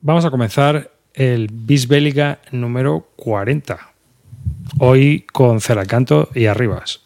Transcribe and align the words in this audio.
Vamos 0.00 0.24
a 0.24 0.30
comenzar 0.30 0.92
el 1.12 1.48
Bisbélica 1.52 2.38
número 2.52 3.08
40. 3.16 3.78
Hoy 4.78 5.26
con 5.32 5.60
Celacanto 5.60 6.28
y 6.34 6.46
Arribas. 6.46 7.00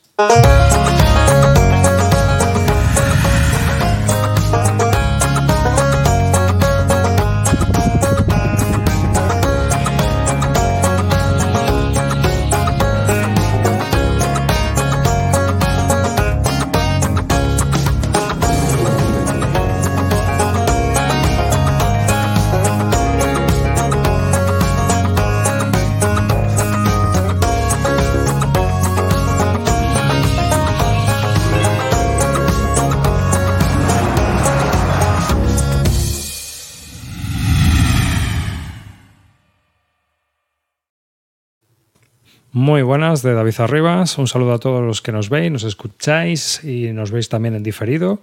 De 43.23 43.35
David 43.35 43.55
Arribas. 43.59 44.19
Un 44.19 44.27
saludo 44.27 44.53
a 44.53 44.59
todos 44.59 44.83
los 44.83 45.01
que 45.01 45.13
nos 45.13 45.29
veis, 45.29 45.51
nos 45.51 45.63
escucháis 45.63 46.65
y 46.65 46.93
nos 46.93 47.13
veis 47.13 47.29
también 47.29 47.55
en 47.55 47.63
diferido. 47.63 48.21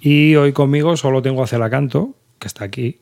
Y 0.00 0.34
hoy 0.36 0.52
conmigo 0.52 0.96
solo 0.96 1.20
tengo 1.20 1.42
a 1.42 1.46
Celacanto, 1.46 2.14
que 2.38 2.48
está 2.48 2.64
aquí. 2.64 3.00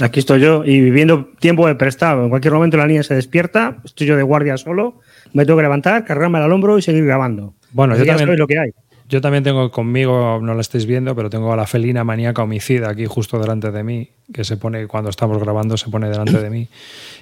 Aquí 0.00 0.20
estoy 0.20 0.40
yo 0.40 0.64
y 0.64 0.80
viviendo 0.80 1.30
tiempo 1.38 1.66
de 1.66 1.74
prestado. 1.76 2.24
En 2.24 2.28
cualquier 2.28 2.52
momento 2.52 2.76
la 2.76 2.86
niña 2.86 3.02
se 3.02 3.14
despierta, 3.14 3.78
estoy 3.84 4.06
yo 4.06 4.16
de 4.16 4.22
guardia 4.22 4.58
solo, 4.58 5.00
me 5.32 5.46
tengo 5.46 5.56
que 5.56 5.62
levantar, 5.62 6.04
cargarme 6.04 6.38
al 6.38 6.52
hombro 6.52 6.76
y 6.76 6.82
seguir 6.82 7.04
grabando. 7.06 7.54
Bueno, 7.72 7.96
yo 7.96 8.04
también, 8.04 8.38
lo 8.38 8.46
que 8.46 8.58
hay. 8.58 8.70
Yo 9.08 9.20
también 9.20 9.44
tengo 9.44 9.70
conmigo, 9.70 10.40
no 10.42 10.54
la 10.54 10.60
estáis 10.60 10.84
viendo, 10.84 11.14
pero 11.14 11.30
tengo 11.30 11.52
a 11.52 11.56
la 11.56 11.66
felina 11.66 12.02
maníaca 12.02 12.42
homicida 12.42 12.90
aquí 12.90 13.06
justo 13.06 13.38
delante 13.38 13.70
de 13.70 13.84
mí, 13.84 14.10
que 14.32 14.42
se 14.42 14.56
pone, 14.56 14.88
cuando 14.88 15.10
estamos 15.10 15.38
grabando, 15.38 15.76
se 15.76 15.88
pone 15.90 16.08
delante 16.08 16.40
de 16.40 16.50
mí 16.50 16.68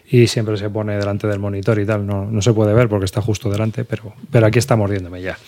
y 0.09 0.27
siempre 0.27 0.57
se 0.57 0.71
pone 0.71 0.97
delante 0.97 1.27
del 1.27 1.41
monitor 1.41 1.79
y 1.79 1.85
tal. 1.85 2.07
No, 2.07 2.25
no 2.25 2.41
se 2.41 2.55
puede 2.55 2.73
ver 2.73 2.89
porque 2.89 3.05
está 3.05 3.21
justo 3.21 3.51
delante, 3.51 3.85
pero, 3.85 4.15
pero 4.31 4.47
aquí 4.47 4.59
está 4.59 4.77
mordiéndome 4.77 5.21
ya. 5.21 5.39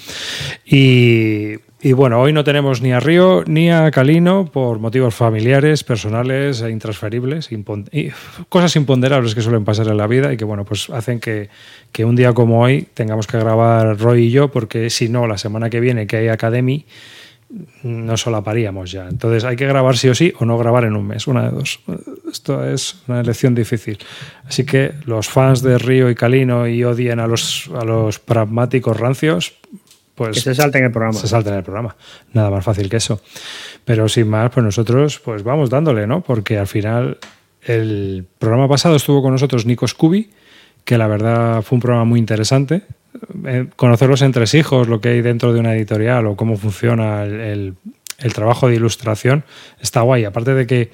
Y, 0.66 1.54
y, 1.80 1.92
bueno, 1.92 2.20
hoy 2.20 2.32
no 2.32 2.42
tenemos 2.42 2.80
ni 2.80 2.92
a 2.92 3.00
Río 3.00 3.44
ni 3.46 3.70
a 3.70 3.90
Calino 3.90 4.46
por 4.50 4.78
motivos 4.78 5.14
familiares, 5.14 5.84
personales 5.84 6.62
e 6.62 6.70
intransferibles, 6.70 7.50
y 7.52 8.10
cosas 8.48 8.76
imponderables 8.76 9.34
que 9.34 9.42
suelen 9.42 9.64
pasar 9.64 9.88
en 9.88 9.96
la 9.96 10.06
vida 10.06 10.32
y 10.32 10.36
que 10.36 10.44
bueno, 10.44 10.64
pues 10.64 10.88
hacen 10.90 11.20
que, 11.20 11.50
que 11.92 12.04
un 12.04 12.16
día 12.16 12.32
como 12.32 12.62
hoy 12.62 12.88
tengamos 12.94 13.26
que 13.26 13.38
grabar 13.38 13.98
Roy 13.98 14.24
y 14.24 14.30
yo, 14.30 14.50
porque 14.50 14.90
si 14.90 15.08
no, 15.08 15.26
la 15.26 15.38
semana 15.38 15.68
que 15.68 15.80
viene 15.80 16.06
que 16.06 16.16
hay 16.16 16.28
Academy 16.28 16.86
no 17.82 18.16
solaparíamos 18.16 18.90
ya. 18.90 19.08
Entonces 19.08 19.44
hay 19.44 19.56
que 19.56 19.66
grabar 19.66 19.96
sí 19.96 20.08
o 20.08 20.14
sí 20.14 20.32
o 20.38 20.44
no 20.44 20.58
grabar 20.58 20.84
en 20.84 20.96
un 20.96 21.06
mes, 21.06 21.26
una 21.26 21.44
de 21.44 21.50
dos. 21.50 21.80
Esto 22.30 22.66
es 22.66 23.02
una 23.06 23.20
elección 23.20 23.54
difícil. 23.54 23.98
Así 24.44 24.64
que 24.64 24.92
los 25.04 25.28
fans 25.28 25.62
de 25.62 25.78
Río 25.78 26.10
y 26.10 26.14
Calino 26.14 26.66
y 26.66 26.82
odien 26.84 27.20
a 27.20 27.26
los, 27.26 27.70
a 27.74 27.84
los 27.84 28.18
pragmáticos 28.18 28.98
rancios, 28.98 29.54
pues... 30.16 30.34
Que 30.34 30.40
se 30.40 30.54
salten 30.54 30.84
el 30.84 30.90
programa. 30.90 31.18
Se 31.18 31.28
salten 31.28 31.54
el 31.54 31.62
programa. 31.62 31.94
Nada 32.32 32.50
más 32.50 32.64
fácil 32.64 32.88
que 32.88 32.96
eso. 32.96 33.20
Pero 33.84 34.08
sin 34.08 34.28
más, 34.28 34.50
pues 34.50 34.64
nosotros 34.64 35.20
pues 35.20 35.44
vamos 35.44 35.70
dándole, 35.70 36.06
¿no? 36.08 36.22
Porque 36.22 36.58
al 36.58 36.66
final 36.66 37.18
el 37.62 38.26
programa 38.38 38.68
pasado 38.68 38.96
estuvo 38.96 39.22
con 39.22 39.32
nosotros 39.32 39.66
Nico 39.66 39.86
Scooby, 39.86 40.30
que 40.84 40.98
la 40.98 41.06
verdad 41.06 41.62
fue 41.62 41.76
un 41.76 41.80
programa 41.80 42.04
muy 42.04 42.18
interesante. 42.18 42.82
Eh, 43.44 43.66
conocer 43.76 44.08
los 44.08 44.22
entresijos, 44.22 44.88
lo 44.88 45.00
que 45.00 45.10
hay 45.10 45.22
dentro 45.22 45.52
de 45.52 45.60
una 45.60 45.74
editorial 45.74 46.26
o 46.26 46.36
cómo 46.36 46.56
funciona 46.56 47.24
el, 47.24 47.76
trabajo 48.34 48.68
de 48.68 48.76
ilustración, 48.76 49.44
está 49.80 50.00
guay. 50.00 50.24
Aparte 50.24 50.54
de 50.54 50.66
que 50.66 50.90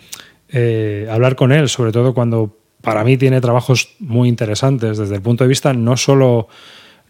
eh, 0.51 1.09
hablar 1.11 1.37
con 1.37 1.53
él, 1.53 1.69
sobre 1.69 1.93
todo 1.93 2.15
cuando 2.15 2.57
para 2.83 3.05
mí 3.05 3.17
tiene 3.17 3.41
trabajos 3.41 3.95
muy 4.01 4.29
interesantes 4.29 4.99
desde 4.99 5.15
el 5.15 5.23
punto 5.23 5.45
de 5.45 5.49
vista 5.49 5.73
no 5.73 5.97
solo, 5.97 6.49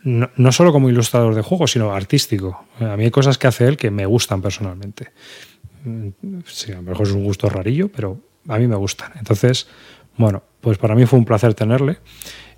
no, 0.05 0.53
solo 0.53 0.73
como 0.73 0.91
ilustrador 0.91 1.35
de 1.35 1.43
juegos, 1.43 1.73
sino 1.73 1.93
artístico. 1.93 2.65
A 2.81 2.97
mí 2.97 3.05
hay 3.05 3.11
cosas 3.11 3.39
que 3.39 3.47
hace 3.47 3.67
él 3.67 3.77
que 3.77 3.91
me 3.91 4.07
gustan 4.07 4.43
personalmente. 4.43 5.09
Mm, 5.85 6.09
sí, 6.47 6.73
a 6.73 6.77
lo 6.77 6.83
mejor 6.83 7.07
es 7.07 7.13
un 7.13 7.25
gusto 7.25 7.49
rarillo, 7.49 7.89
pero 7.89 8.19
a 8.49 8.59
mí 8.59 8.67
me 8.67 8.77
gustan. 8.77 9.13
Entonces, 9.17 9.69
bueno, 10.17 10.43
pues 10.61 10.79
para 10.79 10.95
mí 10.95 11.07
fue 11.07 11.19
un 11.19 11.25
placer 11.25 11.55
tenerle 11.55 11.99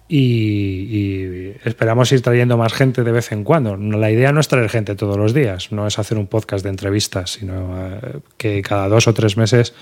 y, 0.08 1.52
esperamos 1.64 2.12
ir 2.12 2.20
trayendo 2.20 2.56
más 2.56 2.72
gente 2.72 3.02
de 3.02 3.12
vez 3.12 3.32
en 3.32 3.44
cuando. 3.44 3.76
La 3.76 4.10
idea 4.10 4.32
no 4.32 4.40
es 4.40 4.48
traer 4.48 4.68
gente 4.68 4.94
todos 4.94 5.16
los 5.16 5.32
días, 5.34 5.72
no 5.72 5.86
es 5.86 5.98
hacer 5.98 6.18
un 6.18 6.26
podcast 6.26 6.64
de 6.64 6.70
entrevistas, 6.70 7.32
sino 7.32 7.74
eh, 7.78 8.20
que 8.36 8.62
cada 8.62 8.88
dos 8.88 9.08
o 9.08 9.14
tres 9.14 9.36
meses 9.36 9.74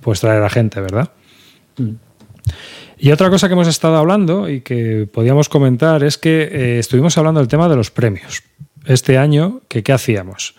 pues 0.00 0.20
traer 0.20 0.42
a 0.42 0.50
gente, 0.50 0.80
¿verdad? 0.80 1.10
Mm. 1.78 1.90
Y 2.98 3.10
otra 3.10 3.28
cosa 3.30 3.48
que 3.48 3.52
hemos 3.52 3.68
estado 3.68 3.96
hablando 3.96 4.48
y 4.48 4.62
que 4.62 5.06
podíamos 5.12 5.48
comentar 5.48 6.02
es 6.02 6.16
que 6.16 6.48
eh, 6.50 6.78
estuvimos 6.78 7.18
hablando 7.18 7.40
del 7.40 7.48
tema 7.48 7.68
de 7.68 7.76
los 7.76 7.90
premios. 7.90 8.42
Este 8.86 9.18
año, 9.18 9.60
que 9.68 9.82
¿qué 9.82 9.92
hacíamos? 9.92 10.54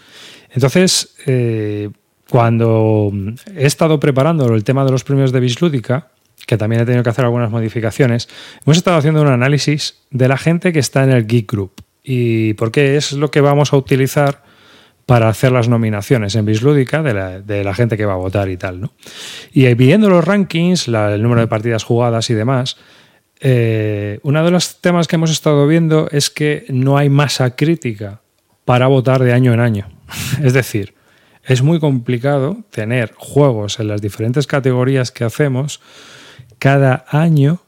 Entonces, 0.51 1.15
eh, 1.25 1.89
cuando 2.29 3.11
he 3.55 3.65
estado 3.65 3.99
preparando 3.99 4.53
el 4.53 4.63
tema 4.63 4.85
de 4.85 4.91
los 4.91 5.03
premios 5.03 5.31
de 5.31 5.39
Bislúdica, 5.39 6.09
que 6.45 6.57
también 6.57 6.81
he 6.81 6.85
tenido 6.85 7.03
que 7.03 7.09
hacer 7.09 7.25
algunas 7.25 7.49
modificaciones, 7.49 8.29
hemos 8.65 8.77
estado 8.77 8.97
haciendo 8.97 9.21
un 9.21 9.27
análisis 9.27 9.95
de 10.11 10.27
la 10.27 10.37
gente 10.37 10.71
que 10.71 10.79
está 10.79 11.03
en 11.03 11.11
el 11.11 11.25
Geek 11.25 11.51
Group 11.51 11.81
y 12.03 12.53
por 12.53 12.71
qué 12.71 12.95
es 12.95 13.11
lo 13.13 13.31
que 13.31 13.41
vamos 13.41 13.73
a 13.73 13.77
utilizar 13.77 14.43
para 15.07 15.29
hacer 15.29 15.53
las 15.53 15.69
nominaciones 15.69 16.35
en 16.35 16.45
Bislúdica 16.45 17.01
de 17.01 17.63
la, 17.63 17.73
gente 17.73 17.95
que 17.95 18.05
va 18.05 18.13
a 18.13 18.17
votar 18.17 18.49
y 18.49 18.57
tal. 18.57 18.81
¿no? 18.81 18.91
Y 19.53 19.73
viendo 19.73 20.09
los 20.09 20.23
rankings, 20.23 20.89
el 20.89 21.23
número 21.23 21.39
de 21.39 21.47
partidas 21.47 21.85
jugadas 21.85 22.29
y 22.29 22.33
demás, 22.33 22.75
eh, 23.39 24.19
uno 24.23 24.43
de 24.43 24.51
los 24.51 24.81
temas 24.81 25.07
que 25.07 25.15
hemos 25.15 25.31
estado 25.31 25.65
viendo 25.65 26.09
es 26.11 26.29
que 26.29 26.65
no 26.67 26.97
hay 26.97 27.07
masa 27.07 27.55
crítica 27.55 28.19
para 28.65 28.87
votar 28.87 29.23
de 29.23 29.31
año 29.31 29.53
en 29.53 29.61
año. 29.61 29.87
es 30.43 30.51
decir, 30.51 30.93
es 31.45 31.61
muy 31.61 31.79
complicado 31.79 32.57
tener 32.69 33.13
juegos 33.15 33.79
en 33.79 33.87
las 33.87 34.01
diferentes 34.01 34.45
categorías 34.45 35.13
que 35.13 35.23
hacemos 35.23 35.79
cada 36.59 37.05
año, 37.07 37.61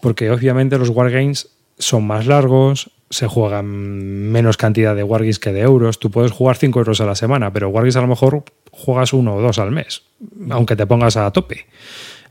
porque 0.00 0.30
obviamente 0.30 0.78
los 0.78 0.90
wargames 0.90 1.50
son 1.76 2.06
más 2.06 2.26
largos, 2.28 2.92
se 3.10 3.26
juegan 3.26 3.66
menos 3.66 4.56
cantidad 4.56 4.96
de 4.96 5.02
wargames 5.02 5.38
que 5.38 5.52
de 5.52 5.60
euros. 5.60 5.98
Tú 5.98 6.10
puedes 6.10 6.32
jugar 6.32 6.56
5 6.56 6.78
euros 6.78 7.00
a 7.00 7.06
la 7.06 7.14
semana, 7.14 7.52
pero 7.52 7.68
wargames 7.68 7.96
a 7.96 8.00
lo 8.00 8.08
mejor 8.08 8.44
juegas 8.70 9.12
uno 9.12 9.36
o 9.36 9.40
dos 9.40 9.58
al 9.58 9.70
mes, 9.70 10.02
aunque 10.50 10.76
te 10.76 10.86
pongas 10.86 11.16
a 11.16 11.30
tope, 11.30 11.66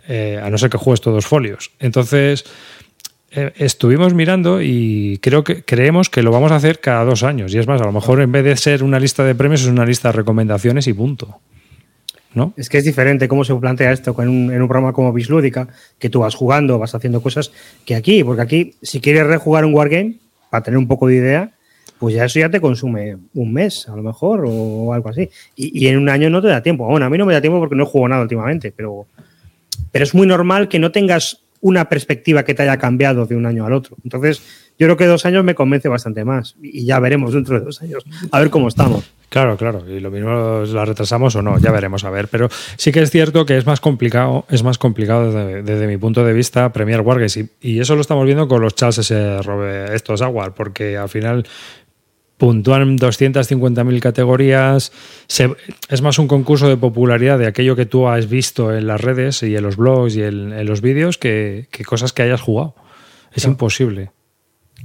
eh, 0.08 0.40
a 0.44 0.50
no 0.50 0.58
ser 0.58 0.70
que 0.70 0.78
juegues 0.78 1.02
todos 1.02 1.26
folios. 1.26 1.72
Entonces, 1.80 2.46
eh, 3.32 3.52
estuvimos 3.56 4.14
mirando 4.14 4.62
y 4.62 5.20
creo 5.22 5.44
que 5.44 5.64
creemos 5.64 6.10
que 6.10 6.22
lo 6.22 6.32
vamos 6.32 6.52
a 6.52 6.58
hacer 6.58 6.80
cada 6.80 7.04
dos 7.06 7.24
años. 7.24 7.54
Y 7.54 7.60
es 7.60 7.68
más, 7.68 7.82
a 7.82 7.86
lo 7.86 7.92
mejor 7.92 8.22
en 8.22 8.32
vez 8.32 8.44
de 8.44 8.56
ser 8.58 8.84
una 8.84 9.00
lista 9.00 9.24
de 9.24 9.36
premios, 9.36 9.62
es 9.62 9.68
una 9.68 9.86
lista 9.86 10.10
de 10.10 10.14
recomendaciones 10.14 10.88
y 10.88 10.94
punto. 10.94 11.40
Es 12.58 12.70
que 12.70 12.80
es 12.80 12.84
diferente 12.84 13.28
cómo 13.28 13.44
se 13.44 13.54
plantea 13.56 13.92
esto 13.92 14.16
en 14.20 14.30
un, 14.30 14.68
programa 14.68 14.94
como 14.94 15.14
Bislúdica, 15.14 15.68
que 16.00 16.10
tú 16.10 16.22
vas 16.22 16.36
jugando, 16.36 16.80
vas 16.80 16.96
haciendo 16.96 17.22
cosas, 17.22 17.52
que 17.86 17.96
aquí, 17.96 18.24
porque 18.24 18.42
aquí, 18.42 18.76
si 18.82 19.00
quieres 19.02 19.28
rejugar 19.28 19.66
un 19.66 19.74
Wargame, 19.74 20.16
para 20.54 20.62
tener 20.62 20.78
un 20.78 20.88
poco 20.88 21.08
de 21.08 21.16
idea, 21.16 21.52
pues 21.98 22.14
ya 22.14 22.26
eso 22.26 22.38
ya 22.40 22.48
te 22.48 22.62
consume 22.62 23.18
un 23.34 23.52
mes, 23.52 23.90
a 23.90 23.96
lo 23.96 24.04
mejor, 24.04 24.44
o 24.46 24.94
algo 24.94 25.10
así. 25.10 25.28
Y, 25.56 25.88
en 25.88 25.98
un 25.98 26.10
año 26.10 26.30
no 26.30 26.44
te 26.44 26.48
da 26.48 26.62
tiempo. 26.62 26.86
Bueno, 26.86 27.08
a 27.08 27.10
mí 27.10 27.18
no 27.18 27.26
me 27.26 27.34
da 27.34 27.42
tiempo 27.42 27.58
porque 27.58 27.76
no 27.76 27.88
juego 27.88 28.08
nada 28.08 28.22
últimamente, 28.22 28.72
pero, 28.72 29.08
pero 29.92 30.04
es 30.04 30.14
muy 30.14 30.28
normal 30.28 30.68
que 30.68 30.78
no 30.78 30.92
tengas 30.92 31.42
una 31.60 31.90
perspectiva 31.90 32.46
que 32.46 32.54
te 32.54 32.62
haya 32.62 32.78
cambiado 32.78 33.26
de 33.26 33.36
un 33.36 33.48
año 33.48 33.66
al 33.66 33.74
otro. 33.74 33.98
Entonces, 34.04 34.44
yo 34.80 34.88
creo 34.88 34.98
que 34.98 35.06
dos 35.06 35.26
años 35.26 35.44
me 35.44 35.56
convence 35.56 35.88
bastante 35.88 36.26
más. 36.26 36.56
Y 36.62 36.86
ya 36.86 37.00
veremos 37.00 37.34
dentro 37.34 37.60
de 37.60 37.66
dos 37.66 37.82
años, 37.82 38.04
a 38.32 38.40
ver 38.40 38.50
cómo 38.50 38.68
estamos. 38.68 39.12
Claro, 39.34 39.58
claro. 39.58 39.84
Y 39.90 40.00
lo 40.00 40.12
mismo 40.12 40.64
la 40.64 40.86
retrasamos 40.86 41.36
o 41.36 41.42
no, 41.42 41.58
ya 41.58 41.72
veremos 41.72 42.04
a 42.04 42.12
ver. 42.12 42.28
Pero 42.28 42.50
sí 42.78 42.92
que 42.92 43.02
es 43.02 43.10
cierto 43.10 43.48
que 43.48 43.58
es 43.58 43.66
más 43.66 43.80
complicado, 43.80 44.46
es 44.48 44.62
más 44.62 44.78
complicado 44.78 45.32
desde, 45.64 45.88
mi 45.88 45.98
punto 45.98 46.24
de 46.24 46.34
vista 46.34 46.72
Premier 46.72 47.02
Wargames. 47.02 47.40
Y, 47.60 47.80
eso 47.80 47.96
lo 47.96 48.02
estamos 48.02 48.26
viendo 48.26 48.48
con 48.48 48.62
los 48.62 48.76
Charles 48.76 49.00
ese, 49.00 49.40
estos 49.92 50.22
Aguar, 50.22 50.54
porque 50.54 50.98
al 50.98 51.10
final 51.10 51.48
puntúan 52.38 52.98
250.000 53.00 54.00
categorías. 54.02 54.92
es 55.90 56.02
más 56.04 56.20
un 56.20 56.28
concurso 56.28 56.68
de 56.68 56.78
popularidad 56.78 57.40
de 57.40 57.48
aquello 57.48 57.76
que 57.76 57.88
tú 57.88 58.08
has 58.08 58.30
visto 58.30 58.72
en 58.76 58.86
las 58.86 59.02
redes 59.02 59.42
y 59.42 59.56
en 59.56 59.64
los 59.64 59.78
blogs 59.78 60.16
y 60.16 60.22
en, 60.22 60.66
los 60.68 60.82
vídeos 60.82 61.18
que, 61.18 61.68
cosas 61.88 62.14
que 62.14 62.22
hayas 62.22 62.42
jugado. 62.42 62.76
Es 63.34 63.46
imposible. 63.46 64.12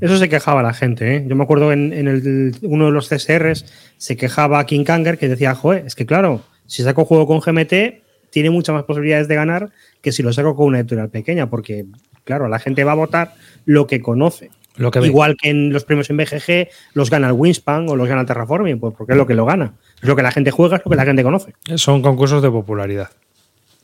Eso 0.01 0.17
se 0.17 0.29
quejaba 0.29 0.63
la 0.63 0.73
gente. 0.73 1.17
¿eh? 1.17 1.25
Yo 1.27 1.35
me 1.37 1.45
acuerdo 1.45 1.73
en, 1.73 1.93
el, 1.93 2.55
uno 2.63 2.87
de 2.87 2.93
los 2.93 3.09
CSRs 3.09 3.65
se 3.97 4.17
quejaba 4.17 4.65
King 4.67 4.85
Kanger 4.85 5.19
que 5.19 5.29
decía, 5.29 5.55
joder, 5.55 5.87
es 5.87 5.95
que 5.95 6.07
claro, 6.07 6.43
si 6.67 6.83
saco 6.83 7.05
juego 7.05 7.27
con 7.27 7.41
GMT, 7.41 8.03
tiene 8.31 8.51
muchas 8.51 8.75
más 8.75 8.85
posibilidades 8.85 9.29
de 9.29 9.35
ganar 9.35 9.71
que 10.01 10.13
si 10.13 10.23
lo 10.23 10.33
saco 10.33 10.55
con 10.55 10.67
una 10.67 10.81
editorial 10.81 11.11
pequeña, 11.11 11.51
porque, 11.51 11.87
claro, 12.25 12.49
la 12.49 12.59
gente 12.59 12.85
va 12.85 12.93
a 12.93 12.97
votar 12.97 13.35
lo 13.65 13.87
que 13.87 14.01
conoce. 14.01 14.51
Lo 14.77 14.93
que 14.93 15.01
Igual 15.01 15.37
que 15.37 15.51
en 15.51 15.73
los 15.73 15.85
premios 15.85 16.09
en 16.09 16.19
BGG 16.19 16.69
los 16.95 17.11
gana 17.11 17.27
el 17.27 17.33
Winspan 17.33 17.89
o 17.89 17.97
los 17.97 18.07
gana 18.07 18.21
el 18.21 18.27
Terraforming, 18.29 18.79
pues 18.79 18.95
porque 18.97 19.13
es 19.13 19.19
lo 19.19 19.27
que 19.27 19.35
lo 19.35 19.45
gana. 19.45 19.75
Es 20.01 20.09
lo 20.09 20.15
que 20.15 20.23
la 20.23 20.31
gente 20.31 20.53
juega, 20.53 20.77
es 20.77 20.83
lo 20.85 20.91
que 20.91 20.97
la 20.97 21.05
gente 21.05 21.25
conoce. 21.25 21.55
Son 21.75 22.01
concursos 22.01 22.43
de 22.43 22.51
popularidad, 22.51 23.11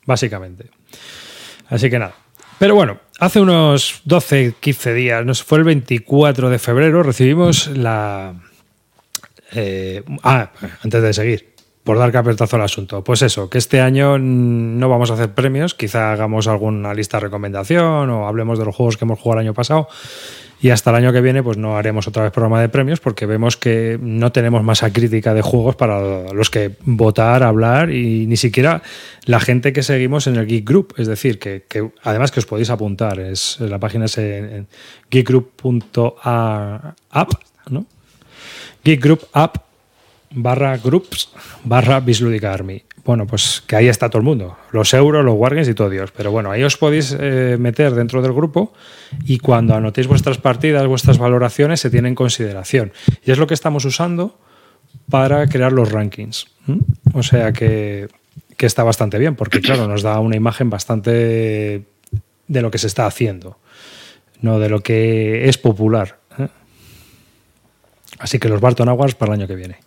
básicamente. 0.07 0.67
Así 1.69 1.91
que 1.91 1.99
nada. 1.99 2.15
Pero 2.61 2.77
bueno, 2.77 3.01
hace 3.19 3.41
unos 3.41 4.01
12, 4.05 4.55
15 4.61 4.95
días, 4.95 5.25
nos 5.25 5.43
fue 5.43 5.59
el 5.59 5.65
24 5.65 6.51
de 6.51 6.59
febrero, 6.59 7.03
recibimos 7.03 7.69
la... 7.69 8.35
Eh, 9.53 10.03
ah, 10.23 10.51
antes 10.83 11.03
de 11.03 11.13
seguir, 11.13 11.55
por 11.85 11.99
dar 11.99 12.11
carpetazo 12.11 12.57
al 12.57 12.63
asunto. 12.63 13.05
Pues 13.05 13.23
eso, 13.23 13.49
que 13.49 13.59
este 13.59 13.81
año 13.81 14.19
no 14.19 14.89
vamos 14.89 15.11
a 15.11 15.15
hacer 15.15 15.33
premios, 15.33 15.75
quizá 15.75 16.13
hagamos 16.13 16.49
alguna 16.49 16.95
lista 16.95 17.19
de 17.19 17.25
recomendación 17.25 18.11
o 18.11 18.27
hablemos 18.27 18.59
de 18.59 18.65
los 18.65 18.75
juegos 18.75 18.97
que 18.97 19.05
hemos 19.05 19.21
jugado 19.21 19.41
el 19.41 19.47
año 19.47 19.55
pasado. 19.55 19.89
Y 20.61 20.71
hasta 20.71 20.91
el 20.91 20.97
año 20.97 21.13
que 21.13 21.21
viene, 21.21 21.43
pues 21.43 21.59
no 21.59 21.77
haremos 21.77 22.09
otra 22.09 22.23
vez 22.23 22.33
programa 22.33 22.61
de 22.61 22.69
premios 22.69 23.01
porque 23.01 23.27
vemos 23.27 23.57
que 23.57 23.99
no 24.01 24.33
tenemos 24.33 24.63
masa 24.63 24.93
crítica 24.93 25.35
de 25.35 25.43
juegos 25.43 25.77
para 25.77 26.33
los 26.33 26.49
que 26.49 26.77
votar, 26.85 27.43
hablar 27.43 27.91
y 27.91 28.27
ni 28.27 28.37
siquiera 28.37 28.83
la 29.25 29.41
gente 29.41 29.73
que 29.73 29.83
seguimos 29.83 30.27
en 30.27 30.37
el 30.37 30.47
Geek 30.47 30.67
Group. 30.67 30.95
Es 30.97 31.07
decir, 31.07 31.39
que, 31.39 31.65
además 32.03 32.31
que 32.31 32.41
os 32.41 32.47
podéis 32.47 32.71
apuntar, 32.71 33.21
es 33.21 33.59
la 33.61 33.79
página 33.79 34.07
es 34.07 34.17
en, 34.17 34.67
geekgroup.app, 35.11 36.15
¿no? 37.69 37.87
Geek 38.85 39.03
Group 39.03 39.27
App 39.33 39.65
barra 40.31 40.77
groups 40.79 41.31
barra 41.65 42.01
Bislúdica 42.01 42.53
Army. 42.53 42.83
Bueno, 43.05 43.27
pues 43.27 43.63
que 43.67 43.77
ahí 43.77 43.89
está 43.89 44.09
todo 44.09 44.21
el 44.21 44.25
mundo, 44.25 44.57
los 44.73 44.95
euros, 44.95 45.25
los 45.25 45.35
wargames 45.35 45.69
y 45.69 45.75
todo 45.75 45.91
Dios. 45.91 46.11
Pero 46.17 46.31
bueno, 46.31 46.51
ahí 46.51 46.65
os 46.65 46.79
podéis 46.79 47.15
eh, 47.19 47.57
meter 47.59 47.95
dentro 47.95 48.23
del 48.23 48.33
grupo 48.33 48.73
y 49.27 49.39
cuando 49.39 49.75
anotéis 49.75 50.07
vuestras 50.07 50.39
partidas, 50.39 50.87
vuestras 50.87 51.19
valoraciones, 51.19 51.81
se 51.81 51.91
tienen 51.91 52.11
en 52.11 52.15
consideración. 52.15 52.93
Y 53.25 53.31
es 53.31 53.39
lo 53.39 53.47
que 53.47 53.55
estamos 53.55 53.85
usando 53.85 54.39
para 55.11 55.47
crear 55.49 55.73
los 55.73 55.93
rankings. 55.93 56.47
O 57.13 57.23
sea 57.23 57.53
que, 57.53 58.09
que 58.57 58.65
está 58.65 58.83
bastante 58.83 59.19
bien, 59.19 59.37
porque 59.37 59.61
claro, 59.61 59.87
nos 59.87 60.03
da 60.03 60.19
una 60.21 60.37
imagen 60.37 60.71
bastante 60.71 61.85
de 62.49 62.63
lo 62.63 62.71
que 62.71 62.79
se 62.79 62.87
está 62.87 63.07
haciendo, 63.07 63.59
no 64.41 64.59
de 64.59 64.71
lo 64.71 64.81
que 64.81 65.47
es 65.49 65.59
popular. 65.59 66.19
¿eh? 66.39 66.49
Así 68.19 68.39
que 68.39 68.49
los 68.49 68.63
Barton 68.63 68.89
Awards 68.89 69.15
para 69.15 69.35
el 69.35 69.41
año 69.41 69.49
que 69.49 69.57
viene. 69.57 69.84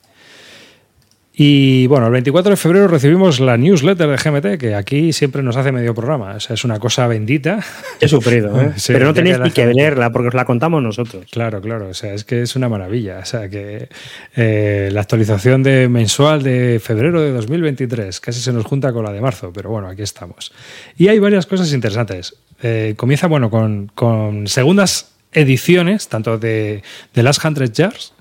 Y 1.39 1.86
bueno, 1.86 2.07
el 2.07 2.13
24 2.13 2.50
de 2.50 2.57
febrero 2.57 2.88
recibimos 2.88 3.39
la 3.39 3.57
newsletter 3.57 4.10
de 4.10 4.18
GMT, 4.18 4.60
que 4.60 4.74
aquí 4.74 5.13
siempre 5.13 5.44
nos 5.44 5.56
hace 5.56 5.72
medio 5.72 5.94
programa. 5.94 6.34
O 6.34 6.39
sea, 6.39 6.56
es 6.56 6.63
una 6.66 6.80
cosa 6.80 7.06
bendita. 7.06 7.63
He 8.01 8.07
sufrido, 8.07 8.60
¿eh? 8.60 8.74
Pero 8.88 9.06
no 9.06 9.13
tenéis 9.13 9.38
ni 9.38 9.51
que 9.51 9.68
leerla 9.68 10.12
porque 10.12 10.30
os 10.30 10.34
la 10.34 10.45
contamos 10.45 10.81
nosotros. 10.81 11.28
Claro, 11.31 11.62
claro. 11.62 11.89
O 11.89 11.94
sea, 11.94 12.16
es 12.16 12.24
que 12.24 12.42
es 12.42 12.56
una 12.56 12.69
maravilla. 12.69 13.19
O 13.19 13.25
sea, 13.25 13.48
que 13.50 13.88
eh, 14.36 14.89
la 14.92 15.01
actualización 15.01 15.62
de 15.62 15.88
mensual 15.88 16.42
de 16.42 16.81
febrero 16.84 17.22
de 17.22 17.31
2023 17.31 18.19
casi 18.19 18.39
se 18.39 18.51
nos 18.51 18.66
junta 18.66 18.92
con 18.92 19.06
la 19.06 19.12
de 19.12 19.22
marzo, 19.22 19.51
pero 19.54 19.69
bueno, 19.69 19.89
aquí 19.89 20.01
estamos. 20.01 20.51
Y 20.98 21.07
hay 21.10 21.19
varias 21.19 21.45
cosas 21.45 21.72
interesantes. 21.72 22.34
Eh, 22.63 22.95
comienza, 22.98 23.28
bueno, 23.28 23.51
con, 23.51 23.92
con 23.94 24.48
segundas 24.48 25.12
ediciones, 25.34 26.07
tanto 26.07 26.39
de, 26.39 26.81
de 27.13 27.22
Last 27.22 27.45
Hundred 27.45 27.72
Jars 27.75 28.13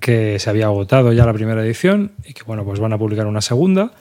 que 0.00 0.38
se 0.38 0.50
había 0.50 0.66
agotado 0.66 1.12
ya 1.12 1.26
la 1.26 1.32
primera 1.32 1.62
edición 1.62 2.12
y 2.24 2.32
que 2.32 2.42
bueno, 2.44 2.64
pues 2.64 2.80
van 2.80 2.92
a 2.92 2.98
publicar 2.98 3.26
una 3.26 3.40
segunda. 3.40 3.92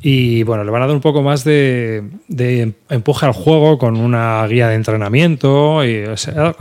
Y 0.00 0.44
bueno, 0.44 0.62
le 0.62 0.70
van 0.70 0.82
a 0.82 0.86
dar 0.86 0.94
un 0.94 1.00
poco 1.00 1.22
más 1.22 1.42
de, 1.42 2.04
empuje 2.88 3.26
al 3.26 3.32
juego 3.32 3.78
con 3.78 3.96
una 3.96 4.46
guía 4.46 4.68
de 4.68 4.76
entrenamiento 4.76 5.84
y 5.84 6.04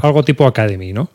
algo 0.01 0.23
tipo 0.23 0.47
Academy, 0.47 0.94
¿no? 0.94 1.09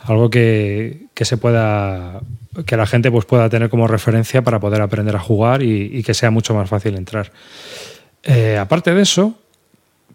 Algo 0.00 0.28
que, 0.28 1.06
se 1.14 1.36
pueda. 1.38 2.20
que 2.66 2.76
la 2.76 2.86
gente 2.86 3.10
pues, 3.10 3.24
pueda 3.24 3.48
tener 3.48 3.70
como 3.70 3.86
referencia 3.86 4.42
para 4.42 4.60
poder 4.60 4.82
aprender 4.82 5.16
a 5.16 5.20
jugar 5.20 5.62
y, 5.62 6.02
que 6.02 6.12
sea 6.12 6.30
mucho 6.30 6.54
más 6.54 6.68
fácil 6.68 6.96
entrar. 6.96 7.32
Eh, 8.24 8.58
aparte 8.58 8.92
de 8.92 9.00
eso, 9.00 9.34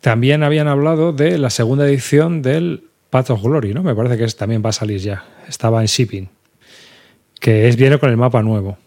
también 0.01 0.43
habían 0.43 0.67
hablado 0.67 1.13
de 1.13 1.39
la 1.39 1.49
segunda 1.49 1.87
edición 1.87 2.43
del 2.43 2.83
Path 3.09 3.31
of 3.31 3.41
Glory, 3.41 3.73
¿no? 3.73 3.81
Me 3.81 3.95
parece 3.95 4.17
que 4.17 4.27
también 4.33 4.61
va 4.63 4.69
a 4.69 4.73
salir 4.73 4.99
ya. 4.99 5.25
Estaba 5.47 5.81
en 5.81 5.87
shipping 5.87 6.27
que 7.39 7.67
es 7.67 7.75
viene 7.75 7.97
con 7.97 8.09
el 8.09 8.17
mapa 8.17 8.41
nuevo. 8.43 8.77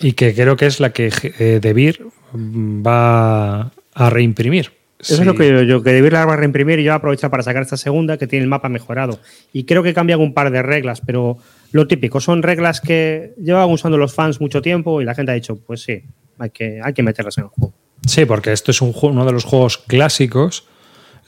Y 0.00 0.12
que 0.12 0.34
creo 0.34 0.56
que 0.56 0.66
es 0.66 0.80
la 0.80 0.92
que 0.92 1.12
eh, 1.38 1.60
Debir 1.60 2.06
va 2.34 3.70
a 3.94 4.10
reimprimir. 4.10 4.72
Eso 4.98 5.14
es 5.14 5.26
lo 5.26 5.34
que 5.34 5.48
yo, 5.48 5.62
yo 5.62 5.82
que 5.82 5.92
Debir 5.92 6.12
la 6.12 6.26
va 6.26 6.34
a 6.34 6.36
reimprimir 6.36 6.78
y 6.78 6.84
yo 6.84 6.90
voy 6.90 6.94
a 6.94 6.96
aprovechar 6.96 7.30
para 7.30 7.42
sacar 7.42 7.62
esta 7.62 7.78
segunda 7.78 8.18
que 8.18 8.26
tiene 8.26 8.42
el 8.42 8.48
mapa 8.48 8.68
mejorado. 8.68 9.18
Y 9.52 9.64
creo 9.64 9.82
que 9.82 9.94
cambian 9.94 10.20
un 10.20 10.34
par 10.34 10.50
de 10.50 10.62
reglas, 10.62 11.00
pero 11.00 11.38
lo 11.72 11.86
típico, 11.86 12.20
son 12.20 12.42
reglas 12.42 12.80
que 12.80 13.32
llevan 13.42 13.70
usando 13.70 13.96
los 13.96 14.14
fans 14.14 14.40
mucho 14.40 14.60
tiempo 14.60 15.00
y 15.00 15.04
la 15.04 15.14
gente 15.14 15.32
ha 15.32 15.34
dicho, 15.34 15.56
pues 15.56 15.82
sí, 15.82 16.02
hay 16.38 16.50
que, 16.50 16.80
hay 16.82 16.92
que 16.92 17.02
meterlas 17.02 17.38
en 17.38 17.44
el 17.44 17.50
juego. 17.50 17.72
Sí, 18.06 18.24
porque 18.24 18.52
esto 18.52 18.70
es 18.70 18.82
un, 18.82 18.94
uno 19.00 19.24
de 19.24 19.32
los 19.32 19.44
juegos 19.44 19.78
clásicos 19.78 20.66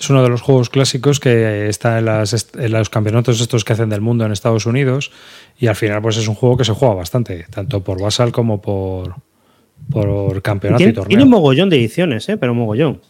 es 0.02 0.10
uno 0.10 0.24
de 0.24 0.28
los 0.28 0.40
juegos 0.40 0.68
clásicos 0.68 1.20
que 1.20 1.68
está 1.68 2.00
en, 2.00 2.72
los 2.72 2.90
campeonatos 2.90 3.40
estos 3.40 3.64
que 3.64 3.72
hacen 3.72 3.88
del 3.88 4.00
mundo 4.00 4.26
en 4.26 4.32
Estados 4.32 4.66
Unidos 4.66 5.12
y 5.60 5.68
al 5.68 5.76
final 5.76 6.02
pues 6.02 6.16
es 6.16 6.26
un 6.26 6.34
juego 6.34 6.56
que 6.56 6.64
se 6.64 6.72
juega 6.72 6.94
bastante, 6.94 7.46
tanto 7.50 7.84
por 7.84 8.02
basal 8.02 8.32
como 8.32 8.60
por, 8.60 9.14
por 9.92 10.42
campeonato 10.42 10.82
y, 10.82 10.92
torneo. 10.92 11.08
Tiene 11.08 11.22
un 11.22 11.30
mogollón 11.30 11.70
de 11.70 11.76
ediciones, 11.76 12.28
¿eh? 12.28 12.36
pero 12.36 12.50
un 12.50 12.58
mogollón. 12.58 13.00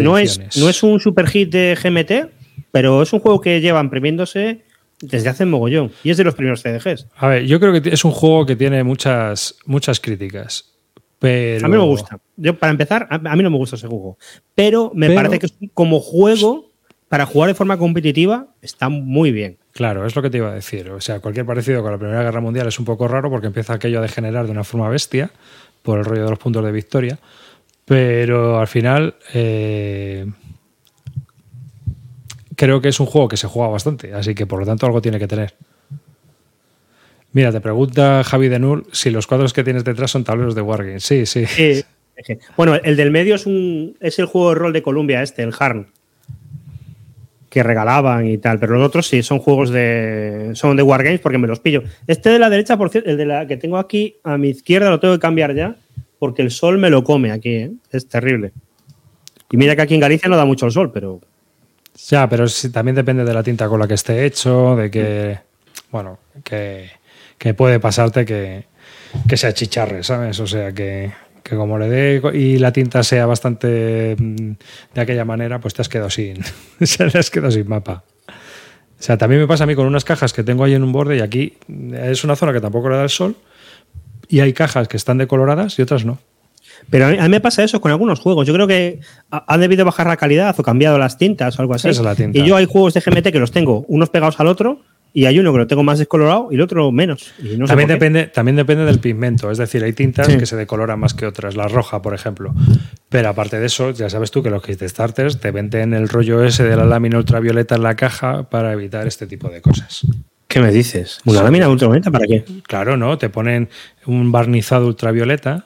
no, 0.00 0.18
es, 0.18 0.56
no 0.56 0.68
es 0.68 0.82
un 0.84 1.00
super 1.00 1.26
hit 1.26 1.50
de 1.50 1.76
GMT, 1.82 2.30
pero 2.70 3.02
es 3.02 3.12
un 3.12 3.18
juego 3.18 3.40
que 3.40 3.60
lleva 3.60 3.80
imprimiéndose 3.80 4.62
desde 5.00 5.28
hace 5.28 5.46
mogollón 5.46 5.90
y 6.04 6.10
es 6.10 6.16
de 6.16 6.22
los 6.22 6.36
primeros 6.36 6.62
CDGs. 6.62 7.08
A 7.16 7.26
ver, 7.26 7.44
yo 7.44 7.58
creo 7.58 7.82
que 7.82 7.88
es 7.88 8.04
un 8.04 8.12
juego 8.12 8.46
que 8.46 8.54
tiene 8.54 8.84
muchas, 8.84 9.56
muchas 9.66 9.98
críticas. 9.98 10.75
Pero... 11.18 11.64
A 11.64 11.68
mí 11.68 11.76
me 11.76 11.84
gusta. 11.84 12.18
Yo, 12.36 12.58
para 12.58 12.70
empezar, 12.70 13.08
a 13.10 13.36
mí 13.36 13.42
no 13.42 13.50
me 13.50 13.56
gusta 13.56 13.76
ese 13.76 13.86
juego. 13.86 14.18
Pero 14.54 14.92
me 14.94 15.10
parece 15.10 15.38
que 15.38 15.48
como 15.72 16.00
juego, 16.00 16.70
para 17.08 17.26
jugar 17.26 17.48
de 17.48 17.54
forma 17.54 17.78
competitiva, 17.78 18.48
está 18.60 18.88
muy 18.88 19.32
bien. 19.32 19.58
Claro, 19.72 20.06
es 20.06 20.16
lo 20.16 20.22
que 20.22 20.30
te 20.30 20.38
iba 20.38 20.50
a 20.50 20.54
decir. 20.54 20.90
O 20.90 21.00
sea, 21.00 21.20
cualquier 21.20 21.46
parecido 21.46 21.82
con 21.82 21.92
la 21.92 21.98
Primera 21.98 22.22
Guerra 22.22 22.40
Mundial 22.40 22.66
es 22.66 22.78
un 22.78 22.84
poco 22.84 23.08
raro 23.08 23.30
porque 23.30 23.48
empieza 23.48 23.74
aquello 23.74 23.98
a 23.98 24.02
degenerar 24.02 24.46
de 24.46 24.52
una 24.52 24.64
forma 24.64 24.88
bestia 24.88 25.30
por 25.82 25.98
el 25.98 26.04
rollo 26.04 26.24
de 26.24 26.30
los 26.30 26.38
puntos 26.38 26.64
de 26.64 26.72
victoria. 26.72 27.18
Pero 27.84 28.58
al 28.58 28.66
final 28.66 29.14
eh, 29.32 30.26
creo 32.56 32.80
que 32.80 32.88
es 32.88 32.98
un 33.00 33.06
juego 33.06 33.28
que 33.28 33.36
se 33.36 33.46
juega 33.46 33.68
bastante, 33.68 34.12
así 34.12 34.34
que 34.34 34.46
por 34.46 34.60
lo 34.60 34.66
tanto 34.66 34.86
algo 34.86 35.00
tiene 35.00 35.18
que 35.18 35.28
tener. 35.28 35.54
Mira, 37.36 37.52
te 37.52 37.60
pregunta 37.60 38.24
Javi 38.24 38.48
de 38.48 38.58
Null 38.58 38.86
si 38.92 39.10
los 39.10 39.26
cuadros 39.26 39.52
que 39.52 39.62
tienes 39.62 39.84
detrás 39.84 40.10
son 40.10 40.24
tableros 40.24 40.54
de 40.54 40.62
Wargame. 40.62 41.00
Sí, 41.00 41.26
sí. 41.26 41.44
Bueno, 42.56 42.76
el 42.76 42.96
del 42.96 43.10
medio 43.10 43.34
es, 43.34 43.44
un, 43.44 43.94
es 44.00 44.18
el 44.18 44.24
juego 44.24 44.48
de 44.48 44.54
rol 44.54 44.72
de 44.72 44.80
Columbia, 44.80 45.22
este, 45.22 45.42
el 45.42 45.52
Harn. 45.58 45.88
Que 47.50 47.62
regalaban 47.62 48.26
y 48.26 48.38
tal. 48.38 48.58
Pero 48.58 48.78
los 48.78 48.86
otros 48.86 49.06
sí, 49.06 49.22
son 49.22 49.38
juegos 49.38 49.68
de. 49.68 50.52
Son 50.54 50.74
de 50.78 50.82
Wargames 50.82 51.20
porque 51.20 51.36
me 51.36 51.46
los 51.46 51.60
pillo. 51.60 51.82
Este 52.06 52.30
de 52.30 52.38
la 52.38 52.48
derecha, 52.48 52.78
por 52.78 52.88
cierto, 52.88 53.10
el 53.10 53.18
de 53.18 53.26
la 53.26 53.46
que 53.46 53.58
tengo 53.58 53.76
aquí 53.76 54.16
a 54.24 54.38
mi 54.38 54.48
izquierda 54.48 54.88
lo 54.88 54.98
tengo 54.98 55.12
que 55.12 55.20
cambiar 55.20 55.54
ya. 55.54 55.76
Porque 56.18 56.40
el 56.40 56.50
sol 56.50 56.78
me 56.78 56.88
lo 56.88 57.04
come 57.04 57.32
aquí, 57.32 57.50
¿eh? 57.50 57.70
Es 57.90 58.08
terrible. 58.08 58.52
Y 59.50 59.58
mira 59.58 59.76
que 59.76 59.82
aquí 59.82 59.92
en 59.92 60.00
Galicia 60.00 60.30
no 60.30 60.38
da 60.38 60.46
mucho 60.46 60.64
el 60.64 60.72
sol, 60.72 60.90
pero. 60.90 61.20
Ya, 62.08 62.30
pero 62.30 62.48
sí, 62.48 62.72
también 62.72 62.94
depende 62.94 63.26
de 63.26 63.34
la 63.34 63.42
tinta 63.42 63.68
con 63.68 63.78
la 63.78 63.86
que 63.86 63.92
esté 63.92 64.24
hecho, 64.24 64.74
de 64.74 64.90
que. 64.90 65.38
Bueno, 65.90 66.18
que 66.42 66.88
que 67.38 67.54
puede 67.54 67.80
pasarte 67.80 68.24
que, 68.24 68.64
que 69.28 69.36
se 69.36 69.46
achicharre, 69.46 70.02
¿sabes? 70.02 70.38
O 70.40 70.46
sea, 70.46 70.72
que, 70.72 71.12
como 71.48 71.78
le 71.78 71.88
dé 71.88 72.22
y 72.34 72.58
la 72.58 72.72
tinta 72.72 73.02
sea 73.02 73.26
bastante 73.26 74.16
mm, 74.18 74.52
de 74.94 75.00
aquella 75.00 75.24
manera, 75.24 75.60
pues 75.60 75.74
te 75.74 75.82
has 75.82 75.88
quedado 75.88 76.10
sin, 76.10 76.38
te 76.78 77.18
has 77.18 77.30
quedado 77.30 77.50
sin 77.50 77.68
mapa. 77.68 78.04
O 78.28 79.02
sea, 79.02 79.18
también 79.18 79.40
me 79.40 79.46
pasa 79.46 79.64
a 79.64 79.66
mí 79.66 79.74
con 79.74 79.86
unas 79.86 80.04
cajas 80.04 80.32
que 80.32 80.42
tengo 80.42 80.64
ahí 80.64 80.74
en 80.74 80.82
un 80.82 80.92
borde 80.92 81.18
y 81.18 81.20
aquí 81.20 81.58
es 81.92 82.24
una 82.24 82.34
zona 82.34 82.52
que 82.52 82.60
tampoco 82.60 82.88
le 82.88 82.96
da 82.96 83.02
el 83.02 83.10
sol 83.10 83.36
y 84.28 84.40
hay 84.40 84.52
cajas 84.54 84.88
que 84.88 84.96
están 84.96 85.18
decoloradas 85.18 85.78
y 85.78 85.82
otras 85.82 86.04
no. 86.04 86.18
Pero 86.90 87.06
a 87.06 87.10
mí, 87.10 87.28
me 87.28 87.40
pasa 87.40 87.62
eso 87.64 87.80
con 87.80 87.90
algunos 87.90 88.20
juegos. 88.20 88.46
Yo 88.46 88.54
creo 88.54 88.66
que 88.66 89.00
han 89.30 89.60
debido 89.60 89.84
bajar 89.84 90.06
la 90.06 90.16
calidad 90.16 90.54
o 90.58 90.62
cambiado 90.62 90.98
las 90.98 91.18
tintas 91.18 91.58
o 91.58 91.62
algo 91.62 91.74
así. 91.74 91.88
Y 92.32 92.44
yo 92.44 92.56
hay 92.56 92.66
juegos 92.66 92.94
de 92.94 93.00
GMT 93.00 93.32
que 93.32 93.38
los 93.38 93.50
tengo 93.50 93.84
unos 93.88 94.10
pegados 94.10 94.38
al 94.40 94.46
otro 94.46 94.80
y 95.16 95.24
hay 95.24 95.38
uno 95.38 95.50
que 95.50 95.58
lo 95.60 95.66
tengo 95.66 95.82
más 95.82 95.98
descolorado 95.98 96.48
y 96.50 96.56
el 96.56 96.60
otro 96.60 96.92
menos. 96.92 97.32
también, 97.66 97.88
depende, 97.88 98.26
también 98.26 98.54
depende 98.54 98.84
del 98.84 98.98
pigmento, 98.98 99.50
es 99.50 99.56
decir, 99.56 99.82
hay 99.82 99.94
tintas 99.94 100.28
que 100.28 100.44
se 100.44 100.56
decoloran 100.56 101.00
más 101.00 101.14
que 101.14 101.24
otras, 101.24 101.56
la 101.56 101.68
roja, 101.68 102.02
por 102.02 102.12
ejemplo. 102.12 102.54
Pero 103.08 103.30
aparte 103.30 103.58
de 103.58 103.64
eso, 103.64 103.92
ya 103.92 104.10
sabes 104.10 104.30
tú 104.30 104.42
que 104.42 104.50
los 104.50 104.62
kits 104.62 104.78
de 104.78 104.86
starters 104.86 105.40
te 105.40 105.52
venden 105.52 105.94
el 105.94 106.10
rollo 106.10 106.44
ese 106.44 106.64
de 106.64 106.76
la 106.76 106.84
lámina 106.84 107.16
ultravioleta 107.16 107.76
en 107.76 107.82
la 107.84 107.96
caja 107.96 108.50
para 108.50 108.74
evitar 108.74 109.06
este 109.06 109.26
tipo 109.26 109.48
de 109.48 109.62
cosas. 109.62 110.06
¿Qué 110.48 110.60
me 110.60 110.70
dices? 110.70 111.20
¿Una 111.24 111.42
lámina 111.42 111.70
ultravioleta 111.70 112.10
para 112.10 112.26
qué? 112.26 112.44
Claro, 112.64 112.98
¿no? 112.98 113.16
Te 113.16 113.30
ponen 113.30 113.70
un 114.04 114.30
barnizado 114.30 114.86
ultravioleta 114.86 115.64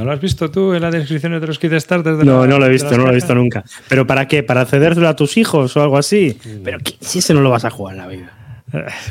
¿No 0.00 0.06
lo 0.06 0.12
has 0.12 0.20
visto 0.22 0.50
tú 0.50 0.72
en 0.72 0.80
la 0.80 0.90
descripción 0.90 1.38
de 1.38 1.46
los 1.46 1.58
kits 1.58 1.82
starters? 1.82 2.16
De 2.16 2.24
no, 2.24 2.46
no 2.46 2.58
lo 2.58 2.64
he 2.64 2.70
visto, 2.70 2.96
no 2.96 3.04
lo 3.04 3.10
he 3.10 3.16
visto 3.16 3.34
nunca. 3.34 3.62
¿Pero 3.86 4.06
para 4.06 4.26
qué? 4.26 4.42
¿Para 4.42 4.64
cedérselo 4.64 5.06
a 5.06 5.14
tus 5.14 5.36
hijos 5.36 5.76
o 5.76 5.82
algo 5.82 5.98
así? 5.98 6.38
Mm. 6.42 6.62
Pero 6.64 6.78
si 7.00 7.18
ese 7.18 7.34
no 7.34 7.42
lo 7.42 7.50
vas 7.50 7.66
a 7.66 7.70
jugar 7.70 7.96
en 7.96 8.00
la 8.00 8.06
vida. 8.06 8.32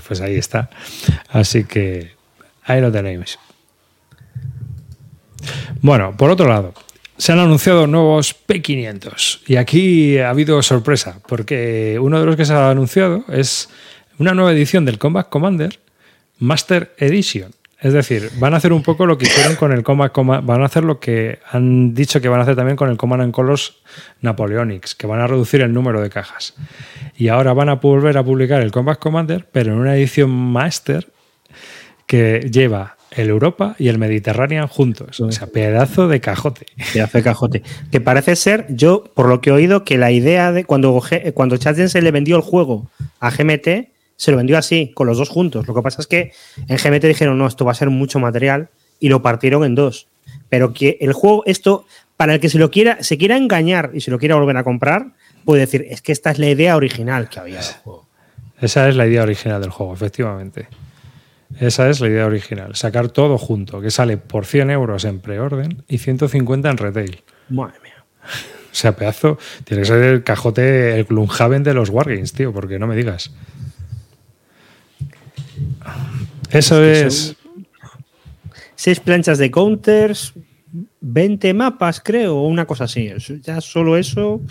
Pues 0.08 0.20
ahí 0.20 0.36
está. 0.36 0.72
Así 1.30 1.66
que 1.66 2.14
ahí 2.64 2.82
lo 2.82 2.92
tenéis. 2.92 3.38
Bueno, 5.80 6.18
por 6.18 6.32
otro 6.32 6.50
lado, 6.50 6.74
se 7.20 7.34
han 7.34 7.40
anunciado 7.40 7.86
nuevos 7.86 8.36
P500 8.48 9.42
y 9.46 9.58
aquí 9.58 10.18
ha 10.18 10.32
habido 10.32 10.60
sorpresa 10.64 11.20
porque 11.28 12.00
uno 12.02 12.20
de 12.20 12.26
los 12.26 12.36
que 12.36 12.46
se 12.46 12.54
ha 12.54 12.72
anunciado 12.72 13.26
es 13.28 13.70
una 14.18 14.34
nueva 14.34 14.54
edición 14.54 14.86
del 14.86 14.98
Combat 14.98 15.30
Commander 15.30 15.80
Master 16.40 16.96
Edition. 16.98 17.52
Es 17.82 17.94
decir, 17.94 18.30
van 18.40 18.54
a 18.54 18.58
hacer 18.58 18.74
un 18.74 18.84
poco 18.84 19.06
lo 19.06 19.18
que 19.18 19.26
hicieron 19.26 19.56
con 19.56 19.72
el 19.72 19.84
Combat 19.84 20.12
Commander, 20.12 20.46
van 20.46 20.62
a 20.62 20.66
hacer 20.66 20.84
lo 20.84 21.00
que 21.00 21.40
han 21.50 21.94
dicho 21.94 22.20
que 22.20 22.28
van 22.28 22.42
a 22.42 22.44
hacer 22.44 22.58
también 22.58 22.76
con 22.76 22.90
el 22.90 22.98
Command 22.98 23.32
Colors 23.32 23.78
Napoleonics, 24.22 24.96
que 24.96 25.08
van 25.08 25.22
a 25.22 25.28
reducir 25.28 25.62
el 25.62 25.72
número 25.72 26.02
de 26.02 26.10
cajas. 26.10 26.56
Y 27.16 27.30
ahora 27.30 27.54
van 27.54 27.70
a 27.70 27.76
volver 27.76 28.18
a 28.18 28.24
publicar 28.24 28.62
el 28.62 28.72
Combat 28.72 29.00
Commander, 29.00 29.48
pero 29.52 29.72
en 29.72 29.80
una 29.80 29.96
edición 29.96 30.30
Master 30.30 31.08
que 32.06 32.50
lleva 32.52 32.98
el 33.12 33.30
Europa 33.30 33.76
y 33.80 33.88
el 33.88 33.98
Mediterráneo 33.98 34.68
juntos. 34.68 35.20
O 35.22 35.32
sea, 35.32 35.48
pedazo 35.48 36.08
de 36.08 36.20
cajote. 36.20 36.66
Pedazo 36.94 37.18
de 37.18 37.24
cajote. 37.24 37.64
Que 37.92 38.02
parece 38.02 38.36
ser, 38.36 38.66
yo, 38.70 39.06
por 39.16 39.28
lo 39.28 39.40
que 39.40 39.52
he 39.52 39.54
oído, 39.54 39.86
que 39.86 39.98
la 39.98 40.12
idea 40.12 40.52
de 40.52 40.66
cuando, 40.66 41.02
cuando 41.34 41.58
se 41.58 42.02
le 42.02 42.12
vendió 42.12 42.36
el 42.36 42.42
juego 42.42 42.90
a 43.20 43.32
GMT, 43.32 43.90
se 44.20 44.32
lo 44.32 44.38
vendió 44.38 44.58
así, 44.58 44.92
con 44.94 45.08
los 45.08 45.18
dos 45.18 45.30
juntos. 45.30 45.66
Lo 45.66 45.74
que 45.74 45.82
pasa 45.82 46.02
es 46.02 46.08
que 46.08 46.34
en 46.68 46.76
GMT 46.76 47.06
dijeron, 47.06 47.38
no, 47.38 47.48
esto 47.48 47.64
va 47.64 47.72
a 47.72 47.76
ser 47.76 47.90
mucho 47.90 48.20
material 48.20 48.68
y 49.00 49.08
lo 49.08 49.22
partieron 49.22 49.64
en 49.64 49.76
dos. 49.76 50.08
Pero 50.50 50.74
que 50.74 50.98
el 51.00 51.14
juego, 51.14 51.44
esto, 51.46 51.86
para 52.18 52.34
el 52.34 52.42
que 52.42 52.50
se 52.50 52.60
lo 52.60 52.70
quiera, 52.70 53.02
se 53.02 53.18
quiera 53.18 53.38
engañar 53.38 53.92
y 53.94 54.02
se 54.02 54.12
lo 54.12 54.20
quiera 54.20 54.36
volver 54.36 54.58
a 54.58 54.66
comprar, 54.66 55.14
puede 55.46 55.62
decir, 55.62 55.86
es 55.90 56.02
que 56.02 56.12
esta 56.12 56.32
es 56.32 56.38
la 56.38 56.50
idea 56.50 56.76
original 56.76 57.30
que 57.30 57.40
había 57.40 57.62
del 57.62 57.76
juego. 57.82 58.08
Esa 58.60 58.90
es 58.90 58.98
la 58.98 59.08
idea 59.08 59.24
original 59.24 59.62
del 59.62 59.72
juego, 59.72 59.94
efectivamente. 59.94 60.68
Esa 61.58 61.90
es 61.90 62.02
la 62.02 62.10
idea 62.10 62.26
original. 62.26 62.76
Sacar 62.76 63.08
todo 63.08 63.38
junto, 63.38 63.80
que 63.80 63.90
sale 63.90 64.18
por 64.18 64.46
100 64.46 64.70
euros 64.70 65.06
en 65.06 65.22
preorden 65.22 65.86
y 65.88 66.00
150 66.00 66.70
en 66.70 66.78
retail. 66.78 67.24
Madre 67.48 67.80
mía. 67.82 68.04
O 68.70 68.76
sea, 68.76 68.98
pedazo. 68.98 69.38
Tiene 69.64 69.84
que 69.84 69.88
ser 69.88 70.04
el 70.04 70.24
cajote, 70.26 71.00
el 71.00 71.06
Gloomhaven 71.06 71.64
de 71.64 71.74
los 71.74 71.90
Wargames, 71.90 72.34
tío, 72.34 72.52
porque 72.52 72.80
no 72.80 72.86
me 72.86 72.98
digas. 72.98 73.32
Eso 76.52 76.84
es. 76.84 77.36
Seis 78.76 79.00
planchas 79.00 79.38
de 79.38 79.52
counters, 79.52 80.34
20 81.02 81.54
mapas, 81.54 82.02
creo, 82.02 82.38
o 82.38 82.48
una 82.48 82.66
cosa 82.66 82.86
así. 82.86 83.12
Ya 83.44 83.62
solo 83.62 83.98
eso. 83.98 84.42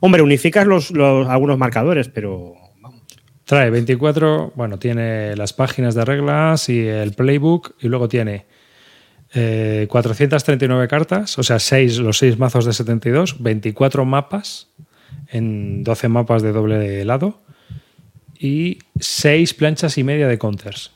Hombre, 0.00 0.22
unificas 0.22 0.66
los, 0.66 0.92
algunos 0.92 1.58
marcadores, 1.58 2.08
pero 2.08 2.54
Trae 3.46 3.70
24, 3.70 4.54
bueno, 4.56 4.76
tiene 4.80 5.36
las 5.36 5.52
páginas 5.52 5.94
de 5.94 6.04
reglas 6.04 6.68
y 6.68 6.80
el 6.80 7.12
playbook 7.12 7.76
y 7.80 7.86
luego 7.86 8.08
tiene 8.08 8.44
439 9.32 10.84
eh, 10.84 10.88
cartas, 10.88 11.38
o 11.38 11.44
sea, 11.44 11.60
seis, 11.60 11.98
los 11.98 12.18
6 12.18 12.38
mazos 12.38 12.64
de 12.64 12.72
72, 12.72 13.40
24 13.40 14.04
mapas 14.04 14.68
en 15.28 15.84
12 15.84 16.08
mapas 16.08 16.42
de 16.42 16.50
doble 16.50 17.04
lado 17.04 17.40
y 18.36 18.78
6 18.98 19.54
planchas 19.54 19.96
y 19.96 20.02
media 20.02 20.26
de 20.26 20.38
counters. 20.38 20.95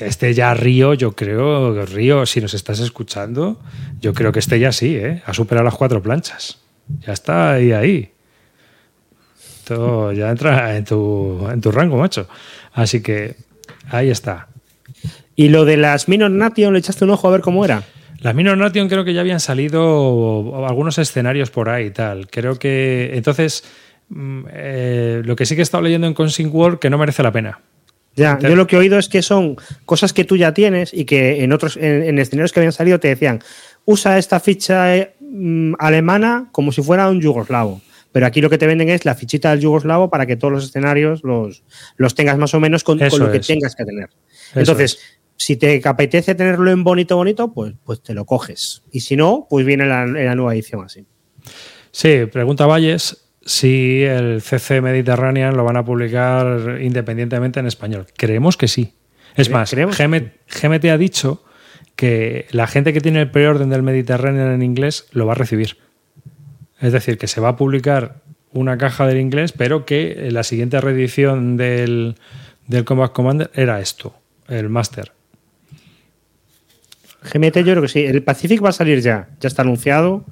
Este 0.00 0.34
ya 0.34 0.54
Río, 0.54 0.94
yo 0.94 1.12
creo, 1.12 1.84
Río, 1.86 2.26
si 2.26 2.40
nos 2.40 2.54
estás 2.54 2.80
escuchando, 2.80 3.60
yo 4.00 4.12
creo 4.14 4.32
que 4.32 4.40
este 4.40 4.58
ya 4.58 4.72
sí, 4.72 4.96
¿eh? 4.96 5.22
ha 5.24 5.32
superado 5.32 5.64
las 5.64 5.74
cuatro 5.74 6.02
planchas. 6.02 6.58
Ya 7.00 7.12
está 7.12 7.52
ahí, 7.52 7.72
ahí. 7.72 8.12
Esto 9.58 10.12
ya 10.12 10.30
entra 10.30 10.76
en 10.76 10.84
tu, 10.84 11.48
en 11.50 11.60
tu 11.60 11.70
rango, 11.72 11.96
macho. 11.96 12.28
Así 12.72 13.02
que 13.02 13.36
ahí 13.88 14.10
está. 14.10 14.48
¿Y 15.34 15.48
lo 15.48 15.64
de 15.64 15.76
las 15.76 16.08
Minor 16.08 16.30
Nation 16.30 16.72
le 16.72 16.78
echaste 16.78 17.04
un 17.04 17.10
ojo 17.10 17.28
a 17.28 17.32
ver 17.32 17.40
cómo 17.40 17.64
era? 17.64 17.82
Las 18.20 18.34
Minor 18.34 18.56
Nation 18.56 18.88
creo 18.88 19.04
que 19.04 19.12
ya 19.12 19.20
habían 19.20 19.40
salido 19.40 20.66
algunos 20.66 20.98
escenarios 20.98 21.50
por 21.50 21.68
ahí 21.68 21.86
y 21.86 21.90
tal. 21.90 22.28
Creo 22.28 22.58
que 22.58 23.10
entonces 23.14 23.64
mm, 24.08 24.44
eh, 24.50 25.22
lo 25.24 25.36
que 25.36 25.46
sí 25.46 25.54
que 25.54 25.60
he 25.60 25.64
estado 25.64 25.82
leyendo 25.82 26.06
en 26.06 26.14
Consing 26.14 26.50
World 26.52 26.78
que 26.78 26.90
no 26.90 26.98
merece 26.98 27.22
la 27.22 27.32
pena. 27.32 27.60
Ya, 28.16 28.38
yo 28.38 28.56
lo 28.56 28.66
que 28.66 28.76
he 28.76 28.78
oído 28.78 28.98
es 28.98 29.08
que 29.08 29.20
son 29.20 29.56
cosas 29.84 30.14
que 30.14 30.24
tú 30.24 30.36
ya 30.36 30.54
tienes 30.54 30.92
y 30.94 31.04
que 31.04 31.44
en 31.44 31.52
otros 31.52 31.76
en, 31.76 32.18
escenarios 32.18 32.52
que 32.52 32.60
habían 32.60 32.72
salido 32.72 32.98
te 32.98 33.08
decían 33.08 33.40
usa 33.84 34.18
esta 34.18 34.40
ficha 34.40 34.96
eh, 34.96 35.14
mm, 35.20 35.74
alemana 35.78 36.48
como 36.50 36.72
si 36.72 36.82
fuera 36.82 37.08
un 37.08 37.20
yugoslavo. 37.20 37.82
Pero 38.12 38.24
aquí 38.24 38.40
lo 38.40 38.48
que 38.48 38.56
te 38.56 38.66
venden 38.66 38.88
es 38.88 39.04
la 39.04 39.14
fichita 39.14 39.50
del 39.50 39.60
yugoslavo 39.60 40.08
para 40.08 40.24
que 40.24 40.36
todos 40.36 40.50
los 40.50 40.64
escenarios 40.64 41.22
los, 41.22 41.62
los 41.98 42.14
tengas 42.14 42.38
más 42.38 42.54
o 42.54 42.60
menos 42.60 42.82
con, 42.82 42.98
lo 42.98 43.30
que 43.30 43.40
tengas 43.40 43.76
que 43.76 43.84
tener. 43.84 44.08
Entonces, 44.54 44.98
si 45.36 45.56
te 45.56 45.82
apetece 45.84 46.34
tenerlo 46.34 46.70
en 46.70 46.82
bonito, 46.82 47.16
bonito, 47.16 47.52
pues, 47.52 47.74
pues 47.84 48.02
te 48.02 48.14
lo 48.14 48.24
coges. 48.24 48.82
Y 48.90 49.00
si 49.00 49.16
no, 49.16 49.46
pues 49.50 49.66
viene 49.66 49.84
la, 49.84 50.06
la 50.06 50.34
nueva 50.34 50.54
edición 50.54 50.82
así. 50.82 51.04
Sí, 51.90 52.24
pregunta 52.32 52.64
Valles 52.64 53.25
si 53.46 54.02
el 54.02 54.42
CC 54.42 54.80
Mediterranean 54.80 55.56
lo 55.56 55.64
van 55.64 55.76
a 55.76 55.84
publicar 55.84 56.78
independientemente 56.82 57.60
en 57.60 57.66
español. 57.66 58.06
Creemos 58.16 58.56
que 58.56 58.66
sí. 58.66 58.92
Es 59.36 59.50
más, 59.50 59.72
GMT, 59.72 60.84
ha 60.86 60.98
dicho 60.98 61.44
que 61.94 62.46
la 62.50 62.66
gente 62.66 62.92
que 62.92 63.00
tiene 63.00 63.20
el 63.20 63.30
preorden 63.30 63.70
del 63.70 63.82
Mediterranean 63.82 64.50
en 64.50 64.62
inglés 64.62 65.06
lo 65.12 65.26
va 65.26 65.32
a 65.32 65.36
recibir. 65.36 65.78
Es 66.80 66.92
decir, 66.92 67.18
que 67.18 67.28
se 67.28 67.40
va 67.40 67.50
a 67.50 67.56
publicar 67.56 68.16
una 68.52 68.78
caja 68.78 69.06
del 69.06 69.20
inglés, 69.20 69.52
pero 69.52 69.86
que 69.86 70.28
la 70.32 70.42
siguiente 70.42 70.80
reedición 70.80 71.56
del, 71.56 72.16
del 72.66 72.84
Combat 72.84 73.12
Commander 73.12 73.50
era 73.54 73.80
esto, 73.80 74.14
el 74.48 74.68
Master. 74.68 75.12
GMT 77.22 77.58
yo 77.58 77.72
creo 77.72 77.82
que 77.82 77.88
sí. 77.88 78.04
El 78.04 78.22
Pacific 78.22 78.64
va 78.64 78.70
a 78.70 78.72
salir 78.72 79.00
ya, 79.00 79.28
ya 79.40 79.46
está 79.46 79.62
anunciado 79.62 80.24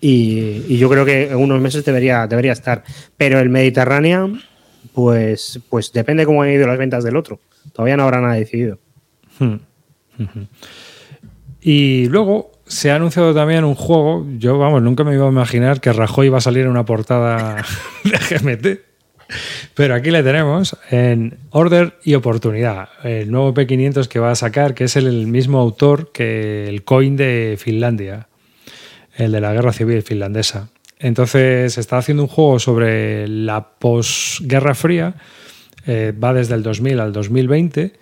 y, 0.00 0.76
yo 0.78 0.88
creo 0.88 1.04
que 1.04 1.30
en 1.30 1.36
unos 1.36 1.60
meses 1.60 1.84
debería, 1.84 2.26
debería 2.26 2.52
estar. 2.52 2.84
Pero 3.16 3.38
el 3.38 3.50
Mediterranean, 3.50 4.40
pues, 4.94 5.60
pues 5.68 5.92
depende 5.92 6.24
cómo 6.24 6.42
han 6.42 6.50
ido 6.50 6.66
las 6.66 6.78
ventas 6.78 7.04
del 7.04 7.16
otro. 7.16 7.40
Todavía 7.72 7.96
no 7.96 8.04
habrá 8.04 8.20
nada 8.20 8.34
decidido. 8.34 8.78
Hmm. 9.38 9.56
Y 11.60 12.06
luego 12.06 12.52
se 12.66 12.90
ha 12.90 12.96
anunciado 12.96 13.34
también 13.34 13.64
un 13.64 13.74
juego. 13.74 14.26
Yo, 14.38 14.58
vamos, 14.58 14.82
nunca 14.82 15.04
me 15.04 15.14
iba 15.14 15.26
a 15.26 15.30
imaginar 15.30 15.80
que 15.80 15.92
Rajoy 15.92 16.28
iba 16.28 16.38
a 16.38 16.42
salir 16.42 16.64
en 16.64 16.70
una 16.70 16.84
portada 16.84 17.56
de 18.04 18.38
GMT. 18.38 18.80
Pero 19.74 19.94
aquí 19.94 20.10
le 20.10 20.22
tenemos 20.22 20.76
en 20.90 21.38
Order 21.50 21.94
y 22.02 22.14
Oportunidad, 22.14 22.88
el 23.04 23.30
nuevo 23.30 23.54
P500 23.54 24.08
que 24.08 24.18
va 24.18 24.32
a 24.32 24.34
sacar, 24.34 24.74
que 24.74 24.84
es 24.84 24.96
el 24.96 25.28
mismo 25.28 25.58
autor 25.58 26.10
que 26.10 26.68
el 26.68 26.82
coin 26.82 27.16
de 27.16 27.56
Finlandia, 27.58 28.28
el 29.20 29.32
de 29.32 29.40
la 29.40 29.52
guerra 29.52 29.72
civil 29.72 30.02
finlandesa. 30.02 30.68
Entonces 30.98 31.78
está 31.78 31.98
haciendo 31.98 32.24
un 32.24 32.28
juego 32.28 32.58
sobre 32.58 33.26
la 33.28 33.68
posguerra 33.78 34.74
fría, 34.74 35.14
eh, 35.86 36.12
va 36.12 36.34
desde 36.34 36.54
el 36.54 36.62
2000 36.62 37.00
al 37.00 37.12
2020 37.12 37.92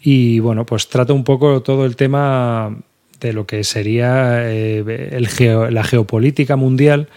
y 0.00 0.38
bueno, 0.40 0.66
pues 0.66 0.88
trata 0.88 1.12
un 1.12 1.24
poco 1.24 1.62
todo 1.62 1.86
el 1.86 1.96
tema 1.96 2.76
de 3.20 3.32
lo 3.32 3.46
que 3.46 3.64
sería 3.64 4.42
eh, 4.50 4.84
la 5.70 5.84
geopolítica 5.84 6.56
mundial 6.56 7.08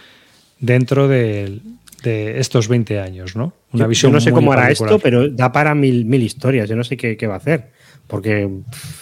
dentro 0.60 1.10
de, 1.10 1.60
estos 2.04 2.70
20 2.70 3.02
años, 3.02 3.36
¿no? 3.36 3.52
Una 3.74 3.84
yo, 3.84 3.90
visión 3.90 4.12
no 4.14 4.22
sé 4.22 4.32
cómo 4.32 4.54
hará 4.54 4.72
esto, 4.72 4.98
pero 5.00 5.28
da 5.30 5.52
para 5.52 5.76
mil, 5.76 6.06
mil 6.06 6.24
historias. 6.24 6.70
Yo 6.70 6.78
no 6.78 6.86
sé 6.86 6.96
qué, 6.96 7.18
qué 7.18 7.28
va 7.28 7.34
a 7.34 7.38
hacer. 7.38 7.72
Porque, 8.08 8.50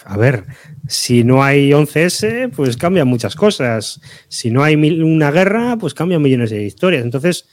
a 0.04 0.16
ver, 0.16 0.44
si 0.88 1.24
no 1.24 1.42
hay 1.42 1.70
11S, 1.70 2.50
pues 2.50 2.76
cambian 2.76 3.08
muchas 3.08 3.36
cosas. 3.36 4.00
Si 4.28 4.50
no 4.50 4.64
hay 4.64 4.74
una 4.74 5.30
guerra, 5.30 5.76
pues 5.78 5.94
cambian 5.94 6.22
millones 6.22 6.50
de 6.50 6.64
historias. 6.64 7.04
Entonces, 7.04 7.46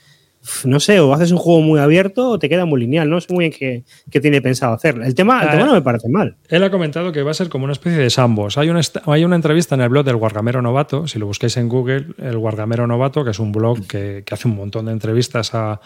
no 0.64 0.78
sé, 0.78 1.00
o 1.00 1.14
haces 1.14 1.32
un 1.32 1.38
juego 1.38 1.62
muy 1.62 1.80
abierto 1.80 2.28
o 2.28 2.38
te 2.38 2.48
queda 2.48 2.66
muy 2.66 2.80
lineal. 2.80 3.08
No 3.08 3.20
sé 3.20 3.32
muy 3.32 3.48
bien 3.48 3.84
qué, 4.10 4.20
tiene 4.20 4.42
pensado 4.42 4.74
hacer. 4.74 5.00
El 5.02 5.14
tema, 5.14 5.42
el 5.42 5.50
tema 5.50 5.64
no 5.64 5.72
me 5.72 5.82
parece 5.82 6.08
mal. 6.08 6.36
Él 6.48 6.62
ha 6.62 6.70
comentado 6.70 7.12
que 7.12 7.22
va 7.22 7.30
a 7.30 7.34
ser 7.34 7.48
como 7.48 7.64
una 7.64 7.72
especie 7.72 7.98
de 7.98 8.10
Sambos. 8.10 8.58
Hay 8.58 8.68
una, 8.68 8.80
hay 9.06 9.24
una 9.24 9.36
entrevista 9.36 9.74
en 9.74 9.80
el 9.80 9.88
blog 9.88 10.04
del 10.04 10.16
Guargamero 10.16 10.60
Novato. 10.60 11.08
Si 11.08 11.18
lo 11.18 11.26
busquáis 11.26 11.56
en 11.56 11.68
Google, 11.68 12.08
el 12.18 12.36
Guargamero 12.36 12.86
Novato, 12.86 13.24
que 13.24 13.30
es 13.30 13.38
un 13.38 13.52
blog 13.52 13.86
que, 13.86 14.22
hace 14.30 14.48
un 14.48 14.56
montón 14.56 14.86
de 14.86 14.92
entrevistas 14.92 15.52
a, 15.54 15.80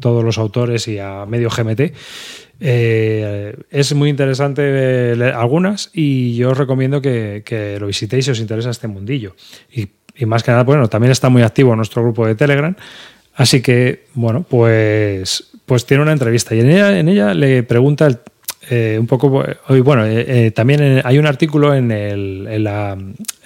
todos 0.00 0.22
los 0.22 0.38
autores 0.38 0.86
y 0.86 1.00
a 1.00 1.26
medio 1.26 1.48
GMT. 1.50 1.80
Eh, 2.64 3.56
es 3.70 3.92
muy 3.94 4.08
interesante 4.08 5.12
algunas 5.34 5.90
y 5.92 6.36
yo 6.36 6.50
os 6.50 6.58
recomiendo 6.58 7.02
que, 7.02 7.42
que, 7.44 7.80
lo 7.80 7.88
visitéis 7.88 8.26
si 8.26 8.30
os 8.30 8.40
interesa 8.40 8.70
este 8.70 8.86
mundillo. 8.86 9.34
Y 9.72 9.88
y 10.16 10.26
más 10.26 10.42
que 10.42 10.50
nada, 10.50 10.64
bueno, 10.64 10.88
también 10.88 11.10
está 11.10 11.28
muy 11.28 11.42
activo 11.42 11.74
nuestro 11.74 12.02
grupo 12.02 12.26
de 12.26 12.34
Telegram. 12.34 12.74
Así 13.34 13.62
que, 13.62 14.04
bueno, 14.14 14.44
pues, 14.48 15.50
pues 15.64 15.86
tiene 15.86 16.02
una 16.02 16.12
entrevista 16.12 16.54
y 16.54 16.60
en 16.60 16.70
ella, 16.70 16.98
en 16.98 17.08
ella 17.08 17.32
le 17.32 17.62
pregunta 17.62 18.20
eh, 18.68 18.98
un 19.00 19.06
poco, 19.06 19.44
bueno, 19.82 20.04
también 20.54 21.00
hay 21.04 21.18
un 21.18 21.26
artículo 21.26 21.74
en 21.74 21.90
el, 21.90 22.46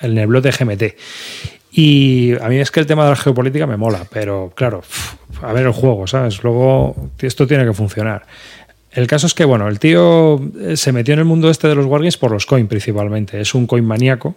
en, 0.00 0.18
el 0.18 0.26
blog 0.26 0.42
de 0.42 0.50
GMT. 0.50 0.82
Y 1.70 2.32
a 2.40 2.48
mí 2.48 2.58
es 2.58 2.70
que 2.70 2.80
el 2.80 2.86
tema 2.86 3.04
de 3.04 3.10
la 3.10 3.16
geopolítica 3.16 3.66
me 3.66 3.76
mola, 3.76 4.06
pero 4.10 4.52
claro, 4.56 4.82
a 5.42 5.52
ver 5.52 5.66
el 5.66 5.72
juego, 5.72 6.06
¿sabes? 6.06 6.42
Luego 6.42 6.96
esto 7.20 7.46
tiene 7.46 7.64
que 7.64 7.74
funcionar. 7.74 8.24
El 8.96 9.06
caso 9.06 9.26
es 9.26 9.34
que, 9.34 9.44
bueno, 9.44 9.68
el 9.68 9.78
tío 9.78 10.40
se 10.74 10.90
metió 10.90 11.12
en 11.12 11.20
el 11.20 11.26
mundo 11.26 11.50
este 11.50 11.68
de 11.68 11.74
los 11.74 11.84
wargames 11.84 12.16
por 12.16 12.30
los 12.30 12.46
coin 12.46 12.66
principalmente. 12.66 13.38
Es 13.38 13.54
un 13.54 13.66
coin 13.66 13.84
maníaco, 13.84 14.34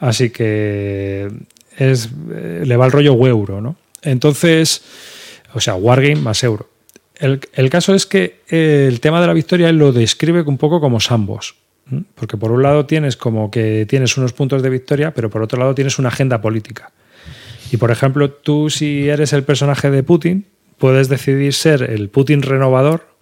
así 0.00 0.30
que 0.30 1.30
es, 1.78 2.10
le 2.12 2.76
va 2.76 2.86
el 2.86 2.90
rollo 2.90 3.12
euro, 3.24 3.60
¿no? 3.60 3.76
Entonces, 4.02 4.82
o 5.54 5.60
sea, 5.60 5.76
wargame 5.76 6.16
más 6.16 6.42
euro. 6.42 6.68
El, 7.14 7.70
caso 7.70 7.94
es 7.94 8.06
que 8.06 8.40
eh, 8.48 8.86
el 8.88 8.98
tema 8.98 9.20
de 9.20 9.28
la 9.28 9.32
victoria 9.32 9.70
lo 9.70 9.92
describe 9.92 10.42
un 10.42 10.58
poco 10.58 10.80
como 10.80 10.98
sambos. 10.98 11.54
Porque 12.16 12.36
por 12.36 12.50
un 12.50 12.64
lado 12.64 12.86
tienes 12.86 13.16
como 13.16 13.52
que 13.52 13.86
tienes 13.88 14.16
unos 14.16 14.32
puntos 14.32 14.62
de 14.64 14.70
victoria, 14.70 15.14
pero 15.14 15.30
por 15.30 15.42
otro 15.42 15.60
lado 15.60 15.76
tienes 15.76 16.00
una 16.00 16.08
agenda 16.08 16.40
política. 16.40 16.90
Y 17.70 17.76
por 17.76 17.92
ejemplo, 17.92 18.32
tú 18.32 18.68
si 18.68 19.08
eres 19.08 19.32
el 19.32 19.44
personaje 19.44 19.92
de 19.92 20.02
Putin, 20.02 20.46
puedes 20.78 21.08
decidir 21.08 21.54
ser 21.54 21.84
el 21.84 22.08
Putin 22.08 22.42
renovador 22.42 23.15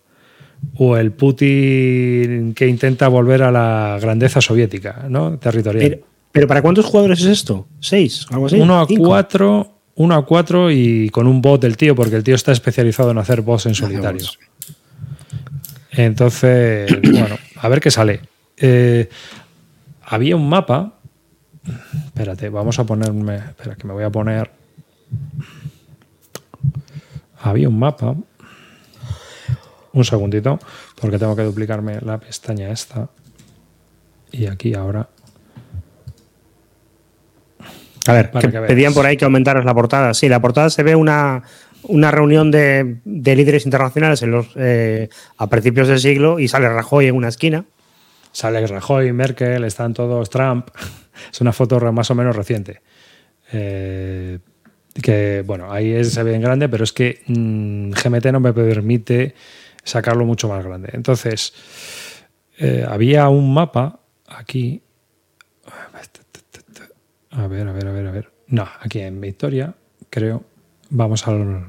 o 0.76 0.97
el 0.97 1.12
Putin 1.12 2.54
que 2.54 2.66
intenta 2.66 3.09
volver 3.09 3.42
a 3.42 3.50
la 3.50 3.99
grandeza 4.00 4.40
soviética, 4.40 5.06
¿no? 5.09 5.38
Territorial. 5.38 6.00
Pero, 6.33 6.49
¿para 6.49 6.62
cuántos 6.62 6.87
jugadores 6.87 7.21
es 7.21 7.26
esto? 7.26 7.66
¿Seis? 7.80 8.26
¿Algo 8.30 8.47
así? 8.47 8.56
Uno 8.56 8.80
a 8.80 8.87
cuatro 8.87 9.75
1 9.97 10.14
a 10.14 10.26
4 10.26 10.71
y 10.73 11.09
con 11.11 11.26
un 11.26 11.40
bot 11.40 11.61
del 11.61 11.76
tío, 11.76 11.94
porque 11.94 12.16
el 12.16 12.25
tío 12.25 12.35
está 12.35 12.52
especializado 12.52 13.11
en 13.11 13.18
hacer 13.18 13.42
bots 13.42 13.66
en 13.66 13.75
solitario. 13.75 14.26
Entonces, 15.92 16.90
bueno, 17.02 17.37
a 17.56 17.68
ver 17.68 17.80
qué 17.80 17.90
sale. 17.90 18.21
Eh, 18.56 19.09
había 20.02 20.37
un 20.37 20.49
mapa. 20.49 20.94
Espérate, 22.06 22.49
vamos 22.49 22.78
a 22.78 22.85
ponerme. 22.85 23.37
Espera, 23.37 23.76
que 23.76 23.87
me 23.87 23.92
voy 23.92 24.04
a 24.04 24.11
poner. 24.11 24.50
Había 27.40 27.68
un 27.68 27.78
mapa. 27.78 28.16
Un 29.95 30.05
segundito, 30.05 30.59
porque 31.01 31.19
tengo 31.19 31.35
que 31.37 31.43
duplicarme 31.43 32.01
la 32.01 32.19
pestaña 32.19 32.71
esta. 32.71 33.09
Y 34.33 34.47
aquí 34.47 34.75
ahora. 34.75 35.09
A 38.07 38.13
ver, 38.13 38.31
pedían 38.67 38.93
por 38.93 39.07
ahí 39.07 39.17
que 39.17 39.25
aumentaras 39.25 39.65
la 39.65 39.73
portada. 39.73 40.13
Sí, 40.13 40.29
la 40.29 40.41
portada 40.41 40.69
se 40.69 40.83
ve 40.83 40.97
una, 40.97 41.45
una 41.85 42.11
reunión 42.11 42.51
de, 42.51 42.97
líderes 43.05 43.65
internacionales 43.65 44.21
en 44.23 44.33
los, 44.33 44.49
eh, 44.57 45.09
a 45.39 45.47
principios 45.49 45.89
del 45.89 46.01
siglo 46.01 46.39
y 46.39 46.49
sale 46.49 46.69
Rajoy 46.69 47.07
en 47.07 47.15
una 47.15 47.29
esquina. 47.29 47.65
Sale 48.33 48.67
Rajoy, 48.67 49.13
Merkel, 49.13 49.65
están 49.65 49.95
todos 49.95 50.29
Trump. 50.29 50.69
es 51.33 51.41
una 51.41 51.53
foto 51.53 51.81
más 51.93 52.11
o 52.11 52.15
menos 52.17 52.35
reciente. 52.35 52.81
Eh, 53.53 54.39
que 55.01 55.43
bueno, 55.47 55.73
ahí 55.73 56.05
se 56.05 56.23
ve 56.23 56.35
en 56.35 56.41
grande, 56.41 56.69
pero 56.69 56.85
es 56.85 56.93
que 56.93 57.23
mm, 57.27 57.91
GMT 57.91 58.27
no 58.33 58.41
me 58.41 58.53
permite 58.53 59.35
sacarlo 59.85 60.25
mucho 60.25 60.49
más 60.49 60.64
grande. 60.64 60.91
Entonces, 60.93 61.55
eh, 62.59 62.85
había 62.88 63.29
un 63.29 63.55
mapa 63.55 64.00
aquí 64.26 64.83
a 67.37 67.49
ver, 67.49 67.67
a 67.69 67.73
ver, 67.73 67.87
a 67.88 67.93
ver, 67.93 68.07
a 68.07 68.11
ver. 68.12 68.33
No, 68.47 68.67
aquí 68.81 69.00
en 69.00 69.21
Victoria, 69.21 69.75
creo. 70.09 70.45
Vamos 70.91 71.26
al, 71.26 71.67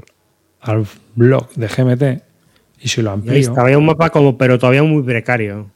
blog 1.15 1.49
de 1.55 1.67
GMT 1.67 2.23
y 2.81 2.87
si 2.87 3.01
lo 3.01 3.11
amplío. 3.11 3.53
Había 3.57 3.77
un 3.77 3.85
mapa 3.85 4.11
como, 4.11 4.37
pero 4.37 4.59
todavía 4.59 4.83
muy 4.83 5.01
precario. 5.01 5.71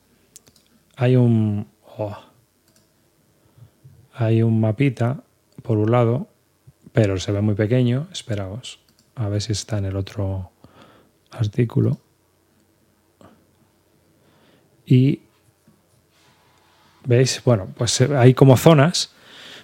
Hay 0.96 1.16
un. 1.16 1.68
Oh, 1.98 2.18
hay 4.14 4.44
un 4.44 4.60
mapita 4.60 5.24
por 5.64 5.78
un 5.80 5.92
lado, 5.92 6.28
pero 6.92 7.18
se 7.20 7.32
ve 7.32 7.42
muy 7.42 7.56
pequeño. 7.56 8.08
Esperaos. 8.12 8.80
A 9.16 9.28
ver 9.28 9.42
si 9.42 9.54
está 9.54 9.80
en 9.80 9.86
el 9.86 9.96
otro 9.96 10.52
artículo. 11.32 12.00
Y 14.90 15.20
veis, 17.06 17.42
bueno, 17.46 17.68
pues 17.78 18.02
hay 18.02 18.34
como 18.34 18.58
zonas 18.58 19.12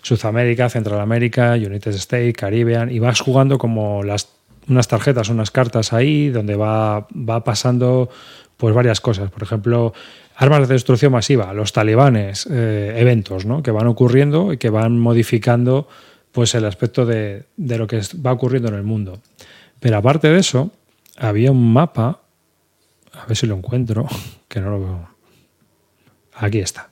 Sudamérica, 0.05 0.69
Centralamérica, 0.69 1.53
United 1.53 1.95
States, 1.95 2.37
Caribbean, 2.37 2.91
y 2.91 2.99
vas 2.99 3.21
jugando 3.21 3.57
como 3.57 4.01
unas 4.01 4.87
tarjetas, 4.87 5.29
unas 5.29 5.49
cartas 5.49 5.93
ahí, 5.93 6.29
donde 6.29 6.55
va, 6.55 7.07
va 7.11 7.43
pasando 7.43 8.09
pues 8.55 8.75
varias 8.75 9.01
cosas. 9.01 9.31
Por 9.31 9.41
ejemplo, 9.41 9.93
armas 10.35 10.67
de 10.67 10.75
destrucción 10.75 11.11
masiva, 11.11 11.51
los 11.55 11.73
talibanes, 11.73 12.47
eh, 12.51 12.93
eventos 12.97 13.47
¿no? 13.47 13.63
que 13.63 13.71
van 13.71 13.87
ocurriendo 13.87 14.53
y 14.53 14.57
que 14.57 14.69
van 14.69 14.99
modificando 14.99 15.87
pues, 16.31 16.53
el 16.53 16.65
aspecto 16.65 17.07
de, 17.07 17.45
de 17.57 17.77
lo 17.79 17.87
que 17.87 18.01
va 18.23 18.31
ocurriendo 18.31 18.69
en 18.69 18.75
el 18.75 18.83
mundo. 18.83 19.19
Pero 19.79 19.97
aparte 19.97 20.27
de 20.27 20.37
eso, 20.37 20.69
había 21.17 21.51
un 21.51 21.73
mapa, 21.73 22.19
a 23.11 23.25
ver 23.25 23.35
si 23.35 23.47
lo 23.47 23.55
encuentro, 23.55 24.07
que 24.47 24.61
no 24.61 24.69
lo 24.69 24.79
veo. 24.79 25.14
Aquí 26.35 26.59
está. 26.59 26.89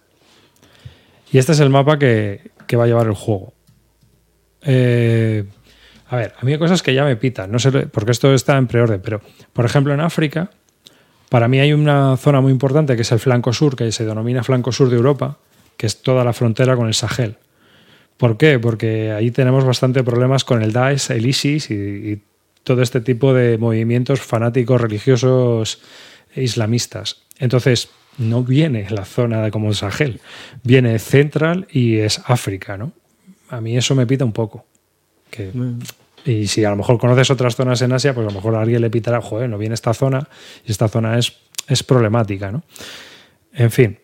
Y 1.32 1.38
este 1.38 1.51
es 1.51 1.60
el 1.60 1.69
mapa 1.69 1.97
que, 1.99 2.51
que 2.67 2.75
va 2.75 2.86
a 2.86 2.88
llevar 2.88 3.08
el 3.08 3.13
juego. 3.13 3.53
Eh, 4.62 5.43
a 6.08 6.15
ver, 6.15 6.34
a 6.39 6.45
mí 6.45 6.53
hay 6.53 6.60
cosas 6.60 6.82
que 6.84 6.93
ya 6.93 7.03
me 7.03 7.15
pitan, 7.15 7.51
no 7.51 7.60
sé, 7.60 7.71
porque 7.71 8.12
esto 8.12 8.34
está 8.34 8.58
en 8.58 8.67
preorden, 8.67 9.01
pero 9.01 9.21
por 9.51 9.65
ejemplo 9.65 9.93
en 9.93 9.99
África, 9.99 10.51
para 11.29 11.47
mí 11.47 11.60
hay 11.60 11.73
una 11.73 12.17
zona 12.17 12.41
muy 12.41 12.51
importante 12.51 12.95
que 12.95 13.01
es 13.01 13.12
el 13.12 13.19
flanco 13.19 13.51
sur, 13.53 13.75
que 13.75 13.91
se 13.91 14.06
denomina 14.06 14.43
flanco 14.43 14.71
sur 14.71 14.89
de 14.89 14.95
Europa, 14.95 15.39
que 15.75 15.88
es 15.88 16.01
toda 16.01 16.23
la 16.23 16.34
frontera 16.34 16.75
con 16.75 16.88
el 16.88 16.93
Sahel. 16.93 17.38
¿Por 18.17 18.38
qué? 18.38 18.60
Porque 18.60 19.12
ahí 19.12 19.32
tenemos 19.32 19.65
bastante 19.65 20.03
problemas 20.03 20.43
con 20.43 20.62
el 20.62 20.71
Daesh, 20.71 21.12
el 21.12 21.25
ISIS 21.25 21.71
y, 21.71 22.21
todo 22.63 22.82
este 22.82 23.01
tipo 23.01 23.34
de 23.34 23.58
movimientos 23.58 24.21
fanáticos 24.21 24.79
religiosos 24.79 25.82
islamistas. 26.34 27.23
Entonces, 27.38 27.89
no 28.17 28.43
viene 28.43 28.88
la 28.89 29.06
zona 29.06 29.41
de 29.41 29.52
como 29.52 29.69
el 29.69 29.76
Sahel, 29.76 30.21
viene 30.63 30.97
Central 30.99 31.67
y 31.71 31.97
es 31.97 32.21
África, 32.26 32.78
¿no? 32.78 32.91
A 33.49 33.62
mí 33.62 33.78
eso 33.78 33.95
me 33.95 34.08
pita 34.08 34.26
un 34.26 34.34
poco. 34.34 34.65
Y 36.26 36.47
si 36.47 36.63
a 36.63 36.69
lo 36.69 36.76
mejor 36.76 36.99
conoces 36.99 37.30
otras 37.32 37.56
zonas 37.56 37.82
en 37.82 37.91
Asia, 37.91 38.13
pues 38.13 38.26
a 38.26 38.30
lo 38.30 38.36
mejor 38.36 38.56
a 38.56 38.62
alguien 38.62 38.82
le 38.82 38.89
pitará, 38.89 39.21
joder, 39.21 39.49
no 39.49 39.58
viene 39.58 39.76
esta 39.76 39.93
zona 39.93 40.28
y 40.65 40.71
esta 40.71 40.88
zona 40.88 41.17
es, 41.17 41.34
es 41.67 41.84
problemática, 41.84 42.52
¿no? 42.52 42.63
En 43.54 43.71
fin. 43.71 43.99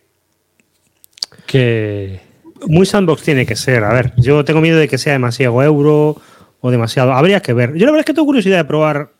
Que. 1.45 2.21
Muy 2.67 2.85
sandbox 2.85 3.23
tiene 3.23 3.45
que 3.45 3.55
ser. 3.55 3.83
A 3.85 3.93
ver, 3.93 4.13
yo 4.17 4.43
tengo 4.43 4.59
miedo 4.59 4.77
de 4.77 4.89
que 4.89 4.97
sea 4.97 5.13
demasiado 5.13 5.63
euro 5.63 6.21
o 6.59 6.71
demasiado. 6.71 7.13
Habría 7.13 7.41
que 7.41 7.53
ver. 7.53 7.73
Yo 7.75 7.85
la 7.85 7.93
verdad 7.93 8.01
es 8.01 8.05
que 8.05 8.13
tengo 8.13 8.25
curiosidad 8.25 8.57
de 8.57 8.65
probar. 8.65 9.13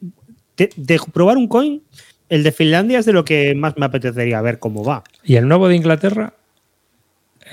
de 0.58 1.00
probar 1.14 1.38
un 1.38 1.48
coin 1.48 1.82
el 2.30 2.44
de 2.44 2.52
Finlandia 2.52 3.00
es 3.00 3.06
de 3.06 3.14
lo 3.14 3.26
que 3.26 3.56
más 3.56 3.78
me 3.78 3.86
apetecería 3.86 4.42
ver 4.42 4.60
cómo 4.60 4.84
va. 4.84 5.04
¿Y 5.24 5.36
el 5.36 5.48
nuevo 5.48 5.68
de 5.68 5.76
Inglaterra? 5.76 6.34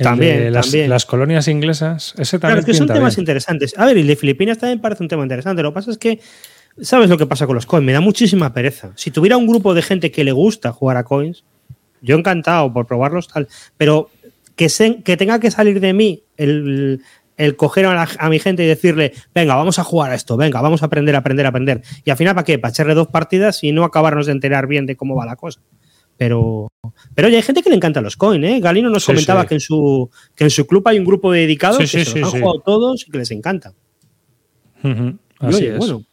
también, 0.02 0.52
las, 0.52 1.06
colonias 1.06 1.48
inglesas, 1.48 2.14
ese 2.18 2.38
también. 2.38 2.58
Claro, 2.58 2.60
es 2.60 2.66
que 2.66 2.74
son 2.74 2.86
temas 2.86 3.18
interesantes. 3.18 3.74
A 3.78 3.86
ver, 3.86 3.96
el 3.96 4.06
de 4.06 4.16
Filipinas 4.16 4.58
también 4.58 4.80
parece 4.80 5.02
un 5.02 5.08
tema 5.08 5.22
interesante. 5.22 5.62
Lo 5.62 5.70
que 5.70 5.74
pasa 5.74 5.90
es 5.90 5.98
que, 5.98 6.20
¿sabes 6.80 7.08
lo 7.08 7.16
que 7.16 7.26
pasa 7.26 7.46
con 7.46 7.54
los 7.54 7.66
coins? 7.66 7.86
Me 7.86 7.92
da 7.92 8.00
muchísima 8.00 8.52
pereza. 8.52 8.92
Si 8.96 9.10
tuviera 9.10 9.36
un 9.36 9.46
grupo 9.46 9.74
de 9.74 9.82
gente 9.82 10.10
que 10.10 10.24
le 10.24 10.32
gusta 10.32 10.72
jugar 10.72 10.98
a 10.98 11.04
coins, 11.04 11.44
yo 12.02 12.16
encantado 12.16 12.72
por 12.72 12.86
probarlos 12.86 13.28
tal, 13.28 13.48
pero 13.78 14.10
que, 14.54 14.68
que 15.04 15.16
tenga 15.16 15.40
que 15.40 15.50
salir 15.50 15.80
de 15.80 15.92
mí 15.92 16.22
el, 16.36 17.02
el 17.36 17.56
coger 17.56 17.86
a, 17.86 18.28
mi 18.28 18.38
gente 18.38 18.64
y 18.64 18.66
decirle, 18.66 19.12
venga, 19.34 19.54
vamos 19.54 19.78
a 19.78 19.84
jugar 19.84 20.12
a 20.12 20.14
esto, 20.14 20.36
venga, 20.36 20.60
vamos 20.60 20.82
a 20.82 20.86
aprender, 20.86 21.14
aprender, 21.16 21.46
aprender. 21.46 21.82
Y 22.04 22.10
al 22.10 22.16
final, 22.16 22.34
¿para 22.34 22.44
qué? 22.44 22.58
Para 22.58 22.70
echarle 22.70 22.94
dos 22.94 23.08
partidas 23.08 23.62
y 23.62 23.72
no 23.72 23.84
acabarnos 23.84 24.26
de 24.26 24.32
enterar 24.32 24.66
bien 24.66 24.86
de 24.86 24.96
cómo 24.96 25.14
va 25.14 25.26
la 25.26 25.36
cosa. 25.36 25.60
Pero, 26.16 26.68
pero 27.14 27.28
oye, 27.28 27.36
hay 27.36 27.42
gente 27.42 27.62
que 27.62 27.68
le 27.68 27.76
encanta 27.76 28.00
los 28.00 28.16
coins, 28.16 28.44
¿eh? 28.44 28.60
Galino 28.60 28.88
nos 28.88 29.04
comentaba 29.04 29.46
Que, 29.46 29.54
en 29.54 29.60
su, 29.60 30.10
que 30.34 30.44
en 30.44 30.50
su 30.50 30.66
club 30.66 30.86
hay 30.88 30.98
un 30.98 31.04
grupo 31.04 31.30
dedicado 31.30 31.78
que 31.78 31.86
se 31.86 32.00
han 32.18 32.24
jugado 32.24 32.60
todos 32.60 33.06
y 33.06 33.10
que 33.10 33.18
les 33.18 33.30
encanta. 33.30 33.74
Así 35.38 35.66
es. 35.66 35.78
Bueno. 35.78 36.04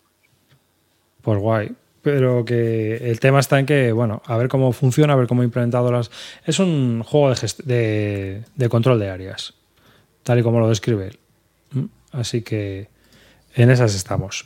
Pues 1.22 1.40
guay. 1.40 1.72
Pero 2.02 2.44
que 2.44 2.98
el 2.98 3.22
tema 3.22 3.40
está 3.40 3.60
en 3.60 3.66
que, 3.66 3.94
bueno, 3.94 4.22
a 4.26 4.36
ver 4.36 4.50
cómo 4.50 4.74
funciona, 4.74 5.14
a 5.14 5.16
ver 5.16 5.28
cómo 5.28 5.42
ha 5.42 5.46
implementado 5.46 5.90
las. 5.90 6.12
Es 6.46 6.60
un 6.60 7.02
juego 7.02 7.34
de, 7.64 8.44
de 8.54 8.70
control 8.70 9.00
de 9.00 9.10
áreas 9.10 9.54
tal 10.24 10.40
y 10.40 10.44
como 10.44 10.60
lo 10.60 10.70
describe 10.70 11.08
él. 11.08 11.20
¿Mm? 11.72 11.86
Así 12.12 12.42
que 12.42 12.90
en 13.56 13.70
esas 13.70 13.96
estamos. 13.96 14.46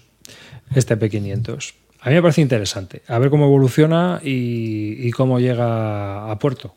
Este 0.75 0.97
P500. 0.99 1.73
A 2.01 2.09
mí 2.09 2.15
me 2.15 2.21
parece 2.21 2.41
interesante. 2.41 3.01
A 3.07 3.19
ver 3.19 3.29
cómo 3.29 3.45
evoluciona 3.45 4.19
y, 4.23 5.09
cómo 5.11 5.39
llega 5.39 6.29
a 6.29 6.39
puerto. 6.39 6.75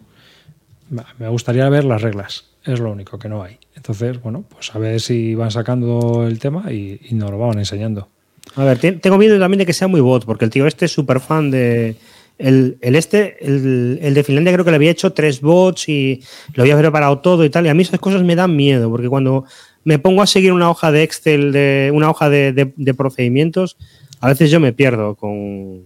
Me 1.18 1.28
gustaría 1.28 1.68
ver 1.68 1.84
las 1.84 2.02
reglas. 2.02 2.46
Es 2.64 2.78
lo 2.78 2.90
único 2.90 3.18
que 3.18 3.28
no 3.28 3.42
hay. 3.42 3.58
Entonces, 3.74 4.20
bueno, 4.20 4.44
pues 4.48 4.74
a 4.74 4.78
ver 4.78 5.00
si 5.00 5.34
van 5.34 5.50
sacando 5.50 6.26
el 6.26 6.38
tema 6.38 6.72
y, 6.72 7.00
nos 7.12 7.30
lo 7.30 7.38
van 7.38 7.58
enseñando. 7.58 8.08
A 8.56 8.64
ver, 8.64 8.78
tengo 8.78 9.18
miedo 9.18 9.38
también 9.38 9.58
de 9.58 9.66
que 9.66 9.72
sea 9.72 9.88
muy 9.88 10.00
bot, 10.00 10.24
porque 10.24 10.44
el 10.44 10.50
tío 10.50 10.66
este 10.66 10.86
es 10.86 10.92
súper 10.92 11.20
fan 11.20 11.50
de 11.50 11.96
El, 12.40 12.78
este, 12.80 13.36
el, 13.44 14.14
de 14.14 14.24
Finlandia 14.24 14.52
creo 14.54 14.64
que 14.64 14.70
le 14.70 14.76
había 14.76 14.90
hecho 14.90 15.12
tres 15.12 15.42
bots 15.42 15.88
y 15.90 16.22
lo 16.54 16.62
había 16.62 16.78
preparado 16.78 17.18
todo 17.18 17.44
y 17.44 17.50
tal. 17.50 17.66
Y 17.66 17.68
a 17.68 17.74
mí 17.74 17.82
esas 17.82 18.00
cosas 18.00 18.22
me 18.22 18.34
dan 18.34 18.56
miedo, 18.56 18.88
porque 18.88 19.08
cuando 19.08 19.44
me 19.84 19.98
pongo 19.98 20.22
a 20.22 20.26
seguir 20.26 20.52
una 20.52 20.70
hoja 20.70 20.90
de 20.90 21.02
Excel, 21.02 21.52
de 21.52 21.90
una 21.92 22.08
hoja 22.08 22.30
de, 22.30 22.94
procedimientos, 22.96 23.76
a 24.20 24.28
veces 24.28 24.50
yo 24.50 24.58
me 24.58 24.72
pierdo 24.72 25.16
con, 25.16 25.84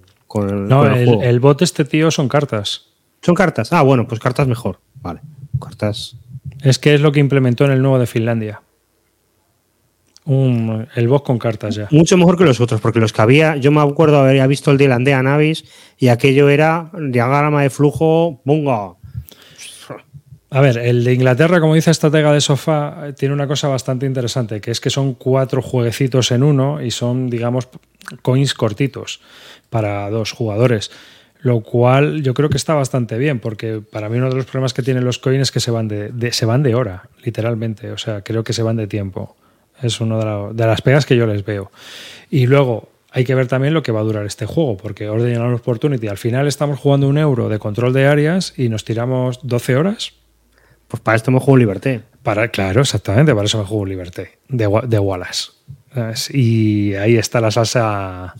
el. 0.49 0.69
No, 0.69 0.87
el, 0.87 1.23
el, 1.23 1.41
bot 1.41 1.61
este 1.63 1.85
tío 1.85 2.13
son 2.13 2.29
cartas. 2.29 2.87
Son 3.21 3.35
cartas. 3.35 3.73
Ah, 3.73 3.83
bueno, 3.83 4.07
pues 4.07 4.21
cartas 4.21 4.47
mejor. 4.47 4.79
Vale. 5.03 5.21
Cartas. 5.61 6.17
Es 6.63 6.79
que 6.79 6.95
es 6.95 7.01
lo 7.01 7.11
que 7.11 7.21
implementó 7.21 7.65
en 7.65 7.73
el 7.73 7.83
nuevo 7.83 7.99
de 7.99 8.07
Finlandia 8.07 8.61
el 10.27 11.09
boss 11.09 11.23
con 11.23 11.39
cartas 11.39 11.75
ya. 11.75 11.89
Mucho 11.91 12.17
mejor 12.17 12.39
que 12.39 12.45
los 12.45 12.61
otros, 12.61 12.81
porque 12.81 13.01
los 13.01 13.13
que 13.13 13.23
había, 13.23 13.57
yo 13.57 13.71
me 13.71 13.81
acuerdo 13.81 14.19
haber 14.19 14.47
visto 14.49 14.71
el 14.71 14.79
de 14.79 14.89
Landea 14.89 15.23
Navis 15.23 15.65
y 15.99 16.09
aquello 16.09 16.49
era 16.49 16.91
diagrama 16.99 17.63
de 17.63 17.71
flujo, 17.71 18.41
¡bunga! 18.45 18.95
A 20.51 20.61
ver, 20.61 20.79
el 20.79 21.03
de 21.03 21.13
Inglaterra, 21.13 21.61
como 21.61 21.75
dice 21.75 21.91
Estratega 21.91 22.33
de 22.33 22.41
Sofá, 22.41 23.13
tiene 23.17 23.35
una 23.35 23.49
cosa 23.49 23.67
bastante 23.67 24.07
interesante, 24.07 24.61
que 24.61 24.71
es 24.71 24.81
que 24.81 24.89
son 24.89 25.15
cuatro 25.15 25.61
jueguecitos 25.61 26.31
en 26.31 26.45
uno 26.45 26.81
y 26.81 26.93
son, 26.93 27.29
digamos, 27.29 27.69
coins 28.23 28.55
cortitos 28.55 29.21
para 29.69 30.09
dos 30.11 30.31
jugadores. 30.31 30.93
Lo 31.41 31.61
cual 31.61 32.23
yo 32.23 32.35
creo 32.35 32.51
que 32.51 32.57
está 32.57 32.73
bastante 32.75 33.19
bien, 33.19 33.41
porque 33.41 33.83
para 33.83 34.09
mí 34.09 34.17
uno 34.17 34.31
de 34.31 34.37
los 34.37 34.47
problemas 34.47 34.73
que 34.73 34.83
tienen 34.83 35.05
los 35.05 35.19
coins 35.19 35.43
es 35.43 35.51
que 35.51 35.59
se 35.59 35.73
van 35.73 35.89
de 35.89 36.33
se 36.33 36.47
van 36.47 36.63
de 36.63 36.77
hora, 36.77 37.09
literalmente. 37.25 37.91
O 37.91 37.99
sea, 37.99 38.23
creo 38.23 38.45
que 38.45 38.53
se 38.53 38.63
van 38.63 38.77
de 38.77 38.87
tiempo. 38.87 39.37
Es 39.83 40.01
una 40.01 40.53
de, 40.53 40.67
las 40.67 40.83
pegas 40.83 41.07
que 41.07 41.17
yo 41.17 41.27
les 41.27 41.45
veo. 41.45 41.71
Y 42.31 42.47
luego 42.47 42.89
hay 43.11 43.25
que 43.25 43.35
ver 43.35 43.47
también 43.47 43.75
lo 43.75 43.83
que 43.83 43.93
va 43.93 44.01
a 44.01 44.05
durar 44.05 44.27
este 44.27 44.47
juego, 44.47 44.77
porque 44.77 45.09
Ordinal 45.09 45.55
Opportunity, 45.55 46.09
al 46.09 46.19
final 46.19 46.47
estamos 46.47 46.79
jugando 46.79 47.09
un 47.09 47.19
euro 47.19 47.49
de 47.49 47.59
control 47.59 47.93
de 47.93 48.07
áreas 48.07 48.55
y 48.57 48.69
nos 48.69 48.85
tiramos 48.85 49.41
12 49.43 49.77
horas. 49.77 50.13
Pues 50.89 51.03
para 51.03 51.17
esto 51.17 51.31
me 51.31 51.39
juego 51.39 51.57
Liberté. 51.57 52.03
Para, 52.23 52.49
claro, 52.49 52.81
exactamente, 52.81 53.35
para 53.35 53.47
eso 53.47 53.59
me 53.59 53.65
juego 53.65 53.87
Liberté, 53.87 54.39
de, 54.49 54.69
de 54.87 54.99
Wallace. 54.99 55.51
Y 56.31 56.95
ahí 56.95 57.17
está 57.17 57.41
la 57.41 57.51
salsa. 57.51 58.35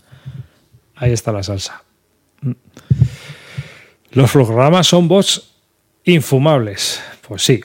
Ahí 0.95 1.11
está 1.11 1.31
la 1.31 1.43
salsa. 1.43 1.83
Los 4.11 4.31
programas 4.31 4.87
son 4.87 5.07
bots 5.07 5.51
infumables. 6.03 7.01
Pues 7.27 7.43
sí, 7.43 7.61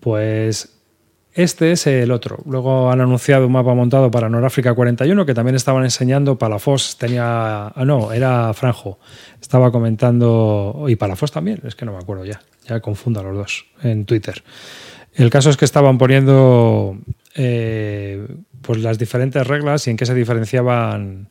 Pues 0.00 0.80
este 1.32 1.72
es 1.72 1.86
el 1.86 2.10
otro. 2.10 2.38
Luego 2.44 2.90
han 2.90 3.00
anunciado 3.00 3.46
un 3.46 3.52
mapa 3.52 3.72
montado 3.74 4.10
para 4.10 4.28
Noráfrica 4.28 4.74
41 4.74 5.24
que 5.24 5.34
también 5.34 5.54
estaban 5.54 5.84
enseñando. 5.84 6.38
Palafos 6.38 6.98
tenía. 6.98 7.68
Ah, 7.68 7.84
no, 7.84 8.12
era 8.12 8.52
Franjo. 8.52 8.98
Estaba 9.40 9.70
comentando. 9.70 10.86
Y 10.88 10.96
Palafos 10.96 11.30
también, 11.30 11.60
es 11.64 11.76
que 11.76 11.84
no 11.84 11.92
me 11.92 11.98
acuerdo 11.98 12.24
ya. 12.24 12.40
Ya 12.66 12.80
confundo 12.80 13.20
a 13.20 13.22
los 13.22 13.36
dos 13.36 13.66
en 13.82 14.06
Twitter. 14.06 14.42
El 15.14 15.30
caso 15.30 15.50
es 15.50 15.56
que 15.56 15.64
estaban 15.64 15.98
poniendo 15.98 16.98
eh, 17.34 18.26
pues 18.62 18.78
las 18.80 18.98
diferentes 18.98 19.46
reglas 19.46 19.86
y 19.86 19.90
en 19.90 19.96
qué 19.96 20.06
se 20.06 20.14
diferenciaban 20.14 21.28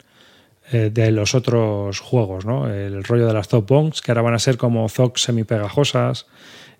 eh, 0.71 0.91
de 0.93 1.12
los 1.12 1.36
otros 1.36 1.99
juegos, 1.99 2.45
¿no? 2.45 2.69
El 2.71 3.03
rollo 3.03 3.27
de 3.27 3.34
las 3.34 3.47
top 3.47 3.67
bombs, 3.67 4.01
que 4.01 4.12
ahora 4.12 4.21
van 4.21 4.34
a 4.34 4.39
ser 4.39 4.58
como 4.58 4.88
zocs 4.88 5.23
semipegajosas 5.23 6.27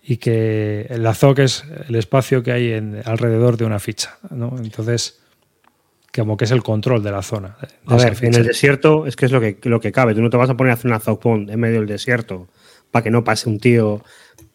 y 0.02 0.18
que 0.18 0.88
la 0.98 1.14
ZOC 1.14 1.40
es 1.40 1.64
el 1.88 1.96
espacio 1.96 2.42
que 2.44 2.52
hay 2.52 2.72
en, 2.72 3.02
alrededor 3.06 3.58
de 3.58 3.66
una 3.66 3.80
ficha. 3.80 4.18
¿no? 4.32 4.56
Entonces, 4.58 5.20
como 6.14 6.38
que 6.38 6.46
es 6.46 6.52
el 6.52 6.64
control 6.64 7.04
de 7.04 7.12
la 7.12 7.22
zona. 7.22 7.58
a 7.86 7.96
ver, 7.96 8.18
en 8.22 8.34
el 8.34 8.46
desierto 8.46 9.06
es 9.06 9.16
que 9.16 9.26
es 9.26 9.32
lo 9.32 9.40
que, 9.40 9.58
lo 9.64 9.80
que 9.80 9.92
cabe. 9.92 10.16
Tú 10.16 10.22
no 10.22 10.30
te 10.30 10.38
vas 10.38 10.50
a 10.50 10.58
poner 10.58 10.72
a 10.72 10.74
hacer 10.76 10.88
una 10.88 11.00
ZOC 11.00 11.26
en 11.26 11.60
medio 11.60 11.80
del 11.80 11.88
desierto 11.88 12.48
para 12.92 13.04
que 13.04 13.12
no 13.12 13.24
pase 13.24 13.50
un 13.50 13.60
tío 13.60 14.04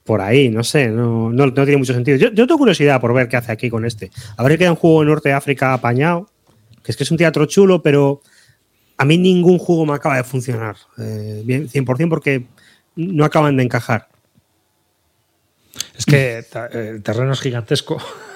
por 0.04 0.20
ahí, 0.20 0.50
no 0.50 0.62
sé, 0.62 0.88
no, 0.88 1.30
no, 1.30 1.52
tiene 1.54 1.78
mucho 1.78 1.94
sentido. 1.94 2.18
Yo, 2.18 2.32
tengo 2.34 2.58
curiosidad 2.58 3.00
por 3.00 3.14
ver 3.14 3.26
qué 3.26 3.36
hace 3.36 3.50
aquí 3.50 3.70
con 3.70 3.86
este. 3.86 4.10
A 4.36 4.42
ver 4.42 4.52
si 4.52 4.58
queda 4.58 4.70
un 4.70 4.76
juego 4.76 5.02
en 5.02 5.08
Norte 5.08 5.30
de 5.30 5.34
África 5.34 5.72
apañado, 5.72 6.28
que 6.82 6.92
es 6.92 6.96
que 6.96 7.04
es 7.04 7.10
un 7.10 7.16
teatro 7.16 7.46
chulo, 7.46 7.82
pero 7.82 8.20
a 8.98 9.04
mí 9.06 9.16
ningún 9.16 9.58
juego 9.58 9.86
me 9.86 9.94
acaba 9.94 10.18
de 10.18 10.24
funcionar. 10.24 10.76
Eh, 10.98 11.42
bien, 11.44 11.68
100% 11.68 12.08
porque 12.10 12.46
no 12.96 13.24
acaban 13.24 13.56
de 13.56 13.62
encajar. 13.62 14.08
Es 15.96 16.06
que 16.06 16.44
el 16.72 17.02
terreno 17.02 17.32
es 17.32 17.40
gigantesco. 17.40 17.98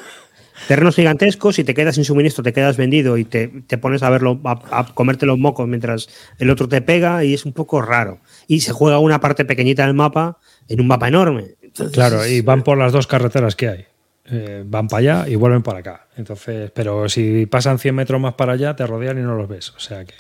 Terrenos 0.66 0.96
gigantescos, 0.96 1.54
si 1.54 1.64
te 1.64 1.72
quedas 1.72 1.94
sin 1.94 2.04
suministro, 2.04 2.42
te 2.42 2.52
quedas 2.52 2.76
vendido 2.76 3.16
y 3.16 3.24
te, 3.24 3.48
pones 3.80 4.02
a 4.02 4.10
verlo, 4.10 4.40
a, 4.44 4.92
comerte 4.92 5.24
los 5.24 5.38
mocos 5.38 5.68
mientras 5.68 6.08
el 6.38 6.50
otro 6.50 6.68
te 6.68 6.82
pega 6.82 7.24
y 7.24 7.32
es 7.32 7.44
un 7.44 7.52
poco 7.52 7.80
raro. 7.80 8.18
Y 8.48 8.60
se 8.60 8.72
juega 8.72 8.98
una 8.98 9.20
parte 9.20 9.44
pequeñita 9.44 9.86
del 9.86 9.94
mapa 9.94 10.38
en 10.68 10.80
un 10.80 10.86
mapa 10.86 11.08
enorme. 11.08 11.54
claro, 11.92 12.26
y 12.26 12.40
van 12.40 12.64
por 12.64 12.76
las 12.76 12.92
dos 12.92 13.06
carreteras 13.06 13.54
que 13.54 13.68
hay. 13.68 13.86
Eh, 14.30 14.62
van 14.66 14.88
para 14.88 14.98
allá 14.98 15.28
y 15.28 15.36
vuelven 15.36 15.62
para 15.62 15.78
acá. 15.78 16.08
Entonces, 16.16 16.70
pero 16.72 17.08
si 17.08 17.46
pasan 17.46 17.78
100 17.78 17.94
metros 17.94 18.20
más 18.20 18.34
para 18.34 18.52
allá, 18.52 18.76
te 18.76 18.86
rodean 18.86 19.18
y 19.18 19.22
no 19.22 19.36
los 19.36 19.48
ves. 19.48 19.70
O 19.70 19.80
sea 19.80 20.04
que 20.04 20.14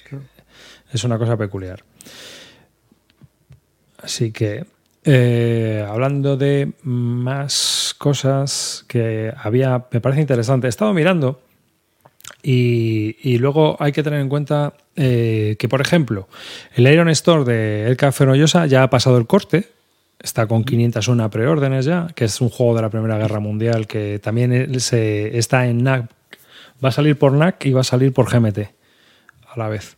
es 0.92 1.04
una 1.04 1.18
cosa 1.18 1.36
peculiar. 1.36 1.84
Así 3.98 4.30
que 4.30 4.64
eh, 5.04 5.86
hablando 5.88 6.36
de 6.36 6.72
más 6.82 7.94
cosas 7.98 8.84
que 8.88 9.32
había, 9.36 9.86
me 9.90 10.00
parece 10.00 10.20
interesante. 10.20 10.66
He 10.66 10.70
estado 10.70 10.92
mirando 10.92 11.40
y, 12.42 13.38
luego 13.38 13.76
hay 13.80 13.92
que 13.92 14.02
tener 14.02 14.20
en 14.20 14.28
cuenta 14.28 14.74
eh, 14.96 15.56
que, 15.58 15.68
por 15.68 15.80
ejemplo, 15.80 16.28
el 16.74 16.86
Iron 16.86 17.08
Store 17.10 17.44
de 17.44 17.86
El 17.86 17.96
Café 17.96 18.26
Noyosa 18.26 18.66
ya 18.66 18.82
ha 18.82 18.90
pasado 18.90 19.18
el 19.18 19.26
corte. 19.26 19.68
Está 20.20 20.46
con 20.46 20.64
501 20.64 21.30
preórdenes 21.30 21.84
ya, 21.84 22.08
que 22.14 22.24
es 22.24 22.40
un 22.40 22.48
juego 22.48 22.74
de 22.74 22.82
la 22.82 22.90
Primera 22.90 23.18
Guerra 23.18 23.40
Mundial 23.40 23.86
que 23.86 24.18
también 24.18 24.80
se, 24.80 25.38
está 25.38 25.66
en 25.66 25.84
NAC. 25.84 26.10
Va 26.84 26.88
a 26.88 26.92
salir 26.92 27.18
por 27.18 27.32
NAC 27.32 27.66
y 27.66 27.72
va 27.72 27.82
a 27.82 27.84
salir 27.84 28.12
por 28.12 28.30
GMT 28.30 28.58
a 29.48 29.58
la 29.58 29.68
vez. 29.68 29.96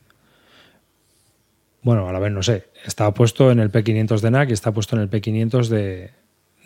Bueno, 1.82 2.08
a 2.08 2.12
la 2.12 2.18
vez 2.18 2.32
no 2.32 2.42
sé. 2.42 2.69
Está 2.84 3.12
puesto 3.12 3.50
en 3.50 3.60
el 3.60 3.70
P500 3.70 4.20
de 4.20 4.30
NAC 4.30 4.50
y 4.50 4.52
está 4.52 4.72
puesto 4.72 4.96
en 4.96 5.02
el 5.02 5.10
P500 5.10 5.68
de, 5.68 6.10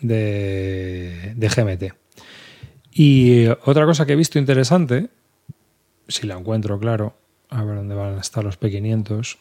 de, 0.01 1.35
GMT. 1.35 1.93
Y 2.91 3.47
otra 3.47 3.85
cosa 3.85 4.05
que 4.05 4.13
he 4.13 4.15
visto 4.15 4.39
interesante, 4.39 5.09
si 6.07 6.25
la 6.27 6.37
encuentro, 6.37 6.79
claro, 6.79 7.17
a 7.49 7.63
ver 7.63 7.75
dónde 7.75 7.95
van 7.95 8.17
a 8.17 8.21
estar 8.21 8.43
los 8.43 8.59
P500. 8.59 9.37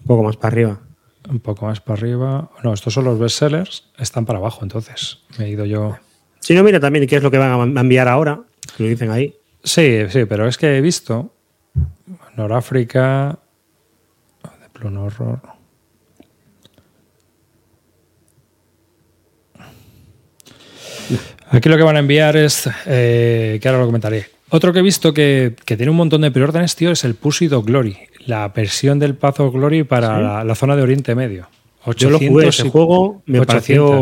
Un 0.00 0.06
poco 0.06 0.24
más 0.24 0.36
para 0.36 0.52
arriba. 0.52 0.80
Un 1.28 1.40
poco 1.40 1.66
más 1.66 1.80
para 1.80 1.98
arriba. 1.98 2.50
No, 2.62 2.74
estos 2.74 2.92
son 2.92 3.04
los 3.04 3.18
bestsellers, 3.18 3.88
están 3.98 4.26
para 4.26 4.38
abajo, 4.38 4.60
entonces. 4.62 5.20
Me 5.38 5.46
he 5.46 5.50
ido 5.50 5.64
yo. 5.64 5.96
Si 6.40 6.54
no, 6.54 6.62
mira 6.62 6.80
también 6.80 7.06
qué 7.06 7.16
es 7.16 7.22
lo 7.22 7.30
que 7.30 7.38
van 7.38 7.78
a 7.78 7.80
enviar 7.80 8.08
ahora, 8.08 8.42
lo 8.78 8.86
dicen 8.86 9.10
ahí. 9.10 9.34
Sí, 9.62 10.00
sí, 10.10 10.26
pero 10.26 10.46
es 10.46 10.58
que 10.58 10.76
he 10.76 10.80
visto 10.82 11.32
Noráfrica, 12.36 13.38
Plum 14.74 14.96
Horror. 14.98 15.40
Aquí 21.50 21.68
lo 21.68 21.76
que 21.76 21.82
van 21.82 21.96
a 21.96 22.00
enviar 22.00 22.36
es, 22.36 22.68
eh, 22.86 23.58
que 23.60 23.68
ahora 23.68 23.80
lo 23.80 23.86
comentaré. 23.86 24.26
Otro 24.50 24.72
que 24.72 24.80
he 24.80 24.82
visto 24.82 25.14
que, 25.14 25.54
tiene 25.64 25.90
un 25.90 25.96
montón 25.96 26.22
de 26.22 26.30
preórdenes, 26.30 26.76
tío, 26.76 26.90
es 26.90 27.04
el 27.04 27.14
Pussy 27.14 27.48
Glory, 27.48 27.96
la 28.26 28.48
versión 28.48 28.98
del 28.98 29.14
Path 29.14 29.40
of 29.40 29.54
Glory 29.54 29.84
para 29.84 30.44
la, 30.44 30.54
zona 30.54 30.76
de 30.76 30.82
Oriente 30.82 31.14
Medio. 31.14 31.48
800 31.84 31.96
Yo 31.96 32.10
lo 32.10 32.18
jugué, 32.18 32.48
ese 32.48 32.68
juego 32.68 33.22
me 33.26 33.44
pareció, 33.44 34.00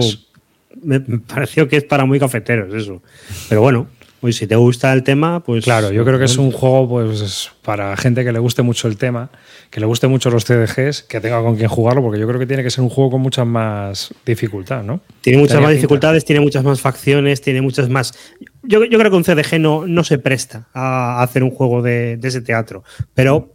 me 0.83 1.01
pareció 1.01 1.69
que 1.69 1.77
es 1.77 1.85
para 1.85 2.05
muy 2.05 2.19
cafeteros 2.19 2.73
eso. 2.75 3.03
Pero 3.49 3.61
bueno, 3.61 3.89
pues 4.23 4.37
si 4.37 4.47
te 4.47 4.55
gusta 4.55 4.93
el 4.93 5.03
tema, 5.03 5.41
pues. 5.41 5.65
Claro, 5.65 5.91
yo 5.91 6.05
creo 6.05 6.17
que 6.17 6.27
es 6.27 6.39
un 6.39 6.53
juego 6.53 6.89
pues 6.89 7.51
para 7.63 7.97
gente 7.97 8.23
que 8.25 8.31
le 8.31 8.39
guste 8.39 8.63
mucho 8.63 8.87
el 8.87 8.97
tema, 8.97 9.31
que 9.69 9.81
le 9.81 9.87
guste 9.87 10.07
mucho 10.07 10.31
los 10.31 10.45
CDGs, 10.45 11.03
que 11.03 11.21
tenga 11.21 11.43
con 11.43 11.57
quien 11.57 11.69
jugarlo, 11.69 12.03
porque 12.03 12.21
yo 12.21 12.29
creo 12.29 12.39
que 12.39 12.47
tiene 12.47 12.63
que 12.63 12.71
ser 12.71 12.85
un 12.85 12.89
juego 12.89 13.11
con 13.11 13.21
mucha 13.21 13.45
más 13.45 14.15
dificultad, 14.25 14.85
¿no? 14.85 15.01
Tiene 15.23 15.41
muchas 15.41 15.61
más 15.61 15.73
dificultades, 15.73 16.25
tiene 16.25 16.41
muchas 16.41 16.63
más 16.63 16.81
facciones, 16.81 17.41
tiene 17.41 17.63
muchas 17.63 17.89
más. 17.89 18.15
Yo, 18.63 18.79
creo 18.89 19.11
que 19.11 19.17
un 19.17 19.25
CDG 19.25 19.59
no, 19.59 19.89
no 19.89 20.05
se 20.05 20.19
presta 20.19 20.69
a 20.73 21.21
hacer 21.21 21.43
un 21.43 21.51
juego 21.51 21.83
de, 21.83 22.17
ese 22.23 22.43
teatro, 22.43 22.85
pero 23.15 23.55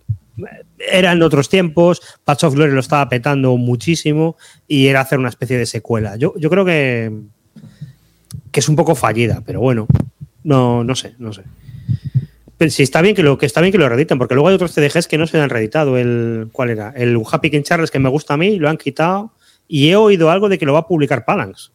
eran 0.79 1.21
otros 1.21 1.47
tiempos, 1.47 2.01
Patch 2.25 2.43
of 2.43 2.55
Glory 2.55 2.73
lo 2.73 2.81
estaba 2.81 3.07
petando 3.07 3.55
muchísimo 3.55 4.35
y 4.67 4.87
era 4.87 4.99
hacer 4.99 5.17
una 5.17 5.29
especie 5.29 5.57
de 5.57 5.65
secuela. 5.65 6.17
Yo, 6.17 6.33
yo 6.37 6.49
creo 6.49 6.65
que, 6.65 7.09
que 8.51 8.59
es 8.59 8.67
un 8.67 8.75
poco 8.75 8.95
fallida, 8.95 9.41
pero 9.45 9.61
bueno, 9.61 9.87
no, 10.47 10.85
no 10.85 10.95
sé, 10.95 11.13
no 11.19 11.33
sé. 11.33 11.43
Pero 12.57 12.71
si 12.71 12.81
está 12.81 13.01
bien 13.01 13.15
que 13.15 13.21
lo 13.21 13.37
que 13.37 13.45
está 13.45 13.59
bien 13.59 13.73
que 13.73 13.77
lo 13.77 13.89
reeditan, 13.89 14.17
porque 14.17 14.33
luego 14.33 14.47
hay 14.47 14.55
otros 14.55 14.73
CDGs 14.73 15.07
que 15.07 15.17
no 15.17 15.27
se 15.27 15.39
han 15.39 15.49
reeditado. 15.49 15.97
El, 15.97 16.47
¿Cuál 16.53 16.69
era? 16.69 16.93
El 16.95 17.21
Happy 17.29 17.51
King 17.51 17.63
Charles 17.63 17.91
que 17.91 17.99
me 17.99 18.07
gusta 18.07 18.35
a 18.35 18.37
mí, 18.37 18.57
lo 18.57 18.69
han 18.69 18.77
quitado. 18.77 19.33
Y 19.67 19.89
he 19.89 19.97
oído 19.97 20.31
algo 20.31 20.47
de 20.47 20.57
que 20.57 20.65
lo 20.65 20.71
va 20.71 20.79
a 20.79 20.87
publicar 20.87 21.25
Palanx. 21.25 21.73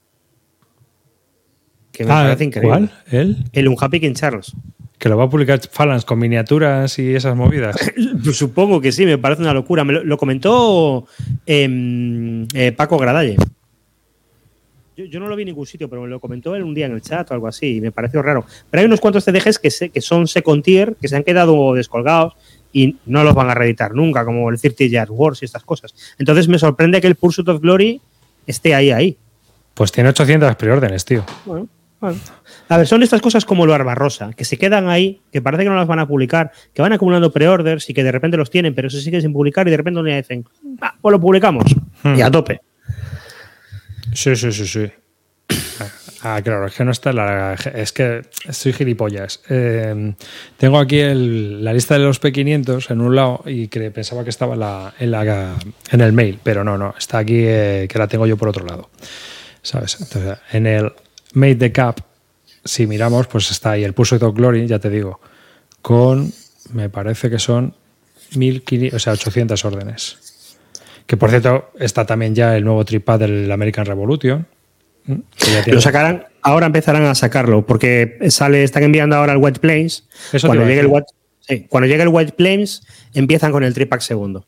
Que 1.92 2.06
me 2.06 2.12
ah, 2.12 2.22
parece 2.22 2.44
increíble. 2.44 2.88
¿Cuál? 2.88 2.90
¿El? 3.10 3.44
El 3.52 3.68
Unhappy 3.68 4.00
King 4.00 4.14
Charles. 4.14 4.52
que 4.98 5.10
lo 5.10 5.18
va 5.18 5.24
a 5.24 5.28
publicar 5.28 5.60
Phalanx 5.70 6.06
con 6.06 6.18
miniaturas 6.18 6.98
y 6.98 7.14
esas 7.14 7.36
movidas. 7.36 7.76
Pues 8.24 8.38
supongo 8.38 8.80
que 8.80 8.90
sí, 8.90 9.04
me 9.04 9.18
parece 9.18 9.42
una 9.42 9.52
locura. 9.52 9.84
Me 9.84 9.92
lo, 9.92 10.16
comentó 10.16 11.06
em, 11.44 12.46
eh, 12.54 12.72
Paco 12.72 12.96
Gradalle. 12.96 13.36
Yo, 14.96 15.20
no 15.20 15.28
lo 15.28 15.36
vi 15.36 15.42
en 15.42 15.48
ningún 15.48 15.66
sitio, 15.66 15.88
pero 15.88 16.02
me 16.02 16.08
lo 16.08 16.20
comentó 16.20 16.54
él 16.54 16.62
un 16.62 16.74
día 16.74 16.86
en 16.86 16.92
el 16.92 17.00
chat 17.00 17.30
o 17.30 17.34
algo 17.34 17.48
así 17.48 17.76
y 17.76 17.80
me 17.80 17.92
pareció 17.92 18.22
raro. 18.22 18.44
Pero 18.70 18.80
hay 18.80 18.86
unos 18.86 19.00
cuantos 19.00 19.24
CDGs 19.24 19.58
que, 19.58 19.90
que 19.90 20.00
son 20.00 20.28
second 20.28 20.62
tier, 20.62 20.96
que 21.00 21.08
se 21.08 21.16
han 21.16 21.24
quedado 21.24 21.74
descolgados 21.74 22.34
y 22.72 22.96
no 23.06 23.24
los 23.24 23.34
van 23.34 23.50
a 23.50 23.54
reeditar 23.54 23.94
nunca, 23.94 24.24
como 24.24 24.50
el 24.50 24.60
30 24.60 24.84
Yard 24.86 25.10
Wars 25.10 25.42
y 25.42 25.44
estas 25.44 25.62
cosas. 25.62 25.94
Entonces 26.18 26.48
me 26.48 26.58
sorprende 26.58 27.00
que 27.00 27.06
el 27.06 27.14
Pursuit 27.14 27.48
of 27.48 27.60
Glory 27.60 28.00
esté 28.46 28.74
ahí, 28.74 28.90
ahí. 28.90 29.16
Pues 29.74 29.92
tiene 29.92 30.10
800 30.10 30.56
preórdenes, 30.56 31.04
tío. 31.04 31.24
Bueno, 31.44 31.68
bueno. 32.00 32.18
A 32.68 32.76
ver, 32.76 32.86
son 32.86 33.02
estas 33.02 33.20
cosas 33.20 33.44
como 33.44 33.66
lo 33.66 33.76
Rosa, 33.78 34.32
que 34.32 34.44
se 34.44 34.58
quedan 34.58 34.88
ahí, 34.88 35.20
que 35.30 35.40
parece 35.40 35.64
que 35.64 35.70
no 35.70 35.76
las 35.76 35.86
van 35.86 35.98
a 35.98 36.08
publicar, 36.08 36.52
que 36.74 36.82
van 36.82 36.92
acumulando 36.92 37.32
preorders 37.32 37.88
y 37.88 37.94
que 37.94 38.02
de 38.02 38.12
repente 38.12 38.36
los 38.36 38.50
tienen, 38.50 38.74
pero 38.74 38.90
se 38.90 39.00
siguen 39.00 39.22
sin 39.22 39.32
publicar 39.32 39.66
y 39.68 39.70
de 39.70 39.76
repente 39.76 40.02
le 40.02 40.16
dicen, 40.16 40.44
ah, 40.80 40.94
pues 41.00 41.12
lo 41.12 41.20
publicamos. 41.20 41.64
Hmm. 42.02 42.16
Y 42.16 42.22
a 42.22 42.30
tope. 42.30 42.60
Sí, 44.14 44.36
sí, 44.36 44.52
sí, 44.52 44.66
sí. 44.66 44.92
Ah, 46.24 46.40
claro, 46.40 46.66
es 46.66 46.74
que 46.74 46.84
no 46.84 46.92
está 46.92 47.12
la. 47.12 47.54
Es 47.54 47.92
que 47.92 48.22
soy 48.50 48.72
gilipollas. 48.72 49.40
Eh, 49.48 50.14
tengo 50.56 50.78
aquí 50.78 51.02
la 51.02 51.72
lista 51.72 51.94
de 51.94 52.04
los 52.04 52.22
P500 52.22 52.90
en 52.90 53.00
un 53.00 53.16
lado 53.16 53.42
y 53.44 53.66
que 53.66 53.90
pensaba 53.90 54.22
que 54.22 54.30
estaba 54.30 54.54
en, 55.00 55.10
la, 55.10 55.56
en, 55.90 56.00
el 56.00 56.12
mail, 56.12 56.38
pero 56.42 56.62
no, 56.62 56.78
no, 56.78 56.94
está 56.96 57.18
aquí 57.18 57.40
eh, 57.44 57.88
que 57.88 57.98
la 57.98 58.06
tengo 58.06 58.26
yo 58.26 58.36
por 58.36 58.48
otro 58.48 58.64
lado. 58.64 58.90
¿Sabes? 59.62 60.00
Entonces, 60.00 60.38
en 60.52 60.66
el 60.66 60.92
Made 61.34 61.56
the 61.56 61.72
Cap, 61.72 62.00
si 62.64 62.86
miramos, 62.86 63.26
pues 63.26 63.50
está 63.50 63.72
ahí 63.72 63.82
el 63.82 63.92
Pulse 63.92 64.16
of 64.16 64.34
Glory, 64.34 64.66
ya 64.68 64.78
te 64.78 64.90
digo, 64.90 65.20
con, 65.80 66.32
me 66.72 66.88
parece 66.88 67.30
que 67.30 67.40
son 67.40 67.74
1500, 68.36 68.96
o 68.96 69.00
sea, 69.00 69.12
800 69.14 69.64
órdenes. 69.64 70.31
Que 71.12 71.18
por 71.18 71.28
cierto, 71.28 71.70
está 71.78 72.06
también 72.06 72.34
ya 72.34 72.56
el 72.56 72.64
nuevo 72.64 72.82
tripad 72.86 73.18
del 73.18 73.52
American 73.52 73.84
Revolution 73.84 74.46
lo 75.66 75.82
sacarán, 75.82 76.24
ahora 76.40 76.64
empezarán 76.64 77.04
a 77.04 77.14
sacarlo, 77.14 77.66
porque 77.66 78.16
sale, 78.30 78.64
están 78.64 78.82
enviando 78.84 79.14
ahora 79.14 79.34
el 79.34 79.38
White 79.38 79.60
Plains. 79.60 80.08
cuando, 80.40 80.64
llegue 80.64 80.80
el 80.80 80.86
White, 80.86 81.66
cuando 81.68 81.86
llegue 81.86 82.04
el 82.04 82.08
White 82.08 82.32
Plains, 82.32 82.86
empiezan 83.12 83.52
con 83.52 83.62
el 83.62 83.74
tripack 83.74 84.00
segundo. 84.00 84.46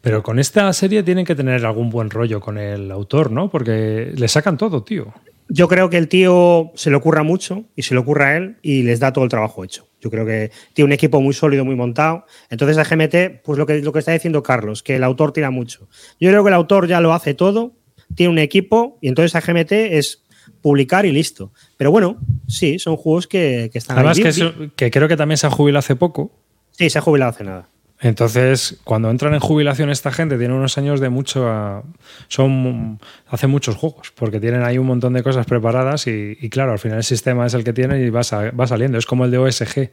Pero 0.00 0.22
con 0.22 0.38
esta 0.38 0.72
serie 0.72 1.02
tienen 1.02 1.26
que 1.26 1.34
tener 1.34 1.66
algún 1.66 1.90
buen 1.90 2.08
rollo 2.08 2.40
con 2.40 2.56
el 2.56 2.90
autor, 2.90 3.30
¿no? 3.30 3.50
Porque 3.50 4.14
le 4.16 4.26
sacan 4.26 4.56
todo, 4.56 4.82
tío. 4.82 5.12
Yo 5.50 5.68
creo 5.68 5.90
que 5.90 5.98
el 5.98 6.08
tío 6.08 6.72
se 6.76 6.88
le 6.88 6.96
ocurra 6.96 7.24
mucho 7.24 7.64
y 7.76 7.82
se 7.82 7.92
le 7.92 8.00
ocurra 8.00 8.28
a 8.28 8.36
él 8.38 8.56
y 8.62 8.84
les 8.84 9.00
da 9.00 9.12
todo 9.12 9.24
el 9.24 9.28
trabajo 9.28 9.64
hecho. 9.64 9.86
Yo 10.02 10.10
creo 10.10 10.26
que 10.26 10.50
tiene 10.74 10.86
un 10.86 10.92
equipo 10.92 11.20
muy 11.20 11.32
sólido, 11.32 11.64
muy 11.64 11.76
montado. 11.76 12.26
Entonces, 12.50 12.76
a 12.76 12.84
GMT, 12.84 13.42
pues 13.44 13.58
lo 13.58 13.66
que, 13.66 13.80
lo 13.80 13.92
que 13.92 14.00
está 14.00 14.12
diciendo 14.12 14.42
Carlos, 14.42 14.82
que 14.82 14.96
el 14.96 15.04
autor 15.04 15.32
tira 15.32 15.50
mucho. 15.50 15.88
Yo 16.20 16.28
creo 16.30 16.42
que 16.42 16.48
el 16.48 16.54
autor 16.54 16.88
ya 16.88 17.00
lo 17.00 17.14
hace 17.14 17.34
todo 17.34 17.72
tiene 18.14 18.30
un 18.30 18.38
equipo 18.38 18.98
y 19.00 19.08
entonces 19.08 19.34
a 19.34 19.40
GMT 19.40 19.72
es 19.72 20.22
publicar 20.60 21.06
y 21.06 21.12
listo. 21.12 21.52
Pero 21.76 21.90
bueno, 21.90 22.18
sí, 22.48 22.78
son 22.78 22.96
juegos 22.96 23.26
que, 23.26 23.70
están 23.72 23.98
Además, 23.98 24.18
que, 24.18 24.70
que 24.76 24.90
creo 24.90 25.08
que 25.08 25.16
también 25.16 25.38
se 25.38 25.46
ha 25.46 25.50
jubilado 25.50 25.80
hace 25.80 25.96
poco. 25.96 26.32
Sí, 26.72 26.90
se 26.90 26.98
ha 26.98 27.02
jubilado 27.02 27.30
hace 27.30 27.44
nada. 27.44 27.68
Entonces, 28.02 28.80
cuando 28.82 29.10
entran 29.10 29.32
en 29.32 29.40
jubilación 29.40 29.88
esta 29.88 30.10
gente, 30.10 30.36
tiene 30.36 30.52
unos 30.54 30.76
años 30.76 31.00
de 31.00 31.08
mucho. 31.08 31.84
Son, 32.28 32.98
hacen 33.28 33.48
muchos 33.48 33.76
juegos, 33.76 34.12
porque 34.14 34.40
tienen 34.40 34.64
ahí 34.64 34.76
un 34.76 34.86
montón 34.86 35.12
de 35.12 35.22
cosas 35.22 35.46
preparadas 35.46 36.06
y, 36.08 36.50
claro, 36.50 36.72
al 36.72 36.80
final 36.80 36.98
el 36.98 37.04
sistema 37.04 37.46
es 37.46 37.54
el 37.54 37.62
que 37.62 37.72
tiene 37.72 38.00
y 38.00 38.10
va, 38.10 38.22
va 38.58 38.66
saliendo. 38.66 38.98
Es 38.98 39.06
como 39.06 39.24
el 39.24 39.30
de 39.30 39.38
OSG 39.38 39.90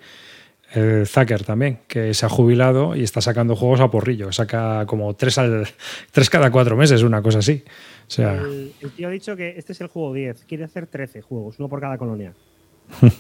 el 0.73 1.07
Zucker 1.07 1.43
también, 1.43 1.79
que 1.87 2.13
se 2.13 2.25
ha 2.25 2.29
jubilado 2.29 2.95
y 2.95 3.03
está 3.03 3.21
sacando 3.21 3.55
juegos 3.55 3.79
a 3.79 3.89
porrillo. 3.89 4.31
Saca 4.31 4.85
como 4.85 5.15
tres, 5.15 5.37
al, 5.37 5.67
tres 6.11 6.29
cada 6.29 6.51
cuatro 6.51 6.75
meses, 6.75 7.01
una 7.03 7.21
cosa 7.21 7.39
así. 7.39 7.63
O 8.07 8.11
sea... 8.11 8.33
el, 8.33 8.91
tío 8.95 9.07
ha 9.07 9.11
dicho 9.11 9.35
que 9.35 9.55
este 9.57 9.73
es 9.73 9.81
el 9.81 9.87
juego 9.87 10.13
10, 10.13 10.45
quiere 10.45 10.63
hacer 10.63 10.87
13 10.87 11.21
juegos, 11.21 11.57
uno 11.59 11.69
por 11.69 11.79
cada 11.79 11.97
colonia. 11.97 12.33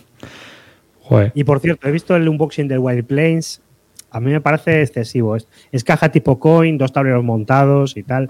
Y 1.33 1.43
por 1.43 1.59
cierto, 1.59 1.87
he 1.87 1.91
visto 1.91 2.15
el 2.15 2.29
unboxing 2.29 2.67
del 2.67 2.77
Wild 2.79 3.05
Plains. 3.05 3.61
A 4.11 4.19
mí 4.19 4.31
me 4.31 4.41
parece 4.41 4.81
excesivo. 4.81 5.35
Es, 5.35 5.83
caja 5.83 6.09
tipo 6.09 6.39
coin, 6.39 6.77
dos 6.77 6.91
tableros 6.91 7.23
montados 7.23 7.95
y 7.97 8.03
tal. 8.03 8.29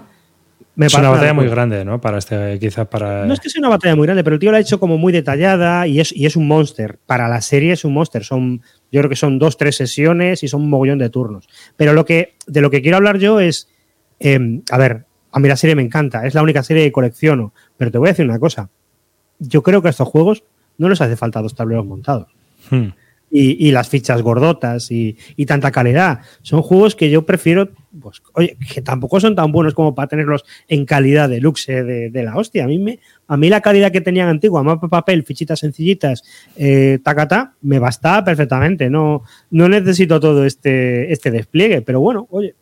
es 0.76 0.94
una 0.94 1.10
batalla 1.10 1.34
muy 1.34 1.48
grande, 1.48 1.84
¿no? 1.84 2.00
Para 2.00 2.18
este, 2.18 2.58
quizás 2.58 2.86
para. 2.86 3.24
No 3.26 3.32
es 3.32 3.40
que 3.40 3.48
sea 3.48 3.60
una 3.60 3.68
batalla 3.68 3.96
muy 3.96 4.06
grande, 4.06 4.22
pero 4.24 4.34
el 4.34 4.40
tío 4.40 4.50
la 4.52 4.58
ha 4.58 4.60
hecho 4.60 4.78
como 4.78 4.98
muy 4.98 5.12
detallada 5.12 5.86
y 5.86 6.00
es, 6.00 6.14
y 6.14 6.26
es 6.26 6.36
un 6.36 6.46
monster. 6.46 6.98
Para 7.06 7.28
la 7.28 7.40
serie 7.40 7.72
es 7.72 7.84
un 7.84 7.94
monster. 7.94 8.24
Son 8.24 8.60
yo 8.92 9.00
creo 9.00 9.08
que 9.08 9.16
son 9.16 9.38
dos, 9.38 9.56
tres 9.56 9.76
sesiones 9.76 10.42
y 10.42 10.48
son 10.48 10.62
un 10.62 10.70
mogollón 10.70 10.98
de 10.98 11.10
turnos. 11.10 11.48
Pero 11.76 11.92
lo 11.92 12.04
que, 12.04 12.34
de 12.46 12.60
lo 12.60 12.70
que 12.70 12.82
quiero 12.82 12.96
hablar 12.96 13.18
yo 13.18 13.40
es, 13.40 13.68
em, 14.18 14.62
a 14.70 14.78
ver, 14.78 15.06
a 15.32 15.38
mí 15.38 15.48
la 15.48 15.56
serie 15.56 15.76
me 15.76 15.82
encanta, 15.82 16.26
es 16.26 16.34
la 16.34 16.42
única 16.42 16.62
serie 16.62 16.84
que 16.84 16.92
colecciono, 16.92 17.54
pero 17.76 17.90
te 17.90 17.98
voy 17.98 18.08
a 18.08 18.12
decir 18.12 18.24
una 18.24 18.38
cosa. 18.38 18.68
Yo 19.38 19.62
creo 19.62 19.80
que 19.80 19.88
a 19.88 19.90
estos 19.90 20.08
juegos 20.08 20.44
no 20.76 20.88
les 20.88 21.00
hace 21.00 21.16
falta 21.16 21.40
dos 21.40 21.54
tableros 21.54 21.86
montados. 21.86 22.28
Hmm 22.68 22.88
y, 23.30 23.70
las 23.70 23.88
fichas 23.88 24.22
gordotas 24.22 24.90
y, 24.90 25.16
tanta 25.46 25.70
calidad. 25.70 26.20
Son 26.42 26.62
juegos 26.62 26.96
que 26.96 27.10
yo 27.10 27.24
prefiero, 27.24 27.70
pues, 28.00 28.22
oye, 28.34 28.56
que 28.72 28.82
tampoco 28.82 29.20
son 29.20 29.34
tan 29.34 29.52
buenos 29.52 29.74
como 29.74 29.94
para 29.94 30.08
tenerlos 30.08 30.44
en 30.68 30.84
calidad 30.84 31.28
de 31.28 31.40
luxe 31.40 31.82
de, 31.82 32.22
la 32.22 32.36
hostia. 32.36 32.64
A 32.64 32.66
mí, 32.66 32.78
me, 32.78 32.98
a 33.28 33.36
mí 33.36 33.48
la 33.48 33.60
calidad 33.60 33.92
que 33.92 34.00
tenían 34.00 34.28
antigua, 34.28 34.62
mapa 34.62 34.88
papel, 34.88 35.24
fichitas 35.24 35.60
sencillitas, 35.60 36.22
eh, 36.56 36.98
tacata, 37.02 37.54
me 37.62 37.78
bastaba 37.78 38.24
perfectamente. 38.24 38.90
No, 38.90 39.22
no 39.50 39.68
necesito 39.68 40.18
todo 40.18 40.44
este, 40.44 41.12
este 41.12 41.30
despliegue, 41.30 41.82
pero 41.82 42.00
bueno, 42.00 42.26
oye. 42.30 42.54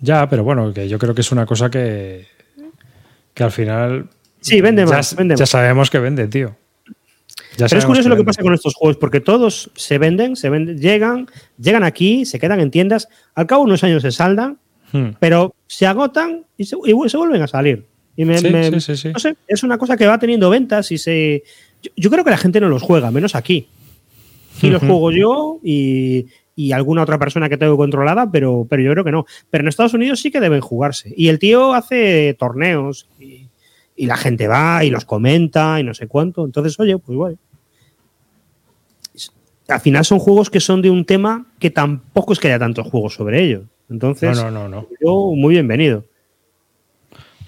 Ya, 0.00 0.28
pero 0.28 0.44
bueno, 0.44 0.72
que 0.72 0.88
yo 0.88 0.98
creo 0.98 1.14
que 1.14 1.22
es 1.22 1.32
una 1.32 1.46
cosa 1.46 1.70
que, 1.70 2.26
que 3.34 3.42
al 3.42 3.50
final. 3.50 4.08
Sí, 4.40 4.60
vende 4.60 4.86
más. 4.86 5.16
vende 5.16 5.34
ya 5.36 5.46
sabemos 5.46 5.90
que 5.90 5.98
vende, 5.98 6.28
tío. 6.28 6.54
Pero 7.66 7.78
es 7.78 7.86
curioso 7.86 8.08
lo 8.08 8.16
que 8.16 8.24
pasa 8.24 8.42
con 8.42 8.54
estos 8.54 8.74
juegos, 8.74 8.96
porque 8.96 9.20
todos 9.20 9.70
se 9.74 9.98
venden, 9.98 10.36
se 10.36 10.48
venden, 10.48 10.78
llegan, 10.78 11.26
llegan 11.58 11.82
aquí, 11.82 12.24
se 12.24 12.38
quedan 12.38 12.60
en 12.60 12.70
tiendas, 12.70 13.08
al 13.34 13.46
cabo 13.46 13.62
de 13.62 13.70
unos 13.70 13.84
años 13.84 14.02
se 14.02 14.12
saldan, 14.12 14.58
hmm. 14.92 15.16
pero 15.18 15.54
se 15.66 15.86
agotan 15.86 16.44
y 16.56 16.64
se, 16.64 16.76
vuelven 16.76 17.42
a 17.42 17.48
salir. 17.48 17.86
Y 18.16 18.24
me, 18.24 18.40
no 18.40 18.80
sé, 18.80 19.36
es 19.46 19.62
una 19.62 19.78
cosa 19.78 19.96
que 19.96 20.06
va 20.06 20.18
teniendo 20.18 20.50
ventas 20.50 20.90
y 20.90 20.98
se. 20.98 21.44
Yo, 21.96 22.10
creo 22.10 22.24
que 22.24 22.30
la 22.30 22.36
gente 22.36 22.60
no 22.60 22.68
los 22.68 22.82
juega, 22.82 23.10
menos 23.10 23.36
aquí. 23.36 23.68
Aquí 24.56 24.70
los 24.70 24.82
juego 24.82 25.12
yo 25.12 25.60
y, 25.62 26.26
alguna 26.72 27.02
otra 27.02 27.20
persona 27.20 27.48
que 27.48 27.56
tengo 27.56 27.76
controlada, 27.76 28.28
pero, 28.32 28.66
pero 28.68 28.82
yo 28.82 28.90
creo 28.90 29.04
que 29.04 29.12
no. 29.12 29.24
Pero 29.50 29.62
en 29.62 29.68
Estados 29.68 29.94
Unidos 29.94 30.20
sí 30.20 30.32
que 30.32 30.40
deben 30.40 30.60
jugarse. 30.60 31.14
Y 31.16 31.28
el 31.28 31.38
tío 31.38 31.74
hace 31.74 32.34
torneos 32.36 33.06
y, 33.20 33.46
y 33.94 34.06
la 34.06 34.16
gente 34.16 34.48
va 34.48 34.84
y 34.84 34.90
los 34.90 35.04
comenta 35.04 35.78
y 35.78 35.84
no 35.84 35.94
sé 35.94 36.08
cuánto. 36.08 36.44
Entonces, 36.44 36.78
oye, 36.80 36.98
pues 36.98 37.14
igual 37.14 37.38
al 39.68 39.80
final 39.80 40.04
son 40.04 40.18
juegos 40.18 40.50
que 40.50 40.60
son 40.60 40.82
de 40.82 40.90
un 40.90 41.04
tema 41.04 41.46
que 41.58 41.70
tampoco 41.70 42.32
es 42.32 42.38
que 42.38 42.48
haya 42.48 42.58
tantos 42.58 42.86
juegos 42.86 43.14
sobre 43.14 43.42
ellos. 43.42 43.64
Entonces, 43.90 44.36
no, 44.36 44.50
no, 44.50 44.68
no, 44.68 44.86
yo 45.00 45.32
muy 45.34 45.54
bienvenido. 45.54 46.04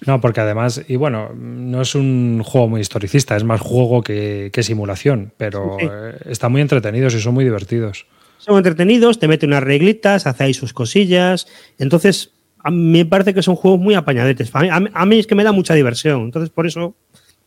No, 0.06 0.20
porque 0.20 0.40
además, 0.40 0.82
y 0.88 0.96
bueno, 0.96 1.30
no 1.34 1.82
es 1.82 1.94
un 1.94 2.42
juego 2.42 2.68
muy 2.68 2.80
historicista, 2.80 3.36
es 3.36 3.44
más 3.44 3.60
juego 3.60 4.02
que, 4.02 4.50
simulación, 4.62 5.32
pero 5.36 5.76
están 6.24 6.52
muy 6.52 6.62
entretenidos 6.62 7.14
y 7.14 7.20
son 7.20 7.34
muy 7.34 7.44
divertidos. 7.44 8.06
Son 8.38 8.56
entretenidos, 8.56 9.18
te 9.18 9.28
mete 9.28 9.44
unas 9.44 9.62
reglitas, 9.62 10.26
hace 10.26 10.44
ahí 10.44 10.54
sus 10.54 10.72
cosillas. 10.72 11.46
Entonces, 11.78 12.32
a 12.58 12.70
mí 12.70 13.00
me 13.00 13.04
parece 13.04 13.34
que 13.34 13.42
son 13.42 13.56
juegos 13.56 13.78
muy 13.78 13.94
apañadetes. 13.94 14.50
A 14.54 15.06
mí, 15.06 15.18
es 15.18 15.26
que 15.26 15.34
me 15.34 15.44
da 15.44 15.52
mucha 15.52 15.74
diversión. 15.74 16.22
Entonces, 16.22 16.48
por 16.48 16.66
eso 16.66 16.94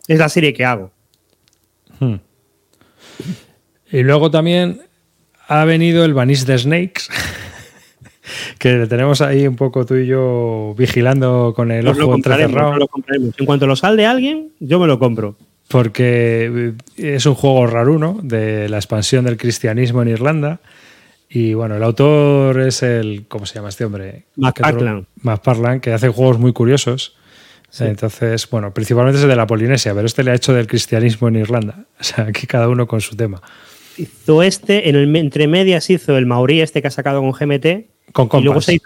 es 0.08 0.20
la 0.20 0.30
serie 0.30 0.54
que 0.54 0.66
hago. 0.66 0.92
Hmm. 2.00 2.18
Y 3.94 4.02
luego 4.02 4.32
también 4.32 4.82
ha 5.48 5.66
venido 5.66 6.04
el 6.04 6.16
Vanish 6.16 6.46
de 6.46 6.58
Snakes, 6.58 7.04
que 8.58 8.88
tenemos 8.88 9.22
ahí 9.22 9.46
un 9.46 9.56
poco 9.56 9.86
tú 9.86 9.94
y 9.94 10.08
yo 10.08 10.74
vigilando 10.76 11.54
con 11.56 11.70
el 11.70 11.88
ojo 11.88 12.16
entrecerrado. 12.16 12.76
Lo 12.76 12.90
en 13.08 13.46
cuanto 13.46 13.68
lo 13.68 13.76
sal 13.76 13.96
de 13.96 14.08
alguien, 14.08 14.50
yo 14.60 14.80
me 14.80 14.88
lo 14.88 14.98
compro. 14.98 15.38
Porque 15.68 16.74
es 16.98 17.26
un 17.28 17.36
juego 17.36 17.68
raruno 17.68 18.20
de 18.24 18.68
la 18.68 18.78
expansión 18.78 19.26
del 19.26 19.38
cristianismo 19.38 20.02
en 20.02 20.10
Irlanda. 20.10 20.60
Y 21.30 21.54
bueno, 21.54 21.78
el 21.78 21.84
autor 21.84 22.62
es 22.62 22.82
el. 22.82 23.26
¿Cómo 23.28 23.46
se 23.46 23.56
llama 23.56 23.70
este 23.70 23.86
hombre? 23.86 24.26
McParland. 24.36 25.06
McParland, 25.22 25.82
que 25.82 25.94
hace 25.94 26.10
juegos 26.10 26.40
muy 26.40 26.52
curiosos. 26.52 27.16
Entonces, 27.80 28.48
bueno, 28.50 28.74
principalmente 28.74 29.20
es 29.20 29.28
de 29.28 29.36
la 29.36 29.48
Polinesia, 29.48 29.94
pero 29.94 30.06
este 30.06 30.24
le 30.24 30.32
ha 30.32 30.36
hecho 30.36 30.54
del 30.54 30.68
cristianismo 30.68 31.28
en 31.28 31.36
Irlanda. 31.36 31.86
O 32.00 32.04
sea, 32.04 32.26
aquí 32.26 32.48
cada 32.48 32.70
uno 32.70 32.88
con 32.88 33.00
su 33.00 33.16
tema 33.16 33.42
hizo 33.98 34.44
este, 34.44 34.90
en 34.90 34.96
el 34.96 35.16
entre 35.16 35.48
medias 35.48 35.90
hizo 35.90 36.18
el 36.18 36.26
Maori 36.26 36.62
este 36.62 36.82
que 36.82 36.88
ha 36.88 36.92
sacado 36.92 37.22
con 37.22 37.32
GMT. 37.32 38.12
Con 38.12 38.28
compas. 38.28 38.42
Y 38.42 38.44
luego 38.44 38.62
se 38.62 38.80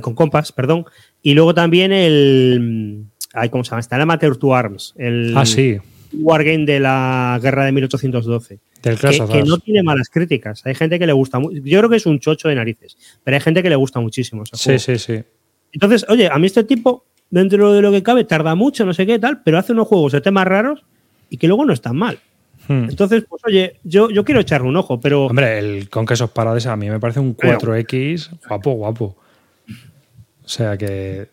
con 0.00 0.14
compas, 0.14 0.52
perdón. 0.52 0.84
Y 1.22 1.34
luego 1.34 1.54
también 1.54 1.92
el. 1.92 3.04
Ay, 3.32 3.48
¿Cómo 3.48 3.64
se 3.64 3.70
llama? 3.70 3.80
Está 3.80 3.96
el 3.96 4.02
Amateur 4.02 4.36
to 4.36 4.54
Arms. 4.54 4.94
El, 4.96 5.36
ah, 5.36 5.46
sí. 5.46 5.78
wargame 6.12 6.64
de 6.64 6.80
la 6.80 7.38
guerra 7.42 7.64
de 7.64 7.72
1812. 7.72 8.58
Del 8.82 8.98
que, 8.98 9.26
que 9.30 9.42
no 9.42 9.58
tiene 9.58 9.82
malas 9.82 10.08
críticas. 10.08 10.64
Hay 10.64 10.74
gente 10.74 10.98
que 10.98 11.06
le 11.06 11.12
gusta. 11.12 11.38
Yo 11.40 11.78
creo 11.78 11.90
que 11.90 11.96
es 11.96 12.06
un 12.06 12.18
chocho 12.18 12.48
de 12.48 12.54
narices, 12.54 12.96
pero 13.22 13.36
hay 13.36 13.40
gente 13.40 13.62
que 13.62 13.70
le 13.70 13.76
gusta 13.76 14.00
muchísimo. 14.00 14.44
sí, 14.52 14.78
sí, 14.78 14.98
sí. 14.98 15.22
Entonces, 15.72 16.04
oye, 16.08 16.28
a 16.28 16.36
mí 16.38 16.46
este 16.46 16.64
tipo, 16.64 17.04
dentro 17.30 17.72
de 17.72 17.80
lo 17.80 17.92
que 17.92 18.02
cabe, 18.02 18.24
tarda 18.24 18.56
mucho, 18.56 18.84
no 18.84 18.92
sé 18.92 19.06
qué 19.06 19.20
tal, 19.20 19.42
pero 19.42 19.58
hace 19.58 19.72
unos 19.72 19.86
juegos 19.86 20.12
de 20.12 20.20
temas 20.20 20.46
raros 20.46 20.82
y 21.28 21.36
que 21.36 21.46
luego 21.46 21.64
no 21.64 21.72
están 21.72 21.96
mal. 21.96 22.18
Hmm. 22.68 22.90
Entonces, 22.90 23.24
pues 23.28 23.42
oye, 23.46 23.76
yo, 23.84 24.10
yo 24.10 24.24
quiero 24.24 24.40
echarle 24.40 24.68
un 24.68 24.76
ojo, 24.76 25.00
pero. 25.00 25.26
Hombre, 25.26 25.58
el 25.58 25.88
con 25.88 26.06
quesos 26.06 26.30
parades 26.30 26.66
a 26.66 26.76
mí 26.76 26.88
me 26.88 27.00
parece 27.00 27.20
un 27.20 27.36
4X 27.36 28.30
guapo, 28.48 28.72
guapo. 28.72 29.16
O 30.44 30.48
sea 30.48 30.76
que. 30.76 31.28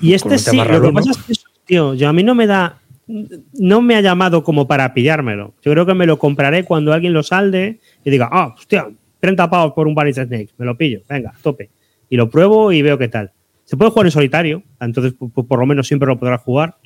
Y 0.00 0.12
este 0.12 0.38
sí, 0.38 0.56
lo 0.56 0.82
que 0.82 0.92
pasa 0.92 1.10
es 1.10 1.18
que, 1.18 1.34
tío, 1.64 1.94
yo 1.94 2.08
a 2.08 2.12
mí 2.12 2.22
no 2.22 2.34
me 2.34 2.46
da 2.46 2.80
no 3.06 3.82
me 3.82 3.94
ha 3.94 4.00
llamado 4.00 4.42
como 4.42 4.66
para 4.66 4.92
pillármelo. 4.92 5.54
Yo 5.62 5.72
creo 5.72 5.86
que 5.86 5.94
me 5.94 6.06
lo 6.06 6.18
compraré 6.18 6.64
cuando 6.64 6.92
alguien 6.92 7.12
lo 7.12 7.22
salde 7.22 7.80
y 8.04 8.10
diga, 8.10 8.28
ah, 8.32 8.54
hostia, 8.56 8.88
30 9.20 9.48
pavos 9.48 9.72
por 9.72 9.86
un 9.86 9.94
Vanilla 9.94 10.24
Snake, 10.24 10.50
me 10.58 10.66
lo 10.66 10.76
pillo, 10.76 11.02
venga, 11.08 11.32
tope. 11.42 11.70
Y 12.08 12.16
lo 12.16 12.28
pruebo 12.30 12.72
y 12.72 12.82
veo 12.82 12.98
qué 12.98 13.08
tal. 13.08 13.32
Se 13.64 13.76
puede 13.76 13.90
jugar 13.90 14.06
en 14.06 14.12
solitario, 14.12 14.62
entonces 14.80 15.14
por, 15.14 15.58
lo 15.58 15.66
menos 15.66 15.86
siempre 15.86 16.06
lo 16.06 16.18
podrás 16.18 16.40
jugar. 16.42 16.76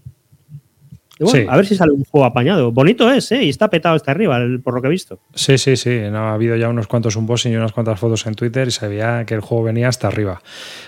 A 1.48 1.56
ver 1.56 1.66
si 1.66 1.76
sale 1.76 1.92
un 1.92 2.04
juego 2.04 2.24
apañado. 2.24 2.72
Bonito 2.72 3.10
es, 3.10 3.30
¿eh? 3.32 3.44
Y 3.44 3.50
está 3.50 3.68
petado 3.68 3.94
hasta 3.94 4.10
arriba, 4.10 4.38
por 4.62 4.74
lo 4.74 4.80
que 4.80 4.88
he 4.88 4.90
visto. 4.90 5.18
Sí, 5.34 5.58
sí, 5.58 5.76
sí. 5.76 6.00
No, 6.10 6.18
ha 6.18 6.34
habido 6.34 6.56
ya 6.56 6.68
unos 6.68 6.86
cuantos 6.86 7.16
unboxing 7.16 7.52
y 7.52 7.56
unas 7.56 7.72
cuantas 7.72 8.00
fotos 8.00 8.26
en 8.26 8.34
Twitter 8.34 8.68
y 8.68 8.70
se 8.70 8.88
veía 8.88 9.24
que 9.26 9.34
el 9.34 9.40
juego 9.40 9.64
venía 9.64 9.88
hasta 9.88 10.08
arriba. 10.08 10.40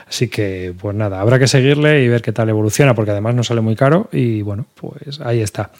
Así 0.08 0.28
que, 0.28 0.74
pues 0.80 0.96
nada, 0.96 1.20
habrá 1.20 1.38
que 1.38 1.46
seguirle 1.46 2.02
y 2.02 2.08
ver 2.08 2.22
qué 2.22 2.32
tal 2.32 2.48
evoluciona, 2.48 2.94
porque 2.94 3.10
además 3.10 3.34
no 3.34 3.44
sale 3.44 3.60
muy 3.60 3.76
caro. 3.76 4.08
Y 4.12 4.42
bueno, 4.42 4.66
pues 4.74 5.20
ahí 5.20 5.40
está. 5.40 5.70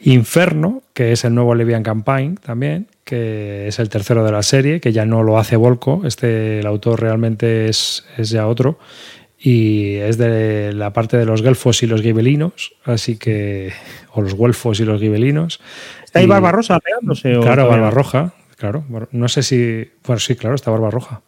Inferno, 0.00 0.82
que 0.92 1.12
es 1.12 1.24
el 1.24 1.34
nuevo 1.34 1.54
Levian 1.54 1.82
Campaign 1.82 2.36
también, 2.36 2.88
que 3.04 3.68
es 3.68 3.78
el 3.78 3.88
tercero 3.88 4.24
de 4.24 4.32
la 4.32 4.42
serie, 4.42 4.80
que 4.80 4.92
ya 4.92 5.06
no 5.06 5.22
lo 5.22 5.38
hace 5.38 5.56
Volco. 5.56 6.02
Este, 6.04 6.58
el 6.58 6.66
autor 6.66 7.00
realmente 7.00 7.68
es, 7.68 8.04
es 8.18 8.30
ya 8.30 8.46
otro 8.48 8.78
y 9.46 9.96
es 9.96 10.16
de 10.16 10.72
la 10.72 10.94
parte 10.94 11.18
de 11.18 11.26
los 11.26 11.42
gelfos 11.42 11.82
y 11.82 11.86
los 11.86 12.00
gibelinos, 12.00 12.72
así 12.82 13.18
que. 13.18 13.74
o 14.12 14.22
los 14.22 14.34
guelfos 14.34 14.80
y 14.80 14.86
los 14.86 14.98
gibelinos. 14.98 15.60
¿Está 16.02 16.20
ahí 16.20 16.26
Barbarroja 16.26 16.80
pegándose? 16.80 17.38
Claro, 17.42 17.68
Barbarroja, 17.68 18.32
claro. 18.56 18.86
No 19.12 19.28
sé 19.28 19.42
si. 19.42 19.90
Bueno, 20.06 20.18
sí, 20.18 20.34
claro, 20.34 20.54
está 20.54 20.70
Barbarroja. 20.70 21.20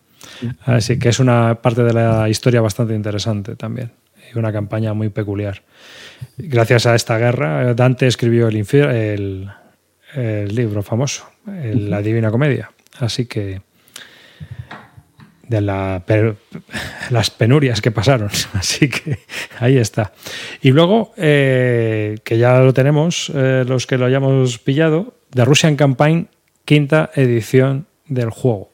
Así 0.64 0.98
que 0.98 1.10
es 1.10 1.20
una 1.20 1.56
parte 1.56 1.82
de 1.82 1.92
la 1.92 2.26
historia 2.30 2.62
bastante 2.62 2.94
interesante 2.94 3.54
también. 3.54 3.92
Y 4.34 4.38
una 4.38 4.50
campaña 4.50 4.94
muy 4.94 5.10
peculiar. 5.10 5.62
Gracias 6.38 6.86
a 6.86 6.94
esta 6.94 7.18
guerra, 7.18 7.74
Dante 7.74 8.06
escribió 8.06 8.48
el, 8.48 8.56
el, 8.56 9.50
el 10.14 10.54
libro 10.54 10.82
famoso, 10.82 11.26
La 11.44 12.00
Divina 12.00 12.30
Comedia. 12.30 12.70
Así 12.98 13.26
que 13.26 13.60
de 15.48 15.60
las 15.60 17.30
penurias 17.30 17.80
que 17.80 17.90
pasaron. 17.90 18.30
Así 18.54 18.88
que 18.88 19.18
ahí 19.58 19.78
está. 19.78 20.12
Y 20.62 20.70
luego, 20.70 21.12
eh, 21.16 22.18
que 22.24 22.38
ya 22.38 22.60
lo 22.60 22.72
tenemos, 22.72 23.30
eh, 23.34 23.64
los 23.66 23.86
que 23.86 23.98
lo 23.98 24.06
hayamos 24.06 24.58
pillado, 24.58 25.14
The 25.30 25.44
Russian 25.44 25.76
Campaign, 25.76 26.28
quinta 26.64 27.10
edición 27.14 27.86
del 28.06 28.30
juego. 28.30 28.70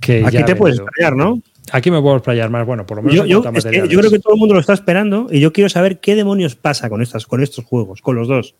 Que 0.00 0.24
Aquí 0.24 0.42
te 0.42 0.56
puedes 0.56 0.78
explayar, 0.78 1.14
¿no? 1.14 1.40
Aquí 1.70 1.90
me 1.90 2.00
puedo 2.00 2.16
explayar 2.16 2.50
más, 2.50 2.66
bueno, 2.66 2.84
por 2.84 2.98
lo 2.98 3.02
menos. 3.04 3.26
Yo, 3.26 3.42
creo 3.42 4.10
que 4.10 4.18
todo 4.18 4.34
el 4.34 4.40
mundo 4.40 4.54
lo 4.54 4.60
está 4.60 4.72
esperando 4.72 5.28
y 5.30 5.40
yo 5.40 5.52
quiero 5.52 5.70
saber 5.70 6.00
qué 6.00 6.16
demonios 6.16 6.56
pasa 6.56 6.90
con, 6.90 7.02
estas, 7.02 7.26
con 7.26 7.42
estos 7.42 7.64
juegos, 7.64 8.02
con 8.02 8.16
los 8.16 8.28
dos. 8.28 8.54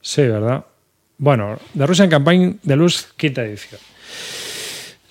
Sí, 0.00 0.22
¿verdad? 0.22 0.64
Bueno, 1.18 1.58
The 1.76 1.86
Russian 1.86 2.08
Campaign 2.08 2.60
de 2.62 2.76
Luz, 2.76 3.12
quinta 3.16 3.44
edición. 3.44 3.80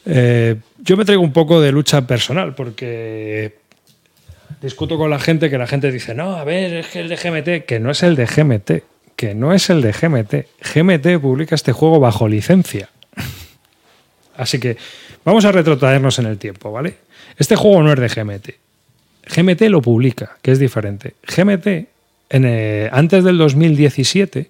Eh, 0.05 0.55
yo 0.79 0.97
me 0.97 1.05
traigo 1.05 1.23
un 1.23 1.33
poco 1.33 1.59
de 1.61 1.71
lucha 1.71 2.05
personal 2.05 2.53
porque 2.53 3.57
discuto 4.61 4.97
con 4.97 5.09
la 5.09 5.19
gente 5.19 5.49
que 5.49 5.57
la 5.57 5.67
gente 5.67 5.91
dice, 5.91 6.13
no, 6.13 6.35
a 6.35 6.43
ver, 6.43 6.73
es 6.73 6.87
que 6.87 6.99
el 6.99 7.09
de 7.09 7.15
GMT, 7.15 7.65
que 7.65 7.79
no 7.79 7.91
es 7.91 8.03
el 8.03 8.15
de 8.15 8.25
GMT, 8.25 8.71
que 9.15 9.33
no 9.33 9.53
es 9.53 9.69
el 9.69 9.81
de 9.81 9.91
GMT. 9.91 10.33
GMT 10.73 11.21
publica 11.21 11.55
este 11.55 11.71
juego 11.71 11.99
bajo 11.99 12.27
licencia. 12.27 12.89
Así 14.37 14.59
que 14.59 14.77
vamos 15.23 15.45
a 15.45 15.51
retrotraernos 15.51 16.19
en 16.19 16.25
el 16.25 16.37
tiempo, 16.37 16.71
¿vale? 16.71 16.97
Este 17.37 17.55
juego 17.55 17.81
no 17.81 17.93
es 17.93 17.99
de 17.99 18.07
GMT. 18.07 18.49
GMT 19.27 19.61
lo 19.69 19.81
publica, 19.81 20.37
que 20.41 20.51
es 20.51 20.59
diferente. 20.59 21.15
GMT, 21.23 21.67
en, 22.29 22.89
antes 22.91 23.23
del 23.23 23.37
2017, 23.37 24.49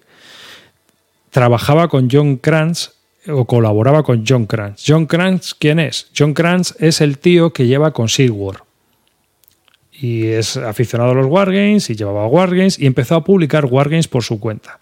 trabajaba 1.30 1.88
con 1.88 2.08
John 2.10 2.36
Kranz 2.36 2.95
o 3.28 3.44
colaboraba 3.44 4.02
con 4.02 4.24
John 4.26 4.46
Kranz. 4.46 4.82
John 4.86 5.06
Kranz, 5.06 5.54
¿quién 5.54 5.78
es? 5.78 6.08
John 6.16 6.34
Kranz 6.34 6.74
es 6.78 7.00
el 7.00 7.18
tío 7.18 7.52
que 7.52 7.66
lleva 7.66 7.92
con 7.92 8.08
War. 8.30 8.64
Y 9.92 10.26
es 10.26 10.56
aficionado 10.56 11.12
a 11.12 11.14
los 11.14 11.26
Wargames 11.26 11.88
y 11.88 11.96
llevaba 11.96 12.26
Wargames 12.26 12.78
y 12.78 12.86
empezó 12.86 13.14
a 13.14 13.24
publicar 13.24 13.64
Wargames 13.64 14.08
por 14.08 14.22
su 14.22 14.38
cuenta. 14.38 14.80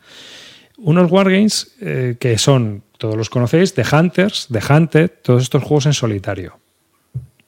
Unos 0.78 1.11
Wargames 1.11 1.76
eh, 1.80 2.16
que 2.18 2.37
son, 2.37 2.83
todos 2.98 3.16
los 3.16 3.30
conocéis, 3.30 3.74
The 3.74 3.85
Hunters, 3.90 4.48
The 4.50 4.61
Hunted, 4.72 5.11
todos 5.22 5.42
estos 5.42 5.62
juegos 5.62 5.87
en 5.87 5.92
solitario, 5.92 6.59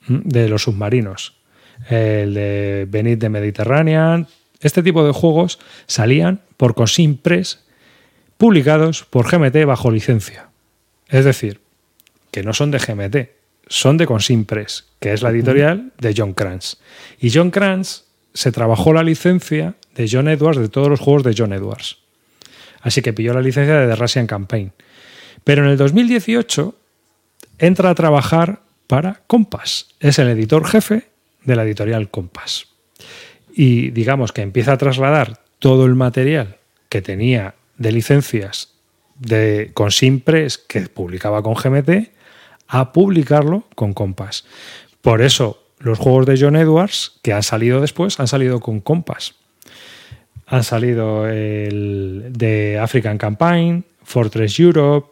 de 0.07 0.49
los 0.49 0.63
submarinos. 0.63 1.35
El 1.91 2.35
de 2.35 2.87
Benit 2.89 3.21
de 3.21 3.29
Mediterranean. 3.29 4.29
Este 4.61 4.83
tipo 4.83 5.05
de 5.05 5.13
juegos 5.13 5.59
salían 5.87 6.41
por 6.57 6.75
Cosim 6.75 7.17
Press 7.17 7.65
publicados 8.37 9.05
por 9.05 9.31
GMT 9.31 9.65
bajo 9.67 9.91
licencia. 9.91 10.46
Es 11.09 11.25
decir, 11.25 11.61
que 12.31 12.43
no 12.43 12.53
son 12.53 12.71
de 12.71 12.79
GMT, 12.79 13.31
son 13.69 13.97
de 13.97 14.07
Consimpress, 14.07 14.87
que 15.01 15.13
es 15.13 15.23
la 15.23 15.31
editorial 15.31 15.93
de 15.99 16.15
John 16.17 16.35
Kranz. 16.35 16.77
Y 17.19 17.31
John 17.31 17.51
Kranz 17.51 18.05
se 18.35 18.53
trabajó 18.53 18.93
la 18.93 19.03
licencia 19.03 19.75
de 19.95 20.09
John 20.11 20.29
Edwards 20.29 20.61
de 20.61 20.69
todos 20.69 20.89
los 20.89 21.01
juegos 21.01 21.23
de 21.23 21.35
John 21.37 21.53
Edwards. 21.53 21.99
Así 22.81 23.03
que 23.03 23.13
pilló 23.13 23.35
la 23.35 23.41
licencia 23.41 23.77
de 23.81 23.89
The 23.89 23.97
Russian 23.97 24.27
Campaign. 24.27 24.73
Pero 25.43 25.65
en 25.65 25.71
el 25.71 25.77
2018 25.77 26.75
entra 27.59 27.91
a 27.91 27.95
trabajar 27.95 28.61
para 28.87 29.23
Compass. 29.27 29.89
Es 30.01 30.19
el 30.19 30.29
editor 30.29 30.67
jefe 30.67 31.09
de 31.45 31.57
la 31.57 31.65
editorial 31.65 32.11
Compass. 32.11 32.69
Y 33.53 33.91
digamos 33.91 34.33
que 34.33 34.43
empieza 34.43 34.73
a 34.73 34.79
trasladar 34.79 35.41
todo 35.59 35.87
el 35.87 35.95
material 35.95 36.59
que 36.89 37.03
tenía 37.03 37.55
de 37.79 37.93
licencias 37.93 38.76
de, 39.19 39.71
con 39.75 39.91
Simpress, 39.91 40.59
que 40.59 40.83
publicaba 40.83 41.43
con 41.43 41.55
GMT, 41.55 42.11
a 42.69 42.93
publicarlo 42.93 43.65
con 43.75 43.95
Compass. 43.95 44.45
Por 45.01 45.23
eso 45.23 45.63
los 45.79 45.99
juegos 45.99 46.27
de 46.27 46.39
John 46.39 46.57
Edwards, 46.57 47.19
que 47.23 47.33
han 47.33 47.43
salido 47.43 47.81
después, 47.81 48.19
han 48.19 48.29
salido 48.29 48.61
con 48.61 48.81
Compass. 48.81 49.35
Han 50.47 50.65
salido 50.65 51.29
el 51.29 52.27
de 52.31 52.79
African 52.79 53.19
Campaign, 53.19 53.85
Fortress 54.03 54.59
Europe, 54.61 55.09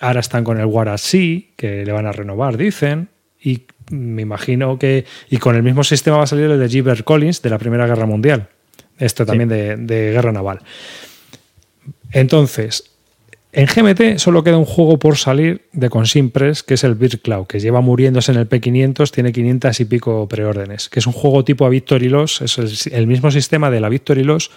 ahora 0.00 0.20
están 0.20 0.44
con 0.44 0.58
el 0.58 0.66
War 0.66 0.88
at 0.88 0.98
Sea, 0.98 1.40
que 1.56 1.84
le 1.84 1.92
van 1.92 2.06
a 2.06 2.12
renovar, 2.12 2.56
dicen, 2.56 3.08
y 3.40 3.62
me 3.90 4.22
imagino 4.22 4.78
que. 4.78 5.04
Y 5.30 5.36
con 5.38 5.54
el 5.54 5.62
mismo 5.62 5.84
sistema 5.84 6.18
va 6.18 6.24
a 6.24 6.26
salir 6.26 6.50
el 6.50 6.58
de 6.58 6.68
Gilbert 6.68 7.04
Collins 7.04 7.42
de 7.42 7.50
la 7.50 7.58
Primera 7.58 7.86
Guerra 7.86 8.06
Mundial. 8.06 8.48
Esto 8.98 9.26
también 9.26 9.48
de, 9.48 9.76
de, 9.76 10.12
guerra 10.12 10.32
naval. 10.32 10.60
Entonces, 12.12 12.95
en 13.56 13.64
GMT 13.64 14.18
solo 14.18 14.44
queda 14.44 14.58
un 14.58 14.66
juego 14.66 14.98
por 14.98 15.16
salir 15.16 15.62
de 15.72 15.88
Consimpress, 15.88 16.62
que 16.62 16.74
es 16.74 16.84
el 16.84 16.94
Beer 16.94 17.20
Cloud, 17.20 17.46
que 17.46 17.58
lleva 17.58 17.80
muriéndose 17.80 18.30
en 18.30 18.36
el 18.36 18.46
P500, 18.46 19.10
tiene 19.10 19.32
500 19.32 19.80
y 19.80 19.84
pico 19.86 20.28
preórdenes, 20.28 20.90
que 20.90 20.98
es 20.98 21.06
un 21.06 21.14
juego 21.14 21.42
tipo 21.42 21.64
a 21.64 21.70
Victory 21.70 22.10
Loss, 22.10 22.42
es 22.42 22.86
el 22.88 23.06
mismo 23.06 23.30
sistema 23.30 23.70
de 23.70 23.80
la 23.80 23.88
Victory 23.88 24.24
Loss, 24.24 24.50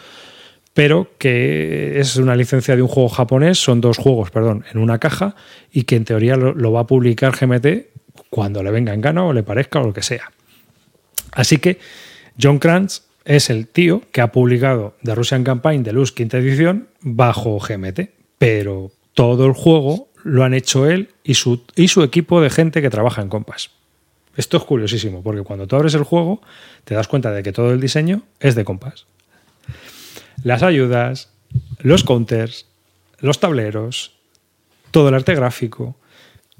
pero 0.73 1.11
que 1.17 1.97
es 1.97 2.17
una 2.17 2.35
licencia 2.35 2.75
de 2.75 2.81
un 2.81 2.89
juego 2.89 3.07
japonés, 3.07 3.57
son 3.57 3.79
dos 3.79 3.97
juegos, 3.97 4.31
perdón, 4.31 4.65
en 4.69 4.79
una 4.79 4.99
caja, 4.99 5.33
y 5.71 5.83
que 5.83 5.95
en 5.95 6.03
teoría 6.03 6.35
lo, 6.35 6.71
va 6.73 6.81
a 6.81 6.87
publicar 6.87 7.33
GMT 7.39 7.67
cuando 8.29 8.61
le 8.63 8.71
venga 8.71 8.93
en 8.93 8.99
gana 8.99 9.23
o 9.23 9.31
le 9.31 9.43
parezca 9.43 9.79
o 9.79 9.85
lo 9.85 9.93
que 9.93 10.03
sea. 10.03 10.29
Así 11.31 11.59
que 11.59 11.79
John 12.37 12.59
Kranz 12.59 13.03
es 13.23 13.49
el 13.49 13.67
tío 13.67 14.01
que 14.11 14.19
ha 14.19 14.33
publicado 14.33 14.97
The 15.05 15.15
Russian 15.15 15.45
Campaign 15.45 15.83
de 15.83 15.93
Luz 15.93 16.11
quinta 16.11 16.37
edición 16.37 16.89
bajo 16.99 17.57
GMT 17.59 18.18
pero 18.39 18.91
todo 19.13 19.45
el 19.45 19.53
juego 19.53 20.07
lo 20.23 20.43
han 20.43 20.55
hecho 20.55 20.89
él 20.89 21.09
y 21.23 21.35
su, 21.35 21.61
y 21.75 21.89
su 21.89 22.01
equipo 22.01 22.41
de 22.41 22.49
gente 22.49 22.81
que 22.81 22.89
trabaja 22.89 23.21
en 23.21 23.29
Compass. 23.29 23.69
Esto 24.35 24.57
es 24.57 24.63
curiosísimo, 24.63 25.21
porque 25.21 25.43
cuando 25.43 25.67
tú 25.67 25.75
abres 25.75 25.93
el 25.93 26.03
juego 26.03 26.41
te 26.85 26.95
das 26.95 27.07
cuenta 27.07 27.31
de 27.31 27.43
que 27.43 27.51
todo 27.51 27.71
el 27.71 27.81
diseño 27.81 28.23
es 28.39 28.55
de 28.55 28.63
Compass. 28.63 29.05
Las 30.43 30.63
ayudas, 30.63 31.31
los 31.79 32.03
counters, 32.03 32.65
los 33.19 33.39
tableros, 33.39 34.13
todo 34.91 35.09
el 35.09 35.15
arte 35.15 35.35
gráfico, 35.35 35.97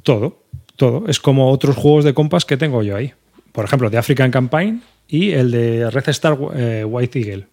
todo, 0.04 0.44
todo. 0.76 1.06
Es 1.08 1.20
como 1.20 1.52
otros 1.52 1.78
juegos 1.78 2.04
de 2.04 2.14
Compass 2.14 2.44
que 2.44 2.58
tengo 2.58 2.84
yo 2.84 2.98
ahí. 2.98 3.14
Por 3.54 3.64
ejemplo, 3.64 3.90
de 3.90 3.98
African 3.98 4.32
Campaign 4.32 4.84
y 5.08 5.32
el 5.32 5.52
de 5.52 5.90
Red 5.90 6.10
Star 6.10 6.38
eh, 6.56 6.84
White 6.86 7.20
Eagle. 7.20 7.48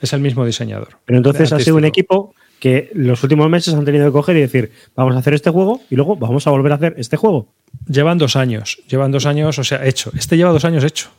Es 0.00 0.14
el 0.14 0.20
mismo 0.20 0.46
diseñador. 0.46 0.98
Pero 1.04 1.18
entonces 1.18 1.52
ha 1.52 1.60
sido 1.60 1.76
un 1.76 1.84
equipo 1.84 2.34
que 2.60 2.90
los 2.94 3.22
últimos 3.22 3.48
meses 3.50 3.74
han 3.74 3.84
tenido 3.84 4.06
que 4.06 4.12
coger 4.12 4.36
y 4.36 4.40
decir, 4.40 4.70
vamos 4.94 5.16
a 5.16 5.18
hacer 5.18 5.34
este 5.34 5.50
juego 5.50 5.80
y 5.90 5.96
luego 5.96 6.14
vamos 6.16 6.46
a 6.46 6.50
volver 6.50 6.72
a 6.72 6.74
hacer 6.76 6.94
este 6.98 7.16
juego. 7.16 7.48
Llevan 7.88 8.18
dos 8.18 8.36
años, 8.36 8.78
llevan 8.86 9.10
dos 9.10 9.26
años, 9.26 9.58
o 9.58 9.64
sea, 9.64 9.84
hecho. 9.84 10.12
Este 10.16 10.36
lleva 10.36 10.52
dos 10.52 10.64
años 10.64 10.84
hecho. 10.84 11.10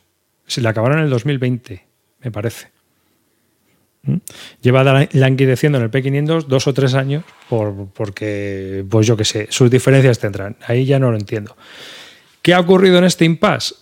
Se 0.46 0.62
le 0.62 0.70
acabaron 0.70 1.00
en 1.00 1.06
el 1.06 1.10
2020, 1.10 1.84
me 2.24 2.32
parece. 2.32 2.68
¿Mm? 4.04 4.18
Lleva 4.62 5.08
languideciendo 5.12 5.80
en 5.80 5.86
el 5.86 5.92
P500 5.92 6.46
dos 6.46 6.68
o 6.68 6.74
tres 6.74 6.94
años 6.94 7.24
por, 7.50 7.88
porque, 7.94 8.86
pues 8.88 9.08
yo 9.08 9.18
qué 9.18 9.26
sé, 9.26 9.48
sus 9.50 9.70
diferencias 9.72 10.20
tendrán. 10.20 10.58
Ahí 10.68 10.86
ya 10.86 11.00
no 11.00 11.12
lo 11.12 11.18
entiendo. 11.18 11.58
¿Qué 12.44 12.54
ha 12.54 12.60
ocurrido 12.60 13.00
en 13.00 13.06
este 13.06 13.26
impasse? 13.26 13.76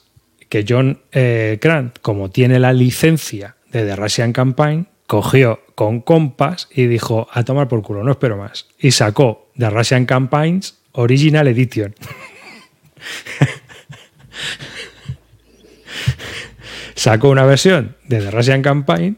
Que 0.47 0.65
John 0.67 0.99
eh, 1.11 1.59
Grant, 1.61 1.99
como 2.01 2.31
tiene 2.31 2.57
la 2.57 2.71
licencia 2.73 3.55
de 3.71 3.85
The 3.85 3.95
Russian 3.97 4.33
Campaign, 4.33 4.87
cogió 5.09 5.59
con 5.73 6.01
compas 6.01 6.67
y 6.71 6.85
dijo, 6.85 7.27
a 7.33 7.43
tomar 7.43 7.67
por 7.67 7.81
culo, 7.81 8.03
no 8.03 8.11
espero 8.11 8.37
más. 8.37 8.67
Y 8.77 8.91
sacó 8.91 9.49
The 9.57 9.71
Russian 9.71 10.05
Campaigns 10.05 10.77
Original 10.91 11.47
Edition. 11.47 11.95
sacó 16.93 17.29
una 17.29 17.45
versión 17.45 17.95
de 18.05 18.19
The 18.19 18.29
Russian 18.29 18.61
Campaign 18.61 19.17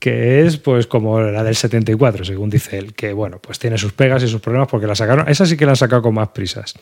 que 0.00 0.44
es 0.44 0.56
pues 0.56 0.88
como 0.88 1.20
la 1.20 1.44
del 1.44 1.54
74, 1.54 2.24
según 2.24 2.50
dice 2.50 2.78
él, 2.78 2.92
que 2.92 3.12
bueno, 3.12 3.38
pues 3.38 3.60
tiene 3.60 3.78
sus 3.78 3.92
pegas 3.92 4.24
y 4.24 4.26
sus 4.26 4.40
problemas 4.40 4.66
porque 4.68 4.88
la 4.88 4.96
sacaron, 4.96 5.28
esa 5.28 5.46
sí 5.46 5.56
que 5.56 5.64
la 5.64 5.72
han 5.72 5.76
sacado 5.76 6.02
con 6.02 6.14
más 6.14 6.30
prisas. 6.30 6.74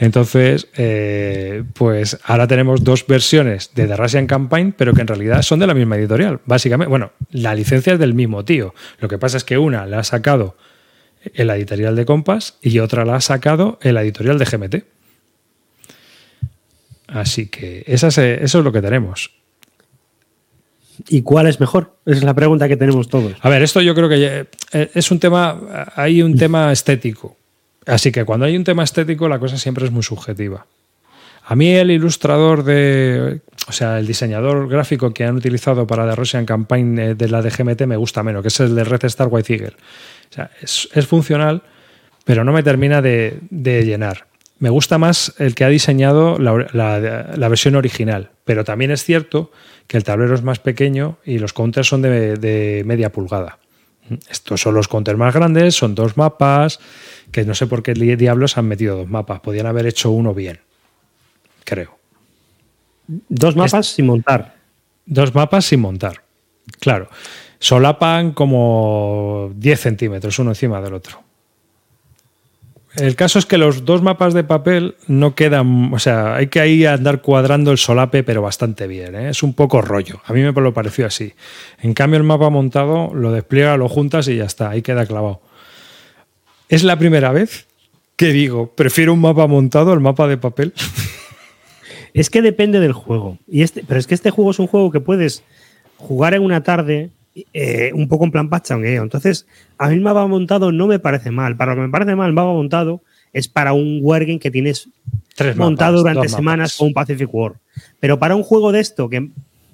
Entonces, 0.00 0.66
eh, 0.78 1.62
pues 1.74 2.18
ahora 2.24 2.46
tenemos 2.46 2.82
dos 2.82 3.06
versiones 3.06 3.70
de 3.74 3.86
The 3.86 3.96
Russian 3.96 4.26
Campaign, 4.26 4.72
pero 4.72 4.94
que 4.94 5.02
en 5.02 5.06
realidad 5.06 5.42
son 5.42 5.60
de 5.60 5.66
la 5.66 5.74
misma 5.74 5.96
editorial. 5.96 6.40
Básicamente, 6.46 6.88
bueno, 6.88 7.12
la 7.30 7.54
licencia 7.54 7.92
es 7.92 7.98
del 7.98 8.14
mismo 8.14 8.42
tío. 8.42 8.74
Lo 8.98 9.08
que 9.08 9.18
pasa 9.18 9.36
es 9.36 9.44
que 9.44 9.58
una 9.58 9.84
la 9.84 9.98
ha 9.98 10.04
sacado 10.04 10.56
en 11.22 11.46
la 11.46 11.56
editorial 11.56 11.96
de 11.96 12.06
Compass 12.06 12.56
y 12.62 12.78
otra 12.78 13.04
la 13.04 13.16
ha 13.16 13.20
sacado 13.20 13.78
en 13.82 13.94
la 13.94 14.02
editorial 14.02 14.38
de 14.38 14.46
GMT. 14.46 14.84
Así 17.08 17.48
que 17.48 17.84
eso 17.86 18.08
es 18.08 18.54
lo 18.54 18.72
que 18.72 18.80
tenemos. 18.80 19.32
¿Y 21.10 21.20
cuál 21.20 21.46
es 21.46 21.60
mejor? 21.60 21.98
Esa 22.06 22.20
es 22.20 22.24
la 22.24 22.34
pregunta 22.34 22.68
que 22.68 22.78
tenemos 22.78 23.10
todos. 23.10 23.34
A 23.42 23.50
ver, 23.50 23.62
esto 23.62 23.82
yo 23.82 23.94
creo 23.94 24.08
que 24.08 24.46
eh, 24.72 24.90
es 24.94 25.10
un 25.10 25.20
tema, 25.20 25.92
hay 25.94 26.22
un 26.22 26.38
tema 26.38 26.72
estético. 26.72 27.36
Así 27.86 28.12
que 28.12 28.24
cuando 28.24 28.46
hay 28.46 28.56
un 28.56 28.64
tema 28.64 28.84
estético, 28.84 29.28
la 29.28 29.38
cosa 29.38 29.56
siempre 29.56 29.84
es 29.84 29.90
muy 29.90 30.02
subjetiva. 30.02 30.66
A 31.44 31.56
mí 31.56 31.72
el 31.72 31.90
ilustrador 31.90 32.62
de, 32.62 33.40
o 33.66 33.72
sea, 33.72 33.98
el 33.98 34.06
diseñador 34.06 34.68
gráfico 34.68 35.12
que 35.12 35.24
han 35.24 35.36
utilizado 35.36 35.86
para 35.86 36.08
The 36.08 36.14
Russian 36.14 36.46
Campaign 36.46 36.98
eh, 36.98 37.14
de 37.14 37.28
la 37.28 37.42
DGMT 37.42 37.82
me 37.86 37.96
gusta 37.96 38.22
menos, 38.22 38.42
que 38.42 38.48
es 38.48 38.60
el 38.60 38.74
de 38.74 38.84
Red 38.84 39.04
Star 39.06 39.28
White 39.30 39.52
Eagle. 39.52 39.76
O 40.30 40.32
sea, 40.32 40.50
es, 40.60 41.06
funcional, 41.06 41.62
pero 42.24 42.44
no 42.44 42.52
me 42.52 42.62
termina 42.62 43.02
de, 43.02 43.40
llenar. 43.50 44.26
Me 44.60 44.70
gusta 44.70 44.98
más 44.98 45.34
el 45.38 45.54
que 45.54 45.64
ha 45.64 45.68
diseñado 45.68 46.38
la, 46.38 47.48
versión 47.48 47.74
original, 47.74 48.30
pero 48.44 48.62
también 48.62 48.90
es 48.90 49.02
cierto 49.02 49.50
que 49.86 49.96
el 49.96 50.04
tablero 50.04 50.34
es 50.34 50.42
más 50.42 50.60
pequeño 50.60 51.18
y 51.24 51.38
los 51.38 51.52
counters 51.52 51.88
son 51.88 52.02
de, 52.02 52.36
de 52.36 52.84
media 52.84 53.10
pulgada. 53.10 53.58
Estos 54.30 54.60
son 54.60 54.74
los 54.74 54.88
counters 54.88 55.18
más 55.18 55.34
grandes, 55.34 55.74
son 55.74 55.94
dos 55.94 56.16
mapas, 56.16 56.80
que 57.30 57.44
no 57.44 57.54
sé 57.54 57.66
por 57.66 57.82
qué 57.82 57.94
diablos 57.94 58.58
han 58.58 58.66
metido 58.66 58.96
dos 58.96 59.08
mapas. 59.08 59.40
Podían 59.40 59.66
haber 59.66 59.86
hecho 59.86 60.10
uno 60.10 60.34
bien, 60.34 60.60
creo. 61.64 61.98
Dos 63.06 63.56
mapas 63.56 63.86
sin 63.86 64.06
montar. 64.06 64.56
Dos 65.06 65.34
mapas 65.34 65.64
sin 65.64 65.80
montar, 65.80 66.22
claro. 66.78 67.08
Solapan 67.58 68.32
como 68.32 69.52
10 69.54 69.80
centímetros 69.80 70.38
uno 70.38 70.52
encima 70.52 70.80
del 70.80 70.94
otro. 70.94 71.22
El 72.96 73.14
caso 73.14 73.38
es 73.38 73.46
que 73.46 73.56
los 73.56 73.84
dos 73.84 74.02
mapas 74.02 74.34
de 74.34 74.42
papel 74.42 74.96
no 75.06 75.36
quedan, 75.36 75.94
o 75.94 75.98
sea, 76.00 76.34
hay 76.34 76.48
que 76.48 76.60
ahí 76.60 76.84
andar 76.84 77.22
cuadrando 77.22 77.70
el 77.70 77.78
solape, 77.78 78.24
pero 78.24 78.42
bastante 78.42 78.88
bien. 78.88 79.14
¿eh? 79.14 79.30
Es 79.30 79.44
un 79.44 79.54
poco 79.54 79.80
rollo. 79.80 80.20
A 80.24 80.32
mí 80.32 80.42
me 80.42 80.52
lo 80.52 80.74
pareció 80.74 81.06
así. 81.06 81.34
En 81.80 81.94
cambio, 81.94 82.18
el 82.18 82.24
mapa 82.24 82.50
montado 82.50 83.14
lo 83.14 83.30
despliega, 83.30 83.76
lo 83.76 83.88
juntas 83.88 84.26
y 84.26 84.36
ya 84.36 84.44
está, 84.44 84.70
ahí 84.70 84.82
queda 84.82 85.06
clavado. 85.06 85.40
Es 86.68 86.82
la 86.82 86.98
primera 86.98 87.30
vez 87.32 87.68
que 88.16 88.32
digo, 88.32 88.74
prefiero 88.74 89.14
un 89.14 89.20
mapa 89.20 89.46
montado 89.46 89.92
al 89.92 90.00
mapa 90.00 90.26
de 90.26 90.36
papel. 90.36 90.72
Es 92.12 92.28
que 92.28 92.42
depende 92.42 92.80
del 92.80 92.92
juego. 92.92 93.38
Y 93.46 93.62
este, 93.62 93.84
pero 93.86 94.00
es 94.00 94.06
que 94.08 94.14
este 94.14 94.30
juego 94.30 94.50
es 94.50 94.58
un 94.58 94.66
juego 94.66 94.90
que 94.90 95.00
puedes 95.00 95.44
jugar 95.96 96.34
en 96.34 96.42
una 96.42 96.62
tarde, 96.62 97.10
eh, 97.52 97.92
un 97.94 98.08
poco 98.08 98.24
en 98.24 98.30
plan 98.30 98.48
pachangueo. 98.48 99.02
Entonces, 99.02 99.46
a 99.78 99.88
mí 99.88 99.94
el 99.94 100.00
mapa 100.00 100.26
montado 100.26 100.72
no 100.72 100.86
me 100.86 100.98
parece 100.98 101.30
mal. 101.30 101.56
Para 101.56 101.72
lo 101.72 101.76
que 101.76 101.86
me 101.86 101.92
parece 101.92 102.16
mal, 102.16 102.28
el 102.28 102.34
mapa 102.34 102.52
montado 102.52 103.02
es 103.32 103.48
para 103.48 103.72
un 103.72 104.00
wargame 104.02 104.38
que 104.38 104.50
tienes 104.50 104.88
Tres 105.34 105.56
montado 105.56 105.98
durante 105.98 106.28
semanas 106.28 106.80
o 106.80 106.84
un 106.84 106.92
Pacific 106.92 107.32
War. 107.32 107.54
Pero 108.00 108.18
para 108.18 108.34
un 108.34 108.42
juego 108.42 108.72
de 108.72 108.80
esto, 108.80 109.08
que 109.08 109.30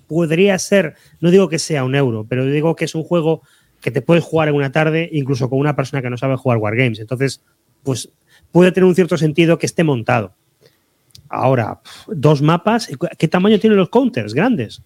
podría 0.07 0.59
ser, 0.59 0.95
no 1.21 1.31
digo 1.31 1.49
que 1.49 1.59
sea 1.59 1.85
un 1.85 1.95
euro, 1.95 2.27
pero 2.29 2.45
digo 2.45 2.77
que 2.77 2.85
es 2.85 2.95
un 2.95 3.03
juego 3.03 3.43
que 3.81 3.91
te 3.91 4.03
puedes 4.03 4.25
jugar 4.25 4.49
en 4.49 4.55
una 4.55 4.73
tarde, 4.73 5.09
incluso 5.13 5.49
con 5.49 5.59
una 5.59 5.75
persona 5.75 6.03
que 6.03 6.11
no 6.11 6.17
sabe 6.17 6.37
jugar 6.37 6.59
Wargames. 6.59 7.01
Entonces, 7.01 7.41
pues 7.83 8.11
puede 8.53 8.73
tener 8.73 8.87
un 8.87 8.95
cierto 8.95 9.17
sentido 9.17 9.59
que 9.59 9.67
esté 9.67 9.85
montado. 9.85 10.35
Ahora, 11.29 11.81
dos 12.07 12.43
mapas, 12.43 12.89
¿qué 13.19 13.29
tamaño 13.29 13.59
tienen 13.59 13.79
los 13.79 13.89
counters? 13.89 14.35
¿Grandes? 14.35 14.83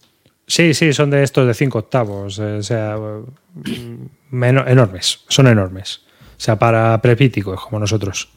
Sí, 0.51 0.75
sí, 0.75 0.93
son 0.93 1.11
de 1.11 1.23
estos 1.23 1.47
de 1.47 1.55
cinco 1.55 1.79
octavos, 1.79 2.41
eh, 2.41 2.57
o 2.59 2.63
sea, 2.65 2.97
enormes, 4.33 5.21
son 5.29 5.47
enormes. 5.47 6.01
O 6.37 6.41
sea, 6.41 6.59
para 6.59 7.01
prepíticos 7.01 7.61
como 7.61 7.79
nosotros. 7.79 8.31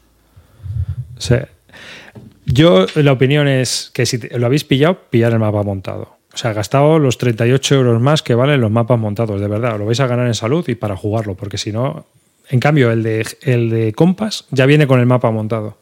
yo, 2.46 2.86
la 2.94 3.10
opinión 3.10 3.48
es 3.48 3.90
que 3.92 4.06
si 4.06 4.18
lo 4.28 4.46
habéis 4.46 4.62
pillado, 4.62 5.00
pillar 5.10 5.32
el 5.32 5.40
mapa 5.40 5.64
montado. 5.64 6.16
O 6.32 6.36
sea, 6.36 6.52
gastado 6.52 7.00
los 7.00 7.18
38 7.18 7.74
euros 7.74 8.00
más 8.00 8.22
que 8.22 8.36
valen 8.36 8.60
los 8.60 8.70
mapas 8.70 9.00
montados, 9.00 9.40
de 9.40 9.48
verdad. 9.48 9.76
Lo 9.76 9.84
vais 9.84 9.98
a 9.98 10.06
ganar 10.06 10.28
en 10.28 10.34
salud 10.34 10.64
y 10.68 10.76
para 10.76 10.96
jugarlo, 10.96 11.34
porque 11.34 11.58
si 11.58 11.72
no. 11.72 12.06
En 12.48 12.60
cambio, 12.60 12.92
el 12.92 13.02
de, 13.02 13.26
el 13.42 13.70
de 13.70 13.92
Compass 13.92 14.44
ya 14.52 14.66
viene 14.66 14.86
con 14.86 15.00
el 15.00 15.06
mapa 15.06 15.32
montado. 15.32 15.78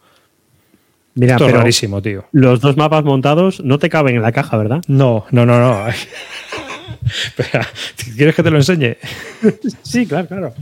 Mira, 1.15 1.35
Esto 1.35 1.49
rarísimo, 1.49 2.01
tío. 2.01 2.25
Los 2.33 2.61
dos 2.61 2.77
mapas 2.77 3.05
montados 3.05 3.61
no 3.63 3.79
te 3.79 3.91
caben 3.91 4.17
en 4.17 4.23
la 4.23 4.33
caja, 4.33 4.57
¿verdad? 4.57 4.83
No, 4.89 5.27
no, 5.31 5.45
no, 5.45 5.59
no. 5.59 5.87
Espera, 7.27 7.67
¿quieres 8.17 8.35
que 8.35 8.43
te 8.43 8.51
lo 8.51 8.57
enseñe? 8.57 8.97
sí, 9.83 10.07
claro, 10.07 10.29
claro. 10.29 10.55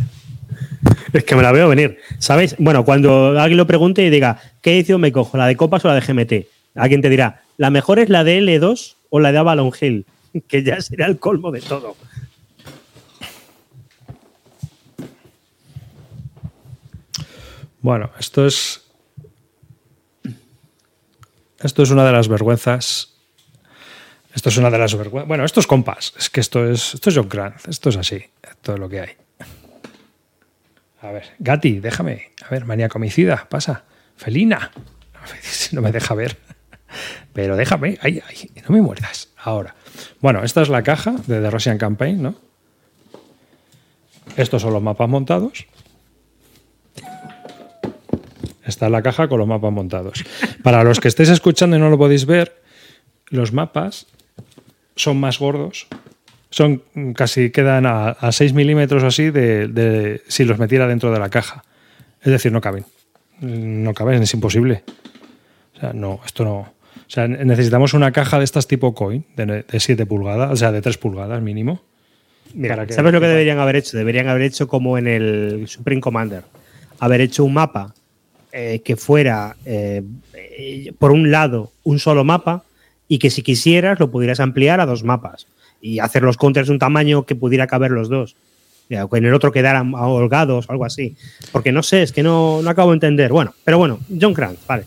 Es 1.13 1.25
que 1.25 1.37
me 1.37 1.43
la 1.43 1.53
veo 1.53 1.69
venir. 1.69 1.99
¿Sabéis? 2.19 2.57
Bueno, 2.59 2.85
cuando 2.85 3.39
alguien 3.39 3.59
lo 3.59 3.67
pregunte 3.67 4.05
y 4.05 4.11
diga, 4.11 4.41
¿qué 4.63 4.75
edición 4.75 5.01
me 5.01 5.13
cojo? 5.13 5.37
¿La 5.37 5.47
de 5.47 5.57
Compass 5.57 5.85
o 5.85 5.89
la 5.89 5.95
de 5.95 6.01
GMT? 6.01 6.47
Alguien 6.75 7.03
te 7.03 7.09
dirá, 7.09 7.43
la 7.57 7.71
mejor 7.71 7.99
es 7.99 8.09
la 8.09 8.25
de 8.25 8.41
L2 8.41 8.95
o 9.11 9.21
la 9.21 9.33
de 9.33 9.39
Avalon 9.39 9.73
Hill, 9.79 10.07
que 10.49 10.63
ya 10.63 10.81
será 10.81 11.07
el 11.07 11.19
colmo 11.19 11.51
de 11.51 11.61
todo. 11.61 11.97
Bueno, 17.83 18.11
esto 18.19 18.47
es. 18.47 18.90
Esto 21.61 21.83
es 21.83 21.91
una 21.91 22.05
de 22.05 22.13
las 22.13 22.29
vergüenzas. 22.29 23.15
Esto 24.35 24.49
es 24.49 24.57
una 24.57 24.71
de 24.71 24.79
las 24.79 24.95
vergüenzas. 24.95 25.29
Bueno, 25.29 25.45
esto 25.45 25.61
es 25.61 25.67
compás. 25.67 26.15
Es 26.19 26.31
que 26.31 26.41
esto 26.41 26.69
es. 26.69 26.95
Esto 26.95 27.11
es 27.11 27.17
John 27.17 27.29
Grant. 27.29 27.69
Esto 27.69 27.91
es 27.91 27.97
así. 27.97 28.25
Esto 28.43 28.75
es 28.75 28.79
lo 28.79 28.89
que 28.89 29.01
hay. 29.01 29.11
A 31.03 31.13
ver, 31.13 31.35
Gati, 31.39 31.81
déjame. 31.81 32.33
A 32.47 32.51
ver, 32.51 32.65
manía 32.65 32.89
comicida, 32.89 33.47
pasa. 33.49 33.85
Felina. 34.17 34.71
No 35.73 35.83
me 35.83 35.93
deja 35.93 36.15
ver. 36.15 36.39
Pero 37.33 37.57
déjame, 37.57 37.99
ay, 38.03 38.23
ay, 38.27 38.51
no 38.67 38.75
me 38.75 38.83
muerdas. 38.83 39.29
Ahora. 39.37 39.75
Bueno, 40.21 40.43
esta 40.43 40.63
es 40.63 40.69
la 40.69 40.83
caja 40.83 41.13
de 41.27 41.41
The 41.41 41.51
Russian 41.51 41.79
Campaign, 41.79 42.23
¿no? 42.23 42.35
Estos 44.37 44.63
son 44.63 44.73
los 44.73 44.83
mapas 44.83 45.09
montados. 45.09 45.67
Esta 48.71 48.87
es 48.87 48.93
la 48.93 49.03
caja 49.03 49.29
con 49.29 49.39
los 49.39 49.47
mapas 49.47 49.73
montados. 49.73 50.25
Para 50.63 50.83
los 50.83 51.01
que 51.01 51.09
estéis 51.09 51.29
escuchando 51.29 51.77
y 51.77 51.81
no 51.81 51.91
lo 51.91 51.99
podéis 51.99 52.25
ver, 52.25 52.63
los 53.29 53.53
mapas 53.53 54.07
son 54.97 55.19
más 55.19 55.39
gordos. 55.39 55.87
Son 56.51 56.83
casi 57.15 57.51
quedan 57.51 57.85
a, 57.87 58.17
6 58.31 58.55
milímetros 58.55 59.03
así 59.05 59.31
de, 59.31 60.23
si 60.29 60.45
los 60.45 60.59
metiera 60.59 60.87
dentro 60.87 61.13
de 61.13 61.19
la 61.19 61.29
caja. 61.29 61.65
Es 62.23 62.33
decir, 62.33 62.53
no 62.53 62.61
caben. 62.61 62.85
No 63.41 63.93
caben, 63.93 64.23
es 64.23 64.33
imposible. 64.35 64.85
O 65.77 65.81
sea, 65.81 65.93
no, 65.93 66.21
esto 66.25 66.45
no. 66.45 66.59
O 66.59 67.13
sea, 67.13 67.27
necesitamos 67.27 67.93
una 67.93 68.13
caja 68.13 68.39
de 68.39 68.45
estas 68.45 68.69
tipo 68.69 68.95
coin, 68.95 69.25
de, 69.37 69.65
7 69.69 70.07
pulgadas, 70.07 70.53
o 70.53 70.57
sea, 70.57 70.71
de 70.71 70.81
3 70.81 70.97
pulgadas 70.99 71.43
mínimo. 71.43 71.83
Mira, 72.55 72.87
¿sabes 72.89 73.13
lo 73.13 73.21
que 73.21 73.27
deberían 73.27 73.59
haber 73.59 73.77
hecho? 73.77 73.97
Deberían 73.97 74.29
haber 74.29 74.43
hecho 74.43 74.69
como 74.69 74.97
en 74.97 75.09
el 75.09 75.65
Supreme 75.67 76.01
Commander. 76.01 76.45
Haber 76.99 77.21
hecho 77.21 77.45
un 77.45 77.55
mapa 77.55 77.95
eh, 78.53 78.81
que 78.85 78.97
fuera, 78.97 79.57
eh, 79.65 80.03
por 80.99 81.13
un 81.13 81.31
lado, 81.31 81.73
un 81.85 81.99
solo 81.99 82.25
mapa 82.25 82.65
y 83.09 83.19
que 83.19 83.31
si 83.31 83.43
quisieras 83.43 83.99
lo 84.01 84.11
pudieras 84.11 84.41
ampliar 84.41 84.81
a 84.81 84.87
dos 84.87 85.05
mapas. 85.05 85.47
y 85.83 85.99
hacer 85.99 86.23
los 86.23 86.37
counters 86.37 86.67
de 86.69 86.75
un 86.75 86.79
tamaño 86.79 87.25
que 87.25 87.35
pudiera 87.35 87.67
caber 87.67 87.91
los 87.91 88.11
dos. 88.11 88.37
O 88.91 89.17
en 89.17 89.25
el 89.25 89.33
otro 89.33 89.53
quedaran 89.53 89.95
holgados 89.95 90.69
o 90.69 90.73
algo 90.73 90.85
así. 90.85 91.17
Porque 91.53 91.73
no 91.73 91.83
sé, 91.83 92.03
es 92.03 92.13
que 92.13 92.23
no, 92.23 92.61
no 92.61 92.69
acabo 92.69 92.91
de 92.91 92.97
entender. 92.97 93.33
Bueno, 93.33 93.55
pero 93.65 93.79
bueno, 93.79 94.01
John 94.21 94.35
Kranz, 94.35 94.59
vale. 94.67 94.85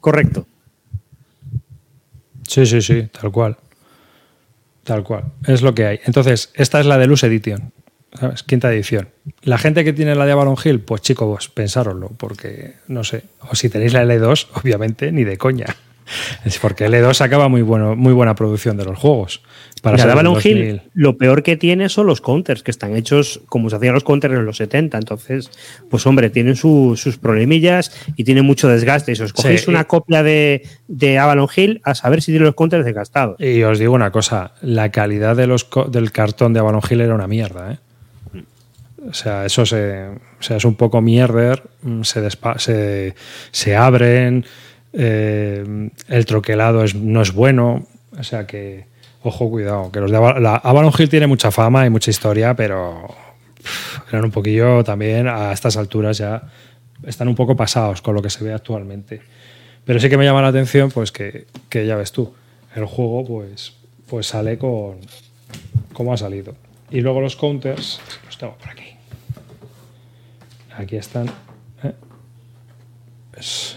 Correcto. 0.00 0.46
Sí, 2.48 2.64
sí, 2.64 2.80
sí, 2.80 3.06
tal 3.12 3.30
cual. 3.30 3.56
Tal 4.82 5.04
cual. 5.04 5.24
Es 5.46 5.60
lo 5.60 5.74
que 5.74 5.84
hay. 5.84 6.00
Entonces, 6.04 6.50
esta 6.54 6.80
es 6.80 6.86
la 6.86 6.96
Deluxe 6.96 7.24
Edition. 7.24 7.70
¿Sabes? 8.14 8.42
Quinta 8.42 8.72
edición. 8.72 9.08
La 9.42 9.58
gente 9.58 9.84
que 9.84 9.92
tiene 9.92 10.14
la 10.14 10.24
de 10.24 10.32
Avalon 10.32 10.56
Hill, 10.62 10.80
pues 10.80 11.02
chicos, 11.02 11.28
vos 11.28 11.48
pensároslo, 11.48 12.10
porque 12.16 12.74
no 12.88 13.04
sé. 13.04 13.24
O 13.50 13.54
si 13.54 13.68
tenéis 13.68 13.92
la 13.92 14.04
L2, 14.04 14.46
obviamente, 14.54 15.12
ni 15.12 15.24
de 15.24 15.36
coña. 15.36 15.66
Es 16.44 16.58
porque 16.58 16.88
L2 16.88 17.12
sacaba 17.14 17.48
muy, 17.48 17.62
bueno, 17.62 17.94
muy 17.94 18.14
buena 18.14 18.34
producción 18.34 18.78
de 18.78 18.84
los 18.86 18.98
juegos. 18.98 19.42
Para 19.82 19.96
la 20.06 20.12
Avalon 20.12 20.38
Hill, 20.42 20.80
lo 20.94 21.18
peor 21.18 21.42
que 21.42 21.56
tiene 21.56 21.88
son 21.88 22.06
los 22.06 22.20
counters, 22.20 22.62
que 22.62 22.70
están 22.70 22.96
hechos 22.96 23.40
como 23.46 23.70
se 23.70 23.76
hacían 23.76 23.94
los 23.94 24.04
counters 24.04 24.34
en 24.34 24.44
los 24.44 24.56
70. 24.56 24.98
Entonces, 24.98 25.50
pues 25.90 26.06
hombre, 26.06 26.30
tienen 26.30 26.56
sus 26.56 27.18
problemillas 27.20 27.92
y 28.16 28.24
tienen 28.24 28.44
mucho 28.44 28.68
desgaste. 28.68 29.12
Y 29.12 29.16
si 29.16 29.22
os 29.22 29.32
cogéis 29.32 29.68
una 29.68 29.84
copia 29.84 30.22
de, 30.22 30.66
de, 30.88 31.18
Avalon 31.18 31.48
Hill, 31.54 31.80
a 31.84 31.94
saber 31.94 32.22
si 32.22 32.32
tiene 32.32 32.46
los 32.46 32.54
counters 32.54 32.84
desgastados. 32.84 33.38
Y 33.38 33.62
os 33.62 33.78
digo 33.78 33.92
una 33.92 34.10
cosa, 34.10 34.54
la 34.62 34.90
calidad 34.90 35.36
de 35.36 35.46
los, 35.46 35.68
del 35.90 36.10
cartón 36.10 36.54
de 36.54 36.60
Avalon 36.60 36.82
Hill 36.88 37.02
era 37.02 37.14
una 37.14 37.28
mierda, 37.28 37.72
¿eh? 37.72 37.78
O 39.08 39.14
sea, 39.14 39.46
eso 39.46 39.64
se, 39.64 40.08
es 40.48 40.64
un 40.64 40.74
poco 40.74 41.00
mierder, 41.00 41.62
se, 42.02 42.28
se, 42.58 43.14
se 43.50 43.76
abren, 43.76 44.44
eh, 44.92 45.90
el 46.08 46.26
troquelado 46.26 46.84
es, 46.84 46.94
no 46.94 47.22
es 47.22 47.32
bueno. 47.32 47.86
O 48.18 48.22
sea 48.22 48.46
que, 48.46 48.86
ojo, 49.22 49.48
cuidado, 49.48 49.90
que 49.90 50.00
los 50.00 50.10
de 50.10 50.16
Avalon 50.16 50.92
Hill 50.96 51.08
tiene 51.08 51.26
mucha 51.26 51.50
fama 51.50 51.86
y 51.86 51.90
mucha 51.90 52.10
historia, 52.10 52.54
pero 52.54 53.08
eran 54.10 54.24
un 54.24 54.30
poquillo 54.30 54.84
también 54.84 55.28
a 55.28 55.52
estas 55.52 55.76
alturas 55.76 56.18
ya 56.18 56.42
están 57.04 57.28
un 57.28 57.34
poco 57.34 57.56
pasados 57.56 58.02
con 58.02 58.14
lo 58.14 58.22
que 58.22 58.30
se 58.30 58.44
ve 58.44 58.52
actualmente. 58.52 59.20
Pero 59.84 60.00
sí 60.00 60.08
que 60.08 60.16
me 60.16 60.24
llama 60.24 60.42
la 60.42 60.48
atención, 60.48 60.90
pues 60.90 61.12
que, 61.12 61.46
que 61.68 61.86
ya 61.86 61.96
ves 61.96 62.12
tú, 62.12 62.34
el 62.74 62.84
juego 62.84 63.24
pues, 63.24 63.74
pues 64.08 64.26
sale 64.26 64.58
con 64.58 64.98
cómo 65.92 66.12
ha 66.12 66.16
salido. 66.16 66.54
Y 66.90 67.00
luego 67.00 67.20
los 67.20 67.36
counters, 67.36 68.00
los 68.26 68.38
tengo 68.38 68.56
por 68.56 68.70
aquí. 68.70 68.87
Aquí 70.78 70.96
están. 70.96 71.26
¿eh? 71.82 71.92
Pues, 73.32 73.76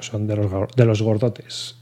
son 0.00 0.26
de 0.26 0.36
los, 0.36 0.50
de 0.76 0.84
los 0.84 1.00
gordotes. 1.00 1.76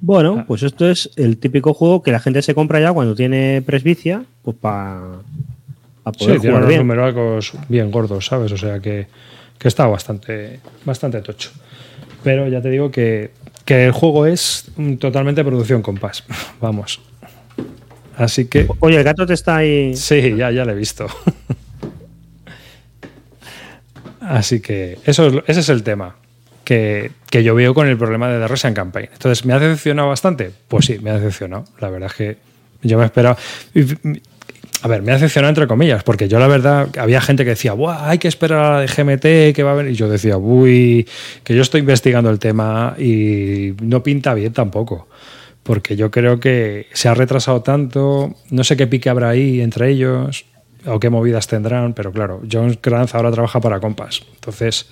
Bueno, 0.00 0.38
ah. 0.40 0.44
pues 0.46 0.64
esto 0.64 0.90
es 0.90 1.10
el 1.14 1.38
típico 1.38 1.72
juego 1.72 2.02
que 2.02 2.10
la 2.10 2.18
gente 2.18 2.42
se 2.42 2.54
compra 2.54 2.80
ya 2.80 2.92
cuando 2.92 3.14
tiene 3.14 3.62
presbicia, 3.64 4.24
pues 4.42 4.56
para 4.56 5.20
poder 6.02 6.40
sí, 6.40 6.48
jugar 6.48 6.66
tiene 6.66 6.82
unos 6.82 7.52
bien. 7.52 7.64
bien 7.68 7.90
gordos, 7.92 8.26
¿sabes? 8.26 8.50
O 8.50 8.56
sea 8.56 8.80
que, 8.80 9.06
que, 9.56 9.68
está 9.68 9.86
bastante, 9.86 10.58
bastante 10.84 11.22
tocho. 11.22 11.52
Pero 12.24 12.48
ya 12.48 12.60
te 12.60 12.70
digo 12.70 12.90
que, 12.90 13.30
que 13.64 13.86
el 13.86 13.92
juego 13.92 14.26
es 14.26 14.72
totalmente 14.98 15.44
producción 15.44 15.82
compás. 15.82 16.24
Vamos. 16.60 17.00
Así 18.22 18.46
que. 18.46 18.68
Oye, 18.78 18.98
el 18.98 19.04
gato 19.04 19.26
te 19.26 19.34
está 19.34 19.56
ahí. 19.56 19.96
Sí, 19.96 20.36
ya, 20.36 20.50
ya 20.52 20.64
lo 20.64 20.72
he 20.72 20.76
visto. 20.76 21.06
Así 24.20 24.60
que 24.60 24.98
eso 25.04 25.42
ese 25.48 25.60
es 25.60 25.68
el 25.68 25.82
tema 25.82 26.14
que, 26.64 27.10
yo 27.32 27.54
veo 27.56 27.74
con 27.74 27.88
el 27.88 27.98
problema 27.98 28.28
de 28.28 28.38
The 28.38 28.46
Russian 28.46 28.74
Campaign. 28.74 29.08
Entonces, 29.12 29.44
¿me 29.44 29.52
ha 29.52 29.58
decepcionado 29.58 30.08
bastante? 30.08 30.52
Pues 30.68 30.86
sí, 30.86 31.00
me 31.00 31.10
ha 31.10 31.14
decepcionado. 31.14 31.64
La 31.80 31.90
verdad 31.90 32.08
es 32.10 32.16
que 32.16 32.36
yo 32.82 32.96
me 32.96 33.04
esperaba. 33.04 33.36
A 34.82 34.88
ver, 34.88 35.02
me 35.02 35.10
ha 35.10 35.14
decepcionado 35.14 35.48
entre 35.48 35.66
comillas, 35.66 36.04
porque 36.04 36.28
yo 36.28 36.38
la 36.38 36.46
verdad, 36.46 36.88
había 36.98 37.20
gente 37.20 37.42
que 37.42 37.50
decía, 37.50 37.72
Buah, 37.72 38.08
hay 38.08 38.18
que 38.18 38.28
esperar 38.28 38.64
a 38.64 38.70
la 38.74 38.80
de 38.80 38.86
GMT, 38.86 39.54
que 39.54 39.62
va 39.64 39.72
a 39.72 39.74
venir. 39.74 39.92
Y 39.92 39.96
yo 39.96 40.08
decía, 40.08 40.36
uy, 40.36 41.08
que 41.42 41.56
yo 41.56 41.62
estoy 41.62 41.80
investigando 41.80 42.30
el 42.30 42.38
tema 42.38 42.94
y 42.98 43.74
no 43.82 44.04
pinta 44.04 44.32
bien 44.34 44.52
tampoco. 44.52 45.08
Porque 45.62 45.96
yo 45.96 46.10
creo 46.10 46.40
que 46.40 46.86
se 46.92 47.08
ha 47.08 47.14
retrasado 47.14 47.62
tanto, 47.62 48.34
no 48.50 48.64
sé 48.64 48.76
qué 48.76 48.86
pique 48.86 49.08
habrá 49.08 49.28
ahí 49.30 49.60
entre 49.60 49.90
ellos 49.90 50.44
o 50.86 50.98
qué 50.98 51.10
movidas 51.10 51.46
tendrán, 51.46 51.94
pero 51.94 52.12
claro, 52.12 52.42
John 52.50 52.74
Kranz 52.74 53.14
ahora 53.14 53.30
trabaja 53.30 53.60
para 53.60 53.78
Compass. 53.78 54.22
Entonces, 54.34 54.88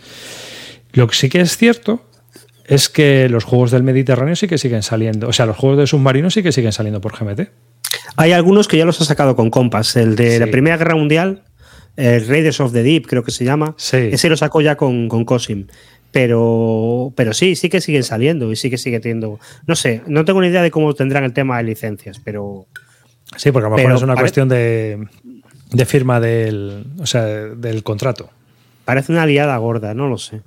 lo 0.93 1.09
que 1.09 1.17
sí 1.17 1.29
que 1.29 1.41
es 1.41 1.57
cierto 1.57 2.05
es 2.65 2.89
que 2.89 3.29
los 3.29 3.43
juegos 3.43 3.73
del 3.73 3.83
Mediterráneo 3.83 4.37
sí 4.37 4.47
que 4.47 4.59
siguen 4.59 4.85
saliendo, 4.85 5.29
o 5.29 5.33
sea, 5.33 5.47
los 5.47 5.57
juegos 5.57 5.79
de 5.79 5.87
submarinos 5.89 6.35
sí 6.35 6.43
que 6.43 6.53
siguen 6.53 6.73
saliendo 6.73 7.01
por 7.01 7.19
GMT. 7.19 7.49
Hay 8.17 8.33
algunos 8.33 8.69
que 8.69 8.77
ya 8.77 8.85
los 8.85 9.01
ha 9.01 9.05
sacado 9.05 9.35
con 9.35 9.51
Compass, 9.51 9.97
el 9.97 10.15
de 10.15 10.39
la 10.39 10.47
Primera 10.47 10.77
Guerra 10.77 10.95
Mundial, 10.95 11.43
el 11.97 12.27
Raiders 12.29 12.61
of 12.61 12.73
the 12.73 12.83
Deep 12.83 13.07
creo 13.07 13.25
que 13.25 13.33
se 13.33 13.45
llama, 13.45 13.75
ese 13.77 14.29
lo 14.29 14.37
sacó 14.37 14.61
ya 14.61 14.77
con, 14.77 15.09
con 15.09 15.25
Cosim. 15.25 15.67
Pero, 16.13 17.13
pero 17.15 17.33
sí, 17.33 17.55
sí 17.55 17.69
que 17.69 17.81
siguen 17.81 18.03
saliendo 18.03 18.51
y 18.51 18.57
sí 18.57 18.69
que 18.69 18.79
sigue 18.79 19.01
teniendo. 19.01 19.39
No 19.67 19.77
sé, 19.77 20.03
no 20.07 20.25
tengo 20.25 20.41
ni 20.41 20.49
idea 20.49 20.63
de 20.63 20.71
cómo 20.71 20.95
tendrán 20.95 21.25
el 21.25 21.33
tema 21.33 21.59
de 21.59 21.65
licencias, 21.65 22.21
pero. 22.25 22.67
Sí, 23.37 23.53
porque 23.53 23.67
a 23.67 23.71
lo 23.71 23.77
mejor 23.77 23.93
es 23.93 24.03
una 24.03 24.17
cuestión 24.17 24.49
de, 24.49 25.07
de 25.71 25.85
firma 25.85 26.19
del, 26.19 26.85
o 26.99 27.07
sea, 27.07 27.25
del 27.25 27.83
contrato. 27.85 28.31
Parece 28.85 29.13
una 29.13 29.25
liada 29.25 29.57
gorda, 29.59 29.95
no 29.95 30.09
lo 30.09 30.19
sé. 30.19 30.43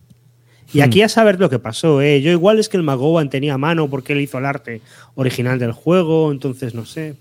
Y 0.73 0.81
aquí 0.81 1.03
a 1.03 1.09
saber 1.09 1.39
lo 1.39 1.49
que 1.49 1.59
pasó, 1.59 2.01
¿eh? 2.01 2.21
Yo 2.21 2.31
igual 2.31 2.57
es 2.57 2.67
que 2.67 2.77
el 2.77 2.83
Magowan 2.83 3.29
tenía 3.29 3.57
mano 3.59 3.89
porque 3.89 4.13
él 4.13 4.21
hizo 4.21 4.39
el 4.39 4.45
arte 4.45 4.81
original 5.13 5.59
del 5.59 5.71
juego, 5.71 6.31
entonces 6.31 6.73
no 6.73 6.85
sé. 6.85 7.15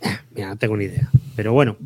Mira, 0.34 0.48
no 0.48 0.56
tengo 0.56 0.76
ni 0.76 0.86
idea. 0.86 1.10
Pero 1.36 1.52
bueno, 1.52 1.76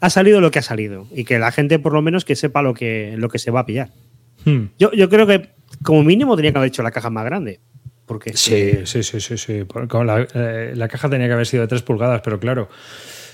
ha 0.00 0.10
salido 0.10 0.42
lo 0.42 0.50
que 0.50 0.58
ha 0.58 0.62
salido. 0.62 1.06
Y 1.10 1.24
que 1.24 1.38
la 1.38 1.52
gente 1.52 1.78
por 1.78 1.94
lo 1.94 2.02
menos 2.02 2.26
que 2.26 2.36
sepa 2.36 2.60
lo 2.60 2.74
que, 2.74 3.14
lo 3.16 3.30
que 3.30 3.38
se 3.38 3.50
va 3.50 3.60
a 3.60 3.66
pillar. 3.66 3.90
Hmm. 4.46 4.68
Yo, 4.78 4.90
yo 4.92 5.10
creo 5.10 5.26
que 5.26 5.50
como 5.82 6.02
mínimo 6.02 6.36
tenía 6.36 6.52
que 6.52 6.58
haber 6.58 6.68
hecho 6.68 6.82
la 6.82 6.90
caja 6.90 7.10
más 7.10 7.26
grande. 7.26 7.60
Porque 8.06 8.34
sí, 8.36 8.86
sí, 8.86 9.02
sí, 9.02 9.20
sí, 9.20 9.36
sí. 9.36 9.66
La, 10.04 10.26
eh, 10.32 10.72
la, 10.74 10.88
caja 10.88 11.10
tenía 11.10 11.26
que 11.26 11.32
haber 11.32 11.46
sido 11.46 11.62
de 11.62 11.68
3 11.68 11.82
pulgadas, 11.82 12.20
pero 12.22 12.38
claro, 12.38 12.68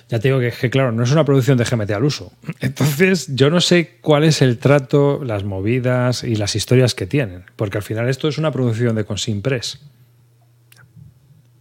ya 0.08 0.18
te 0.18 0.28
digo 0.28 0.40
que, 0.40 0.70
claro, 0.70 0.92
no 0.92 1.02
es 1.02 1.12
una 1.12 1.24
producción 1.24 1.58
de 1.58 1.64
GMT 1.64 1.90
al 1.90 2.04
uso. 2.04 2.32
Entonces, 2.60 3.34
yo 3.34 3.50
no 3.50 3.60
sé 3.60 3.98
cuál 4.00 4.24
es 4.24 4.42
el 4.42 4.58
trato, 4.58 5.22
las 5.24 5.44
movidas 5.44 6.24
y 6.24 6.36
las 6.36 6.56
historias 6.56 6.94
que 6.94 7.06
tienen, 7.06 7.44
porque 7.56 7.78
al 7.78 7.82
final 7.82 8.08
esto 8.08 8.28
es 8.28 8.38
una 8.38 8.50
producción 8.50 8.94
de 8.94 9.04
Consimpress. 9.04 9.80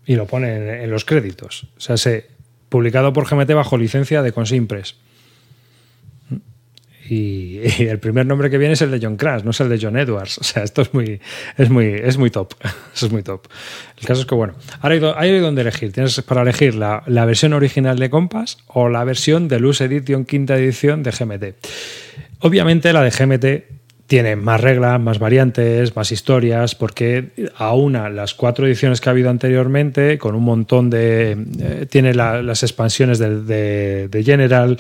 Y 0.06 0.16
lo 0.16 0.26
ponen 0.26 0.68
en, 0.68 0.90
los 0.90 1.06
créditos. 1.06 1.68
O 1.78 1.80
sea, 1.80 1.98
se 1.98 2.28
publicado 2.70 3.14
por 3.14 3.30
GMT 3.30 3.54
bajo 3.54 3.78
licencia 3.78 4.22
de 4.22 4.32
Consimpress. 4.32 4.96
Y, 7.12 7.60
el 7.90 8.00
primer 8.00 8.26
nombre 8.26 8.50
que 8.50 8.58
viene 8.58 8.76
es 8.76 8.82
el 8.82 8.90
de 8.90 8.98
John 9.02 9.18
Crash, 9.18 9.44
no 9.44 9.52
es 9.52 9.60
el 9.60 9.68
de 9.68 9.78
John 9.82 9.98
Edwards. 9.98 10.38
O 10.38 10.46
sea, 10.46 10.64
esto 10.64 10.82
es 10.82 10.94
muy, 10.94 11.20
es 11.58 11.70
muy, 11.70 11.88
es 11.88 12.18
muy 12.18 12.30
top. 12.30 12.54
Es 12.96 13.12
muy 13.12 13.22
top. 13.22 13.48
El 14.00 14.06
caso 14.06 14.22
es 14.22 14.28
que, 14.28 14.36
bueno, 14.36 14.54
ahora 14.80 15.16
hay, 15.18 15.40
donde 15.40 15.62
elegir. 15.62 15.92
Tienes 15.92 16.22
para 16.22 16.44
elegir 16.44 16.76
la, 16.76 17.04
versión 17.26 17.52
original 17.52 18.00
de 18.00 18.10
Compass 18.10 18.60
o 18.68 18.88
la 18.88 19.04
versión 19.04 19.50
de 19.50 19.60
Luz 19.60 19.82
Edition 19.82 20.24
quinta 20.24 20.56
edición 20.56 21.04
de 21.04 21.12
GMT. 21.12 21.66
Obviamente 22.40 22.94
la 22.94 23.02
de 23.02 23.10
GMT 23.10 24.08
tiene 24.08 24.36
más 24.38 24.62
reglas, 24.62 25.00
más 25.00 25.20
variantes, 25.20 25.96
más 25.96 26.12
historias, 26.12 26.76
porque 26.76 27.32
aúna 27.58 28.10
las 28.10 28.36
cuatro 28.36 28.68
ediciones 28.68 29.02
que 29.02 29.10
ha 29.10 29.12
habido 29.12 29.30
anteriormente, 29.30 30.18
con 30.18 30.36
un 30.36 30.44
montón 30.44 30.90
de... 30.90 31.38
Eh, 31.60 31.86
tiene 31.90 32.14
las 32.14 32.64
expansiones 32.64 33.20
de 33.20 34.24
General, 34.26 34.78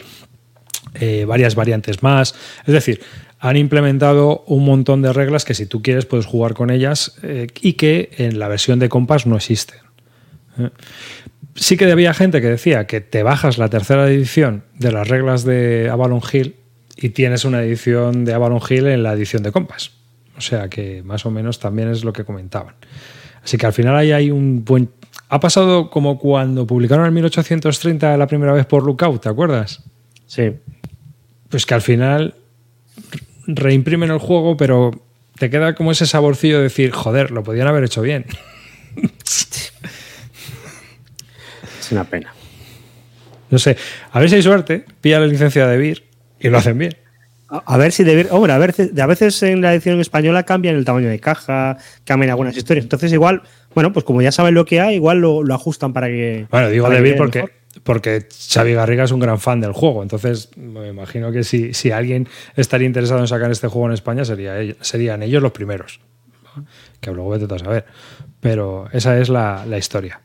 eh, 0.93 1.25
varias 1.25 1.55
variantes 1.55 2.03
más. 2.03 2.35
Es 2.65 2.73
decir, 2.73 3.01
han 3.39 3.57
implementado 3.57 4.43
un 4.45 4.65
montón 4.65 5.01
de 5.01 5.13
reglas 5.13 5.45
que 5.45 5.53
si 5.53 5.65
tú 5.65 5.81
quieres 5.81 6.05
puedes 6.05 6.25
jugar 6.25 6.53
con 6.53 6.69
ellas 6.69 7.15
eh, 7.23 7.47
y 7.61 7.73
que 7.73 8.11
en 8.17 8.39
la 8.39 8.47
versión 8.47 8.77
de 8.77 8.89
Compass 8.89 9.25
no 9.25 9.35
existen. 9.35 9.79
¿eh? 10.59 10.69
Sí 11.55 11.75
que 11.75 11.91
había 11.91 12.13
gente 12.13 12.41
que 12.41 12.47
decía 12.47 12.87
que 12.87 13.01
te 13.01 13.23
bajas 13.23 13.57
la 13.57 13.69
tercera 13.69 14.07
edición 14.07 14.63
de 14.77 14.91
las 14.91 15.07
reglas 15.07 15.43
de 15.43 15.89
Avalon 15.89 16.21
Hill 16.31 16.55
y 16.97 17.09
tienes 17.09 17.45
una 17.45 17.63
edición 17.63 18.25
de 18.25 18.33
Avalon 18.33 18.61
Hill 18.69 18.87
en 18.87 19.03
la 19.03 19.13
edición 19.13 19.43
de 19.43 19.51
Compass. 19.51 19.91
O 20.37 20.41
sea 20.41 20.69
que 20.69 21.01
más 21.03 21.25
o 21.25 21.31
menos 21.31 21.59
también 21.59 21.89
es 21.89 22.03
lo 22.03 22.13
que 22.13 22.25
comentaban. 22.25 22.75
Así 23.43 23.57
que 23.57 23.65
al 23.65 23.73
final 23.73 23.95
ahí 23.95 24.11
hay 24.11 24.29
un 24.29 24.63
buen... 24.63 24.89
Ha 25.29 25.39
pasado 25.39 25.89
como 25.89 26.19
cuando 26.19 26.67
publicaron 26.67 27.05
el 27.05 27.11
1830 27.11 28.17
la 28.17 28.27
primera 28.27 28.53
vez 28.53 28.65
por 28.65 28.85
Lookout, 28.85 29.21
¿te 29.21 29.29
acuerdas? 29.29 29.83
Sí 30.27 30.51
pues 31.51 31.65
que 31.65 31.73
al 31.75 31.81
final 31.81 32.33
reimprimen 33.45 34.09
el 34.09 34.17
juego, 34.17 34.57
pero 34.57 35.03
te 35.37 35.49
queda 35.49 35.75
como 35.75 35.91
ese 35.91 36.07
saborcillo 36.07 36.57
de 36.57 36.63
decir, 36.63 36.91
joder, 36.91 37.31
lo 37.31 37.43
podían 37.43 37.67
haber 37.67 37.83
hecho 37.83 38.01
bien. 38.01 38.25
Es 41.79 41.91
una 41.91 42.05
pena. 42.05 42.33
No 43.49 43.59
sé, 43.59 43.75
a 44.11 44.19
ver 44.19 44.29
si 44.29 44.37
hay 44.37 44.43
suerte, 44.43 44.85
pilla 45.01 45.19
la 45.19 45.27
licencia 45.27 45.67
de 45.67 45.77
Vir 45.77 46.05
y 46.39 46.49
lo 46.49 46.57
hacen 46.57 46.77
bien. 46.77 46.95
A 47.49 47.75
ver 47.75 47.91
si 47.91 48.05
de 48.05 48.27
hombre, 48.31 48.53
a 48.53 48.57
veces, 48.57 48.97
a 48.97 49.05
veces 49.05 49.43
en 49.43 49.59
la 49.61 49.73
edición 49.73 49.99
española 49.99 50.43
cambian 50.43 50.77
el 50.77 50.85
tamaño 50.85 51.09
de 51.09 51.19
caja, 51.19 51.77
cambian 52.05 52.29
algunas 52.29 52.55
historias. 52.55 52.85
Entonces, 52.85 53.11
igual 53.11 53.41
Bueno, 53.75 53.91
pues 53.91 54.05
como 54.05 54.21
ya 54.21 54.31
saben 54.31 54.53
lo 54.53 54.63
que 54.63 54.79
hay, 54.79 54.95
igual 54.95 55.19
lo, 55.19 55.53
ajustan 55.53 55.91
para 55.91 56.07
que. 56.07 56.47
Bueno, 56.49 56.69
digo 56.69 56.89
David 56.89 57.15
porque, 57.17 57.43
porque 57.83 58.27
Xavi 58.49 58.73
Garriga 58.73 59.05
es 59.05 59.11
un 59.11 59.19
gran 59.19 59.39
fan 59.39 59.61
del 59.61 59.71
juego. 59.71 60.03
Entonces, 60.03 60.49
me 60.57 60.89
imagino 60.89 61.31
que 61.31 61.43
si, 61.43 61.73
si 61.73 61.91
alguien 61.91 62.27
estaría 62.55 62.87
interesado 62.87 63.19
en 63.19 63.27
sacar 63.27 63.51
este 63.51 63.67
juego 63.67 63.87
en 63.87 63.93
España, 63.93 64.25
sería, 64.25 64.55
serían 64.81 65.23
ellos 65.23 65.41
los 65.41 65.51
primeros. 65.51 65.99
Que 66.99 67.11
luego 67.11 67.29
vete 67.29 67.53
a 67.53 67.59
saber. 67.59 67.85
Pero 68.39 68.89
esa 68.91 69.17
es 69.19 69.29
la, 69.29 69.65
la 69.65 69.77
historia. 69.77 70.21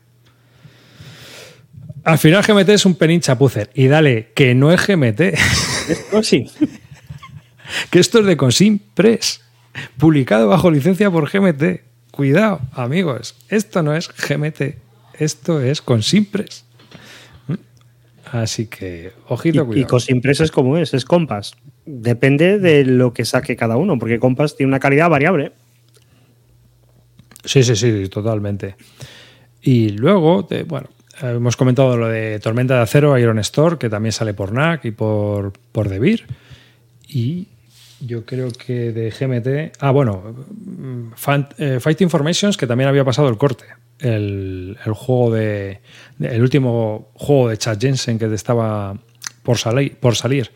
Al 2.03 2.17
final 2.17 2.43
GMT 2.43 2.69
es 2.69 2.85
un 2.85 2.95
penín 2.95 3.21
chapucer. 3.21 3.69
Y 3.73 3.87
dale, 3.87 4.31
que 4.33 4.55
no 4.55 4.71
es 4.71 4.85
GMT. 4.85 5.21
Es 5.87 5.99
Consim. 6.11 6.45
que 7.89 7.99
esto 7.99 8.19
es 8.19 8.25
de 8.25 8.35
Consim 8.35 8.77
Press. 8.93 9.41
Publicado 9.97 10.49
bajo 10.49 10.69
licencia 10.69 11.09
por 11.09 11.31
GMT. 11.31 11.81
Cuidado, 12.11 12.59
amigos. 12.73 13.35
Esto 13.47 13.83
no 13.83 13.95
es 13.95 14.09
GMT. 14.09 14.75
Esto 15.13 15.61
es 15.61 15.81
Consim 15.81 16.25
Press. 16.25 16.66
Así 18.31 18.67
que, 18.67 19.13
ojito, 19.27 19.65
cuidado. 19.65 19.81
Y 19.81 19.85
Consim 19.85 20.21
Press 20.21 20.41
es 20.41 20.51
como 20.51 20.77
es, 20.77 20.93
es 20.93 21.05
Compass. 21.05 21.55
Depende 21.85 22.59
de 22.59 22.83
lo 22.83 23.13
que 23.13 23.25
saque 23.25 23.55
cada 23.55 23.77
uno, 23.77 23.97
porque 23.97 24.19
Compass 24.19 24.55
tiene 24.55 24.69
una 24.69 24.79
calidad 24.79 25.09
variable. 25.09 25.53
Sí, 27.43 27.63
sí, 27.63 27.75
sí, 27.75 28.09
totalmente. 28.09 28.75
Y 29.61 29.89
luego, 29.89 30.47
bueno, 30.67 30.89
hemos 31.21 31.55
comentado 31.55 31.95
lo 31.95 32.09
de 32.09 32.39
Tormenta 32.39 32.75
de 32.75 32.81
Acero, 32.81 33.17
Iron 33.17 33.39
Store, 33.39 33.77
que 33.77 33.89
también 33.89 34.11
sale 34.11 34.33
por 34.33 34.51
NAC 34.51 34.85
y 34.85 34.91
por, 34.91 35.53
por 35.71 35.87
Devir. 35.87 36.25
Y 37.07 37.47
yo 37.99 38.25
creo 38.25 38.51
que 38.51 38.91
de 38.91 39.09
GMT. 39.09 39.77
Ah, 39.79 39.91
bueno, 39.91 40.35
eh, 41.57 41.79
Fight 41.79 42.01
Informations, 42.01 42.57
que 42.57 42.67
también 42.67 42.89
había 42.89 43.03
pasado 43.03 43.29
el 43.29 43.37
corte. 43.37 43.65
El, 43.99 44.77
juego 44.93 45.33
de. 45.33 45.81
El 46.19 46.41
último 46.41 47.09
juego 47.13 47.49
de 47.49 47.57
Chad 47.57 47.79
Jensen 47.79 48.19
que 48.19 48.31
estaba 48.33 48.97
por, 49.43 49.57
salir, 49.57 49.95
por 49.97 50.15
salir. 50.15 50.51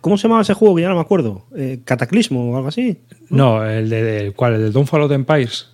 ¿Cómo 0.00 0.18
se 0.18 0.24
llamaba 0.24 0.42
ese 0.42 0.54
juego? 0.54 0.76
Que 0.76 0.82
ya 0.82 0.88
no 0.88 0.96
me 0.96 1.00
acuerdo. 1.00 1.46
Eh, 1.56 1.80
¿Cataclismo 1.84 2.52
o 2.52 2.56
algo 2.56 2.68
así? 2.68 2.98
No, 3.30 3.64
el 3.64 3.88
de, 3.88 4.32
¿cuál? 4.36 4.54
El 4.54 4.60
de 4.62 4.70
Downfall 4.70 5.02
of 5.02 5.12
Empires 5.12 5.68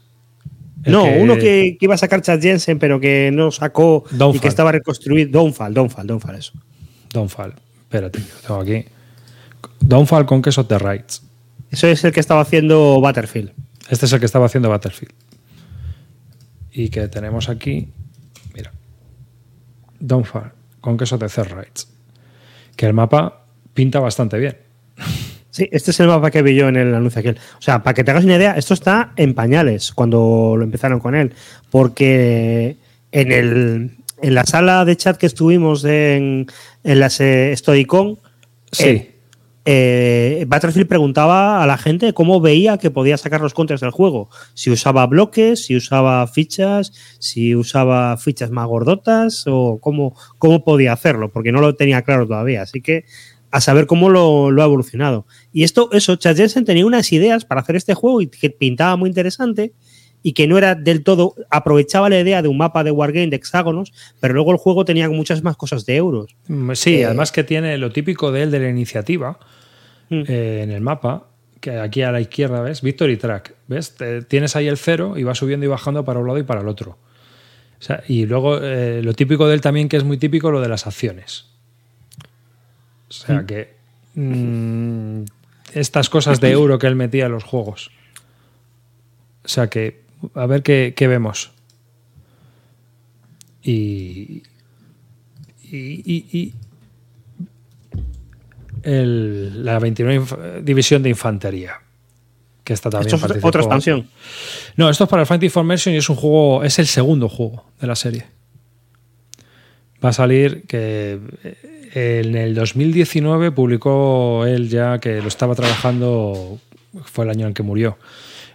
no, 0.90 1.04
uno 1.04 1.36
que, 1.36 1.76
iba 1.80 1.94
a 1.94 1.98
sacar 1.98 2.22
Chad 2.22 2.40
Jensen, 2.40 2.78
pero 2.78 2.98
que 2.98 3.30
no 3.32 3.50
sacó 3.50 4.04
y 4.34 4.38
que 4.38 4.48
estaba 4.48 4.72
reconstruido. 4.72 5.30
Downfall, 5.30 5.72
Downfall, 5.74 6.06
Downfall, 6.06 6.34
eso. 6.36 6.52
Downfall. 7.12 7.54
Espérate, 7.82 8.18
lo 8.18 8.40
tengo 8.46 8.60
aquí. 8.60 8.84
Downfall 9.80 10.26
con 10.26 10.42
queso 10.42 10.66
the 10.66 10.78
Rights. 10.78 11.22
Eso 11.70 11.86
es 11.86 12.04
el 12.04 12.12
que 12.12 12.20
estaba 12.20 12.40
haciendo 12.42 13.00
Battlefield. 13.00 13.52
Este 13.88 14.06
es 14.06 14.12
el 14.12 14.20
que 14.20 14.26
estaba 14.26 14.46
haciendo 14.46 14.68
Battlefield. 14.68 15.14
Y 16.72 16.88
que 16.88 17.08
tenemos 17.08 17.48
aquí. 17.48 17.88
Mira. 18.54 18.72
Downfall 19.98 20.52
con 20.80 20.96
queso 20.98 21.16
de 21.16 21.28
Rights. 21.28 21.88
Que 22.76 22.86
el 22.86 22.92
mapa 22.92 23.44
pinta 23.72 24.00
bastante 24.00 24.38
bien. 24.38 24.56
Sí, 25.50 25.68
este 25.70 25.90
es 25.90 26.00
el 26.00 26.08
mapa 26.08 26.30
que 26.30 26.42
vi 26.42 26.54
yo 26.54 26.68
en 26.68 26.76
el 26.76 26.94
anuncio 26.94 27.20
aquel. 27.20 27.38
O 27.58 27.62
sea, 27.62 27.82
para 27.82 27.92
que 27.92 28.04
te 28.04 28.10
hagas 28.10 28.24
una 28.24 28.36
idea, 28.36 28.52
esto 28.56 28.72
está 28.72 29.12
en 29.16 29.34
pañales 29.34 29.92
cuando 29.92 30.54
lo 30.56 30.64
empezaron 30.64 30.98
con 30.98 31.14
él. 31.14 31.34
Porque 31.70 32.76
en, 33.12 33.32
el, 33.32 33.96
en 34.22 34.34
la 34.34 34.44
sala 34.44 34.84
de 34.84 34.96
chat 34.96 35.18
que 35.18 35.26
estuvimos 35.26 35.84
en, 35.84 36.46
en 36.84 37.00
la 37.00 37.10
Stoicon, 37.10 38.18
sí. 38.70 38.88
Eh, 38.88 39.11
eh, 39.64 40.44
Battlefield 40.48 40.88
preguntaba 40.88 41.62
a 41.62 41.66
la 41.66 41.78
gente 41.78 42.12
cómo 42.14 42.40
veía 42.40 42.78
que 42.78 42.90
podía 42.90 43.16
sacar 43.16 43.40
los 43.40 43.54
contras 43.54 43.80
del 43.80 43.90
juego. 43.90 44.28
Si 44.54 44.70
usaba 44.70 45.06
bloques, 45.06 45.64
si 45.64 45.76
usaba 45.76 46.26
fichas, 46.26 46.92
si 47.18 47.54
usaba 47.54 48.16
fichas 48.16 48.50
más 48.50 48.66
gordotas 48.66 49.44
o 49.46 49.78
cómo, 49.80 50.16
cómo 50.38 50.64
podía 50.64 50.92
hacerlo, 50.92 51.30
porque 51.30 51.52
no 51.52 51.60
lo 51.60 51.76
tenía 51.76 52.02
claro 52.02 52.26
todavía. 52.26 52.62
Así 52.62 52.80
que 52.80 53.04
a 53.52 53.60
saber 53.60 53.86
cómo 53.86 54.08
lo, 54.08 54.48
ha 54.48 54.64
evolucionado. 54.64 55.26
Y 55.52 55.62
esto, 55.62 55.90
eso, 55.92 56.16
Chad 56.16 56.36
Jensen 56.36 56.64
tenía 56.64 56.86
unas 56.86 57.12
ideas 57.12 57.44
para 57.44 57.60
hacer 57.60 57.76
este 57.76 57.94
juego 57.94 58.22
y 58.22 58.28
que 58.28 58.50
pintaba 58.50 58.96
muy 58.96 59.08
interesante 59.08 59.74
y 60.22 60.32
que 60.32 60.46
no 60.46 60.58
era 60.58 60.74
del 60.74 61.02
todo, 61.02 61.34
aprovechaba 61.50 62.08
la 62.08 62.20
idea 62.20 62.42
de 62.42 62.48
un 62.48 62.58
mapa 62.58 62.84
de 62.84 62.90
Wargame 62.90 63.28
de 63.28 63.36
hexágonos, 63.36 63.92
pero 64.20 64.34
luego 64.34 64.52
el 64.52 64.58
juego 64.58 64.84
tenía 64.84 65.08
muchas 65.08 65.42
más 65.42 65.56
cosas 65.56 65.84
de 65.86 65.96
euros. 65.96 66.34
Mm, 66.48 66.72
sí, 66.74 66.96
eh, 66.96 67.06
además 67.06 67.32
que 67.32 67.44
tiene 67.44 67.76
lo 67.78 67.90
típico 67.90 68.30
de 68.30 68.44
él 68.44 68.50
de 68.50 68.60
la 68.60 68.68
iniciativa 68.68 69.38
mm. 70.10 70.22
eh, 70.28 70.60
en 70.62 70.70
el 70.70 70.80
mapa, 70.80 71.28
que 71.60 71.78
aquí 71.78 72.02
a 72.02 72.12
la 72.12 72.20
izquierda 72.20 72.60
ves, 72.60 72.82
Victory 72.82 73.16
Track, 73.16 73.54
¿ves? 73.68 73.94
tienes 74.28 74.56
ahí 74.56 74.68
el 74.68 74.76
cero 74.76 75.14
y 75.16 75.22
va 75.22 75.34
subiendo 75.34 75.66
y 75.66 75.68
bajando 75.68 76.04
para 76.04 76.18
un 76.18 76.26
lado 76.26 76.38
y 76.38 76.42
para 76.42 76.60
el 76.60 76.68
otro. 76.68 76.98
y 78.08 78.26
luego 78.26 78.58
eh, 78.60 79.00
lo 79.02 79.14
típico 79.14 79.46
de 79.48 79.54
él 79.54 79.60
también, 79.60 79.88
que 79.88 79.96
es 79.96 80.04
muy 80.04 80.18
típico, 80.18 80.50
lo 80.50 80.60
de 80.60 80.68
las 80.68 80.86
acciones. 80.86 81.46
O 83.08 83.12
sea 83.12 83.44
que 83.44 83.74
mm, 84.14 85.24
estas 85.74 86.08
cosas 86.08 86.40
de 86.40 86.50
euro 86.50 86.78
que 86.78 86.86
él 86.86 86.96
metía 86.96 87.26
en 87.26 87.32
los 87.32 87.44
juegos. 87.44 87.90
O 89.44 89.48
sea 89.48 89.68
que, 89.68 90.01
a 90.34 90.46
ver 90.46 90.62
qué, 90.62 90.94
vemos. 90.98 91.52
Y, 93.62 94.42
y, 95.62 96.52
la 98.84 99.78
29 99.78 100.62
División 100.62 101.02
de 101.02 101.10
Infantería. 101.10 101.80
Que 102.64 102.72
está 102.72 102.90
también. 102.90 103.14
Esto 103.14 103.34
es 103.34 103.44
otra 103.44 103.60
expansión. 103.62 104.08
No, 104.76 104.88
esto 104.88 105.04
es 105.04 105.10
para 105.10 105.22
el 105.22 105.26
Fight 105.26 105.42
Information 105.42 105.94
y 105.94 105.98
es 105.98 106.08
un 106.08 106.16
juego. 106.16 106.62
Es 106.64 106.78
el 106.78 106.86
segundo 106.86 107.28
juego 107.28 107.64
de 107.80 107.86
la 107.86 107.96
serie. 107.96 108.26
Va 110.04 110.10
a 110.10 110.12
salir 110.12 110.64
que 110.66 111.18
en 111.94 112.34
el 112.36 112.54
2019 112.54 113.52
publicó 113.52 114.44
él 114.46 114.68
ya 114.68 114.98
que 114.98 115.20
lo 115.20 115.28
estaba 115.28 115.54
trabajando, 115.54 116.58
fue 117.04 117.24
el 117.24 117.30
año 117.30 117.46
en 117.46 117.54
que 117.54 117.62
murió. 117.62 117.98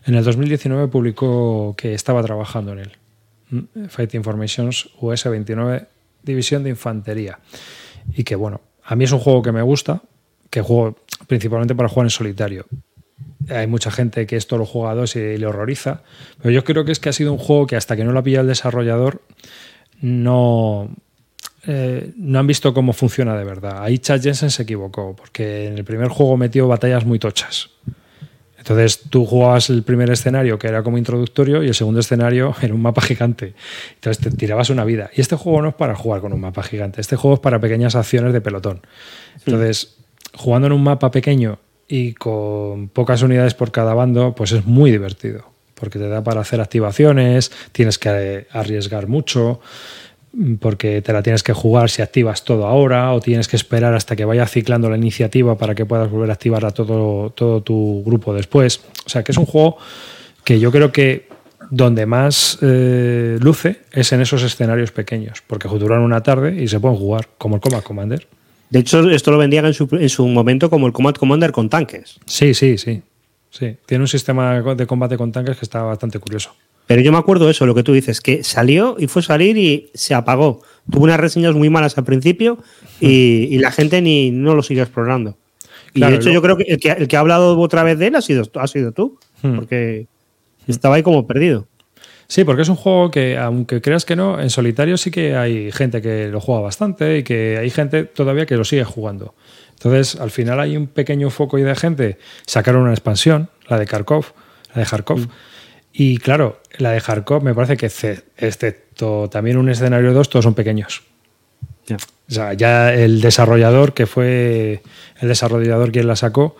En 0.07 0.15
el 0.15 0.23
2019 0.23 0.87
publicó 0.87 1.75
que 1.77 1.93
estaba 1.93 2.23
trabajando 2.23 2.71
en 2.71 2.79
él. 2.79 3.89
Fight 3.89 4.13
Informations 4.13 4.89
US-29 5.01 5.85
División 6.23 6.63
de 6.63 6.69
Infantería. 6.69 7.39
Y 8.15 8.23
que 8.23 8.37
bueno, 8.37 8.61
a 8.83 8.95
mí 8.95 9.03
es 9.03 9.11
un 9.11 9.19
juego 9.19 9.41
que 9.41 9.51
me 9.51 9.61
gusta, 9.61 10.01
que 10.49 10.61
juego 10.61 10.97
principalmente 11.27 11.75
para 11.75 11.89
jugar 11.89 12.05
en 12.05 12.11
solitario. 12.11 12.65
Hay 13.49 13.67
mucha 13.67 13.91
gente 13.91 14.25
que 14.25 14.37
esto 14.37 14.57
lo 14.57 14.65
juega 14.65 14.91
a 14.91 14.95
dos 14.95 15.17
y 15.17 15.37
le 15.37 15.45
horroriza, 15.45 16.03
pero 16.41 16.51
yo 16.51 16.63
creo 16.63 16.85
que 16.85 16.93
es 16.93 16.99
que 16.99 17.09
ha 17.09 17.13
sido 17.13 17.33
un 17.33 17.37
juego 17.37 17.67
que 17.67 17.75
hasta 17.75 17.97
que 17.97 18.05
no 18.05 18.13
lo 18.13 18.19
ha 18.19 18.23
pillado 18.23 18.43
el 18.43 18.47
desarrollador 18.47 19.21
no, 19.99 20.89
eh, 21.65 22.13
no 22.15 22.39
han 22.39 22.47
visto 22.47 22.73
cómo 22.73 22.93
funciona 22.93 23.37
de 23.37 23.43
verdad. 23.43 23.83
Ahí 23.83 23.99
Chad 23.99 24.21
Jensen 24.21 24.51
se 24.51 24.63
equivocó, 24.63 25.17
porque 25.17 25.67
en 25.67 25.77
el 25.77 25.83
primer 25.83 26.07
juego 26.07 26.37
metió 26.37 26.65
batallas 26.69 27.05
muy 27.05 27.19
tochas. 27.19 27.71
Entonces 28.67 28.99
tú 29.09 29.25
jugabas 29.25 29.69
el 29.69 29.83
primer 29.83 30.09
escenario 30.09 30.59
que 30.59 30.67
era 30.67 30.83
como 30.83 30.97
introductorio 30.97 31.63
y 31.63 31.69
el 31.69 31.73
segundo 31.73 32.01
escenario 32.01 32.53
en 32.61 32.73
un 32.73 32.81
mapa 32.81 33.01
gigante. 33.01 33.53
Entonces 33.95 34.21
te 34.21 34.35
tirabas 34.35 34.69
una 34.69 34.83
vida. 34.83 35.09
Y 35.15 35.21
este 35.21 35.37
juego 35.37 35.61
no 35.61 35.69
es 35.69 35.75
para 35.75 35.95
jugar 35.95 36.19
con 36.19 36.33
un 36.33 36.41
mapa 36.41 36.63
gigante, 36.63 36.99
este 36.99 37.15
juego 37.15 37.35
es 37.35 37.39
para 37.39 37.61
pequeñas 37.61 37.95
acciones 37.95 38.33
de 38.33 38.41
pelotón. 38.41 38.81
Entonces, 39.45 39.95
jugando 40.33 40.67
en 40.67 40.73
un 40.73 40.83
mapa 40.83 41.11
pequeño 41.11 41.59
y 41.87 42.13
con 42.13 42.89
pocas 42.89 43.21
unidades 43.21 43.53
por 43.53 43.71
cada 43.71 43.93
bando, 43.93 44.35
pues 44.35 44.51
es 44.51 44.65
muy 44.65 44.91
divertido, 44.91 45.49
porque 45.73 45.97
te 45.97 46.09
da 46.09 46.21
para 46.21 46.41
hacer 46.41 46.59
activaciones, 46.59 47.53
tienes 47.71 47.97
que 47.97 48.47
arriesgar 48.51 49.07
mucho 49.07 49.61
porque 50.59 51.01
te 51.01 51.13
la 51.13 51.23
tienes 51.23 51.43
que 51.43 51.53
jugar 51.53 51.89
si 51.89 52.01
activas 52.01 52.43
todo 52.43 52.67
ahora 52.67 53.13
o 53.13 53.19
tienes 53.19 53.47
que 53.47 53.55
esperar 53.55 53.93
hasta 53.93 54.15
que 54.15 54.25
vaya 54.25 54.45
ciclando 54.45 54.89
la 54.89 54.97
iniciativa 54.97 55.57
para 55.57 55.73
que 55.73 55.85
puedas 55.85 56.09
volver 56.09 56.29
a 56.29 56.33
activar 56.33 56.65
a 56.65 56.71
todo, 56.71 57.31
todo 57.31 57.61
tu 57.61 58.03
grupo 58.05 58.33
después. 58.33 58.81
O 59.05 59.09
sea 59.09 59.23
que 59.23 59.31
es 59.31 59.37
un 59.37 59.45
juego 59.45 59.77
que 60.43 60.59
yo 60.59 60.71
creo 60.71 60.91
que 60.91 61.27
donde 61.69 62.05
más 62.05 62.59
eh, 62.61 63.37
luce 63.41 63.81
es 63.91 64.11
en 64.13 64.21
esos 64.21 64.43
escenarios 64.43 64.91
pequeños, 64.91 65.43
porque 65.45 65.67
duran 65.67 66.01
una 66.01 66.21
tarde 66.21 66.61
y 66.61 66.67
se 66.67 66.79
pueden 66.79 66.97
jugar, 66.97 67.27
como 67.37 67.55
el 67.55 67.61
Combat 67.61 67.83
Commander. 67.83 68.27
De 68.69 68.79
hecho, 68.79 69.09
esto 69.09 69.31
lo 69.31 69.37
vendían 69.37 69.65
en 69.65 69.73
su, 69.73 69.87
en 69.91 70.09
su 70.09 70.27
momento 70.27 70.69
como 70.69 70.87
el 70.87 70.93
Combat 70.93 71.17
Commander 71.17 71.51
con 71.51 71.69
tanques. 71.69 72.19
Sí, 72.25 72.53
sí, 72.53 72.77
sí. 72.77 73.01
Sí, 73.49 73.77
tiene 73.85 74.03
un 74.03 74.07
sistema 74.07 74.61
de 74.61 74.85
combate 74.85 75.17
con 75.17 75.31
tanques 75.31 75.57
que 75.57 75.65
está 75.65 75.81
bastante 75.81 76.19
curioso. 76.19 76.53
Pero 76.87 77.01
yo 77.01 77.11
me 77.11 77.17
acuerdo 77.17 77.49
eso, 77.49 77.65
lo 77.65 77.75
que 77.75 77.83
tú 77.83 77.93
dices, 77.93 78.21
que 78.21 78.43
salió 78.43 78.95
y 78.97 79.07
fue 79.07 79.21
salir 79.21 79.57
y 79.57 79.91
se 79.93 80.15
apagó. 80.15 80.61
Tuvo 80.89 81.03
unas 81.03 81.19
reseñas 81.19 81.53
muy 81.53 81.69
malas 81.69 81.97
al 81.97 82.05
principio 82.05 82.59
y, 83.01 83.57
la 83.59 83.71
gente 83.71 84.01
ni 84.01 84.31
no 84.31 84.55
lo 84.55 84.63
sigue 84.63 84.81
explorando. 84.81 85.37
Y 85.93 85.99
de 85.99 86.15
hecho, 86.15 86.29
yo 86.29 86.41
creo 86.41 86.57
que 86.57 86.63
el, 86.63 87.07
que 87.07 87.17
ha 87.17 87.19
hablado 87.19 87.59
otra 87.59 87.83
vez 87.83 87.99
de 87.99 88.07
él 88.07 88.15
ha 88.15 88.21
sido, 88.21 88.43
ha 88.55 88.67
sido 88.67 88.93
tú, 88.93 89.19
hmm. 89.41 89.55
porque 89.55 90.07
estaba 90.65 90.95
ahí 90.95 91.03
como 91.03 91.27
perdido. 91.27 91.67
Sí, 92.27 92.43
porque 92.43 92.61
es 92.61 92.69
un 92.69 92.75
juego 92.75 93.11
que, 93.11 93.37
aunque 93.37 93.81
creas 93.81 94.05
que 94.05 94.15
no, 94.15 94.39
en 94.39 94.49
solitario 94.49 94.97
sí 94.97 95.11
que 95.11 95.35
hay 95.35 95.71
gente 95.71 96.01
que 96.01 96.27
lo 96.27 96.39
juega 96.39 96.61
bastante 96.61 97.19
y 97.19 97.23
que 97.23 97.57
hay 97.57 97.69
gente 97.69 98.03
todavía 98.03 98.45
que 98.45 98.55
lo 98.55 98.63
sigue 98.63 98.83
jugando. 98.85 99.33
Entonces, 99.71 100.19
al 100.19 100.31
final 100.31 100.59
hay 100.59 100.77
un 100.77 100.87
pequeño 100.87 101.29
foco 101.29 101.57
de 101.57 101.75
gente. 101.75 102.17
Sacaron 102.45 102.83
una 102.83 102.91
expansión, 102.91 103.49
la 103.67 103.77
de 103.77 103.85
Kharkov, 103.85 104.25
la 104.73 104.81
de 104.81 104.87
Kharkov. 104.87 105.19
Hmm 105.19 105.29
Y 105.93 106.17
claro, 106.17 106.61
la 106.77 106.91
de 106.91 107.01
Kharkov 107.01 107.43
me 107.43 107.55
parece 107.55 107.77
que, 107.77 107.87
excepto 108.37 109.29
también 109.29 109.57
un 109.57 109.69
escenario 109.69 110.13
2, 110.13 110.29
todos 110.29 110.43
son 110.43 110.53
pequeños. 110.53 111.03
O 111.89 112.31
sea, 112.31 112.53
ya 112.53 112.93
el 112.93 113.21
desarrollador, 113.21 113.93
que 113.93 114.05
fue 114.05 114.81
el 115.21 115.27
desarrollador 115.27 115.91
quien 115.91 116.07
la 116.07 116.15
sacó, 116.15 116.57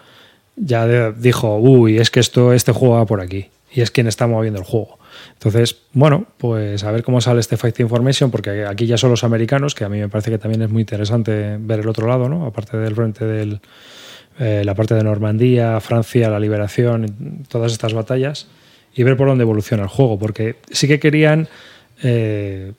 ya 0.55 1.11
dijo, 1.11 1.57
uy, 1.57 1.97
es 1.97 2.09
que 2.09 2.19
esto, 2.19 2.53
este 2.53 2.71
juego 2.71 2.95
va 2.95 3.05
por 3.05 3.21
aquí. 3.21 3.49
Y 3.71 3.82
es 3.82 3.91
quien 3.91 4.07
está 4.07 4.28
moviendo 4.28 4.59
el 4.59 4.65
juego. 4.65 4.97
Entonces, 5.34 5.78
bueno, 5.93 6.25
pues 6.38 6.84
a 6.84 6.91
ver 6.91 7.03
cómo 7.03 7.21
sale 7.21 7.41
este 7.41 7.57
Fight 7.57 7.80
Information, 7.80 8.32
porque 8.32 8.65
aquí 8.65 8.88
ya 8.88 8.97
son 8.97 9.11
los 9.11 9.23
americanos, 9.23 9.75
que 9.75 9.84
a 9.84 9.89
mí 9.89 9.99
me 9.99 10.09
parece 10.09 10.32
que 10.32 10.38
también 10.38 10.61
es 10.61 10.69
muy 10.69 10.82
interesante 10.82 11.57
ver 11.59 11.82
el 11.82 11.88
otro 11.88 12.07
lado, 12.07 12.30
¿no? 12.30 12.45
Aparte 12.45 12.78
del 12.78 12.95
frente 12.95 13.25
de 13.25 13.59
eh, 14.39 14.63
la 14.65 14.73
parte 14.73 14.95
de 14.95 15.03
Normandía, 15.03 15.80
Francia, 15.80 16.30
la 16.30 16.39
liberación, 16.39 17.45
todas 17.49 17.71
estas 17.71 17.93
batallas, 17.93 18.47
y 18.97 19.03
ver 19.03 19.15
por 19.15 19.27
dónde 19.27 19.43
evoluciona 19.43 19.83
el 19.83 19.89
juego, 19.89 20.19
porque 20.19 20.55
sí 20.71 20.87
que 20.87 20.99
querían 20.99 21.47
eh, 22.03 22.73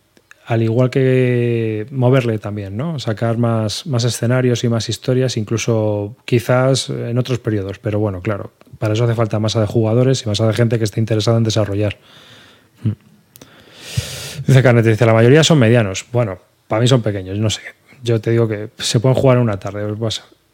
al 0.46 0.62
igual 0.62 0.90
que 0.90 1.86
moverle 1.90 2.38
también, 2.38 2.76
¿no? 2.76 2.98
Sacar 2.98 3.38
más, 3.38 3.86
más 3.86 4.04
escenarios 4.04 4.64
y 4.64 4.68
más 4.68 4.88
historias, 4.88 5.36
incluso 5.36 6.16
quizás 6.24 6.88
en 6.90 7.18
otros 7.18 7.38
periodos. 7.38 7.78
Pero 7.78 7.98
bueno, 7.98 8.22
claro, 8.22 8.52
para 8.78 8.94
eso 8.94 9.04
hace 9.04 9.14
falta 9.14 9.38
masa 9.38 9.60
de 9.60 9.66
jugadores 9.66 10.24
y 10.24 10.28
masa 10.28 10.46
de 10.46 10.54
gente 10.54 10.78
que 10.78 10.84
esté 10.84 11.00
interesada 11.00 11.36
en 11.36 11.44
desarrollar. 11.44 11.98
Hmm. 12.82 12.92
Dice 14.46 14.62
Carnet, 14.62 14.86
dice, 14.86 15.04
la 15.04 15.12
mayoría 15.12 15.44
son 15.44 15.58
medianos. 15.58 16.06
Bueno, 16.10 16.38
para 16.66 16.80
mí 16.80 16.88
son 16.88 17.02
pequeños, 17.02 17.38
no 17.38 17.50
sé. 17.50 17.60
Yo 18.02 18.20
te 18.20 18.30
digo 18.30 18.48
que 18.48 18.70
se 18.78 19.00
pueden 19.00 19.16
jugar 19.16 19.36
en 19.36 19.42
una 19.42 19.58
tarde, 19.58 19.84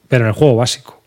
pero 0.08 0.24
en 0.24 0.28
el 0.28 0.34
juego 0.34 0.56
básico. 0.56 1.03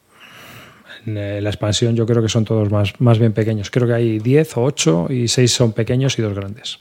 Eh, 1.08 1.40
la 1.42 1.50
expansión 1.50 1.96
yo 1.96 2.06
creo 2.06 2.22
que 2.22 2.30
son 2.30 2.44
todos 2.44 2.70
más, 2.70 2.94
más 3.00 3.18
bien 3.18 3.34
pequeños. 3.34 3.72
Creo 3.72 3.88
que 3.88 3.94
hay 3.94 4.20
10 4.20 4.58
o 4.58 4.64
8 4.64 5.08
y 5.10 5.28
6 5.28 5.52
son 5.52 5.72
pequeños 5.72 6.20
y 6.20 6.22
dos 6.22 6.34
grandes. 6.34 6.80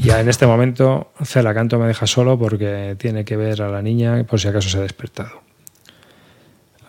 Ya 0.00 0.20
en 0.20 0.28
este 0.28 0.46
momento 0.46 1.12
Celacanto 1.24 1.78
me 1.78 1.86
deja 1.86 2.06
solo 2.06 2.38
porque 2.38 2.94
tiene 2.98 3.24
que 3.24 3.36
ver 3.36 3.62
a 3.62 3.68
la 3.68 3.82
niña 3.82 4.22
por 4.24 4.38
si 4.38 4.48
acaso 4.48 4.68
se 4.68 4.78
ha 4.78 4.82
despertado. 4.82 5.42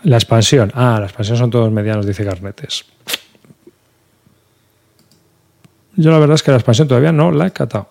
La 0.04 0.18
expansión. 0.18 0.72
Ah, 0.76 0.98
la 1.00 1.08
expansión 1.08 1.38
son 1.38 1.50
todos 1.50 1.72
medianos, 1.72 2.06
dice 2.06 2.24
Garnetes. 2.24 2.86
Yo 5.96 6.12
la 6.12 6.20
verdad 6.20 6.36
es 6.36 6.44
que 6.44 6.52
la 6.52 6.58
expansión 6.58 6.88
todavía 6.88 7.12
no 7.12 7.32
la 7.32 7.48
he 7.48 7.52
catado. 7.52 7.90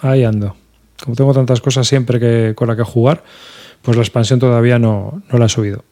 Ahí 0.00 0.24
ando. 0.24 0.56
Como 1.04 1.14
tengo 1.14 1.32
tantas 1.32 1.60
cosas 1.60 1.86
siempre 1.86 2.18
que, 2.18 2.54
con 2.56 2.66
la 2.66 2.74
que 2.74 2.82
jugar, 2.82 3.22
pues 3.82 3.96
la 3.96 4.02
expansión 4.02 4.40
todavía 4.40 4.78
no, 4.78 5.22
la 5.30 5.44
he 5.44 5.48
subido. 5.48 5.84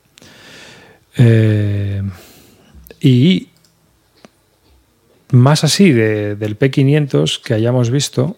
Eh, 1.17 2.03
y 3.01 3.49
más 5.33 5.65
así 5.65 5.93
del 5.93 6.59
P500 6.59 7.43
que 7.43 7.55
hayamos 7.55 7.91
visto. 7.91 8.37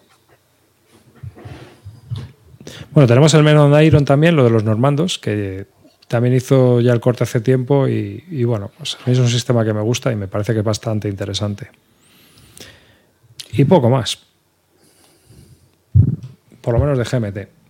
Bueno, 2.91 3.07
tenemos 3.07 3.33
el 3.33 3.43
Menon 3.43 3.83
Iron 3.83 4.05
también, 4.05 4.35
lo 4.35 4.43
de 4.43 4.51
los 4.51 4.63
normandos, 4.63 5.17
que 5.17 5.65
también 6.07 6.35
hizo 6.35 6.79
ya 6.79 6.93
el 6.93 6.99
corte 6.99 7.23
hace 7.23 7.41
tiempo 7.41 7.87
y, 7.87 8.43
bueno, 8.43 8.71
pues 8.77 8.97
es 9.05 9.17
un 9.17 9.27
sistema 9.27 9.65
que 9.65 9.73
me 9.73 9.81
gusta 9.81 10.11
y 10.11 10.15
me 10.15 10.27
parece 10.27 10.53
que 10.53 10.59
es 10.59 10.65
bastante 10.65 11.09
interesante. 11.09 11.71
Y 13.53 13.65
poco 13.65 13.89
más. 13.89 14.19
Por 16.61 16.73
lo 16.73 16.79
menos 16.79 16.97
de 16.97 17.03
GMT. 17.03 17.62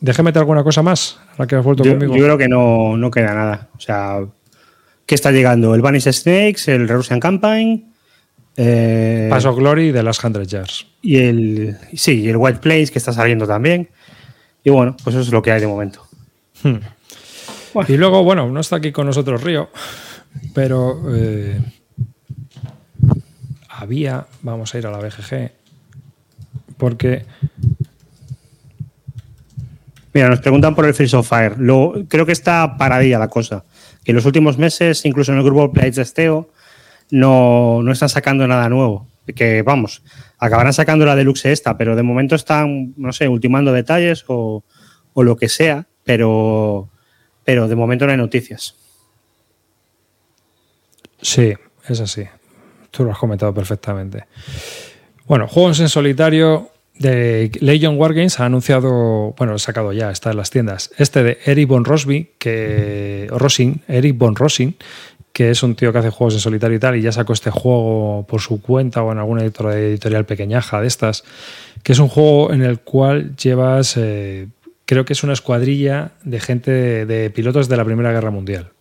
¿De 0.00 0.12
GMT 0.12 0.36
alguna 0.38 0.64
cosa 0.64 0.82
más? 0.82 1.18
la 1.36 1.46
que 1.46 1.56
has 1.56 1.64
vuelto 1.64 1.84
yo, 1.84 1.92
conmigo? 1.92 2.16
Yo 2.16 2.24
creo 2.24 2.38
que 2.38 2.48
no, 2.48 2.96
no 2.96 3.10
queda 3.10 3.34
nada. 3.34 3.68
O 3.76 3.80
sea, 3.80 4.20
¿qué 5.06 5.14
está 5.14 5.30
llegando? 5.30 5.74
El 5.74 5.82
Vanish 5.82 6.10
Snakes, 6.10 6.72
el 6.72 6.88
Russian 6.88 7.20
Campaign, 7.20 7.92
eh, 8.56 9.28
Paso 9.30 9.54
Glory 9.54 9.92
de 9.92 10.02
las 10.02 10.18
100 10.18 10.48
Jars. 10.48 10.86
Y 11.02 11.16
el, 11.18 11.76
sí, 11.94 12.28
el 12.28 12.36
White 12.36 12.60
Place 12.60 12.88
que 12.88 12.98
está 12.98 13.12
saliendo 13.12 13.46
también. 13.46 13.88
Y 14.64 14.70
bueno, 14.70 14.96
pues 15.02 15.16
eso 15.16 15.22
es 15.22 15.32
lo 15.32 15.42
que 15.42 15.52
hay 15.52 15.60
de 15.60 15.66
momento. 15.66 16.06
Hmm. 16.62 16.76
Y 17.88 17.96
luego, 17.96 18.24
bueno, 18.24 18.48
no 18.48 18.60
está 18.60 18.76
aquí 18.76 18.92
con 18.92 19.06
nosotros 19.06 19.42
Río, 19.42 19.70
pero 20.54 21.00
eh, 21.14 21.60
había, 23.68 24.26
vamos 24.42 24.74
a 24.74 24.78
ir 24.78 24.86
a 24.86 24.90
la 24.90 24.98
BGG, 24.98 25.52
porque... 26.76 27.24
Mira, 30.12 30.28
nos 30.28 30.40
preguntan 30.40 30.74
por 30.74 30.86
el 30.86 30.94
Free 30.94 31.08
of 31.14 31.28
Fire. 31.28 31.54
Creo 32.08 32.26
que 32.26 32.32
está 32.32 32.76
paradilla 32.76 33.18
la 33.18 33.28
cosa. 33.28 33.64
Que 34.04 34.12
en 34.12 34.16
los 34.16 34.26
últimos 34.26 34.58
meses, 34.58 35.04
incluso 35.04 35.32
en 35.32 35.38
el 35.38 35.44
grupo 35.44 35.72
Play 35.72 35.92
no, 37.10 37.80
no 37.82 37.92
están 37.92 38.08
sacando 38.08 38.46
nada 38.46 38.68
nuevo. 38.68 39.08
Que 39.34 39.62
vamos, 39.62 40.02
acabarán 40.38 40.72
sacando 40.72 41.06
la 41.06 41.14
deluxe 41.14 41.52
esta, 41.52 41.76
pero 41.76 41.94
de 41.94 42.02
momento 42.02 42.34
están, 42.34 42.94
no 42.96 43.12
sé, 43.12 43.28
ultimando 43.28 43.72
detalles 43.72 44.24
o, 44.26 44.64
o 45.12 45.22
lo 45.22 45.36
que 45.36 45.48
sea, 45.48 45.86
pero, 46.02 46.88
pero 47.44 47.68
de 47.68 47.76
momento 47.76 48.06
no 48.06 48.12
hay 48.12 48.18
noticias. 48.18 48.74
Sí, 51.22 51.54
es 51.88 52.00
así. 52.00 52.24
Tú 52.90 53.04
lo 53.04 53.12
has 53.12 53.18
comentado 53.18 53.54
perfectamente. 53.54 54.24
Bueno, 55.26 55.46
juegos 55.46 55.78
en 55.78 55.88
solitario 55.88 56.70
de 57.00 57.50
Legion 57.60 57.96
Wargames 57.98 58.38
ha 58.40 58.44
anunciado, 58.44 59.34
bueno, 59.38 59.54
ha 59.54 59.58
sacado 59.58 59.94
ya, 59.94 60.10
está 60.10 60.32
en 60.32 60.36
las 60.36 60.50
tiendas, 60.50 60.90
este 60.98 61.22
de 61.22 61.38
Eric 61.46 61.66
Von 61.66 61.86
Rosby, 61.86 62.32
que, 62.38 63.26
Rosin, 63.30 63.80
Eric 63.88 64.18
Von 64.18 64.36
Rosin, 64.36 64.76
que 65.32 65.50
es 65.50 65.62
un 65.62 65.76
tío 65.76 65.94
que 65.94 65.98
hace 65.98 66.10
juegos 66.10 66.34
en 66.34 66.40
solitario 66.40 66.76
y 66.76 66.78
tal, 66.78 66.96
y 66.96 67.00
ya 67.00 67.10
sacó 67.10 67.32
este 67.32 67.50
juego 67.50 68.26
por 68.28 68.42
su 68.42 68.60
cuenta 68.60 69.02
o 69.02 69.12
en 69.12 69.18
alguna 69.18 69.42
editorial 69.42 70.26
pequeñaja 70.26 70.82
de 70.82 70.88
estas, 70.88 71.24
que 71.82 71.92
es 71.92 71.98
un 71.98 72.08
juego 72.08 72.52
en 72.52 72.60
el 72.60 72.80
cual 72.80 73.34
llevas, 73.34 73.96
eh, 73.96 74.48
creo 74.84 75.06
que 75.06 75.14
es 75.14 75.22
una 75.22 75.32
escuadrilla 75.32 76.12
de 76.22 76.38
gente, 76.38 77.06
de, 77.06 77.30
pilotos 77.30 77.70
de 77.70 77.78
la 77.78 77.84
Primera 77.86 78.12
Guerra 78.12 78.30
Mundial. 78.30 78.72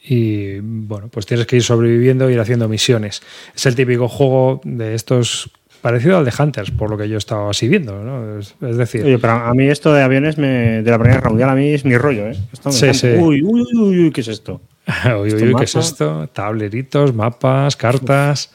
Y 0.00 0.60
bueno, 0.60 1.08
pues 1.08 1.26
tienes 1.26 1.46
que 1.46 1.56
ir 1.56 1.64
sobreviviendo 1.64 2.28
e 2.28 2.34
ir 2.34 2.38
haciendo 2.38 2.68
misiones. 2.68 3.20
Es 3.56 3.66
el 3.66 3.74
típico 3.74 4.06
juego 4.06 4.60
de 4.62 4.94
estos 4.94 5.50
parecido 5.84 6.16
al 6.16 6.24
de 6.24 6.32
Hunters, 6.38 6.70
por 6.70 6.88
lo 6.88 6.96
que 6.96 7.10
yo 7.10 7.18
estaba 7.18 7.50
así 7.50 7.68
viendo, 7.68 8.02
¿no? 8.02 8.38
Es, 8.38 8.56
decir... 8.58 9.04
Oye, 9.04 9.18
pero 9.18 9.34
a 9.34 9.52
mí 9.52 9.66
esto 9.66 9.92
de 9.92 10.02
aviones 10.02 10.34
de 10.36 10.82
la 10.82 10.98
Primera 10.98 11.16
Guerra 11.16 11.28
Mundial 11.28 11.50
a 11.50 11.54
mí 11.54 11.74
es 11.74 11.84
mi 11.84 11.98
rollo, 11.98 12.26
¿eh? 12.26 12.36
sí, 12.70 12.94
sí. 12.94 13.08
Uy, 13.08 13.42
uy, 13.42 13.66
uy, 13.74 14.04
uy, 14.04 14.10
¿qué 14.10 14.22
es 14.22 14.28
esto? 14.28 14.62
uy, 15.20 15.34
uy, 15.34 15.42
uy, 15.42 15.54
¿qué 15.58 15.64
es 15.64 15.74
esto? 15.74 16.26
Tableritos, 16.32 17.12
mapas, 17.12 17.76
cartas. 17.76 18.50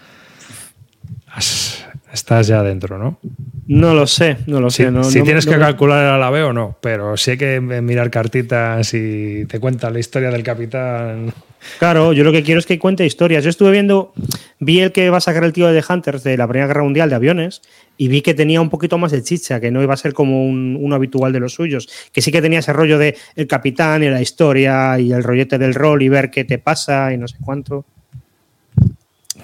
Estás 2.11 2.47
ya 2.47 2.63
dentro, 2.63 2.97
¿no? 2.97 3.19
No 3.67 3.93
lo 3.93 4.07
sé, 4.07 4.37
no 4.47 4.59
lo 4.59 4.71
sé. 4.71 4.91
si 5.03 5.21
tienes 5.21 5.45
que 5.45 5.59
calcular 5.59 6.05
el 6.05 6.11
alave 6.13 6.41
o 6.41 6.51
no, 6.51 6.77
pero 6.81 7.15
si 7.15 7.29
hay 7.29 7.37
que 7.37 7.61
mirar 7.61 8.09
cartitas 8.09 8.91
y 8.95 9.45
te 9.45 9.59
cuenta 9.59 9.91
la 9.91 9.99
historia 9.99 10.31
del 10.31 10.41
capitán. 10.41 11.31
Claro, 11.77 12.13
yo 12.13 12.23
lo 12.23 12.31
que 12.31 12.43
quiero 12.43 12.59
es 12.59 12.65
que 12.65 12.79
cuente 12.79 13.05
historias. 13.05 13.43
Yo 13.43 13.49
estuve 13.49 13.71
viendo, 13.71 14.13
vi 14.59 14.79
el 14.79 14.91
que 14.91 15.09
va 15.09 15.17
a 15.17 15.21
sacar 15.21 15.43
el 15.43 15.53
tío 15.53 15.67
de 15.67 15.83
Hunters 15.87 16.23
de 16.23 16.37
la 16.37 16.47
Primera 16.47 16.67
Guerra 16.67 16.83
Mundial 16.83 17.09
de 17.09 17.15
aviones 17.15 17.61
y 17.97 18.07
vi 18.07 18.21
que 18.21 18.33
tenía 18.33 18.61
un 18.61 18.69
poquito 18.69 18.97
más 18.97 19.11
de 19.11 19.21
chicha, 19.23 19.59
que 19.59 19.71
no 19.71 19.83
iba 19.83 19.93
a 19.93 19.97
ser 19.97 20.13
como 20.13 20.45
un, 20.45 20.77
uno 20.79 20.95
habitual 20.95 21.33
de 21.33 21.39
los 21.39 21.53
suyos, 21.53 21.89
que 22.11 22.21
sí 22.21 22.31
que 22.31 22.41
tenía 22.41 22.59
ese 22.59 22.73
rollo 22.73 22.97
de 22.97 23.17
el 23.35 23.47
capitán 23.47 24.03
y 24.03 24.09
la 24.09 24.21
historia 24.21 24.99
y 24.99 25.11
el 25.11 25.23
rollete 25.23 25.57
del 25.57 25.73
rol 25.73 26.01
y 26.01 26.09
ver 26.09 26.31
qué 26.31 26.45
te 26.45 26.57
pasa 26.57 27.13
y 27.13 27.17
no 27.17 27.27
sé 27.27 27.37
cuánto. 27.43 27.85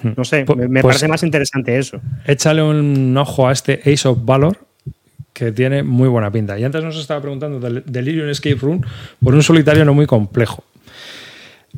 Hmm. 0.02 0.12
No 0.16 0.24
sé, 0.24 0.44
me, 0.56 0.80
pues 0.80 0.82
parece 0.82 1.08
más 1.08 1.22
interesante 1.22 1.78
eso. 1.78 2.00
Échale 2.26 2.62
un 2.62 3.16
ojo 3.16 3.48
a 3.48 3.52
este 3.52 3.80
Ace 3.84 4.08
of 4.08 4.18
Valor, 4.22 4.58
que 5.32 5.52
tiene 5.52 5.82
muy 5.82 6.08
buena 6.08 6.30
pinta. 6.30 6.58
Y 6.58 6.64
antes 6.64 6.82
nos 6.82 6.96
estaba 6.96 7.20
preguntando 7.20 7.60
del 7.60 7.82
Delirium 7.86 8.28
Escape 8.28 8.56
Room 8.56 8.80
por 9.22 9.34
un 9.34 9.42
solitario 9.42 9.84
no 9.84 9.92
muy 9.92 10.06
complejo. 10.06 10.64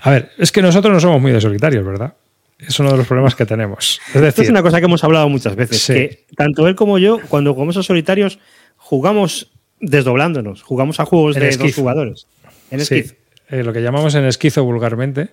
A 0.01 0.11
ver, 0.11 0.31
es 0.39 0.53
que 0.53 0.63
nosotros 0.63 0.93
no 0.93 1.01
somos 1.01 1.21
muy 1.21 1.33
de 1.33 1.41
solitarios, 1.41 1.85
¿verdad? 1.85 2.15
Es 2.59 2.79
uno 2.81 2.91
de 2.91 2.97
los 2.97 3.07
problemas 3.07 3.35
que 3.35 3.47
tenemos. 3.47 4.01
Es 4.15 4.21
decir, 4.21 4.45
es 4.45 4.51
una 4.51 4.63
cosa 4.63 4.81
que 4.81 4.87
hemos 4.87 5.05
hablado 5.05 5.29
muchas 5.29 5.55
veces. 5.55 5.87
Que 5.87 6.25
tanto 6.37 6.67
él 6.67 6.75
como 6.75 6.99
yo, 6.99 7.21
cuando 7.29 7.55
jugamos 7.55 7.77
a 7.77 7.83
solitarios, 7.83 8.39
jugamos 8.77 9.53
desdoblándonos. 9.81 10.63
Jugamos 10.63 10.99
a 10.99 11.05
juegos 11.05 11.37
de 11.37 11.57
dos 11.57 11.75
jugadores. 11.75 12.27
En 12.71 12.85
sí, 12.85 13.05
eh, 13.49 13.63
lo 13.63 13.73
que 13.73 13.81
llamamos 13.81 14.15
en 14.15 14.25
esquizo 14.25 14.65
vulgarmente, 14.65 15.31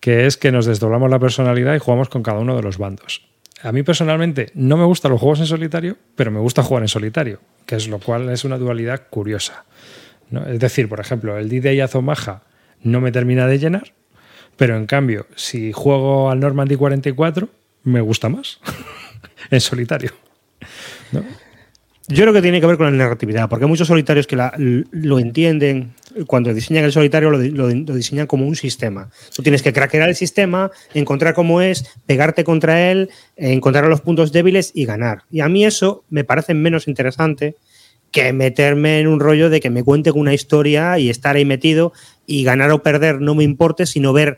que 0.00 0.26
es 0.26 0.36
que 0.36 0.52
nos 0.52 0.66
desdoblamos 0.66 1.10
la 1.10 1.18
personalidad 1.18 1.74
y 1.74 1.78
jugamos 1.78 2.08
con 2.08 2.22
cada 2.22 2.38
uno 2.38 2.56
de 2.56 2.62
los 2.62 2.78
bandos. 2.78 3.26
A 3.62 3.72
mí 3.72 3.82
personalmente 3.82 4.50
no 4.54 4.76
me 4.76 4.84
gustan 4.84 5.12
los 5.12 5.20
juegos 5.20 5.40
en 5.40 5.46
solitario, 5.46 5.96
pero 6.16 6.30
me 6.30 6.40
gusta 6.40 6.62
jugar 6.62 6.82
en 6.82 6.88
solitario, 6.88 7.40
que 7.66 7.76
es 7.76 7.88
lo 7.88 7.98
cual 7.98 8.28
es 8.30 8.44
una 8.44 8.58
dualidad 8.58 9.04
curiosa. 9.08 9.64
Es 10.48 10.58
decir, 10.58 10.88
por 10.88 11.00
ejemplo, 11.00 11.38
el 11.38 11.48
D-Day 11.48 11.80
Azomaja 11.80 12.42
no 12.84 13.00
me 13.00 13.10
termina 13.10 13.46
de 13.46 13.58
llenar, 13.58 13.92
pero 14.56 14.76
en 14.76 14.86
cambio, 14.86 15.26
si 15.34 15.72
juego 15.72 16.30
al 16.30 16.40
Normandy 16.40 16.76
44, 16.76 17.48
me 17.82 18.00
gusta 18.00 18.28
más 18.28 18.60
en 19.50 19.60
solitario. 19.60 20.12
Yo 22.06 22.22
creo 22.22 22.34
que 22.34 22.42
tiene 22.42 22.60
que 22.60 22.66
ver 22.66 22.76
con 22.76 22.84
la 22.84 22.92
narratividad, 22.92 23.48
porque 23.48 23.64
hay 23.64 23.68
muchos 23.68 23.88
solitarios 23.88 24.26
que 24.26 24.36
lo 24.36 25.18
entienden, 25.18 25.94
cuando 26.26 26.52
diseñan 26.52 26.84
el 26.84 26.92
solitario 26.92 27.30
lo, 27.30 27.68
diseñan 27.68 28.26
como 28.26 28.46
un 28.46 28.56
sistema. 28.56 29.08
Tú 29.34 29.42
tienes 29.42 29.62
que 29.62 29.72
craquear 29.72 30.10
el 30.10 30.14
sistema, 30.14 30.70
encontrar 30.92 31.32
cómo 31.32 31.62
es, 31.62 31.86
pegarte 32.04 32.44
contra 32.44 32.90
él, 32.90 33.08
encontrar 33.36 33.86
los 33.86 34.02
puntos 34.02 34.32
débiles 34.32 34.70
y 34.74 34.84
ganar. 34.84 35.22
Y 35.30 35.40
a 35.40 35.48
mí 35.48 35.64
eso 35.64 36.04
me 36.10 36.24
parece 36.24 36.52
menos 36.52 36.88
interesante 36.88 37.56
que 38.14 38.32
meterme 38.32 39.00
en 39.00 39.08
un 39.08 39.18
rollo 39.18 39.50
de 39.50 39.58
que 39.58 39.70
me 39.70 39.82
cuente 39.82 40.12
una 40.12 40.32
historia 40.32 41.00
y 41.00 41.10
estar 41.10 41.34
ahí 41.34 41.44
metido 41.44 41.92
y 42.26 42.44
ganar 42.44 42.70
o 42.70 42.80
perder 42.80 43.20
no 43.20 43.34
me 43.34 43.42
importe, 43.42 43.86
sino 43.86 44.12
ver 44.12 44.36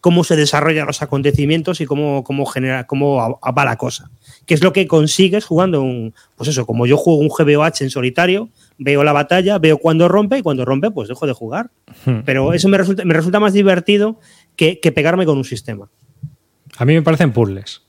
cómo 0.00 0.22
se 0.22 0.36
desarrollan 0.36 0.86
los 0.86 1.02
acontecimientos 1.02 1.80
y 1.80 1.86
cómo, 1.86 2.22
cómo, 2.22 2.46
genera, 2.46 2.86
cómo 2.86 3.40
va 3.42 3.64
la 3.64 3.76
cosa. 3.76 4.12
¿Qué 4.46 4.54
es 4.54 4.62
lo 4.62 4.72
que 4.72 4.86
consigues 4.86 5.44
jugando 5.44 5.82
un. 5.82 6.14
Pues 6.36 6.50
eso, 6.50 6.64
como 6.66 6.86
yo 6.86 6.96
juego 6.96 7.18
un 7.18 7.28
GBOH 7.28 7.82
en 7.82 7.90
solitario, 7.90 8.48
veo 8.78 9.02
la 9.02 9.12
batalla, 9.12 9.58
veo 9.58 9.78
cuándo 9.78 10.06
rompe 10.06 10.38
y 10.38 10.42
cuando 10.42 10.64
rompe, 10.64 10.92
pues 10.92 11.08
dejo 11.08 11.26
de 11.26 11.32
jugar. 11.32 11.72
Hmm. 12.04 12.20
Pero 12.24 12.52
eso 12.52 12.68
me 12.68 12.78
resulta, 12.78 13.04
me 13.04 13.14
resulta 13.14 13.40
más 13.40 13.52
divertido 13.52 14.20
que, 14.54 14.76
pegarme 14.94 15.26
con 15.26 15.36
un 15.36 15.44
sistema. 15.44 15.90
A 16.76 16.84
mí 16.84 16.94
me 16.94 17.02
parecen 17.02 17.32
puzzles. 17.32 17.82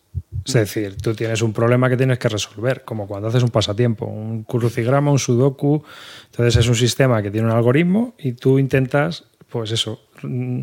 Es 0.45 0.53
decir, 0.53 0.97
tú 0.97 1.13
tienes 1.13 1.41
un 1.41 1.53
problema 1.53 1.89
que 1.89 1.97
tienes 1.97 2.17
que 2.17 2.27
resolver, 2.27 2.83
como 2.83 3.07
cuando 3.07 3.27
haces 3.27 3.43
un 3.43 3.49
pasatiempo, 3.49 4.05
un 4.05 4.43
crucigrama, 4.43 5.11
un 5.11 5.19
sudoku. 5.19 5.83
Entonces 6.31 6.57
es 6.57 6.67
un 6.67 6.75
sistema 6.75 7.21
que 7.21 7.29
tiene 7.29 7.47
un 7.47 7.53
algoritmo 7.53 8.15
y 8.17 8.33
tú 8.33 8.57
intentas, 8.57 9.25
pues 9.49 9.71
eso, 9.71 10.01
mm, 10.23 10.61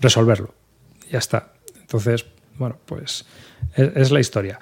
resolverlo 0.00 0.54
ya 1.12 1.18
está. 1.18 1.52
Entonces, 1.80 2.24
bueno, 2.58 2.78
pues 2.86 3.24
es, 3.76 4.10
la 4.10 4.18
historia. 4.18 4.58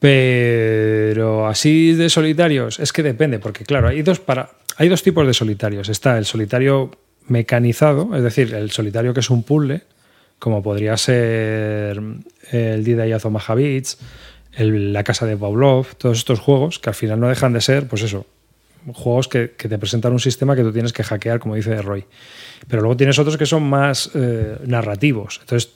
Pero 0.00 1.46
así 1.46 1.92
de 1.94 2.08
solitarios, 2.08 2.80
es 2.80 2.92
que 2.92 3.02
depende, 3.02 3.38
porque 3.38 3.64
claro, 3.64 3.88
hay 3.88 4.02
dos, 4.02 4.18
para, 4.18 4.50
hay 4.76 4.88
dos 4.88 5.02
tipos 5.02 5.26
de 5.26 5.34
solitarios. 5.34 5.88
Está 5.88 6.18
el 6.18 6.24
solitario 6.24 6.90
mecanizado, 7.28 8.16
es 8.16 8.22
decir, 8.22 8.54
el 8.54 8.70
solitario 8.70 9.14
que 9.14 9.20
es 9.20 9.30
un 9.30 9.44
puzzle, 9.44 9.82
como 10.44 10.62
podría 10.62 10.98
ser 10.98 11.98
el 12.52 12.84
Dida 12.84 13.06
y 13.06 13.14
Omaha 13.14 13.54
Beach, 13.54 13.96
la 14.58 15.02
casa 15.02 15.24
de 15.24 15.38
Pavlov, 15.38 15.94
todos 15.96 16.18
estos 16.18 16.38
juegos 16.38 16.78
que 16.78 16.90
al 16.90 16.94
final 16.94 17.18
no 17.18 17.30
dejan 17.30 17.54
de 17.54 17.62
ser, 17.62 17.88
pues 17.88 18.02
eso, 18.02 18.26
juegos 18.92 19.26
que, 19.26 19.48
te 19.48 19.78
presentan 19.78 20.12
un 20.12 20.20
sistema 20.20 20.54
que 20.54 20.60
tú 20.60 20.70
tienes 20.70 20.92
que 20.92 21.02
hackear, 21.02 21.38
como 21.38 21.54
dice 21.54 21.80
Roy. 21.80 22.04
Pero 22.68 22.82
luego 22.82 22.94
tienes 22.94 23.18
otros 23.18 23.38
que 23.38 23.46
son 23.46 23.62
más 23.62 24.10
eh, 24.14 24.58
narrativos. 24.66 25.38
Entonces, 25.40 25.72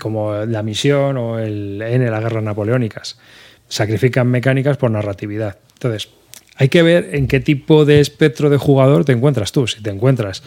como 0.00 0.34
la 0.34 0.64
misión 0.64 1.16
o 1.16 1.38
el 1.38 1.80
N, 1.80 2.10
las 2.10 2.22
guerras 2.24 2.42
napoleónicas, 2.42 3.20
sacrifican 3.68 4.26
mecánicas 4.26 4.78
por 4.78 4.90
narratividad. 4.90 5.58
Entonces, 5.74 6.08
hay 6.56 6.68
que 6.68 6.82
ver 6.82 7.10
en 7.12 7.28
qué 7.28 7.38
tipo 7.38 7.84
de 7.84 8.00
espectro 8.00 8.50
de 8.50 8.56
jugador 8.56 9.04
te 9.04 9.12
encuentras 9.12 9.52
tú. 9.52 9.68
Si 9.68 9.80
te 9.80 9.90
encuentras, 9.90 10.42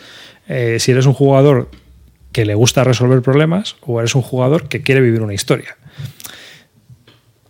eh, 0.49 0.75
si 0.77 0.91
eres 0.91 1.05
un 1.05 1.13
jugador 1.13 1.69
que 2.35 2.43
le 2.43 2.53
gusta 2.53 2.83
resolver 2.83 3.21
problemas 3.21 3.77
o 3.79 4.01
eres 4.01 4.13
un 4.13 4.21
jugador 4.21 4.67
que 4.67 4.81
quiere 4.81 4.99
vivir 4.99 5.21
una 5.21 5.33
historia. 5.33 5.77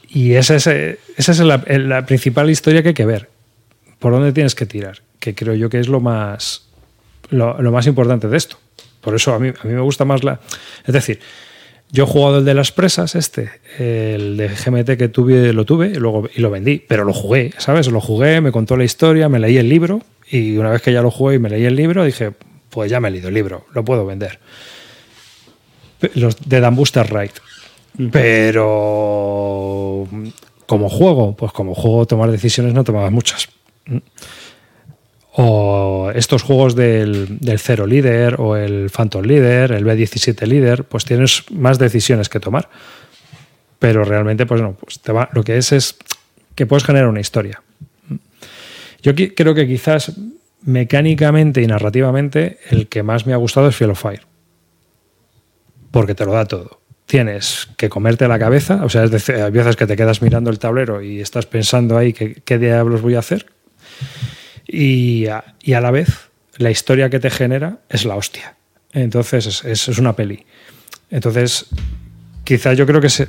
Y 0.08 0.34
esa 0.34 0.56
es, 0.56 0.68
esa 0.68 1.00
es 1.18 1.40
la 1.40 2.06
principal 2.06 2.52
historia 2.52 2.84
que 2.84 2.90
hay 2.90 2.94
que 2.94 3.08
ver 3.08 3.30
por 3.98 4.14
dónde 4.14 4.32
tienes 4.32 4.54
que 4.54 4.68
tirar, 4.68 5.02
que 5.20 5.34
creo 5.34 5.56
yo 5.56 5.72
que 5.72 5.80
es 5.80 5.88
lo 5.88 6.02
más, 6.02 6.68
lo, 7.32 7.56
más 7.72 7.88
importante 7.88 8.28
de 8.28 8.38
esto. 8.38 8.60
Por 9.02 9.16
eso 9.16 9.34
a 9.34 9.40
mí, 9.40 9.48
a 9.48 9.68
mí 9.68 9.74
me 9.74 9.82
gusta 9.82 10.06
más 10.06 10.24
la... 10.24 10.40
Es 10.86 10.94
decir, 10.94 11.20
yo 11.90 12.04
he 12.04 12.08
jugado 12.08 12.38
el 12.38 12.46
de 12.46 12.54
las 12.54 12.72
presas, 12.72 13.16
este, 13.16 13.50
el 13.80 14.38
de 14.38 14.50
GMT 14.50 14.98
que 15.00 15.10
tuve, 15.10 15.52
lo 15.52 15.66
tuve 15.66 15.88
y, 15.88 15.96
luego, 15.96 16.30
y 16.32 16.42
lo 16.42 16.52
vendí, 16.52 16.78
pero 16.88 17.06
lo 17.06 17.14
jugué, 17.14 17.56
¿sabes? 17.58 17.88
Lo 17.88 18.02
jugué, 18.02 18.40
me 18.40 18.52
contó 18.52 18.78
la 18.78 18.84
historia, 18.84 19.30
me 19.30 19.40
leí 19.40 19.58
el 19.58 19.68
libro 19.68 20.04
y 20.30 20.58
una 20.58 20.70
vez 20.70 20.84
que 20.84 20.94
ya 20.94 21.02
lo 21.02 21.10
jugué 21.10 21.38
y 21.38 21.40
me 21.40 21.50
leí 21.50 21.66
el 21.66 21.76
libro, 21.76 22.06
dije, 22.06 22.34
pues 22.76 22.92
ya 22.92 23.00
me 23.00 23.08
he 23.08 23.12
leído 23.12 23.30
el 23.30 23.34
libro, 23.34 23.66
lo 23.74 23.86
puedo 23.86 24.06
vender. 24.06 24.38
Los 26.14 26.38
de 26.48 26.60
Dan 26.60 26.76
Booster 26.76 27.08
Ride. 27.12 27.32
Pero 28.12 30.06
como 30.66 30.90
juego, 30.90 31.34
pues 31.38 31.54
como 31.54 31.74
juego 31.74 32.06
tomar 32.06 32.30
decisiones 32.30 32.74
no 32.74 32.84
tomaba 32.84 33.10
muchas. 33.10 33.48
O 35.32 36.12
estos 36.14 36.44
juegos 36.44 36.76
del, 36.76 37.40
del 37.40 37.60
Zero 37.60 37.88
Líder 37.88 38.36
o 38.40 38.58
el 38.58 38.90
Phantom 38.90 39.24
Líder, 39.24 39.72
el 39.72 39.86
B17 39.86 40.46
Líder, 40.46 40.84
pues 40.84 41.06
tienes 41.06 41.46
más 41.52 41.80
decisiones 41.80 42.28
que 42.28 42.42
tomar. 42.42 42.70
Pero 43.80 44.04
realmente, 44.04 44.46
pues 44.46 44.62
no, 44.62 44.74
pues 44.74 45.00
te 45.00 45.14
va, 45.14 45.30
lo 45.32 45.44
que 45.44 45.56
es 45.58 45.72
es 45.72 45.96
que 46.56 46.66
puedes 46.66 46.84
generar 46.84 47.08
una 47.08 47.22
historia. 47.22 47.64
Yo 49.02 49.14
creo 49.16 49.56
que 49.56 49.66
quizás 49.66 50.12
mecánicamente 50.66 51.62
y 51.62 51.68
narrativamente 51.68 52.60
el 52.70 52.88
que 52.88 53.04
más 53.04 53.26
me 53.26 53.34
ha 53.34 53.38
gustado 53.38 53.70
es 53.70 53.76
Field 53.76 53.92
of 53.92 54.02
Fire. 54.02 54.22
Porque 55.92 56.16
te 56.16 56.26
lo 56.26 56.34
da 56.34 56.46
todo. 56.46 56.82
Tienes 57.06 57.70
que 57.78 57.88
comerte 57.88 58.28
la 58.28 58.40
cabeza, 58.40 58.84
o 58.84 58.90
sea, 58.90 59.04
es 59.04 59.12
decir, 59.12 59.36
hay 59.36 59.52
veces 59.52 59.76
que 59.76 59.86
te 59.86 59.96
quedas 59.96 60.22
mirando 60.22 60.50
el 60.50 60.60
tablero 60.60 61.02
y 61.02 61.22
estás 61.22 61.46
pensando 61.46 61.98
ahí 61.98 62.14
qué 62.14 62.58
diablos 62.58 63.02
voy 63.02 63.14
a 63.14 63.20
hacer, 63.20 63.46
y 64.68 65.28
a, 65.28 65.44
la 65.66 65.92
vez 65.92 66.30
la 66.58 66.72
historia 66.72 67.10
que 67.10 67.20
te 67.20 67.30
genera 67.30 67.80
es 67.90 68.06
la 68.06 68.16
hostia. 68.16 68.56
Entonces 68.92 69.64
es, 69.64 69.88
es 69.88 69.98
una 70.00 70.16
peli. 70.16 70.46
Entonces, 71.10 71.68
quizás 72.44 72.78
yo 72.78 72.86
creo 72.86 73.02
que 73.02 73.08
es, 73.08 73.20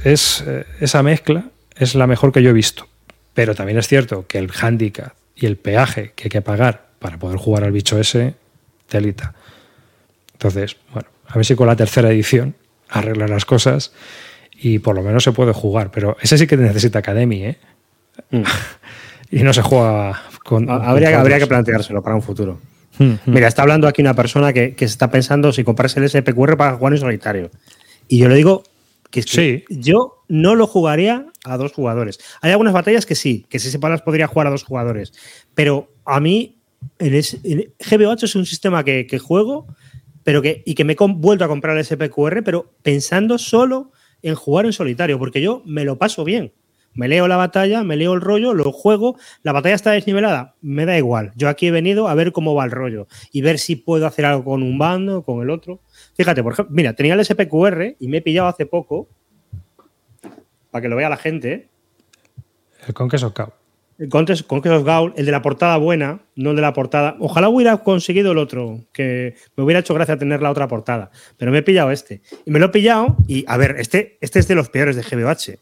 eh, 0.47 0.65
esa 0.81 1.03
mezcla 1.03 1.51
es 1.77 1.95
la 1.95 2.07
mejor 2.07 2.33
que 2.33 2.43
yo 2.43 2.51
he 2.51 2.55
visto. 2.55 2.89
Pero 3.35 3.55
también 3.55 3.79
es 3.79 3.89
cierto 3.89 4.27
que 4.27 4.39
el 4.39 4.51
handicap 4.59 5.13
y 5.35 5.47
el 5.47 5.57
peaje 5.57 6.13
que 6.15 6.25
hay 6.25 6.31
que 6.31 6.41
pagar 6.41 6.86
para 6.99 7.19
poder 7.19 7.39
jugar 7.39 7.65
al 7.65 7.73
bicho 7.73 7.99
ese, 7.99 8.35
telita. 8.89 9.35
Entonces, 10.33 10.77
bueno, 10.93 11.09
a 11.27 11.35
ver 11.35 11.45
si 11.45 11.55
con 11.55 11.67
la 11.67 11.77
tercera 11.77 12.11
edición 12.11 12.55
arregla 12.89 13.27
las 13.27 13.45
cosas 13.45 13.93
y 14.53 14.79
por 14.79 14.95
lo 14.95 15.03
menos 15.03 15.25
se 15.25 15.33
puede 15.33 15.53
jugar. 15.53 15.91
Pero 15.91 16.17
ese 16.21 16.39
sí 16.39 16.47
que 16.47 16.57
necesita 16.57 17.01
Academy, 17.01 17.45
¿eh? 17.45 17.59
Mm. 18.31 18.43
y 19.31 19.43
no 19.43 19.53
se 19.53 19.63
juega 19.63 20.23
habría, 20.69 21.21
habría 21.21 21.39
que 21.39 21.47
planteárselo 21.47 22.03
para 22.03 22.17
un 22.17 22.23
futuro. 22.23 22.61
Hmm, 22.99 23.05
hmm. 23.05 23.19
Mira, 23.27 23.49
está 23.49 23.63
hablando 23.63 23.89
aquí 23.89 24.01
una 24.01 24.15
persona 24.15 24.53
que, 24.53 24.75
se 24.79 24.85
está 24.85 25.11
pensando 25.11 25.53
si 25.53 25.65
comprarse 25.65 26.01
el 26.01 26.09
SPQR 26.09 26.57
para 26.57 26.77
jugar 26.77 26.93
en 26.95 26.99
solitario. 27.01 27.51
Y 28.09 28.19
yo 28.19 28.29
le 28.29 28.37
digo 28.37 28.63
que, 29.11 29.23
sí. 29.23 29.65
yo 29.69 30.23
no 30.29 30.55
lo 30.55 30.67
jugaría 30.67 31.27
a 31.45 31.57
dos 31.57 31.73
jugadores. 31.73 32.19
Hay 32.41 32.53
algunas 32.53 32.73
batallas 32.73 33.07
que 33.07 33.15
sí, 33.15 33.47
que 33.49 33.59
si 33.59 33.71
se 33.71 33.79
las 33.79 34.03
podría 34.03 34.27
jugar 34.27 34.47
a 34.47 34.51
dos 34.51 34.65
jugadores. 34.65 35.13
Pero 35.55 35.91
a 36.05 36.21
mí, 36.21 36.56
en, 36.99 37.13
GB8 37.13 38.23
es 38.25 38.35
un 38.35 38.47
sistema 38.47 38.85
que, 38.85 39.19
juego 39.19 39.67
pero 40.23 40.43
que, 40.43 40.63
y 40.67 40.75
que 40.75 40.85
me 40.85 40.95
he 40.95 40.97
vuelto 40.99 41.45
a 41.45 41.49
comprar 41.49 41.77
el 41.77 41.85
SPQR, 41.85 42.43
pero 42.43 42.75
pensando 42.83 43.39
solo 43.39 43.93
en 44.23 44.35
jugar 44.35 44.67
en 44.67 44.73
solitario, 44.73 45.19
porque 45.19 45.41
yo 45.41 45.63
me 45.65 45.85
lo 45.85 45.99
paso 45.99 46.25
bien. 46.25 46.53
Me 46.95 47.09
leo 47.09 47.29
la 47.29 47.37
batalla, 47.37 47.85
me 47.85 47.95
leo 47.95 48.15
el 48.15 48.23
rollo, 48.23 48.55
lo 48.55 48.73
juego. 48.73 49.17
La 49.43 49.53
batalla 49.53 49.75
está 49.75 49.93
desnivelada, 49.93 50.57
me 50.63 50.87
da 50.87 50.97
igual. 50.97 51.31
Yo 51.37 51.49
aquí 51.49 51.67
he 51.67 51.71
venido 51.71 52.09
a 52.09 52.15
ver 52.15 52.33
cómo 52.33 52.55
va 52.55 52.65
el 52.65 52.71
rollo 52.71 53.07
y 53.31 53.43
ver 53.43 53.59
si 53.59 53.77
puedo 53.77 54.07
hacer 54.07 54.25
algo 54.25 54.45
con 54.45 54.63
un 54.63 54.79
bando, 54.79 55.23
con 55.23 55.43
el 55.43 55.51
otro. 55.51 55.81
Fíjate, 56.17 56.43
por 56.43 56.55
ejemplo, 56.55 56.75
mira, 56.75 56.95
tenía 56.95 57.15
el 57.15 57.25
SPQR 57.25 57.97
y 58.01 58.09
me 58.09 58.17
he 58.17 58.23
pillado 58.23 58.49
hace 58.49 58.65
poco, 58.65 59.09
para 60.71 60.83
que 60.83 60.89
lo 60.89 60.97
vea 60.97 61.11
la 61.11 61.19
gente. 61.19 61.69
El 62.89 62.95
Conquest 62.95 63.25
of 63.25 63.35
Gaul. 63.35 63.53
Of 63.99 64.85
Gaul, 64.85 65.15
el 65.17 65.27
de 65.27 65.33
la 65.33 65.43
portada 65.43 65.77
buena, 65.79 66.21
no 66.35 66.51
el 66.51 66.57
de 66.57 66.63
la 66.63 66.73
portada. 66.73 67.17
Ojalá 67.19 67.49
hubiera 67.49 67.79
conseguido 67.79 68.33
el 68.33 68.39
otro, 68.39 68.81
que 68.93 69.37
me 69.57 69.65
hubiera 69.65 69.81
hecho 69.81 69.95
gracia 69.95 70.19
tener 70.19 70.43
la 70.43 70.51
otra 70.51 70.69
portada. 70.69 71.11
Pero 71.37 71.51
me 71.51 71.59
he 71.59 71.63
pillado 71.63 71.91
este. 71.91 72.21
Y 72.45 72.51
me 72.51 72.59
lo 72.59 72.67
he 72.67 72.71
pillado 72.71 73.17
y, 73.27 73.45
a 73.49 73.57
ver, 73.57 73.77
este, 73.79 74.19
este 74.21 74.39
es 74.39 74.49
de 74.49 74.55
los 74.55 74.69
peores 74.69 74.97
de 74.97 75.03
GBH 75.03 75.59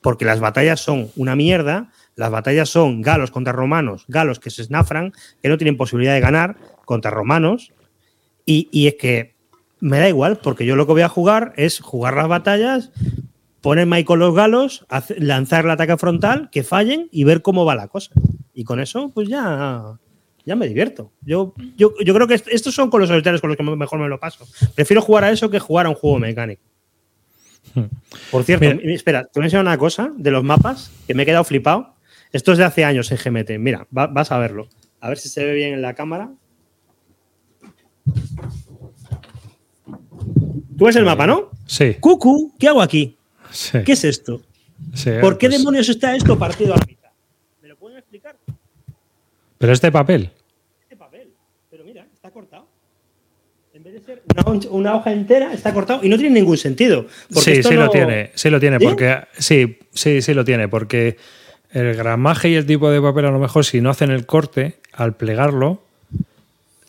porque 0.00 0.24
las 0.24 0.40
batallas 0.40 0.80
son 0.80 1.10
una 1.16 1.36
mierda, 1.36 1.90
las 2.14 2.30
batallas 2.30 2.68
son 2.68 3.02
galos 3.02 3.30
contra 3.30 3.52
romanos, 3.52 4.04
galos 4.08 4.38
que 4.38 4.50
se 4.50 4.64
snafran, 4.64 5.12
que 5.42 5.48
no 5.48 5.58
tienen 5.58 5.76
posibilidad 5.76 6.14
de 6.14 6.20
ganar 6.20 6.56
contra 6.84 7.10
romanos, 7.10 7.72
y, 8.44 8.86
es 8.86 8.94
que 8.94 9.34
me 9.78 9.98
da 9.98 10.08
igual, 10.08 10.38
porque 10.42 10.64
yo 10.64 10.74
lo 10.74 10.86
que 10.86 10.92
voy 10.92 11.02
a 11.02 11.08
jugar 11.08 11.52
es 11.56 11.80
jugar 11.80 12.14
las 12.14 12.28
batallas, 12.28 12.90
ponerme 13.60 13.96
ahí 13.96 14.04
con 14.04 14.18
los 14.18 14.34
galos, 14.34 14.86
lanzar 15.18 15.64
el 15.64 15.70
ataque 15.70 15.96
frontal, 15.96 16.48
que 16.50 16.62
fallen 16.62 17.08
y 17.10 17.24
ver 17.24 17.42
cómo 17.42 17.64
va 17.64 17.74
la 17.74 17.88
cosa. 17.88 18.12
Y 18.54 18.64
con 18.64 18.80
eso, 18.80 19.10
pues 19.14 19.28
ya, 19.28 19.98
ya 20.44 20.56
me 20.56 20.66
divierto. 20.66 21.12
Yo, 21.22 21.54
yo, 21.76 21.92
yo 22.04 22.14
creo 22.14 22.26
que 22.26 22.34
estos 22.34 22.74
son 22.74 22.90
con 22.90 23.00
los 23.00 23.08
solitarios 23.08 23.40
con 23.40 23.48
los 23.48 23.56
que 23.56 23.62
mejor 23.62 23.98
me 23.98 24.08
lo 24.08 24.18
paso. 24.18 24.46
Prefiero 24.74 25.02
jugar 25.02 25.24
a 25.24 25.30
eso 25.30 25.50
que 25.50 25.58
jugar 25.58 25.86
a 25.86 25.90
un 25.90 25.94
juego 25.94 26.18
mecánico. 26.18 26.62
Por 28.30 28.44
cierto, 28.44 28.64
espera, 28.64 29.24
te 29.24 29.38
voy 29.38 29.44
a 29.44 29.46
enseñar 29.46 29.64
una 29.64 29.78
cosa 29.78 30.10
de 30.16 30.30
los 30.30 30.42
mapas 30.42 30.90
que 31.06 31.14
me 31.14 31.24
he 31.24 31.26
quedado 31.26 31.44
flipado. 31.44 31.94
Esto 32.32 32.52
es 32.52 32.58
de 32.58 32.64
hace 32.64 32.84
años 32.84 33.10
en 33.10 33.18
GMT. 33.18 33.58
Mira, 33.58 33.86
vas 33.90 34.32
a 34.32 34.38
verlo. 34.38 34.68
A 35.00 35.08
ver 35.08 35.18
si 35.18 35.28
se 35.28 35.44
ve 35.44 35.54
bien 35.54 35.74
en 35.74 35.82
la 35.82 35.94
cámara. 35.94 36.30
Tú 40.76 40.84
ves 40.84 40.96
el 40.96 41.04
mapa, 41.04 41.26
¿no? 41.26 41.50
Sí. 41.66 41.96
Cucu, 42.00 42.54
¿qué 42.58 42.68
hago 42.68 42.80
aquí? 42.80 43.17
¿Qué 43.84 43.92
es 43.92 44.04
esto? 44.04 44.42
¿Por 45.20 45.38
qué 45.38 45.48
pues 45.48 45.58
demonios 45.58 45.88
está 45.88 46.14
esto 46.14 46.38
partido 46.38 46.74
a 46.74 46.78
la 46.78 46.84
mitad? 46.86 47.10
¿Me 47.62 47.68
lo 47.68 47.76
pueden 47.76 47.98
explicar? 47.98 48.36
Pero 49.58 49.72
es 49.72 49.80
de 49.80 49.92
papel. 49.92 50.30
Es 50.82 50.90
de 50.90 50.96
papel. 50.96 51.28
Pero 51.70 51.84
mira, 51.84 52.06
está 52.12 52.30
cortado. 52.30 52.66
En 53.74 53.82
vez 53.82 53.94
de 53.94 54.00
ser 54.00 54.22
una, 54.70 54.96
hoja 54.96 55.12
entera, 55.12 55.52
está 55.52 55.72
cortado 55.72 56.00
y 56.02 56.08
no 56.08 56.16
tiene 56.16 56.34
ningún 56.34 56.56
sentido. 56.56 57.06
Sí, 57.30 57.62
sí 57.62 57.74
lo 57.74 57.90
tiene. 57.90 58.32
Sí 58.34 58.50
lo 58.50 58.60
tiene, 58.60 58.78
porque. 58.80 59.18
Sí, 59.36 59.78
sí, 59.92 60.22
sí 60.22 60.34
lo 60.34 60.44
tiene, 60.44 60.68
porque 60.68 61.16
el 61.70 61.94
gramaje 61.94 62.48
y 62.48 62.54
el 62.54 62.66
tipo 62.66 62.90
de 62.90 63.00
papel, 63.00 63.26
a 63.26 63.30
lo 63.30 63.38
mejor, 63.38 63.64
si 63.64 63.80
no 63.80 63.90
hacen 63.90 64.10
el 64.10 64.26
corte, 64.26 64.78
al 64.92 65.16
plegarlo, 65.16 65.82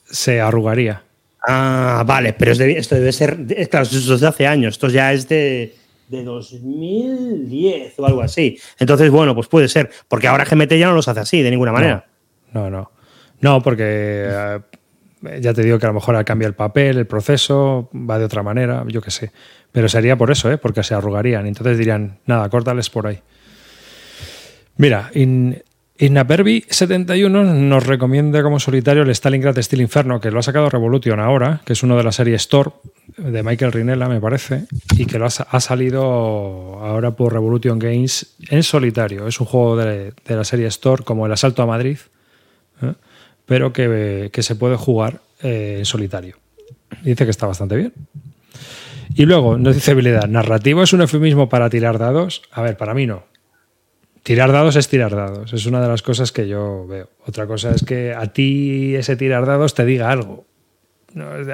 se 0.06 0.42
arrugaría. 0.42 1.04
Ah, 1.48 2.04
vale, 2.06 2.34
pero 2.34 2.52
esto 2.52 2.96
debe 2.96 3.12
ser. 3.12 3.38
Claro, 3.70 3.86
esto 3.86 4.16
es 4.16 4.20
de 4.20 4.28
hace 4.28 4.48
años. 4.48 4.76
Esto 4.76 4.90
ya 4.90 5.14
es 5.14 5.28
de, 5.28 5.76
de 6.10 6.24
2010 6.24 8.00
o 8.00 8.06
algo 8.06 8.22
así. 8.22 8.60
Entonces, 8.78 9.10
bueno, 9.12 9.36
pues 9.36 9.48
puede 9.48 9.68
ser. 9.68 9.90
Porque 10.08 10.28
ahora 10.28 10.46
GMT 10.46 10.74
ya 10.74 10.88
no 10.88 10.96
los 10.96 11.08
hace 11.08 11.22
así, 11.22 11.42
de 11.42 11.52
ninguna 11.52 11.72
manera. 11.72 12.08
No, 12.52 12.70
no. 12.70 12.92
No, 13.42 13.62
porque 13.62 13.84
eh, 13.86 14.60
ya 15.40 15.54
te 15.54 15.64
digo 15.64 15.80
que 15.80 15.86
a 15.86 15.90
lo 15.90 15.94
mejor 15.94 16.24
cambia 16.26 16.48
el 16.48 16.56
papel, 16.56 16.98
el 16.98 17.08
proceso, 17.08 17.90
va 17.94 18.20
de 18.20 18.26
otra 18.26 18.44
manera, 18.44 18.84
yo 18.88 19.02
qué 19.02 19.12
sé. 19.12 19.32
Pero 19.72 19.88
sería 19.88 20.18
por 20.18 20.32
eso, 20.32 20.52
¿eh? 20.52 20.58
porque 20.58 20.84
se 20.84 20.94
arrugarían. 20.94 21.46
Entonces 21.46 21.78
dirían, 21.78 22.20
nada, 22.26 22.50
córtales 22.50 22.90
por 22.90 23.08
ahí. 23.08 23.22
Mira, 24.78 25.12
in, 25.14 25.62
Innapervi71 26.00 27.54
nos 27.54 27.86
recomienda 27.86 28.42
como 28.42 28.60
solitario 28.60 29.04
el 29.04 29.10
Stalingrad 29.10 29.62
Steel 29.62 29.82
Inferno, 29.82 30.22
que 30.22 30.32
lo 30.32 30.40
ha 30.40 30.44
sacado 30.44 30.70
Revolution 30.70 31.20
ahora, 31.20 31.62
que 31.66 31.74
es 31.74 31.84
uno 31.84 31.98
de 31.98 32.04
la 32.04 32.14
serie 32.14 32.36
Store 32.36 32.72
de 33.20 33.44
Michael 33.44 33.72
Rinella, 33.72 34.08
me 34.08 34.20
parece, 34.20 34.66
y 34.98 35.06
que 35.06 35.20
lo 35.20 35.26
ha, 35.26 35.60
salido 35.60 36.80
ahora 36.80 37.12
por 37.12 37.34
Revolution 37.34 37.80
Games 37.80 38.36
en 38.50 38.64
solitario. 38.64 39.28
Es 39.28 39.40
un 39.40 39.46
juego 39.46 39.76
de, 39.78 40.14
la 40.28 40.44
serie 40.44 40.68
Store, 40.68 41.04
como 41.04 41.26
el 41.26 41.32
Asalto 41.32 41.62
a 41.62 41.66
Madrid, 41.66 41.98
¿eh? 42.82 42.94
pero 43.46 43.74
que, 43.74 44.32
se 44.40 44.56
puede 44.56 44.76
jugar 44.76 45.22
eh, 45.42 45.78
en 45.80 45.86
solitario. 45.86 46.38
Dice 47.04 47.26
que 47.26 47.32
está 47.32 47.48
bastante 47.48 47.76
bien. 47.76 47.94
Y 49.16 49.26
luego 49.26 49.58
nos 49.58 49.76
dice 49.76 49.92
habilidad, 49.92 50.28
narrativo 50.28 50.84
es 50.84 50.94
un 50.94 51.02
eufemismo 51.02 51.50
para 51.50 51.70
tirar 51.70 51.98
dados. 51.98 52.42
A 52.52 52.62
ver, 52.62 52.78
para 52.78 52.94
mí 52.94 53.06
no. 53.06 53.24
Tirar 54.24 54.52
dados 54.52 54.76
es 54.76 54.88
tirar 54.88 55.16
dados, 55.16 55.54
es 55.54 55.66
una 55.66 55.82
de 55.82 55.88
las 55.88 56.02
cosas 56.02 56.32
que 56.32 56.48
yo 56.48 56.86
veo. 56.88 57.10
Otra 57.26 57.48
cosa 57.48 57.72
es 57.72 57.84
que 57.84 58.14
a 58.14 58.28
ti 58.28 58.96
ese 58.96 59.16
tirar 59.16 59.46
dados 59.46 59.74
te 59.74 59.86
diga 59.86 60.12
algo. 60.12 60.46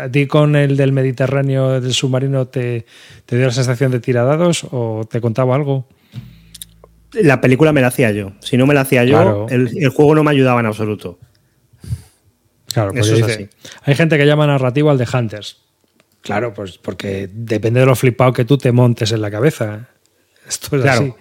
¿A 0.01 0.09
ti 0.09 0.27
con 0.27 0.55
el 0.55 0.75
del 0.75 0.91
Mediterráneo, 0.91 1.79
del 1.79 1.93
submarino, 1.93 2.47
te, 2.47 2.85
te 3.25 3.37
dio 3.37 3.45
la 3.45 3.53
sensación 3.53 3.91
de 3.91 3.99
tirar 3.99 4.25
dados 4.25 4.65
o 4.71 5.07
te 5.09 5.21
contaba 5.21 5.55
algo? 5.55 5.87
La 7.13 7.39
película 7.39 7.71
me 7.71 7.81
la 7.81 7.87
hacía 7.87 8.11
yo. 8.11 8.33
Si 8.41 8.57
no 8.57 8.67
me 8.67 8.73
la 8.73 8.81
hacía 8.81 9.05
yo, 9.05 9.47
el, 9.49 9.89
juego 9.89 10.15
no 10.15 10.23
me 10.23 10.31
ayudaba 10.31 10.59
en 10.59 10.65
absoluto. 10.65 11.19
Claro, 12.73 12.91
pues 12.91 13.09
dice, 13.13 13.49
hay 13.83 13.95
gente 13.95 14.17
que 14.17 14.25
llama 14.25 14.45
narrativo 14.45 14.89
al 14.89 14.97
de 14.97 15.07
Hunters. 15.11 15.61
Claro, 16.19 16.53
pues 16.53 16.77
porque 16.77 17.29
depende 17.31 17.79
de 17.79 17.85
lo 17.85 17.95
flipado 17.95 18.33
que 18.33 18.43
tú 18.43 18.57
te 18.57 18.73
montes 18.73 19.13
en 19.13 19.21
la 19.21 19.31
cabeza. 19.31 19.87
Esto 20.47 20.75
es 20.75 20.81
claro, 20.83 21.15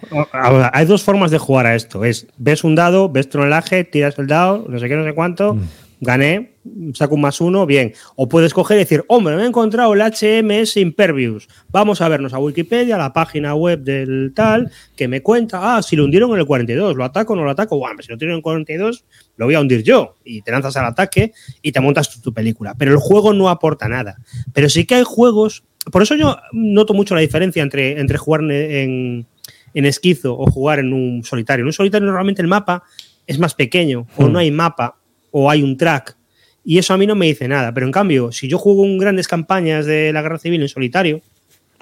hay 0.73 0.85
dos 0.85 1.03
formas 1.03 1.31
de 1.31 1.37
jugar 1.37 1.65
a 1.65 1.75
esto. 1.75 2.03
Es 2.03 2.27
ves 2.37 2.63
un 2.63 2.75
dado, 2.75 3.09
ves 3.09 3.29
tonelaje, 3.29 3.83
tiras 3.85 4.19
el 4.19 4.27
dado, 4.27 4.65
no 4.67 4.77
sé 4.79 4.89
qué, 4.89 4.95
no 4.95 5.03
sé 5.03 5.13
cuánto, 5.13 5.55
mm. 5.55 5.67
Gané, 5.99 6.55
saco 6.93 7.15
un 7.15 7.21
más 7.21 7.41
uno, 7.41 7.65
bien. 7.65 7.93
O 8.15 8.27
puedes 8.27 8.53
coger 8.53 8.77
y 8.77 8.79
decir, 8.79 9.03
hombre, 9.07 9.35
me 9.35 9.43
he 9.43 9.45
encontrado 9.45 9.93
el 9.93 10.01
HMS 10.01 10.77
Impervious. 10.77 11.47
Vamos 11.69 12.01
a 12.01 12.09
vernos 12.09 12.33
a 12.33 12.39
Wikipedia, 12.39 12.97
la 12.97 13.13
página 13.13 13.55
web 13.55 13.81
del 13.81 14.33
tal, 14.35 14.71
que 14.95 15.07
me 15.07 15.21
cuenta, 15.21 15.77
ah, 15.77 15.81
si 15.81 15.95
lo 15.95 16.05
hundieron 16.05 16.31
en 16.31 16.39
el 16.39 16.45
42, 16.45 16.95
¿lo 16.95 17.03
ataco 17.03 17.33
o 17.33 17.35
no 17.35 17.43
lo 17.43 17.51
ataco? 17.51 17.77
Bueno, 17.77 18.01
si 18.01 18.11
lo 18.11 18.17
tienen 18.17 18.33
en 18.33 18.37
el 18.37 18.43
42, 18.43 19.05
lo 19.37 19.45
voy 19.45 19.55
a 19.55 19.59
hundir 19.59 19.83
yo. 19.83 20.15
Y 20.23 20.41
te 20.41 20.51
lanzas 20.51 20.75
al 20.77 20.85
ataque 20.85 21.33
y 21.61 21.71
te 21.71 21.79
montas 21.79 22.21
tu 22.21 22.33
película. 22.33 22.75
Pero 22.77 22.91
el 22.91 22.97
juego 22.97 23.33
no 23.33 23.49
aporta 23.49 23.87
nada. 23.87 24.17
Pero 24.53 24.69
sí 24.69 24.85
que 24.85 24.95
hay 24.95 25.03
juegos 25.05 25.63
por 25.91 26.01
eso 26.01 26.15
yo 26.15 26.37
noto 26.51 26.93
mucho 26.93 27.15
la 27.15 27.21
diferencia 27.21 27.61
entre, 27.61 27.99
entre 27.99 28.17
jugar 28.17 28.41
en, 28.41 29.27
esquizo 29.73 30.37
o 30.37 30.45
jugar 30.47 30.79
en 30.79 30.93
un 30.93 31.23
solitario. 31.23 31.63
En 31.63 31.67
un 31.67 31.73
solitario 31.73 32.07
normalmente 32.07 32.41
el 32.41 32.47
mapa 32.47 32.83
es 33.27 33.39
más 33.39 33.53
pequeño, 33.53 34.07
o 34.17 34.25
hmm. 34.25 34.31
no 34.31 34.39
hay 34.39 34.51
mapa, 34.51 34.97
o 35.37 35.51
hay 35.51 35.61
un 35.61 35.75
track. 35.75 36.15
Y 36.63 36.77
eso 36.77 36.93
a 36.93 36.97
mí 36.97 37.05
no 37.05 37.13
me 37.13 37.25
dice 37.25 37.45
nada. 37.49 37.73
Pero 37.73 37.85
en 37.85 37.91
cambio, 37.91 38.31
si 38.31 38.47
yo 38.47 38.57
juego 38.57 38.85
grandes 38.97 39.27
campañas 39.27 39.85
de 39.85 40.13
la 40.13 40.21
guerra 40.21 40.39
civil 40.39 40.61
en 40.61 40.69
solitario, 40.69 41.19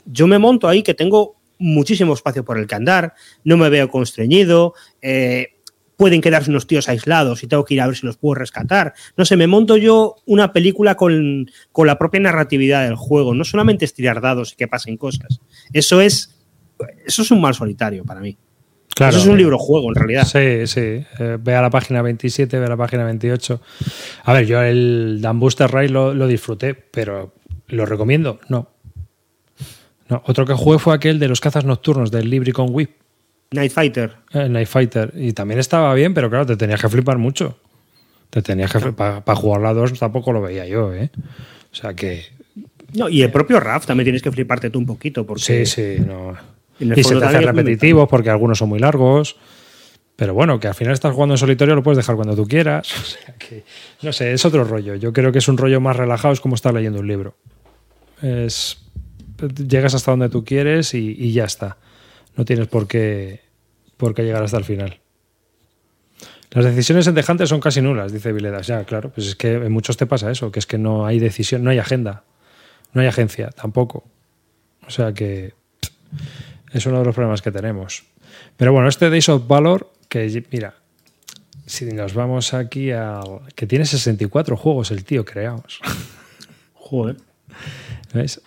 yo 0.08 0.26
me 0.26 0.40
monto 0.40 0.68
ahí 0.68 0.82
que 0.82 0.96
tengo 0.96 1.36
muchísimo 1.60 2.16
espacio 2.16 2.44
por 2.44 2.58
el 2.58 2.66
que 2.66 2.74
andar, 2.74 3.14
no 3.44 3.56
me 3.56 3.70
veo 3.70 3.92
constreñido, 3.92 4.74
eh, 5.04 5.50
pueden 5.98 6.20
quedarse 6.20 6.50
unos 6.50 6.66
tíos 6.66 6.90
aislados 6.90 7.44
y 7.44 7.48
tengo 7.48 7.64
que 7.64 7.76
ir 7.76 7.82
a 7.82 7.86
ver 7.86 7.96
si 7.96 8.08
los 8.08 8.18
puedo 8.18 8.34
rescatar. 8.34 8.96
No 9.18 9.24
sé, 9.24 9.38
me 9.38 9.46
monto 9.46 9.78
yo 9.78 10.16
una 10.26 10.52
película 10.52 10.96
con, 10.96 11.46
la 11.78 12.00
propia 12.00 12.22
narratividad 12.22 12.86
del 12.86 12.96
juego. 12.96 13.36
No 13.36 13.44
solamente 13.44 13.86
estirar 13.86 14.20
dados 14.20 14.54
y 14.54 14.56
que 14.56 14.68
pasen 14.68 14.98
cosas. 14.98 15.42
Eso 15.74 16.02
es, 16.02 16.42
eso 17.06 17.22
es 17.22 17.30
un 17.30 17.40
mal 17.40 17.54
solitario 17.54 18.04
para 18.04 18.20
mí. 18.20 18.36
Claro, 18.96 19.18
Eso 19.18 19.26
es 19.26 19.32
un 19.32 19.38
libro 19.38 19.58
juego, 19.58 19.90
en 19.90 19.96
realidad. 19.96 20.26
Sí, 20.26 20.68
sí. 20.68 21.04
Eh, 21.20 21.38
ve 21.40 21.56
a 21.56 21.62
la 21.62 21.70
página 21.70 22.02
27, 22.02 22.60
ve 22.60 22.66
a 22.66 22.70
la 22.70 22.78
página 22.78 23.04
28. 23.06 23.62
A 24.24 24.34
ver, 24.34 24.46
yo 24.46 24.62
el 24.62 25.20
Dan 25.22 25.40
Booster 25.40 25.70
Ray 25.70 25.88
lo, 25.88 26.14
lo 26.14 26.28
disfruté, 26.28 26.76
pero 26.76 27.34
¿lo 27.68 27.86
recomiendo? 27.86 28.40
No. 28.50 28.68
no. 30.10 30.22
Otro 30.28 30.46
que 30.46 30.54
jugué 30.54 30.78
fue 30.78 30.94
aquel 30.94 31.18
de 31.18 31.28
los 31.28 31.42
cazas 31.42 31.66
nocturnos 31.66 32.12
del 32.12 32.30
Libri 32.30 32.52
con 32.52 32.68
Whip 32.70 33.04
Night 33.54 33.72
Fighter. 33.72 34.14
Eh, 34.34 34.50
Night 34.50 34.68
Fighter. 34.68 35.14
Y 35.16 35.32
también 35.34 35.60
estaba 35.60 35.94
bien, 35.94 36.14
pero 36.14 36.30
claro, 36.30 36.46
te 36.46 36.58
tenías 36.58 36.82
que 36.82 36.90
flipar 36.90 37.18
mucho. 37.18 37.58
Te 38.30 38.42
tenías 38.42 38.72
que 38.72 38.80
Para 38.92 39.36
jugar 39.36 39.62
la 39.62 39.74
2 39.74 39.98
tampoco 40.00 40.34
lo 40.34 40.42
veía 40.42 40.66
yo, 40.66 40.94
¿eh? 40.94 41.12
O 41.72 41.76
sea 41.76 41.94
que. 41.94 42.26
No, 42.94 43.10
y 43.10 43.22
el 43.22 43.32
propio 43.32 43.60
RAF 43.60 43.86
también 43.86 44.06
tienes 44.06 44.24
que 44.24 44.32
fliparte 44.32 44.72
tú 44.72 44.80
un 44.80 44.88
poquito. 44.88 45.26
Porque 45.26 45.44
sí, 45.44 45.66
sí, 45.66 46.04
no. 46.06 46.36
Y 46.80 47.04
se 47.04 47.16
te 47.16 47.26
hace 47.26 47.42
repetitivo 47.42 48.08
porque 48.08 48.30
algunos 48.30 48.58
son 48.58 48.70
muy 48.70 48.80
largos. 48.80 49.38
Pero 50.16 50.34
bueno, 50.34 50.60
que 50.60 50.68
al 50.68 50.76
final 50.76 50.94
estás 50.94 51.14
jugando 51.14 51.34
en 51.34 51.40
solitario, 51.40 51.76
lo 51.76 51.84
puedes 51.84 51.98
dejar 51.98 52.16
cuando 52.16 52.36
tú 52.36 52.46
quieras. 52.46 52.94
O 53.02 53.06
sea 53.06 53.36
que, 53.36 53.64
no 54.02 54.14
sé, 54.14 54.34
es 54.34 54.46
otro 54.46 54.64
rollo. 54.64 54.96
Yo 54.96 55.12
creo 55.12 55.32
que 55.32 55.40
es 55.40 55.48
un 55.48 55.58
rollo 55.58 55.82
más 55.82 55.96
relajado, 55.96 56.34
es 56.34 56.40
como 56.40 56.56
estar 56.56 56.74
leyendo 56.74 57.00
un 57.00 57.08
libro. 57.08 57.36
Es, 58.22 58.78
llegas 59.68 59.96
hasta 59.96 60.12
donde 60.12 60.30
tú 60.30 60.46
quieres 60.46 60.94
y 60.94 61.32
ya 61.32 61.46
está. 61.46 61.78
No 62.36 62.46
tienes 62.46 62.68
por 62.68 62.88
qué, 62.88 63.42
por 63.98 64.14
qué 64.14 64.24
llegar 64.24 64.44
hasta 64.44 64.58
el 64.58 64.66
final. 64.66 65.00
Las 66.52 66.66
decisiones 66.66 67.08
en 67.08 67.16
Dejante 67.16 67.48
son 67.48 67.60
casi 67.60 67.82
nulas, 67.82 68.12
dice 68.12 68.32
Viledas. 68.32 68.68
Ya, 68.68 68.84
claro, 68.84 69.10
pues 69.10 69.28
es 69.28 69.36
que 69.36 69.54
en 69.54 69.72
muchos 69.72 69.98
te 69.98 70.06
pasa 70.06 70.30
eso, 70.30 70.52
que 70.52 70.60
es 70.60 70.68
que 70.68 70.78
no 70.78 71.06
hay 71.06 71.20
decisión, 71.20 71.64
no 71.64 71.72
hay 71.72 71.80
agenda, 71.80 72.24
no 72.94 73.02
hay 73.02 73.08
agencia 73.08 73.50
tampoco. 73.50 74.04
O 74.86 74.92
sea 74.92 75.14
que 75.14 75.54
es 76.74 76.86
uno 76.86 77.00
de 77.00 77.06
los 77.06 77.16
problemas 77.16 77.42
que 77.42 77.52
tenemos. 77.52 78.04
Pero 78.58 78.74
bueno, 78.74 78.90
este 78.90 79.10
Days 79.10 79.30
of 79.30 79.48
Valor, 79.48 79.92
que 80.10 80.44
mira, 80.52 80.76
si 81.66 81.86
nos 81.86 82.14
vamos 82.14 82.54
aquí 82.54 82.92
al. 82.92 83.42
que 83.56 83.68
tiene 83.68 83.86
64 83.86 84.58
juegos 84.58 84.92
el 84.92 85.04
tío 85.04 85.24
creados. 85.24 85.80
Joder. 86.74 87.18
¿Ves? 88.14 88.42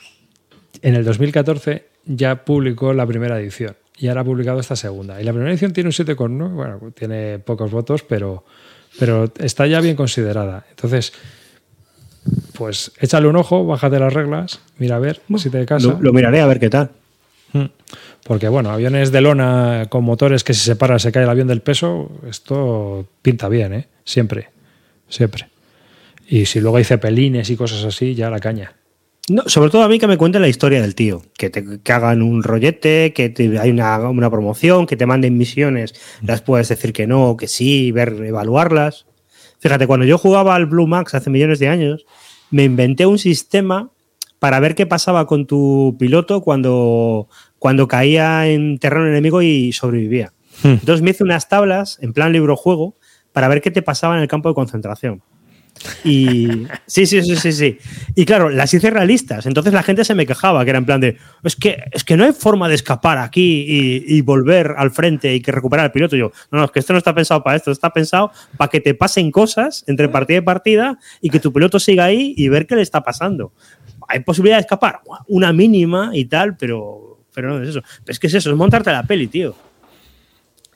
En 0.83 0.95
el 0.95 1.05
2014 1.05 1.87
ya 2.05 2.45
publicó 2.45 2.93
la 2.93 3.07
primera 3.07 3.41
edición 3.41 3.77
y 3.99 4.09
ahora 4.09 4.21
ha 4.21 4.25
publicado 4.25 4.61
esta 4.61 4.77
segunda. 4.77 5.21
Y 5.21 5.25
la 5.25 5.33
primera 5.33 5.51
edición 5.51 5.73
tiene 5.73 5.89
un 5.89 5.93
7,9, 5.93 6.53
bueno, 6.53 6.93
tiene 6.95 7.39
pocos 7.39 7.71
votos, 7.71 8.03
pero, 8.03 8.45
pero 8.99 9.33
está 9.39 9.67
ya 9.67 9.81
bien 9.81 9.97
considerada. 9.97 10.67
Entonces, 10.71 11.13
pues 12.53 12.93
échale 13.01 13.27
un 13.27 13.37
ojo, 13.37 13.65
bájate 13.67 13.99
las 13.99 14.13
reglas, 14.13 14.61
mira 14.79 14.97
a 14.97 14.99
ver 14.99 15.23
si 15.39 15.51
te 15.51 15.65
casa. 15.65 15.97
Lo, 16.01 16.13
miraré 16.13 16.41
a 16.41 16.47
ver 16.47 16.61
qué 16.61 16.69
tal. 16.69 16.91
Mm. 17.59 17.71
Porque, 18.25 18.49
bueno, 18.49 18.71
aviones 18.71 19.13
de 19.13 19.21
lona 19.21 19.87
con 19.89 20.05
motores 20.05 20.43
que 20.43 20.53
si 20.53 20.61
se 20.61 20.77
para 20.77 20.99
se 20.99 21.13
cae 21.13 21.23
el 21.23 21.31
avión 21.31 21.47
del 21.47 21.63
peso, 21.63 22.11
esto 22.29 23.07
pinta 23.23 23.49
bien, 23.49 23.73
¿eh? 23.73 23.89
Siempre, 24.05 24.49
siempre. 25.09 25.49
Y 26.29 26.47
si 26.47 26.61
luego 26.61 26.79
hay 26.79 26.85
cepelines 26.85 27.51
y 27.51 27.57
cosas 27.57 27.85
así, 27.85 28.15
ya 28.15 28.31
la 28.31 28.41
caña. 28.41 28.75
No, 29.29 29.43
sobre 29.47 29.71
todo 29.71 29.83
a 29.83 29.89
mí 29.89 29.99
que 29.99 30.07
me 30.07 30.19
cuenten 30.19 30.43
la 30.43 30.49
historia 30.49 30.81
del 30.81 30.95
tío, 30.95 31.23
que 31.37 31.51
te 31.51 31.93
hagan 31.93 32.23
un 32.23 32.45
rollete, 32.45 33.13
que 33.13 33.35
hay 33.61 33.71
una, 33.71 34.31
promoción, 34.31 34.87
que 34.87 34.97
te 34.97 35.07
manden 35.07 35.37
misiones, 35.37 35.95
las 36.23 36.43
puedes 36.43 36.69
decir 36.69 36.93
que 36.93 37.09
no, 37.09 37.37
que 37.37 37.49
sí, 37.49 37.91
ver, 37.91 38.13
evaluarlas. 38.25 39.07
Fíjate, 39.59 39.87
cuando 39.89 40.07
yo 40.07 40.17
jugaba 40.19 40.55
al 40.55 40.67
Blue 40.67 40.87
Max 40.87 41.15
hace 41.15 41.31
millones 41.31 41.59
de 41.59 41.69
años, 41.69 42.07
me 42.51 42.65
inventé 42.65 43.07
un 43.07 43.19
sistema 43.19 43.91
para 44.39 44.61
ver 44.61 44.77
qué 44.77 44.87
pasaba 44.87 45.27
con 45.27 45.47
tu 45.47 45.97
piloto 45.99 46.41
cuando, 46.41 47.29
cuando 47.59 47.89
caía 47.89 48.49
en 48.49 48.79
terreno 48.79 49.07
enemigo 49.07 49.43
y 49.43 49.73
sobrevivía. 49.73 50.33
Hmm. 50.63 50.79
Entonces 50.81 51.03
me 51.03 51.11
hice 51.11 51.25
unas 51.25 51.49
tablas 51.49 51.99
en 52.01 52.13
plan 52.13 52.33
libro 52.33 52.57
juego 52.57 52.95
para 53.33 53.49
ver 53.49 53.61
qué 53.61 53.71
te 53.71 53.83
pasaba 53.83 54.17
en 54.17 54.23
el 54.23 54.29
campo 54.29 54.49
de 54.49 54.55
concentración. 54.55 55.23
Y 56.05 56.67
sí, 56.87 57.07
sí, 57.07 57.23
sí, 57.23 57.37
sí, 57.37 57.53
sí. 57.53 57.79
Y 58.15 58.25
claro, 58.25 58.49
las 58.49 58.73
hice 58.73 58.91
realistas. 58.91 59.47
Entonces 59.47 59.73
la 59.73 59.83
gente 59.83 60.05
se 60.05 60.15
me 60.15 60.27
quejaba, 60.27 60.65
que 60.65 60.71
era 60.71 60.79
en 60.79 60.87
plan 60.87 61.01
de, 61.01 61.17
es 61.43 61.57
que, 61.57 61.85
es 61.93 62.05
que 62.05 62.17
no 62.17 62.25
hay 62.25 62.33
forma 62.33 62.69
de 62.69 62.75
escapar 62.75 63.19
aquí 63.19 63.65
y, 64.07 64.21
volver 64.23 64.75
al 64.77 64.91
frente 64.91 65.35
y 65.35 65.41
que 65.41 65.53
recuperar 65.53 65.85
al 65.85 65.93
piloto. 65.93 66.17
yo, 66.17 66.33
no, 66.51 66.59
no, 66.59 66.65
es 66.65 66.71
que 66.71 66.81
esto 66.81 66.93
no 66.93 66.99
está 66.99 67.15
pensado 67.15 67.43
para 67.43 67.57
esto, 67.57 67.71
está 67.71 67.91
pensado 67.91 68.33
para 68.57 68.71
que 68.71 68.81
te 68.81 68.95
pasen 68.95 69.31
cosas 69.31 69.85
entre 69.87 70.09
partida 70.09 70.39
y 70.39 70.43
partida 70.43 70.99
y 71.21 71.31
que 71.31 71.39
tu 71.39 71.53
piloto 71.53 71.79
siga 71.79 72.05
ahí 72.05 72.35
y 72.37 72.49
ver 72.49 72.67
qué 72.67 72.75
le 72.75 72.83
está 72.83 73.03
pasando. 73.03 73.53
Hay 74.09 74.21
posibilidad 74.21 74.57
de 74.57 74.63
escapar, 74.63 75.01
una 75.29 75.53
mínima 75.53 76.11
y 76.13 76.25
tal, 76.27 76.57
pero, 76.57 77.16
pero 77.37 77.51
no 77.51 77.63
es 77.63 77.69
eso. 77.69 77.83
Es 78.07 78.19
que 78.19 78.29
es 78.29 78.35
eso, 78.35 78.51
es 78.51 78.57
montarte 78.57 78.91
la 78.91 79.03
peli, 79.03 79.27
tío. 79.27 79.55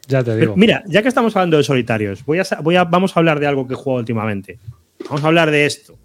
Ya 0.07 0.23
te 0.23 0.37
digo. 0.37 0.55
mira, 0.57 0.83
ya 0.87 1.01
que 1.01 1.09
estamos 1.09 1.35
hablando 1.35 1.57
de 1.57 1.63
solitarios, 1.63 2.23
voy 2.27 2.39
a, 2.39 2.45
voy 2.63 2.77
a, 2.77 2.85
vamos 2.85 3.17
a 3.17 3.21
hablar 3.21 3.41
de 3.41 3.47
algo 3.47 3.67
que 3.67 3.73
he 3.73 3.77
jugado 3.77 4.01
últimamente. 4.01 4.59
Vamos 5.07 5.25
a 5.25 5.29
hablar 5.29 5.51
de 5.51 5.65
esto. 5.65 5.97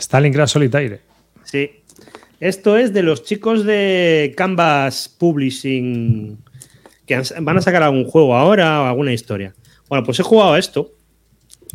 Stalingrad 0.00 0.48
Solitaire. 0.48 1.00
Sí. 1.44 1.70
Esto 2.40 2.76
es 2.76 2.92
de 2.92 3.04
los 3.04 3.22
chicos 3.22 3.64
de 3.64 4.34
Canvas 4.36 5.08
Publishing 5.08 6.38
que 7.06 7.22
van 7.40 7.58
a 7.58 7.60
sacar 7.60 7.84
algún 7.84 8.04
juego 8.04 8.34
ahora 8.34 8.82
o 8.82 8.86
alguna 8.86 9.12
historia. 9.12 9.54
Bueno, 9.88 10.04
pues 10.04 10.18
he 10.18 10.24
jugado 10.24 10.54
a 10.54 10.58
esto. 10.58 10.90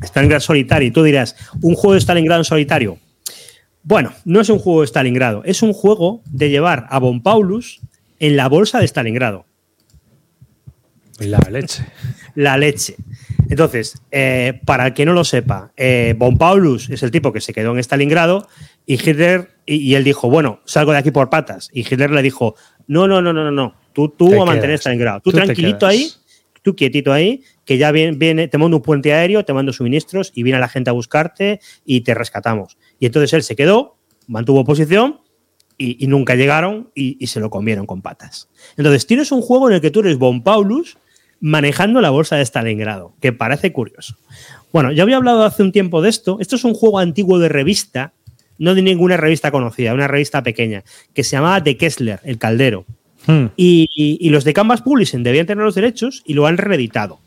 Stalingrad 0.04 0.42
Solitaire. 0.42 0.86
Y 0.86 0.92
tú 0.92 1.04
dirás, 1.04 1.38
¿un 1.62 1.76
juego 1.76 1.94
de 1.94 2.02
Stalingrad 2.02 2.40
en 2.40 2.44
solitario? 2.44 2.98
Bueno, 3.82 4.12
no 4.26 4.42
es 4.42 4.50
un 4.50 4.60
juego 4.60 4.82
de 4.82 4.88
Stalingrado, 4.88 5.44
es 5.46 5.62
un 5.62 5.72
juego 5.72 6.24
de 6.26 6.50
llevar 6.50 6.88
a 6.90 7.00
Von 7.00 7.22
Paulus 7.22 7.80
en 8.20 8.36
la 8.36 8.48
bolsa 8.48 8.80
de 8.80 8.88
Stalingrado. 8.88 9.46
La 11.20 11.40
leche. 11.50 11.86
la 12.36 12.58
leche. 12.58 12.96
Entonces, 13.50 14.02
eh, 14.12 14.60
para 14.66 14.88
el 14.88 14.94
que 14.94 15.06
no 15.06 15.14
lo 15.14 15.24
sepa, 15.24 15.72
eh, 15.78 16.14
Von 16.18 16.38
Paulus 16.38 16.90
es 16.90 17.04
el 17.04 17.12
tipo 17.12 17.32
que 17.32 17.42
se 17.42 17.54
quedó 17.54 17.74
en 17.74 17.80
Stalingrado 17.80 18.48
y 18.86 18.96
Hitler, 18.96 19.52
y, 19.66 19.96
él 19.96 20.04
dijo, 20.04 20.30
bueno, 20.30 20.62
salgo 20.66 20.92
de 20.92 21.00
aquí 21.00 21.12
por 21.12 21.30
patas. 21.30 21.70
Y 21.74 21.82
Hitler 21.82 22.12
le 22.12 22.22
dijo, 22.22 22.56
no, 22.88 23.08
no, 23.08 23.22
no, 23.22 23.34
no, 23.34 23.44
no, 23.44 23.52
no, 23.52 23.76
tú, 23.94 24.10
tú 24.10 24.30
vas 24.30 24.42
a 24.42 24.46
mantener 24.46 24.78
Stalingrado. 24.78 25.22
Tú, 25.22 25.32
tranquilito 25.32 25.88
ahí, 25.88 26.12
tú 26.62 26.76
quietito 26.76 27.14
ahí, 27.14 27.44
que 27.66 27.78
ya 27.78 27.92
viene, 27.92 28.18
viene, 28.18 28.48
te 28.48 28.58
mando 28.58 28.78
un 28.78 28.84
puente 28.84 29.14
aéreo, 29.14 29.46
te 29.46 29.54
mando 29.54 29.74
suministros 29.74 30.32
y 30.36 30.44
viene 30.44 30.60
la 30.60 30.68
gente 30.68 30.90
a 30.90 30.94
buscarte 30.94 31.60
y 31.86 32.02
te 32.02 32.14
rescatamos. 32.14 32.78
Y 33.00 33.06
entonces 33.06 33.34
él 33.34 33.44
se 33.44 33.56
quedó, 33.56 33.98
mantuvo 34.28 34.66
posición 34.66 35.22
y, 35.78 36.08
nunca 36.08 36.36
llegaron 36.36 36.90
y, 36.96 37.18
y, 37.20 37.28
se 37.28 37.40
lo 37.40 37.50
comieron 37.50 37.86
con 37.86 38.02
patas. 38.02 38.50
Entonces 38.78 39.06
tienes 39.08 39.32
un 39.32 39.42
juego 39.42 39.70
en 39.70 39.76
el 39.76 39.82
que 39.82 39.92
tú 39.92 40.00
eres 40.02 40.18
Von 40.18 40.42
Paulus 40.42 40.98
manejando 41.40 42.02
la 42.02 42.10
bolsa 42.10 42.38
de 42.38 42.46
Stalingrado, 42.46 43.14
que 43.22 43.34
parece 43.34 43.72
curioso. 43.72 44.16
Bueno, 44.72 44.92
ya 44.92 45.04
había 45.04 45.18
hablado 45.18 45.44
hace 45.44 45.64
un 45.64 45.72
tiempo 45.72 46.02
de 46.02 46.10
esto. 46.10 46.38
Esto 46.40 46.56
es 46.56 46.64
un 46.64 46.74
juego 46.74 47.00
antiguo 47.00 47.40
de 47.40 47.50
revista, 47.50 48.14
no 48.58 48.76
de 48.76 48.82
ninguna 48.82 49.18
revista 49.18 49.52
conocida, 49.52 49.94
una 49.94 50.08
revista 50.08 50.44
pequeña, 50.44 50.84
que 51.14 51.24
se 51.24 51.36
llamaba 51.36 51.64
The 51.64 51.78
Kessler, 51.78 52.20
el 52.24 52.38
caldero. 52.38 52.86
Hmm. 53.28 53.46
Y, 53.56 54.30
los 54.30 54.44
de 54.44 54.54
Canvas 54.54 54.82
Publishing 54.82 55.24
debían 55.24 55.46
tener 55.46 55.64
los 55.64 55.76
derechos 55.76 56.24
y 56.26 56.34
lo 56.34 56.46
han 56.46 56.58
reeditado. 56.58 57.20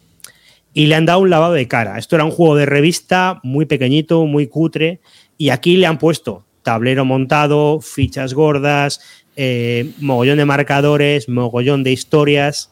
Y 0.75 0.87
le 0.87 0.95
han 0.95 1.07
dado 1.07 1.21
un 1.21 1.31
lavado 1.31 1.55
de 1.55 1.67
cara. 1.67 1.99
Esto 1.99 2.17
era 2.17 2.25
un 2.25 2.31
juego 2.31 2.57
de 2.57 2.67
revista 2.67 3.41
muy 3.43 3.67
pequeñito, 3.67 4.25
muy 4.27 4.47
cutre. 4.47 5.01
Y 5.39 5.51
aquí 5.51 5.77
le 5.77 5.87
han 5.87 5.99
puesto 5.99 6.45
tablero 6.69 7.07
montado, 7.07 7.81
fichas 7.81 8.35
gordas, 8.35 9.01
eh, 9.37 9.91
mogollón 10.01 10.37
de 10.37 10.45
marcadores, 10.45 11.27
mogollón 11.27 11.83
de 11.83 11.93
historias 11.93 12.71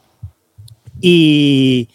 y, 1.00 1.88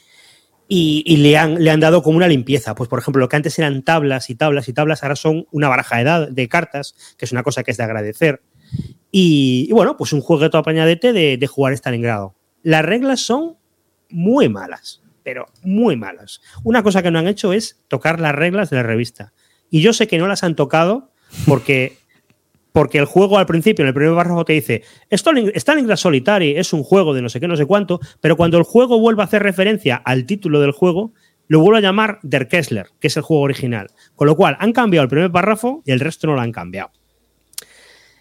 y, 0.68 1.18
le, 1.18 1.38
han, 1.38 1.64
le, 1.64 1.70
han, 1.70 1.80
dado 1.80 2.02
como 2.02 2.18
una 2.18 2.28
limpieza. 2.28 2.74
Pues, 2.74 2.90
por 2.90 2.98
ejemplo, 2.98 3.20
lo 3.20 3.30
que 3.30 3.36
antes 3.36 3.60
eran 3.60 3.84
tablas 3.84 4.32
y 4.32 4.36
tablas 4.36 4.68
y 4.68 4.74
tablas, 4.74 5.04
ahora 5.04 5.16
son 5.16 5.46
una 5.52 5.70
baraja 5.70 6.04
de, 6.04 6.32
de 6.32 6.50
cartas, 6.50 6.96
que 7.20 7.26
es 7.26 7.32
una 7.32 7.44
cosa 7.44 7.62
que 7.62 7.70
es 7.70 7.78
de 7.78 7.84
agradecer. 7.84 8.42
Y, 9.12 9.72
bueno, 9.72 9.96
pues 9.96 10.12
un 10.12 10.22
jueguito 10.22 10.58
apañadete 10.58 11.14
de, 11.14 11.38
de 11.38 11.48
jugar 11.48 11.74
Stalingrado. 11.74 12.34
Las 12.64 12.84
reglas 12.84 13.20
son 13.20 13.58
muy 14.10 14.50
malas, 14.50 15.04
pero 15.22 15.46
muy 15.62 15.98
malas. 15.98 16.42
Una 16.64 16.82
cosa 16.82 17.04
que 17.04 17.12
no 17.12 17.20
han 17.20 17.28
hecho 17.28 17.54
es 17.54 17.80
tocar 17.88 18.20
las 18.20 18.34
reglas 18.34 18.72
de 18.72 18.78
la 18.78 18.84
revista. 18.84 19.34
Y 19.70 19.82
yo 19.82 19.94
sé 19.94 20.08
que 20.08 20.18
no 20.18 20.26
las 20.26 20.44
han 20.44 20.56
tocado 20.56 21.12
porque 21.46 22.02
porque 22.72 23.00
el 23.00 23.06
juego 23.06 23.38
al 23.38 23.46
principio, 23.46 23.84
en 23.84 23.90
el 23.90 23.94
primer 23.94 24.16
párrafo, 24.16 24.46
te 24.46 24.54
dice, 24.54 24.84
Stalingrad 25.12 25.98
Solitary 25.98 26.56
es 26.58 26.72
un 26.74 26.84
juego 26.84 27.14
de 27.14 27.22
no 27.22 27.30
sé 27.30 27.40
qué, 27.40 27.48
no 27.48 27.58
sé 27.58 27.66
cuánto, 27.66 28.00
pero 28.22 28.38
cuando 28.38 28.58
el 28.58 28.64
juego 28.64 29.00
vuelve 29.00 29.22
a 29.22 29.26
hacer 29.26 29.44
referencia 29.44 29.98
al 29.98 30.26
título 30.26 30.62
del 30.62 30.72
juego, 30.72 31.14
lo 31.48 31.60
vuelve 31.60 31.80
a 31.80 31.82
llamar 31.82 32.20
Der 32.24 32.48
Kessler, 32.48 32.88
que 33.00 33.08
es 33.08 33.18
el 33.18 33.24
juego 33.24 33.44
original. 33.44 33.88
Con 34.16 34.28
lo 34.28 34.38
cual, 34.38 34.56
han 34.60 34.72
cambiado 34.72 35.04
el 35.04 35.10
primer 35.10 35.32
párrafo 35.32 35.84
y 35.86 35.92
el 35.92 36.00
resto 36.00 36.28
no 36.28 36.36
lo 36.36 36.42
han 36.42 36.54
cambiado. 36.54 36.92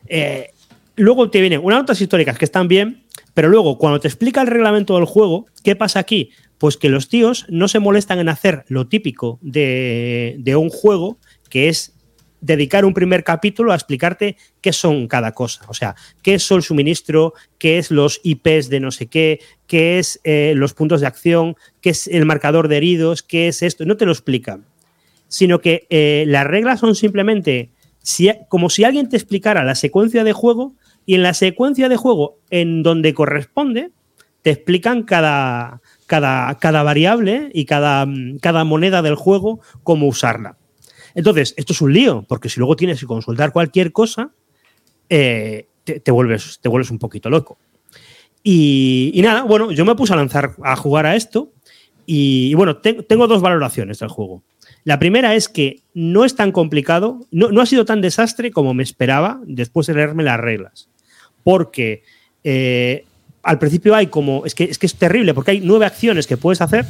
Eh, 0.09 0.51
luego 0.97 1.31
te 1.31 1.41
vienen 1.41 1.61
unas 1.63 1.81
notas 1.81 2.01
históricas 2.01 2.37
que 2.37 2.45
están 2.45 2.67
bien, 2.67 3.05
pero 3.35 3.49
luego, 3.49 3.79
cuando 3.79 4.01
te 4.01 4.09
explica 4.09 4.41
el 4.41 4.49
reglamento 4.49 4.97
del 4.97 5.05
juego, 5.05 5.47
¿qué 5.63 5.77
pasa 5.77 6.01
aquí? 6.01 6.31
Pues 6.59 6.77
que 6.77 6.89
los 6.89 7.09
tíos 7.09 7.47
no 7.49 7.69
se 7.69 7.79
molestan 7.79 8.19
en 8.19 8.29
hacer 8.29 8.65
lo 8.67 8.89
típico 8.89 9.39
de, 9.43 10.35
de 10.41 10.57
un 10.57 10.69
juego, 10.69 11.19
que 11.49 11.69
es 11.69 11.95
dedicar 12.41 12.85
un 12.85 12.95
primer 12.95 13.25
capítulo 13.25 13.73
a 13.73 13.75
explicarte 13.75 14.37
qué 14.61 14.73
son 14.73 15.09
cada 15.09 15.33
cosa. 15.33 15.65
O 15.69 15.75
sea, 15.75 15.95
qué 16.23 16.35
es 16.35 16.51
el 16.51 16.63
suministro, 16.63 17.35
qué 17.59 17.79
es 17.79 17.91
los 17.91 18.21
IPs 18.23 18.69
de 18.69 18.81
no 18.81 18.91
sé 18.91 19.07
qué, 19.07 19.41
qué 19.67 19.99
es 19.99 20.21
eh, 20.25 20.55
los 20.57 20.75
puntos 20.75 21.01
de 21.01 21.07
acción, 21.07 21.57
qué 21.81 21.91
es 21.91 22.07
el 22.07 22.27
marcador 22.27 22.69
de 22.69 22.79
heridos, 22.79 23.23
qué 23.23 23.49
es 23.49 23.63
esto. 23.63 23.85
No 23.85 23.97
te 23.97 24.07
lo 24.07 24.13
explican. 24.13 24.65
Sino 25.29 25.61
que 25.61 25.87
eh, 25.91 26.25
las 26.27 26.47
reglas 26.47 26.81
son 26.81 26.95
simplemente 26.95 27.71
si, 28.03 28.31
como 28.49 28.71
si 28.71 28.85
alguien 28.85 29.09
te 29.09 29.17
explicara 29.17 29.65
la 29.65 29.75
secuencia 29.75 30.25
de 30.25 30.33
juego 30.33 30.75
y 31.07 31.15
en 31.15 31.23
la 31.23 31.35
secuencia 31.35 31.89
de 31.89 31.97
juego 31.97 32.39
en 32.51 32.83
donde 32.83 33.15
corresponde, 33.15 33.91
te 34.43 34.51
explican 34.51 35.03
cada, 35.03 35.81
cada, 36.07 36.57
cada 36.59 36.83
variable 36.83 37.51
y 37.53 37.67
cada, 37.67 38.07
cada 38.41 38.65
moneda 38.65 39.03
del 39.03 39.15
juego, 39.15 39.61
cómo 39.83 40.07
usarla. 40.07 40.57
Entonces, 41.15 41.55
esto 41.57 41.73
es 41.73 41.81
un 41.81 41.93
lío, 41.93 42.25
porque 42.29 42.49
si 42.49 42.61
luego 42.61 42.77
tienes 42.77 43.01
que 43.01 43.07
consultar 43.07 43.53
cualquier 43.53 43.93
cosa, 43.93 44.31
eh, 45.09 45.67
te, 45.85 46.11
vuelves, 46.11 46.59
te 46.61 46.69
vuelves 46.69 46.91
un 46.91 46.99
poquito 46.99 47.31
loco. 47.31 47.59
Y, 48.43 49.19
nada, 49.23 49.43
bueno, 49.45 49.71
yo 49.73 49.85
me 49.85 49.95
puse 49.95 50.13
a 50.13 50.17
lanzar 50.17 50.55
a 50.63 50.77
jugar 50.77 51.07
a 51.07 51.17
esto 51.17 51.53
y, 52.07 52.55
bueno, 52.55 52.79
tengo 52.79 53.27
dos 53.27 53.43
valoraciones 53.43 53.99
del 53.99 54.09
juego. 54.09 54.43
La 54.85 54.99
primera 54.99 55.35
es 55.35 55.49
que 55.49 55.81
no 55.93 56.25
es 56.25 56.35
tan 56.37 56.53
complicado, 56.53 57.27
no, 57.31 57.61
ha 57.61 57.67
sido 57.67 57.85
tan 57.85 58.01
desastre 58.01 58.51
como 58.51 58.73
me 58.73 58.83
esperaba 58.83 59.41
después 59.45 59.87
de 59.87 59.95
leerme 59.95 60.23
las 60.23 60.41
reglas. 60.41 60.89
Porque 61.45 62.03
eh, 62.45 63.05
al 63.43 63.59
principio 63.59 63.95
hay 63.95 64.07
como, 64.07 64.47
es 64.47 64.55
que, 64.55 64.65
es 64.65 64.79
que 64.79 64.87
es 64.87 64.95
terrible, 64.95 65.35
porque 65.35 65.51
hay 65.51 65.61
nueve 65.61 65.85
acciones 65.85 66.27
que 66.27 66.39
puedes 66.39 66.63
hacer 66.63 66.87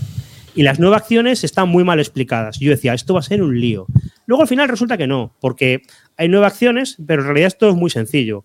y 0.55 0.63
las 0.63 0.79
nueve 0.79 0.97
acciones 0.97 1.45
están 1.45 1.69
muy 1.69 1.85
mal 1.85 1.99
explicadas. 1.99 2.59
Yo 2.59 2.71
decía, 2.71 2.95
esto 2.95 3.15
va 3.15 3.21
a 3.21 3.25
ser 3.25 3.43
un 3.43 3.61
lío. 3.61 3.87
Luego 4.27 4.43
al 4.43 4.49
final 4.49 4.69
resulta 4.69 4.97
que 4.97 5.07
no, 5.07 5.35
porque 5.41 5.83
hay 6.17 6.29
nueve 6.29 6.47
acciones, 6.47 6.97
pero 7.07 7.23
en 7.23 7.29
realidad 7.29 7.49
esto 7.49 7.69
es 7.69 7.75
muy 7.75 7.91
sencillo. 7.91 8.45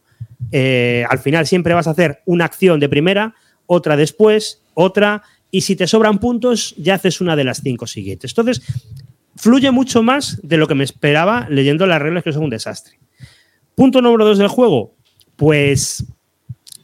Eh, 0.51 1.05
al 1.09 1.19
final 1.19 1.45
siempre 1.47 1.73
vas 1.73 1.87
a 1.87 1.91
hacer 1.91 2.21
una 2.25 2.45
acción 2.45 2.79
de 2.79 2.89
primera, 2.89 3.35
otra 3.65 3.97
después, 3.97 4.61
otra, 4.73 5.23
y 5.51 5.61
si 5.61 5.75
te 5.75 5.87
sobran 5.87 6.19
puntos, 6.19 6.75
ya 6.77 6.95
haces 6.95 7.21
una 7.21 7.35
de 7.35 7.43
las 7.43 7.61
cinco 7.61 7.87
siguientes. 7.87 8.31
Entonces, 8.31 8.61
fluye 9.35 9.71
mucho 9.71 10.03
más 10.03 10.39
de 10.43 10.57
lo 10.57 10.67
que 10.67 10.75
me 10.75 10.83
esperaba 10.83 11.47
leyendo 11.49 11.85
las 11.87 12.01
reglas 12.01 12.23
que 12.23 12.33
son 12.33 12.43
un 12.43 12.49
desastre. 12.49 12.99
Punto 13.75 14.01
número 14.01 14.25
dos 14.25 14.37
del 14.37 14.47
juego, 14.47 14.95
pues 15.35 16.05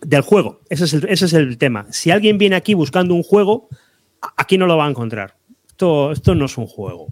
del 0.01 0.21
juego, 0.21 0.61
ese 0.69 0.85
es, 0.85 0.93
el, 0.93 1.05
ese 1.09 1.25
es 1.25 1.33
el 1.33 1.57
tema. 1.57 1.85
Si 1.91 2.11
alguien 2.11 2.37
viene 2.37 2.55
aquí 2.55 2.73
buscando 2.73 3.13
un 3.13 3.23
juego, 3.23 3.69
aquí 4.37 4.57
no 4.57 4.67
lo 4.67 4.77
va 4.77 4.85
a 4.85 4.89
encontrar. 4.89 5.35
Esto, 5.67 6.11
esto 6.11 6.35
no 6.35 6.45
es 6.45 6.57
un 6.57 6.67
juego. 6.67 7.07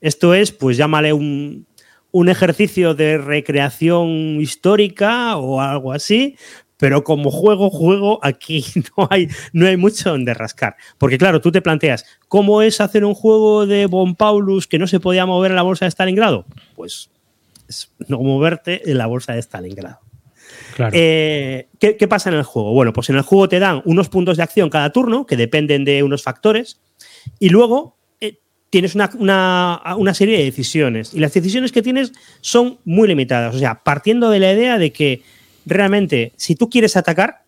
Esto 0.00 0.34
es, 0.34 0.52
pues 0.52 0.76
llámale 0.76 1.12
un, 1.12 1.66
un 2.10 2.28
ejercicio 2.28 2.94
de 2.94 3.18
recreación 3.18 4.40
histórica 4.40 5.36
o 5.36 5.60
algo 5.60 5.92
así, 5.92 6.36
pero 6.76 7.02
como 7.02 7.30
juego, 7.30 7.70
juego, 7.70 8.20
aquí 8.22 8.64
no 8.96 9.08
hay, 9.10 9.28
no 9.52 9.66
hay 9.66 9.76
mucho 9.76 10.10
donde 10.10 10.34
rascar. 10.34 10.76
Porque 10.98 11.18
claro, 11.18 11.40
tú 11.40 11.50
te 11.50 11.62
planteas, 11.62 12.04
¿cómo 12.28 12.62
es 12.62 12.80
hacer 12.80 13.04
un 13.04 13.14
juego 13.14 13.66
de 13.66 13.86
Bon 13.86 14.14
Paulus 14.14 14.66
que 14.66 14.78
no 14.78 14.86
se 14.86 15.00
podía 15.00 15.26
mover 15.26 15.50
en 15.50 15.56
la 15.56 15.62
bolsa 15.62 15.86
de 15.86 15.90
Stalingrado? 15.90 16.46
Pues 16.76 17.10
es 17.68 17.90
no 18.06 18.18
moverte 18.18 18.90
en 18.90 18.98
la 18.98 19.06
bolsa 19.06 19.32
de 19.32 19.42
Stalingrado. 19.42 20.03
Eh, 20.92 21.68
¿qué, 21.78 22.08
pasa 22.08 22.30
en 22.30 22.36
el 22.36 22.42
juego? 22.42 22.72
Bueno, 22.72 22.92
pues 22.92 23.10
en 23.10 23.16
el 23.16 23.22
juego 23.22 23.48
te 23.48 23.58
dan 23.58 23.82
unos 23.84 24.08
puntos 24.08 24.36
de 24.36 24.42
acción 24.42 24.70
cada 24.70 24.90
turno 24.90 25.26
que 25.26 25.36
dependen 25.36 25.84
de 25.84 26.02
unos 26.02 26.22
factores 26.22 26.80
y 27.38 27.48
luego 27.48 27.96
eh, 28.20 28.38
tienes 28.70 28.94
una, 28.94 29.10
una, 29.96 30.14
serie 30.14 30.38
de 30.38 30.44
decisiones 30.44 31.14
y 31.14 31.20
las 31.20 31.32
decisiones 31.32 31.72
que 31.72 31.82
tienes 31.82 32.12
son 32.40 32.78
muy 32.84 33.08
limitadas. 33.08 33.54
O 33.54 33.58
sea, 33.58 33.82
partiendo 33.82 34.30
de 34.30 34.40
la 34.40 34.52
idea 34.52 34.78
de 34.78 34.92
que 34.92 35.22
realmente 35.66 36.32
si 36.36 36.56
tú 36.56 36.68
quieres 36.68 36.96
atacar, 36.96 37.44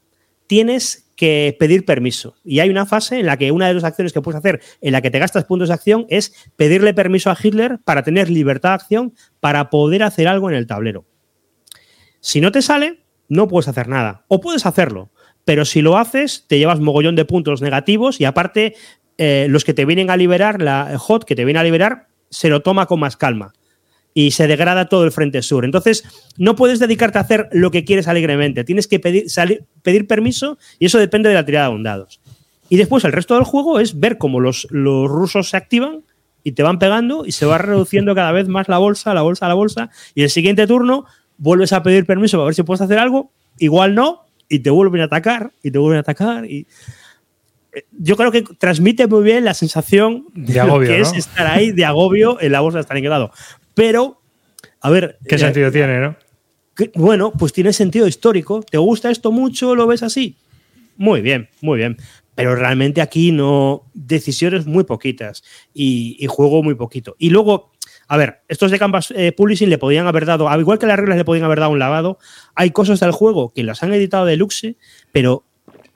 tienes 0.46 1.06
que 1.16 1.56
pedir 1.58 1.84
permiso. 1.84 2.36
Y 2.44 2.60
hay 2.60 2.68
una 2.68 2.86
fase 2.86 3.18
en 3.18 3.26
la 3.26 3.36
que 3.38 3.50
una 3.50 3.68
de 3.68 3.74
las 3.74 3.84
acciones 3.84 4.12
que 4.12 4.20
puedes 4.20 4.38
hacer, 4.38 4.60
en 4.82 4.92
la 4.92 5.00
que 5.00 5.10
te 5.10 5.18
gastas 5.18 5.44
puntos 5.44 5.68
de 5.68 5.74
acción, 5.74 6.06
es 6.10 6.34
pedirle 6.56 6.94
permiso 6.94 7.30
a 7.30 7.38
Hitler 7.42 7.78
para 7.84 8.02
tener 8.02 8.28
libertad 8.28 8.70
de 8.70 8.74
acción 8.74 9.14
para 9.40 9.70
poder 9.70 10.02
hacer 10.02 10.28
algo 10.28 10.50
en 10.50 10.56
el 10.56 10.66
tablero. 10.66 11.06
Si 12.20 12.40
no 12.40 12.52
te 12.52 12.60
sale, 12.60 13.05
no 13.28 13.48
puedes 13.48 13.68
hacer 13.68 13.88
nada. 13.88 14.24
O 14.28 14.40
puedes 14.40 14.66
hacerlo, 14.66 15.10
pero 15.44 15.64
si 15.64 15.80
lo 15.80 15.96
haces, 15.96 16.44
te 16.48 16.58
llevas 16.58 16.80
mogollón 16.80 17.16
de 17.16 17.24
puntos 17.24 17.62
negativos 17.62 18.20
y 18.20 18.24
aparte, 18.24 18.74
eh, 19.18 19.46
los 19.48 19.64
que 19.64 19.74
te 19.74 19.84
vienen 19.84 20.10
a 20.10 20.16
liberar, 20.16 20.60
la 20.60 20.98
HOT 20.98 21.24
que 21.24 21.36
te 21.36 21.44
viene 21.44 21.60
a 21.60 21.64
liberar, 21.64 22.08
se 22.30 22.48
lo 22.48 22.62
toma 22.62 22.86
con 22.86 23.00
más 23.00 23.16
calma 23.16 23.52
y 24.12 24.30
se 24.30 24.46
degrada 24.46 24.88
todo 24.88 25.04
el 25.04 25.12
frente 25.12 25.42
sur. 25.42 25.64
Entonces, 25.64 26.02
no 26.38 26.56
puedes 26.56 26.78
dedicarte 26.78 27.18
a 27.18 27.20
hacer 27.20 27.48
lo 27.52 27.70
que 27.70 27.84
quieres 27.84 28.08
alegremente. 28.08 28.64
Tienes 28.64 28.88
que 28.88 28.98
pedir, 28.98 29.26
pedir 29.82 30.06
permiso 30.06 30.58
y 30.78 30.86
eso 30.86 30.98
depende 30.98 31.28
de 31.28 31.34
la 31.34 31.44
tirada 31.44 31.70
de 31.70 31.82
dados. 31.82 32.20
Y 32.68 32.78
después 32.78 33.04
el 33.04 33.12
resto 33.12 33.34
del 33.34 33.44
juego 33.44 33.78
es 33.78 34.00
ver 34.00 34.18
cómo 34.18 34.40
los, 34.40 34.66
los 34.70 35.08
rusos 35.08 35.50
se 35.50 35.56
activan 35.56 36.02
y 36.42 36.52
te 36.52 36.62
van 36.62 36.78
pegando 36.78 37.26
y 37.26 37.32
se 37.32 37.46
va 37.46 37.58
reduciendo 37.58 38.14
cada 38.14 38.32
vez 38.32 38.48
más 38.48 38.68
la 38.68 38.78
bolsa, 38.78 39.14
la 39.14 39.22
bolsa, 39.22 39.48
la 39.48 39.54
bolsa. 39.54 39.90
Y 40.14 40.22
el 40.22 40.30
siguiente 40.30 40.66
turno 40.66 41.04
vuelves 41.38 41.72
a 41.72 41.82
pedir 41.82 42.06
permiso 42.06 42.36
para 42.38 42.46
ver 42.46 42.54
si 42.54 42.62
puedes 42.62 42.80
hacer 42.80 42.98
algo. 42.98 43.30
Igual 43.58 43.94
no, 43.94 44.26
y 44.48 44.60
te 44.60 44.70
vuelven 44.70 45.00
a 45.00 45.04
atacar, 45.04 45.52
y 45.62 45.70
te 45.70 45.78
vuelven 45.78 45.98
a 45.98 46.00
atacar. 46.00 46.44
Y 46.44 46.66
eh, 47.72 47.84
yo 47.92 48.16
creo 48.16 48.30
que 48.30 48.42
transmite 48.42 49.06
muy 49.06 49.22
bien 49.22 49.44
la 49.44 49.54
sensación 49.54 50.26
de 50.34 50.60
agobio, 50.60 50.88
que 50.88 51.00
es 51.00 51.12
estar 51.12 51.46
ahí 51.46 51.72
de 51.72 51.84
agobio 51.84 52.40
en 52.40 52.52
la 52.52 52.60
bolsa 52.60 52.78
de 52.78 52.84
Stalingrado. 52.84 53.30
Pero, 53.74 54.20
a 54.80 54.90
ver. 54.90 55.18
¿Qué 55.28 55.38
sentido 55.38 55.70
tiene, 55.70 56.00
no? 56.00 56.16
bueno, 56.94 57.32
pues 57.32 57.52
tiene 57.52 57.72
sentido 57.72 58.06
histórico. 58.06 58.62
¿Te 58.62 58.78
gusta 58.78 59.10
esto 59.10 59.32
mucho? 59.32 59.74
¿Lo 59.74 59.86
ves 59.86 60.02
así? 60.02 60.36
Muy 60.96 61.20
bien, 61.20 61.48
muy 61.60 61.78
bien. 61.78 61.96
Pero 62.34 62.54
realmente 62.54 63.00
aquí 63.00 63.32
no. 63.32 63.84
Decisiones 63.94 64.66
muy 64.66 64.84
poquitas 64.84 65.42
y, 65.72 66.24
juego 66.28 66.62
muy 66.62 66.74
poquito. 66.74 67.16
Y 67.18 67.30
luego, 67.30 67.72
a 68.08 68.16
ver, 68.16 68.42
estos 68.48 68.70
de 68.70 68.78
Canvas 68.78 69.12
eh, 69.16 69.32
Publishing 69.32 69.70
le 69.70 69.78
podían 69.78 70.06
haber 70.06 70.26
dado, 70.26 70.48
al 70.48 70.60
igual 70.60 70.78
que 70.78 70.86
las 70.86 70.98
reglas 70.98 71.18
le 71.18 71.24
podían 71.24 71.44
haber 71.44 71.60
dado 71.60 71.72
un 71.72 71.78
lavado, 71.78 72.18
hay 72.54 72.70
cosas 72.70 73.00
del 73.00 73.10
juego 73.10 73.52
que 73.52 73.62
las 73.62 73.82
han 73.82 73.92
editado 73.92 74.26
de 74.26 74.36
luxe, 74.36 74.76
pero 75.12 75.44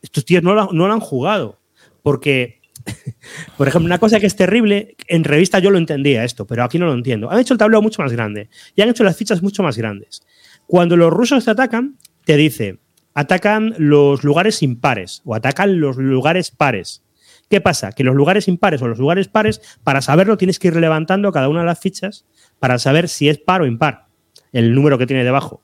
estos 0.03 0.25
tíos 0.25 0.43
no 0.43 0.55
lo 0.55 0.93
han 0.93 1.01
jugado. 1.01 1.59
Porque 2.03 2.61
Por 3.57 3.69
ejemplo, 3.69 3.87
una 3.87 3.99
cosa 3.99 4.21
que 4.21 4.27
es 4.27 4.37
terrible, 4.37 4.97
en 5.07 5.25
revista 5.25 5.59
yo 5.59 5.71
lo 5.71 5.79
entendía 5.79 6.25
esto, 6.25 6.47
pero 6.47 6.65
aquí 6.65 6.79
no 6.79 6.87
lo 6.87 6.95
entiendo. 6.95 7.31
Han 7.31 7.39
hecho 7.39 7.55
el 7.55 7.59
tablero 7.59 7.83
mucho 7.83 8.03
más 8.03 8.13
grande 8.13 8.49
y 8.75 8.83
han 8.83 8.89
hecho 8.89 9.05
las 9.05 9.17
fichas 9.17 9.43
mucho 9.43 9.63
más 9.63 9.77
grandes. 9.77 10.23
Cuando 10.67 10.97
los 10.97 11.13
rusos 11.13 11.45
te 11.45 11.51
atacan, 11.51 11.97
te 12.25 12.37
dice, 12.37 12.79
atacan 13.15 13.75
los 13.79 14.25
lugares 14.25 14.63
impares 14.63 15.23
o 15.25 15.35
atacan 15.35 15.81
los 15.81 15.97
lugares 15.97 16.51
pares. 16.51 17.03
¿Qué 17.51 17.61
pasa? 17.61 17.91
Que 17.91 18.05
los 18.05 18.15
lugares 18.15 18.47
impares 18.47 18.81
o 18.81 18.87
los 18.87 19.01
lugares 19.01 19.27
pares, 19.27 19.61
para 19.83 20.01
saberlo 20.01 20.37
tienes 20.37 20.61
que 20.61 20.69
ir 20.69 20.77
levantando 20.77 21.33
cada 21.33 21.49
una 21.49 21.61
de 21.61 21.67
las 21.67 21.81
fichas 21.81 22.25
para 22.61 22.79
saber 22.79 23.09
si 23.09 23.29
es 23.29 23.39
par 23.39 23.61
o 23.61 23.67
impar, 23.67 24.07
el 24.53 24.73
número 24.73 24.99
que 24.99 25.07
tiene 25.07 25.25
debajo. 25.25 25.61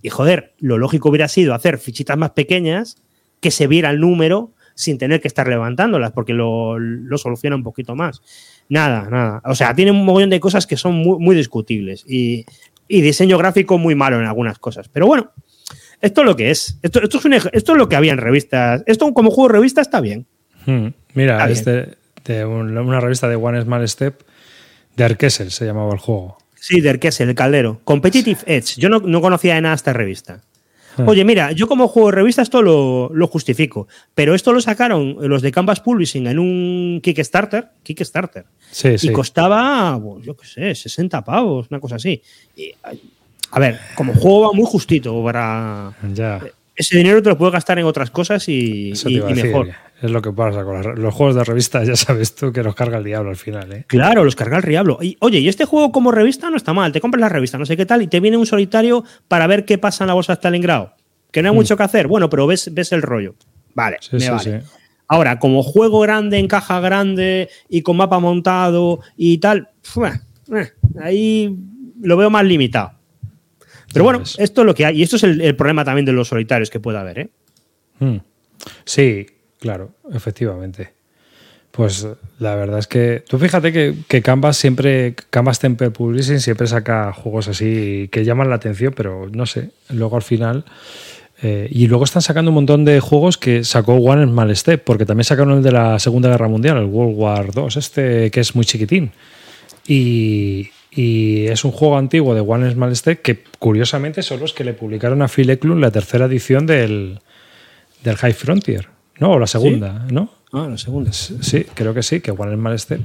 Y 0.00 0.08
joder, 0.08 0.54
lo 0.58 0.78
lógico 0.78 1.10
hubiera 1.10 1.28
sido 1.28 1.52
hacer 1.52 1.76
fichitas 1.76 2.16
más 2.16 2.30
pequeñas 2.30 3.02
que 3.40 3.50
se 3.50 3.66
viera 3.66 3.90
el 3.90 4.00
número 4.00 4.54
sin 4.74 4.96
tener 4.96 5.20
que 5.20 5.28
estar 5.28 5.46
levantándolas, 5.46 6.12
porque 6.12 6.32
lo, 6.32 6.76
soluciona 7.18 7.56
un 7.56 7.62
poquito 7.62 7.94
más. 7.94 8.22
Nada, 8.70 9.08
nada. 9.10 9.42
O 9.44 9.54
sea, 9.54 9.74
tiene 9.74 9.90
un 9.90 10.06
montón 10.06 10.30
de 10.30 10.40
cosas 10.40 10.66
que 10.66 10.78
son 10.78 10.94
muy, 10.94 11.36
discutibles 11.36 12.02
y, 12.08 12.46
diseño 12.88 13.36
gráfico 13.36 13.76
muy 13.76 13.94
malo 13.94 14.18
en 14.18 14.24
algunas 14.24 14.58
cosas. 14.58 14.88
Pero 14.88 15.06
bueno, 15.06 15.32
esto 16.00 16.22
es 16.22 16.26
lo 16.26 16.34
que 16.34 16.50
es. 16.50 16.78
Esto, 16.82 17.02
esto, 17.02 17.18
es, 17.18 17.48
esto 17.52 17.72
es 17.72 17.78
lo 17.78 17.90
que 17.90 17.96
había 17.96 18.12
en 18.12 18.18
revistas. 18.18 18.82
Esto 18.86 19.12
como 19.12 19.30
juego 19.30 19.48
de 19.48 19.54
revista 19.54 19.82
está 19.82 20.00
bien. 20.00 20.26
Hmm. 20.66 20.88
Mira, 21.14 21.48
este 21.48 21.96
de 22.24 22.44
una 22.44 23.00
revista 23.00 23.28
de 23.28 23.36
One 23.36 23.62
Small 23.62 23.88
Step, 23.88 24.22
de 24.96 25.04
Arkessel 25.04 25.50
se 25.50 25.64
llamaba 25.64 25.92
el 25.92 25.98
juego. 25.98 26.38
Sí, 26.56 26.80
de 26.80 26.90
Arkessel, 26.90 27.28
el 27.28 27.34
caldero. 27.34 27.80
Competitive 27.84 28.40
Edge. 28.46 28.74
Yo 28.76 28.88
no, 28.88 28.98
no 28.98 29.20
conocía 29.20 29.54
de 29.54 29.60
nada 29.60 29.74
esta 29.74 29.92
revista. 29.92 30.42
Ah. 30.98 31.04
Oye, 31.06 31.24
mira, 31.24 31.52
yo 31.52 31.68
como 31.68 31.88
juego 31.88 32.10
de 32.10 32.16
revista 32.16 32.42
esto 32.42 32.62
lo, 32.62 33.26
justifico, 33.28 33.86
pero 34.14 34.34
esto 34.34 34.52
lo 34.52 34.60
sacaron 34.60 35.16
los 35.20 35.42
de 35.42 35.52
Canvas 35.52 35.80
Publishing 35.80 36.26
en 36.26 36.38
un 36.38 37.00
Kickstarter, 37.02 37.68
Kickstarter, 37.82 38.46
sí, 38.70 38.96
y 39.02 39.12
costaba, 39.12 40.00
pues, 40.02 40.24
yo 40.24 40.36
qué 40.36 40.46
sé, 40.46 40.74
60 40.74 41.22
pavos, 41.22 41.66
una 41.70 41.80
cosa 41.80 41.96
así. 41.96 42.22
a 43.50 43.60
ver, 43.60 43.78
como 43.94 44.14
juego 44.14 44.40
va 44.48 44.52
muy 44.52 44.64
justito 44.66 45.22
para... 45.22 45.94
Ya 46.14 46.40
ese 46.76 46.98
dinero 46.98 47.22
te 47.22 47.30
lo 47.30 47.38
puedes 47.38 47.54
gastar 47.54 47.78
en 47.78 47.86
otras 47.86 48.10
cosas 48.10 48.46
y, 48.48 48.92
mejor. 49.34 49.70
Es 50.02 50.10
lo 50.10 50.20
que 50.20 50.30
pasa 50.30 50.62
con 50.62 51.00
los 51.00 51.14
juegos 51.14 51.36
de 51.36 51.44
revista, 51.44 51.82
ya 51.82 51.96
sabes 51.96 52.34
tú 52.34 52.52
que 52.52 52.62
los 52.62 52.74
carga 52.74 52.98
el 52.98 53.04
diablo 53.04 53.30
al 53.30 53.36
final. 53.36 53.72
¿eh? 53.72 53.84
Claro, 53.86 54.24
los 54.24 54.36
carga 54.36 54.58
el 54.58 54.64
diablo. 54.64 54.98
Y, 55.00 55.16
oye, 55.20 55.38
y 55.38 55.48
este 55.48 55.64
juego 55.64 55.90
como 55.90 56.12
revista 56.12 56.50
no 56.50 56.56
está 56.56 56.74
mal. 56.74 56.92
Te 56.92 57.00
compras 57.00 57.20
la 57.20 57.30
revista, 57.30 57.56
no 57.56 57.64
sé 57.64 57.76
qué 57.76 57.86
tal, 57.86 58.02
y 58.02 58.06
te 58.06 58.20
viene 58.20 58.36
un 58.36 58.46
solitario 58.46 59.04
para 59.26 59.46
ver 59.46 59.64
qué 59.64 59.78
pasa 59.78 60.04
en 60.04 60.08
la 60.08 60.14
bolsa 60.14 60.34
de 60.34 60.36
Stalingrado. 60.36 60.94
Que 61.30 61.42
no 61.42 61.48
hay 61.48 61.54
mm. 61.54 61.56
mucho 61.56 61.76
que 61.76 61.82
hacer. 61.82 62.08
Bueno, 62.08 62.28
pero 62.28 62.46
ves, 62.46 62.72
ves 62.74 62.92
el 62.92 63.00
rollo. 63.00 63.36
Vale, 63.74 63.98
me 64.12 64.30
vale. 64.30 64.62
Ahora, 65.08 65.38
como 65.38 65.62
juego 65.62 66.00
grande, 66.00 66.38
en 66.38 66.48
caja 66.48 66.80
grande 66.80 67.48
y 67.68 67.82
con 67.82 67.96
mapa 67.96 68.18
montado 68.18 69.00
y 69.16 69.38
tal, 69.38 69.70
ahí 71.00 71.56
lo 72.00 72.16
veo 72.16 72.28
más 72.28 72.44
limitado. 72.44 72.92
Pero 73.92 74.04
bueno, 74.04 74.22
esto 74.38 74.60
es 74.60 74.66
lo 74.66 74.74
que 74.74 74.84
hay. 74.84 74.98
Y 74.98 75.02
esto 75.02 75.16
es 75.16 75.22
el, 75.22 75.56
problema 75.56 75.84
también 75.84 76.04
de 76.04 76.12
los 76.12 76.28
solitarios 76.28 76.70
que 76.70 76.80
puede 76.80 76.98
haber, 76.98 77.18
¿eh? 77.18 77.30
Hmm. 77.98 78.16
Sí, 78.84 79.26
claro, 79.60 79.90
efectivamente. 80.12 80.92
Pues 81.70 82.06
la 82.38 82.54
verdad 82.54 82.78
es 82.78 82.86
que. 82.86 83.22
Tú 83.28 83.38
fíjate 83.38 83.72
que, 83.72 83.94
que 84.08 84.22
Canvas 84.22 84.56
siempre. 84.56 85.14
Canvas 85.28 85.58
Temple 85.58 85.90
Publishing 85.90 86.40
siempre 86.40 86.66
saca 86.66 87.12
juegos 87.12 87.48
así 87.48 88.08
que 88.10 88.24
llaman 88.24 88.48
la 88.48 88.56
atención, 88.56 88.94
pero 88.96 89.28
no 89.30 89.44
sé. 89.44 89.70
Luego 89.90 90.16
al 90.16 90.22
final. 90.22 90.64
Eh, 91.42 91.68
y 91.70 91.86
luego 91.86 92.04
están 92.04 92.22
sacando 92.22 92.50
un 92.50 92.54
montón 92.54 92.86
de 92.86 92.98
juegos 93.00 93.36
que 93.36 93.62
sacó 93.62 93.94
One 93.94 94.24
Small 94.24 94.56
Step, 94.56 94.84
porque 94.84 95.04
también 95.04 95.24
sacaron 95.24 95.58
el 95.58 95.62
de 95.62 95.70
la 95.70 95.98
Segunda 95.98 96.30
Guerra 96.30 96.48
Mundial, 96.48 96.78
el 96.78 96.86
World 96.86 97.14
War 97.14 97.50
II, 97.54 97.66
este 97.76 98.30
que 98.30 98.40
es 98.40 98.54
muy 98.54 98.64
chiquitín. 98.64 99.12
Y, 99.86 100.70
y 100.90 101.46
es 101.48 101.62
un 101.64 101.72
juego 101.72 101.98
antiguo 101.98 102.34
de 102.34 102.40
One 102.40 102.70
Small 102.70 102.96
Step 102.96 103.20
que 103.20 103.44
curiosamente 103.58 104.22
son 104.22 104.40
los 104.40 104.54
que 104.54 104.64
le 104.64 104.72
publicaron 104.72 105.20
a 105.20 105.28
Phil 105.28 105.50
Eklund 105.50 105.82
la 105.82 105.90
tercera 105.90 106.24
edición 106.24 106.64
del, 106.64 107.20
del 108.02 108.16
High 108.16 108.32
Frontier, 108.32 108.88
¿no? 109.18 109.32
O 109.32 109.38
la 109.38 109.46
segunda, 109.46 110.06
¿no? 110.10 110.30
Ah, 110.52 110.66
la 110.70 110.78
segunda. 110.78 111.12
Sí, 111.12 111.66
creo 111.74 111.92
que 111.94 112.02
sí, 112.02 112.20
que 112.20 112.32
Small 112.32 112.78
Step. 112.78 113.00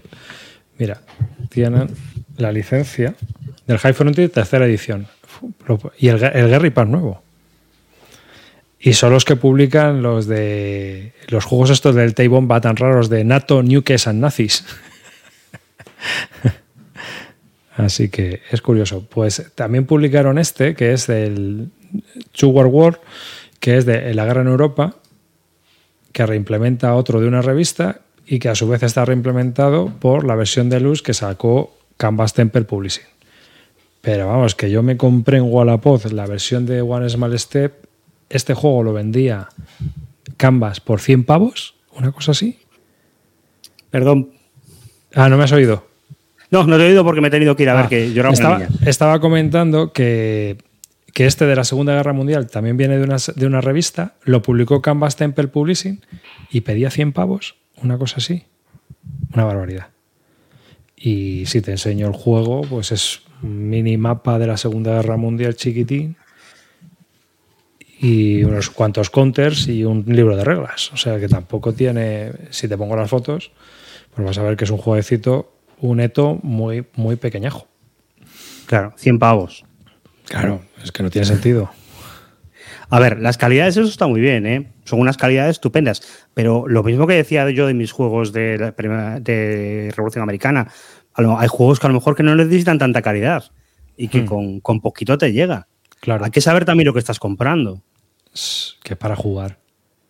Mira, 0.77 1.01
tienen 1.49 1.89
la 2.37 2.51
licencia 2.51 3.15
del 3.67 3.77
High 3.77 3.93
Frontier 3.93 4.29
tercera 4.29 4.65
edición 4.65 5.07
y 5.97 6.07
el, 6.07 6.23
el 6.23 6.49
Gary 6.49 6.69
Pass 6.69 6.87
nuevo. 6.87 7.21
Y 8.79 8.93
son 8.93 9.13
los 9.13 9.25
que 9.25 9.35
publican 9.35 10.01
los 10.01 10.25
de 10.25 11.13
los 11.27 11.45
juegos 11.45 11.69
estos 11.69 11.93
del 11.93 12.15
Taibon 12.15 12.47
tan 12.47 12.75
raros 12.75 13.09
de 13.09 13.23
NATO, 13.23 13.61
Nukes 13.61 14.07
and 14.07 14.19
Nazis. 14.19 14.65
Así 17.77 18.09
que 18.09 18.41
es 18.49 18.61
curioso. 18.61 19.05
Pues 19.07 19.51
también 19.53 19.85
publicaron 19.85 20.39
este, 20.39 20.73
que 20.75 20.93
es 20.93 21.05
del 21.07 21.69
Sugar 22.33 22.65
War, 22.65 22.99
que 23.59 23.77
es 23.77 23.85
de 23.85 24.13
la 24.15 24.25
guerra 24.25 24.41
en 24.41 24.47
Europa, 24.47 24.95
que 26.11 26.25
reimplementa 26.25 26.95
otro 26.95 27.19
de 27.19 27.27
una 27.27 27.41
revista 27.41 28.01
y 28.25 28.39
que 28.39 28.49
a 28.49 28.55
su 28.55 28.67
vez 28.67 28.83
está 28.83 29.05
reimplementado 29.05 29.91
por 29.99 30.25
la 30.25 30.35
versión 30.35 30.69
de 30.69 30.79
luz 30.79 31.01
que 31.01 31.13
sacó 31.13 31.75
Canvas 31.97 32.33
Temple 32.33 32.63
Publishing. 32.63 33.05
Pero 34.01 34.27
vamos, 34.27 34.55
que 34.55 34.71
yo 34.71 34.81
me 34.83 34.97
compré 34.97 35.37
en 35.37 35.43
Wallapop 35.43 36.05
la 36.11 36.25
versión 36.25 36.65
de 36.65 36.81
One 36.81 37.09
Small 37.09 37.37
Step. 37.37 37.85
Este 38.29 38.53
juego 38.53 38.83
lo 38.83 38.93
vendía 38.93 39.49
Canvas 40.37 40.79
por 40.79 40.99
100 40.99 41.25
pavos, 41.25 41.75
una 41.95 42.11
cosa 42.11 42.31
así. 42.31 42.59
Perdón. 43.89 44.31
Ah, 45.13 45.29
no 45.29 45.37
me 45.37 45.43
has 45.43 45.51
oído. 45.51 45.85
No, 46.49 46.65
no 46.65 46.77
te 46.77 46.83
he 46.83 46.87
oído 46.87 47.03
porque 47.03 47.21
me 47.21 47.27
he 47.27 47.31
tenido 47.31 47.55
que 47.55 47.63
ir 47.63 47.69
a 47.69 47.75
ver 47.75 47.85
ah, 47.85 47.89
que 47.89 48.13
yo 48.13 48.27
estaba, 48.27 48.61
estaba 48.85 49.19
comentando 49.19 49.93
que, 49.93 50.57
este 51.15 51.45
de 51.45 51.55
la 51.55 51.63
Segunda 51.63 51.93
Guerra 51.93 52.13
Mundial 52.13 52.47
también 52.49 52.77
viene 52.77 52.97
de 52.97 53.03
una, 53.03 53.17
de 53.35 53.45
una 53.45 53.61
revista, 53.61 54.15
lo 54.23 54.41
publicó 54.41 54.81
Canvas 54.81 55.15
Temple 55.15 55.47
Publishing 55.47 56.01
y 56.49 56.61
pedía 56.61 56.89
100 56.89 57.13
pavos, 57.13 57.55
una 57.77 57.97
cosa 57.97 58.17
así. 58.17 58.45
Una 59.33 59.45
barbaridad. 59.45 59.89
Y 60.95 61.45
si 61.45 61.61
te 61.61 61.71
enseño 61.71 62.07
el 62.07 62.13
juego, 62.13 62.61
pues 62.61 62.91
es 62.91 63.21
un 63.41 63.69
mini 63.69 63.97
mapa 63.97 64.37
de 64.39 64.47
la 64.47 64.57
Segunda 64.57 64.93
Guerra 64.93 65.17
Mundial 65.17 65.55
chiquitín 65.55 66.17
y 67.99 68.43
unos 68.43 68.69
cuantos 68.69 69.09
counters 69.09 69.67
y 69.67 69.83
un 69.83 70.05
libro 70.07 70.35
de 70.35 70.43
reglas. 70.43 70.91
O 70.93 70.97
sea 70.97 71.19
que 71.19 71.27
tampoco 71.27 71.73
tiene, 71.73 72.31
si 72.49 72.67
te 72.67 72.77
pongo 72.77 72.95
las 72.95 73.09
fotos, 73.09 73.51
pues 74.13 74.25
vas 74.25 74.37
a 74.37 74.43
ver 74.43 74.57
que 74.57 74.65
es 74.65 74.71
un 74.71 74.77
jueguecito 74.77 75.53
un 75.81 75.99
eto 75.99 76.39
muy, 76.43 76.85
muy 76.95 77.15
pequeñajo. 77.15 77.67
Claro, 78.67 78.93
100 78.97 79.19
pavos. 79.19 79.65
Claro, 80.31 80.61
es 80.81 80.93
que 80.93 81.03
no 81.03 81.09
tiene 81.09 81.25
sentido. 81.25 81.69
A 82.89 82.99
ver, 82.99 83.19
las 83.19 83.37
calidades, 83.37 83.75
eso 83.75 83.87
está 83.87 84.07
muy 84.07 84.21
bien, 84.21 84.45
¿eh? 84.45 84.71
son 84.85 85.01
unas 85.01 85.17
calidades 85.17 85.51
estupendas. 85.51 86.01
Pero 86.33 86.67
lo 86.67 86.83
mismo 86.83 87.05
que 87.05 87.15
decía 87.15 87.49
yo 87.49 87.67
de 87.67 87.73
mis 87.73 87.91
juegos 87.91 88.31
de, 88.31 88.57
de 88.57 89.91
Revolución 89.93 90.23
Americana, 90.23 90.71
hay 91.15 91.47
juegos 91.49 91.79
que 91.79 91.87
a 91.87 91.89
lo 91.89 91.95
mejor 91.95 92.15
que 92.15 92.23
no 92.23 92.33
necesitan 92.33 92.77
tanta 92.77 93.01
calidad 93.01 93.51
y 93.97 94.07
que 94.07 94.21
hmm. 94.21 94.59
con, 94.61 94.79
poquito 94.79 95.17
te 95.17 95.33
llega. 95.33 95.67
Claro. 95.99 96.23
Hay 96.23 96.31
que 96.31 96.39
saber 96.41 96.63
también 96.63 96.87
lo 96.87 96.93
que 96.93 96.99
estás 96.99 97.19
comprando. 97.19 97.81
Que 98.83 98.95
para 98.95 99.17
jugar. 99.17 99.57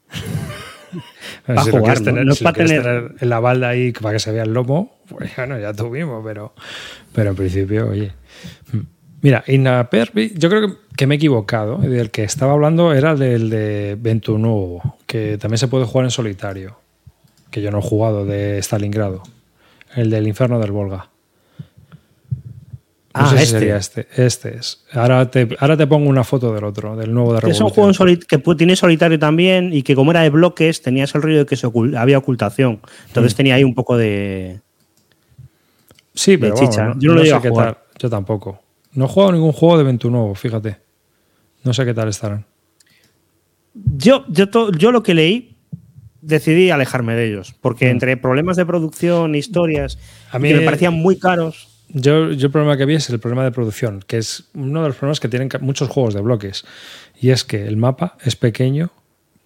para 1.48 1.64
jugar, 1.64 2.02
no, 2.02 2.34
es 2.34 2.39
para 2.39 2.53
tener... 2.53 3.15
en 3.19 3.30
la 3.30 3.39
balda 3.39 3.69
ahí 3.69 3.91
para 3.91 4.14
que 4.14 4.19
se 4.19 4.31
vea 4.31 4.43
el 4.43 4.53
lomo, 4.53 4.99
pues 5.10 5.35
bueno, 5.35 5.57
ya 5.57 5.73
tuvimos, 5.73 6.23
pero, 6.23 6.53
pero 7.11 7.31
en 7.31 7.35
principio, 7.35 7.89
oye. 7.89 8.11
Hmm. 8.72 8.81
Mira, 9.22 9.43
Inapervi, 9.45 10.34
yo 10.35 10.49
creo 10.49 10.77
que, 10.98 11.07
me 11.07 11.15
he 11.15 11.18
equivocado. 11.18 11.81
El 11.84 12.10
que 12.10 12.23
estaba 12.23 12.53
hablando 12.53 12.93
era 12.93 13.15
del 13.15 13.49
de 13.49 13.95
Ventunuovo, 13.99 14.98
que 15.06 15.38
también 15.38 15.60
se 15.60 15.68
puede 15.68 15.85
jugar 15.85 16.06
en 16.06 16.11
solitario, 16.11 16.77
que 17.52 17.61
yo 17.61 17.69
no 17.69 17.80
he 17.80 17.84
jugado 17.84 18.26
de 18.26 18.57
Stalingrado. 18.60 19.22
El 19.95 20.10
del 20.10 20.27
Inferno 20.27 20.57
del 20.60 20.72
Volga. 20.72 21.10
ah, 23.14 23.31
este. 23.35 23.45
sería 23.45 23.77
este. 23.77 24.07
Este 24.15 24.57
es. 24.57 24.85
Ahora 24.93 25.30
te, 25.30 25.49
ahora 25.60 25.77
te 25.77 25.85
pongo 25.85 26.10
una 26.10 26.23
foto 26.23 26.53
del 26.53 26.64
otro, 26.64 26.95
del 26.95 27.14
nuevo 27.14 27.34
de 27.34 27.41
Revolución. 27.41 27.68
Es 27.68 27.77
un 27.77 27.93
juego 27.93 28.18
que 28.27 28.56
tiene 28.56 28.76
solitario 28.76 29.19
también 29.19 29.72
y 29.72 29.84
que 29.84 29.93
como 29.93 30.11
era 30.11 30.22
de 30.22 30.31
bloques 30.31 30.81
tenías 30.81 31.14
el 31.14 31.22
rollo 31.22 31.39
de 31.39 31.45
que 31.45 31.57
se 31.57 31.68
había 31.95 32.18
ocultación. 32.18 32.81
Entonces 33.07 33.34
hmm. 33.34 33.38
tenía 33.38 33.56
ahí 33.56 33.64
un 33.64 33.76
poco 33.76 33.98
de... 33.98 34.61
Sí, 36.14 36.38
pero 36.38 36.56
chicha. 36.56 36.93
yo 36.98 37.14
no, 37.14 37.19
lo 37.19 37.26
sé 37.26 37.39
qué 37.41 37.52
tal. 37.52 37.77
Yo 37.99 38.10
tampoco. 38.10 38.70
No 38.93 39.05
he 39.05 39.07
jugado 39.07 39.31
ningún 39.34 39.51
juego 39.51 39.84
de 39.84 40.09
nuevo, 40.09 40.35
fíjate. 40.35 40.77
No 41.63 41.73
sé 41.73 41.85
qué 41.85 41.93
tal 41.93 42.09
estarán. 42.09 42.45
Yo, 43.73 44.26
yo, 44.27 44.72
yo 44.72 44.91
lo 44.91 45.03
que 45.03 45.13
leí, 45.13 45.57
decidí 46.22 46.69
alejarme 46.69 47.15
de 47.15 47.27
ellos, 47.27 47.55
porque 47.61 47.85
mm. 47.85 47.91
entre 47.91 48.18
problemas 48.18 48.57
de 48.57 48.65
producción, 48.65 49.35
historias, 49.35 49.97
a 50.31 50.39
mí, 50.39 50.49
que 50.49 50.55
me 50.55 50.65
parecían 50.65 50.93
muy 50.93 51.18
caros. 51.18 51.68
Yo, 51.89 52.31
yo 52.31 52.47
el 52.47 52.51
problema 52.51 52.77
que 52.77 52.85
vi 52.85 52.95
es 52.95 53.09
el 53.09 53.19
problema 53.19 53.43
de 53.43 53.51
producción, 53.51 54.03
que 54.05 54.18
es 54.18 54.49
uno 54.53 54.81
de 54.81 54.89
los 54.89 54.97
problemas 54.97 55.19
que 55.19 55.27
tienen 55.27 55.49
muchos 55.61 55.89
juegos 55.89 56.13
de 56.13 56.22
bloques, 56.22 56.65
y 57.19 57.30
es 57.30 57.43
que 57.43 57.65
el 57.68 57.77
mapa 57.77 58.18
es 58.23 58.35
pequeño 58.35 58.91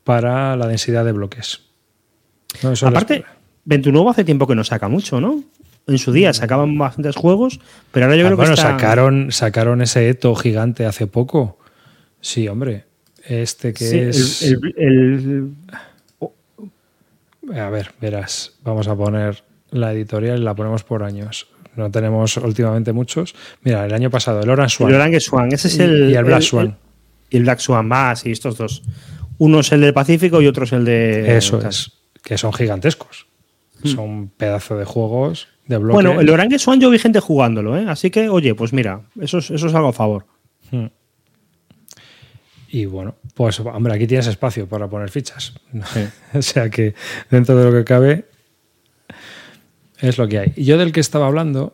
para 0.03 0.55
la 0.55 0.67
densidad 0.67 1.05
de 1.05 1.11
bloques. 1.11 1.61
Aparte, 2.83 3.25
21 3.65 4.09
hace 4.09 4.23
tiempo 4.23 4.47
que 4.47 4.55
no 4.55 4.63
saca 4.63 4.87
mucho, 4.87 5.19
¿no? 5.19 5.43
En 5.87 5.97
su 5.97 6.11
día 6.11 6.33
sacaban 6.33 6.77
bastantes 6.77 7.15
juegos, 7.15 7.59
pero 7.91 8.05
ahora 8.05 8.17
yo 8.17 8.25
ah, 8.27 8.31
creo 8.33 8.49
que 8.49 8.55
sacaron, 8.55 9.31
sacaron 9.31 9.81
ese 9.81 10.09
Eto 10.09 10.35
gigante 10.35 10.85
hace 10.85 11.07
poco. 11.07 11.59
Sí, 12.21 12.47
hombre. 12.47 12.85
Este 13.23 13.73
que 13.73 14.09
es. 14.09 14.41
El, 14.41 15.53
A 17.55 17.69
ver, 17.69 17.91
verás. 18.01 18.53
Vamos 18.63 18.87
a 18.87 18.95
poner 18.95 19.43
la 19.71 19.93
editorial 19.93 20.39
y 20.39 20.43
la 20.43 20.55
ponemos 20.55 20.83
por 20.83 21.03
años. 21.03 21.47
No 21.75 21.91
tenemos 21.91 22.37
últimamente 22.37 22.93
muchos. 22.93 23.35
Mira, 23.61 23.85
el 23.85 23.93
año 23.93 24.09
pasado, 24.09 24.41
el 24.41 24.49
Orange 24.49 24.77
Swan. 24.77 24.89
El 24.89 24.95
Orange 24.95 25.19
Swan, 25.19 25.51
ese 25.51 25.67
es 25.67 25.79
el. 25.79 26.09
Y 26.09 26.15
el 26.15 26.23
Black 26.23 26.41
Swan. 26.41 26.77
y 27.29 27.37
el 27.37 27.43
Black 27.43 27.59
Swan, 27.59 27.91
va, 27.91 28.15
sí, 28.15 28.31
estos 28.31 28.57
dos. 28.57 28.81
Uno 29.37 29.59
es 29.59 29.71
el 29.71 29.81
del 29.81 29.93
Pacífico 29.93 30.41
y 30.41 30.47
otro 30.47 30.63
es 30.63 30.71
el 30.71 30.85
de. 30.85 31.37
Eso 31.37 31.59
es. 31.67 31.91
Que 32.23 32.37
son 32.37 32.53
gigantescos. 32.53 33.27
Hmm. 33.83 33.87
Son 33.87 34.29
pedazos 34.29 34.79
de 34.79 34.85
juegos 34.85 35.49
bueno, 35.67 36.19
el 36.19 36.29
Orange 36.29 36.59
Swan 36.59 36.79
yo 36.79 36.89
vi 36.89 36.99
gente 36.99 37.19
jugándolo, 37.19 37.77
¿eh? 37.77 37.85
así 37.87 38.11
que, 38.11 38.29
oye, 38.29 38.53
pues 38.53 38.73
mira, 38.73 39.01
eso 39.19 39.39
es, 39.39 39.49
eso 39.49 39.67
es 39.67 39.73
algo 39.73 39.89
a 39.89 39.93
favor. 39.93 40.25
Hmm. 40.71 40.87
Y 42.69 42.85
bueno, 42.85 43.15
pues 43.33 43.59
hombre, 43.59 43.93
aquí 43.93 44.05
tienes 44.05 44.27
espacio 44.27 44.67
para 44.67 44.89
poner 44.89 45.09
fichas. 45.09 45.53
o 46.33 46.41
sea 46.41 46.69
que 46.69 46.93
dentro 47.29 47.55
de 47.55 47.65
lo 47.65 47.71
que 47.71 47.83
cabe 47.83 48.25
es 49.99 50.17
lo 50.17 50.27
que 50.27 50.39
hay. 50.39 50.53
Y 50.55 50.65
yo 50.65 50.77
del 50.77 50.91
que 50.91 50.99
estaba 50.99 51.27
hablando 51.27 51.73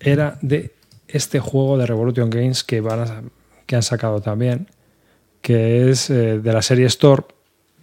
era 0.00 0.38
de 0.40 0.72
este 1.08 1.40
juego 1.40 1.76
de 1.76 1.86
Revolution 1.86 2.30
Games 2.30 2.64
que, 2.64 2.80
van 2.80 3.30
que 3.66 3.76
han 3.76 3.82
sacado 3.82 4.20
también, 4.20 4.68
que 5.40 5.90
es 5.90 6.08
eh, 6.10 6.38
de 6.38 6.52
la 6.52 6.62
serie 6.62 6.86
Store 6.86 7.24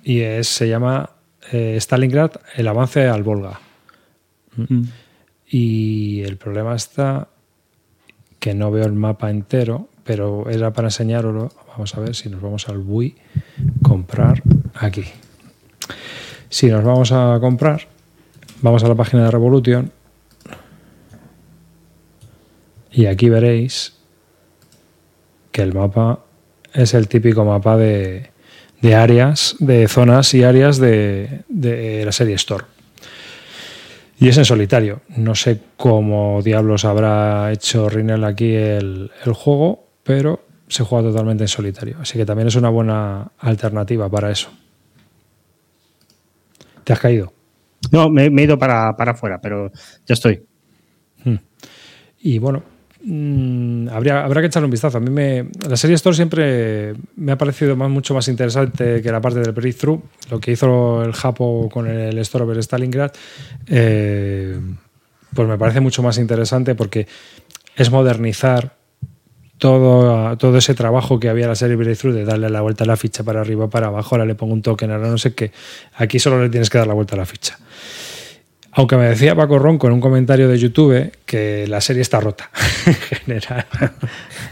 y 0.04 0.22
es, 0.22 0.48
se 0.48 0.68
llama 0.68 1.12
eh, 1.52 1.78
Stalingrad, 1.80 2.32
el 2.56 2.68
avance 2.68 3.08
al 3.08 3.24
Volga. 3.24 3.60
Mm. 4.68 4.84
Y 5.48 6.22
el 6.22 6.38
problema 6.38 6.76
está 6.76 7.30
que 8.40 8.54
no 8.54 8.72
veo 8.72 8.86
el 8.86 8.94
mapa 8.94 9.30
entero, 9.30 9.90
pero 10.04 10.50
era 10.50 10.72
para 10.72 10.88
enseñarlo. 10.88 11.52
Vamos 11.70 11.96
a 11.96 12.00
ver 12.00 12.16
si 12.16 12.30
nos 12.30 12.42
vamos 12.42 12.68
al 12.70 12.80
BUI, 12.80 13.16
comprar 13.82 14.42
aquí. 14.76 15.06
Si 16.50 16.68
nos 16.68 16.84
vamos 16.84 17.12
a 17.12 17.38
comprar, 17.40 17.88
vamos 18.62 18.84
a 18.84 18.88
la 18.88 18.96
página 18.96 19.26
de 19.26 19.32
Revolution 19.32 19.92
y 22.92 23.06
aquí 23.06 23.30
veréis 23.30 23.94
que 25.52 25.62
el 25.62 25.74
mapa 25.74 26.20
es 26.74 26.94
el 26.94 27.08
típico 27.08 27.46
mapa 27.46 27.78
de, 27.78 28.32
áreas, 28.96 29.56
de 29.60 29.88
zonas 29.88 30.34
y 30.34 30.44
áreas 30.44 30.80
de, 30.80 31.42
de 31.48 32.04
la 32.06 32.12
serie 32.12 32.36
Store. 32.36 32.66
Y 34.20 34.28
es 34.28 34.38
en 34.38 34.46
solitario. 34.46 35.02
No 35.16 35.34
sé 35.34 35.62
cómo 35.78 36.42
diablos 36.44 36.84
habrá 36.84 37.52
hecho 37.54 37.88
Rinel 37.88 38.26
aquí 38.26 38.54
el, 38.54 39.10
juego, 39.34 39.88
pero 40.04 40.46
se 40.68 40.84
juega 40.84 41.10
totalmente 41.10 41.46
en 41.46 41.48
solitario. 41.48 41.98
Así 42.02 42.18
que 42.18 42.26
también 42.26 42.50
es 42.50 42.56
una 42.56 42.70
buena 42.70 43.32
alternativa 43.40 44.10
para 44.10 44.30
eso. 44.30 44.50
¿Te 46.84 46.92
has 46.92 47.00
caído? 47.00 47.32
No, 47.92 48.10
me, 48.10 48.26
he 48.26 48.44
ido 48.44 48.60
para, 48.60 48.94
para 48.98 49.14
afuera, 49.14 49.40
pero 49.40 49.72
ya 50.06 50.14
estoy. 50.14 50.44
Hmm. 51.24 51.38
Y 52.20 52.40
bueno, 52.40 52.64
Mm, 53.02 53.88
habría, 53.90 54.26
habrá 54.26 54.42
que 54.42 54.48
echarle 54.48 54.66
un 54.66 54.72
vistazo. 54.72 54.98
A 54.98 55.02
mí 55.02 55.10
me, 55.10 55.48
la 55.68 55.78
serie 55.78 55.96
Store 55.96 56.16
siempre 56.16 56.94
me 57.16 57.32
ha 57.32 57.38
parecido 57.38 57.76
más, 57.76 57.90
mucho 57.90 58.14
más 58.14 58.28
interesante 58.28 59.02
que 59.02 59.12
la 59.12 59.22
parte 59.22 59.40
del 59.40 59.52
breakthrough. 59.52 60.02
Lo 60.30 60.40
que 60.40 60.52
hizo 60.52 61.04
el 61.04 61.14
Japo 61.14 61.70
con 61.72 61.88
el 61.88 62.18
Store 62.20 62.44
over 62.44 62.58
Stalingrad, 62.62 63.12
eh, 63.68 64.60
pues 65.34 65.48
me 65.48 65.58
parece 65.58 65.80
mucho 65.80 66.04
más 66.04 66.18
interesante 66.18 66.76
porque 66.76 67.08
es 67.76 67.90
modernizar 67.92 68.76
todo, 69.58 70.38
todo 70.38 70.58
ese 70.58 70.74
trabajo 70.74 71.20
que 71.20 71.30
había 71.30 71.44
en 71.44 71.50
la 71.50 71.56
serie 71.56 71.76
Breakthrough 71.76 72.14
de 72.14 72.26
darle 72.26 72.50
la 72.50 72.62
vuelta 72.62 72.86
a 72.86 72.88
la 72.88 72.98
ficha 72.98 73.24
para 73.24 73.42
arriba, 73.42 73.70
para 73.70 73.88
abajo, 73.88 74.16
ahora 74.16 74.26
le 74.26 74.36
pongo 74.36 74.54
un 74.54 74.62
token, 74.62 74.92
ahora 74.92 75.10
no 75.10 75.18
sé 75.18 75.34
qué. 75.34 75.52
Aquí 75.96 76.20
solo 76.20 76.42
le 76.42 76.50
tienes 76.50 76.70
que 76.70 76.78
dar 76.78 76.88
la 76.88 76.94
vuelta 76.94 77.16
a 77.16 77.18
la 77.18 77.26
ficha. 77.26 77.58
Aunque 78.72 78.98
me 78.98 79.06
decía 79.06 79.36
Paco 79.36 79.58
Ronco 79.58 79.88
en 79.88 79.94
un 79.94 80.02
comentario 80.02 80.48
de 80.48 80.58
YouTube 80.58 81.12
que 81.26 81.66
la 81.68 81.82
serie 81.82 82.02
está 82.02 82.20
rota 82.20 82.52
en 82.86 82.94
general. 82.94 83.66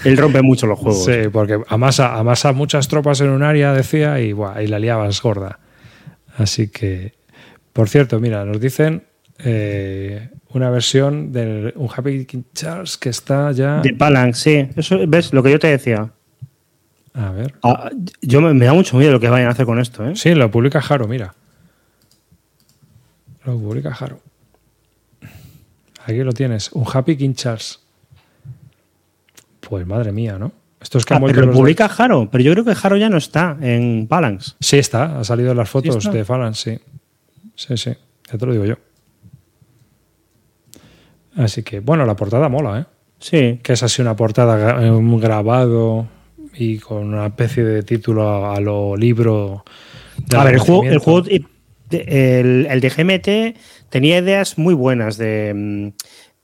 Él 0.04 0.18
rompe 0.18 0.42
mucho 0.42 0.66
los 0.66 0.80
juegos. 0.80 1.06
Sí, 1.06 1.30
porque 1.32 1.60
amasa, 1.68 2.16
amasa 2.16 2.52
muchas 2.52 2.88
tropas 2.88 3.22
en 3.22 3.30
un 3.30 3.44
área, 3.44 3.74
decía, 3.74 4.20
y, 4.20 4.34
buah, 4.34 4.62
y 4.62 4.68
la 4.68 4.80
liabas 4.80 5.22
gorda. 5.22 5.60
Así 6.36 6.70
que, 6.70 7.14
por 7.74 7.90
cierto, 7.90 8.20
mira, 8.20 8.44
nos 8.44 8.60
dicen 8.60 9.04
eh, 9.40 10.30
una 10.50 10.70
versión 10.72 11.32
de 11.32 11.74
un 11.76 11.90
Happy 11.96 12.26
King 12.26 12.44
Charles 12.54 12.98
que 12.98 13.10
está 13.10 13.52
ya. 13.52 13.82
De 13.82 13.92
Balance, 13.92 14.42
sí. 14.42 14.70
Eso 14.76 15.00
ves 15.08 15.32
lo 15.32 15.44
que 15.44 15.52
yo 15.52 15.60
te 15.60 15.68
decía. 15.68 16.10
A 17.14 17.32
ver. 17.32 17.54
Ah, 17.64 17.90
yo 18.22 18.42
me, 18.42 18.54
me, 18.54 18.66
da 18.66 18.74
mucho 18.74 18.98
miedo 18.98 19.12
lo 19.12 19.20
que 19.20 19.30
vayan 19.30 19.48
a 19.48 19.52
hacer 19.52 19.66
con 19.66 19.80
esto, 19.80 20.08
¿eh? 20.08 20.16
Sí, 20.16 20.34
lo 20.34 20.50
publica 20.50 20.82
Jaro, 20.82 21.08
mira. 21.08 21.34
Lo 23.48 23.58
publica 23.58 23.94
Jaro. 23.94 24.20
Aquí 26.06 26.18
lo 26.18 26.34
tienes, 26.34 26.70
un 26.74 26.86
Happy 26.92 27.16
King 27.16 27.34
Charles. 27.34 27.80
Pues 29.62 29.88
madre 29.88 30.12
mía, 30.12 30.38
¿no? 30.38 30.52
Esto 30.82 30.98
es 30.98 31.06
que 31.06 31.14
ah, 31.14 31.22
pero 31.26 31.46
lo 31.46 31.54
publica 31.54 31.88
Jaro, 31.88 32.30
pero 32.30 32.44
yo 32.44 32.52
creo 32.52 32.66
que 32.66 32.76
Jaro 32.76 32.98
ya 32.98 33.10
no 33.10 33.16
está 33.16 33.58
en 33.62 34.06
Balance. 34.06 34.52
Sí 34.60 34.78
está, 34.78 35.20
ha 35.20 35.24
salido 35.24 35.52
en 35.52 35.58
las 35.58 35.70
fotos 35.70 36.12
de 36.12 36.24
Balance, 36.24 36.78
sí. 36.78 36.84
Sí, 37.56 37.78
sí, 37.78 37.98
ya 38.30 38.38
te 38.38 38.46
lo 38.46 38.52
digo 38.52 38.66
yo. 38.66 38.76
Así 41.38 41.64
que, 41.64 41.80
bueno, 41.80 42.06
la 42.06 42.18
portada 42.18 42.50
mola, 42.50 42.80
¿eh? 42.82 42.86
Sí. 43.20 43.60
Que 43.64 43.74
es 43.74 43.82
así 43.82 44.02
una 44.02 44.16
portada, 44.16 44.92
un 44.92 45.20
grabado 45.22 46.06
y 46.54 46.80
con 46.80 47.14
una 47.14 47.28
especie 47.28 47.64
de 47.64 47.84
título 47.84 48.52
a, 48.52 48.60
lo 48.60 48.98
libro. 48.98 49.64
a 50.36 50.44
ver, 50.44 50.56
el 50.56 50.60
juego, 50.60 50.84
el 50.84 51.00
juego 51.00 51.24
el, 51.92 52.68
el 52.70 52.80
de 52.80 52.90
GMT 52.90 53.60
tenía 53.90 54.18
ideas 54.18 54.58
muy 54.58 54.74
buenas 54.74 55.18
de 55.18 55.54
mm, 55.54 55.88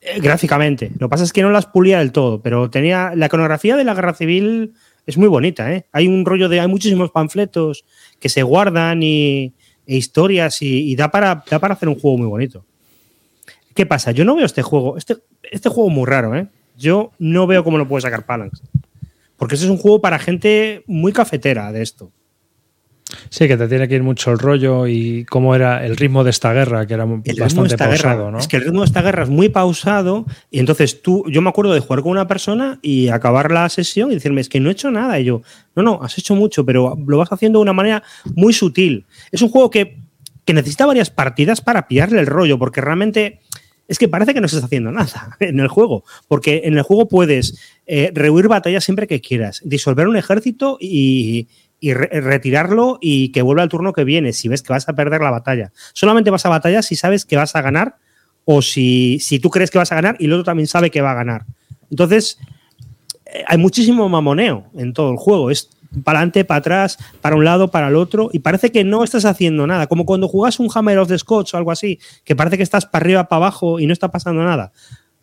eh, 0.06 0.20
gráficamente. 0.20 0.92
Lo 1.00 1.08
que 1.08 1.12
pasa 1.12 1.24
es 1.24 1.32
que 1.32 1.42
no 1.42 1.52
las 1.52 1.66
pulía 1.66 2.00
del 2.00 2.12
todo, 2.12 2.42
pero 2.42 2.70
tenía 2.70 3.14
la 3.16 3.28
iconografía 3.28 3.78
de 3.78 3.84
la 3.84 3.94
guerra 3.94 4.14
civil 4.14 4.74
es 5.06 5.18
muy 5.18 5.28
bonita, 5.28 5.72
¿eh? 5.72 5.86
Hay 5.92 6.08
un 6.08 6.26
rollo 6.26 6.50
de 6.50 6.60
hay 6.60 6.68
muchísimos 6.68 7.12
panfletos 7.12 7.86
que 8.20 8.30
se 8.30 8.44
guardan 8.44 9.04
y 9.04 9.54
e 9.86 9.98
historias 9.98 10.62
y, 10.62 10.96
da 10.96 11.12
para 11.12 11.44
da 11.50 11.60
para 11.60 11.74
hacer 11.74 11.90
un 11.90 12.00
juego 12.00 12.18
muy 12.18 12.28
bonito. 12.28 12.66
¿Qué 13.74 13.86
pasa? 13.86 14.12
Yo 14.12 14.24
no 14.24 14.36
veo 14.36 14.46
este 14.46 14.62
juego, 14.62 14.98
este, 14.98 15.18
este 15.44 15.70
juego 15.70 15.90
muy 15.90 16.06
raro, 16.06 16.36
¿eh? 16.36 16.48
Yo 16.78 17.12
no 17.20 17.48
veo 17.48 17.64
cómo 17.64 17.78
lo 17.78 17.88
puede 17.88 18.02
sacar 18.02 18.26
Palanx. 18.26 18.62
Porque 19.38 19.56
este 19.56 19.66
es 19.66 19.72
un 19.72 19.78
juego 19.78 20.00
para 20.00 20.20
gente 20.20 20.84
muy 20.88 21.12
cafetera 21.12 21.72
de 21.72 21.82
esto. 21.82 22.12
Sí, 23.34 23.48
que 23.48 23.58
te 23.58 23.68
tiene 23.68 23.88
que 23.88 23.96
ir 23.96 24.04
mucho 24.04 24.30
el 24.30 24.38
rollo 24.38 24.86
y 24.86 25.26
cómo 25.26 25.56
era 25.56 25.84
el 25.84 25.98
ritmo 25.98 26.24
de 26.24 26.30
esta 26.30 26.54
guerra, 26.54 26.86
que 26.86 26.94
era 26.94 27.06
bastante 27.06 27.76
pausado, 27.76 28.30
¿no? 28.30 28.38
Es 28.38 28.48
que 28.48 28.58
el 28.58 28.66
ritmo 28.66 28.82
de 28.82 28.86
esta 28.86 29.02
guerra 29.02 29.24
es 29.24 29.30
muy 29.30 29.50
pausado 29.50 30.28
y 30.52 30.60
entonces 30.60 31.02
tú, 31.02 31.24
yo 31.28 31.42
me 31.42 31.50
acuerdo 31.50 31.74
de 31.74 31.80
jugar 31.80 32.04
con 32.04 32.12
una 32.12 32.28
persona 32.28 32.78
y 32.84 33.08
acabar 33.08 33.52
la 33.52 33.68
sesión 33.70 34.12
y 34.12 34.14
decirme, 34.14 34.40
es 34.40 34.50
que 34.50 34.60
no 34.60 34.70
he 34.70 34.74
hecho 34.74 34.92
nada. 34.92 35.20
Y 35.20 35.24
yo, 35.24 35.42
no, 35.76 35.82
no, 35.82 36.00
has 36.04 36.16
hecho 36.20 36.36
mucho, 36.36 36.64
pero 36.64 36.96
lo 37.08 37.18
vas 37.18 37.32
haciendo 37.32 37.58
de 37.58 37.64
una 37.64 37.74
manera 37.74 38.04
muy 38.36 38.54
sutil. 38.54 39.08
Es 39.32 39.42
un 39.42 39.50
juego 39.50 39.72
que, 39.72 39.98
que 40.46 40.54
necesita 40.54 40.86
varias 40.86 41.10
partidas 41.10 41.60
para 41.60 41.88
pillarle 41.88 42.20
el 42.20 42.28
rollo, 42.28 42.60
porque 42.60 42.82
realmente 42.82 43.40
es 43.88 44.00
que 44.00 44.08
parece 44.08 44.34
que 44.34 44.42
no 44.42 44.46
estás 44.46 44.64
haciendo 44.64 44.92
nada 44.92 45.38
en 45.40 45.60
el 45.60 45.68
juego, 45.68 46.04
porque 46.28 46.62
en 46.66 46.78
el 46.78 46.84
juego 46.84 47.08
puedes 47.08 47.60
eh, 47.86 48.12
rehuir 48.14 48.48
batallas 48.48 48.84
siempre 48.84 49.08
que 49.08 49.22
quieras, 49.22 49.62
disolver 49.66 50.08
un 50.08 50.18
ejército 50.18 50.78
y, 50.80 51.48
retirarlo 51.92 52.98
y 53.02 53.34
que 53.34 53.42
vuelva 53.42 53.64
al 53.64 53.70
turno 53.70 53.92
que 53.92 54.06
viene 54.06 54.32
si 54.32 54.48
ves 54.48 54.62
que 54.62 54.72
vas 54.72 54.88
a 54.88 54.94
perder 54.94 55.22
la 55.22 55.32
batalla. 55.32 55.74
Solamente 55.92 56.30
vas 56.30 56.46
a 56.46 56.50
batalla 56.50 56.82
si 56.82 56.96
sabes 56.96 57.26
que 57.26 57.36
vas 57.36 57.56
a 57.56 57.62
ganar 57.62 57.98
o 58.46 58.62
si, 58.62 59.20
si 59.20 59.40
tú 59.40 59.50
crees 59.50 59.72
que 59.72 59.80
vas 59.80 59.92
a 59.92 59.96
ganar 59.96 60.16
y 60.20 60.26
el 60.26 60.34
otro 60.34 60.46
también 60.46 60.68
sabe 60.68 60.92
que 60.92 61.02
va 61.02 61.12
a 61.12 61.16
ganar. 61.16 61.46
Entonces, 61.90 62.40
eh, 63.26 63.44
hay 63.48 63.58
muchísimo 63.58 64.08
mamoneo 64.08 64.70
en 64.76 64.94
todo 64.94 65.12
el 65.12 65.18
juego. 65.18 65.52
Es 65.52 65.70
para 66.04 66.20
adelante, 66.20 66.46
para 66.46 66.60
atrás, 66.60 66.98
para 67.22 67.36
un 67.36 67.46
lado, 67.46 67.70
para 67.70 67.90
el 67.90 67.96
otro, 67.96 68.30
y 68.34 68.40
parece 68.40 68.72
que 68.72 68.84
no 68.84 69.04
estás 69.04 69.26
haciendo 69.26 69.68
nada, 69.68 69.88
como 69.88 70.06
cuando 70.06 70.28
jugas 70.28 70.60
un 70.60 70.70
Hammer 70.74 70.98
of 70.98 71.08
the 71.08 71.18
Scotch 71.18 71.54
o 71.54 71.58
algo 71.58 71.72
así, 71.72 72.00
que 72.24 72.36
parece 72.36 72.58
que 72.58 72.64
estás 72.64 72.86
para 72.86 73.04
arriba, 73.04 73.28
para 73.28 73.38
abajo 73.38 73.80
y 73.80 73.86
no 73.86 73.94
está 73.94 74.10
pasando 74.10 74.44
nada. 74.44 74.72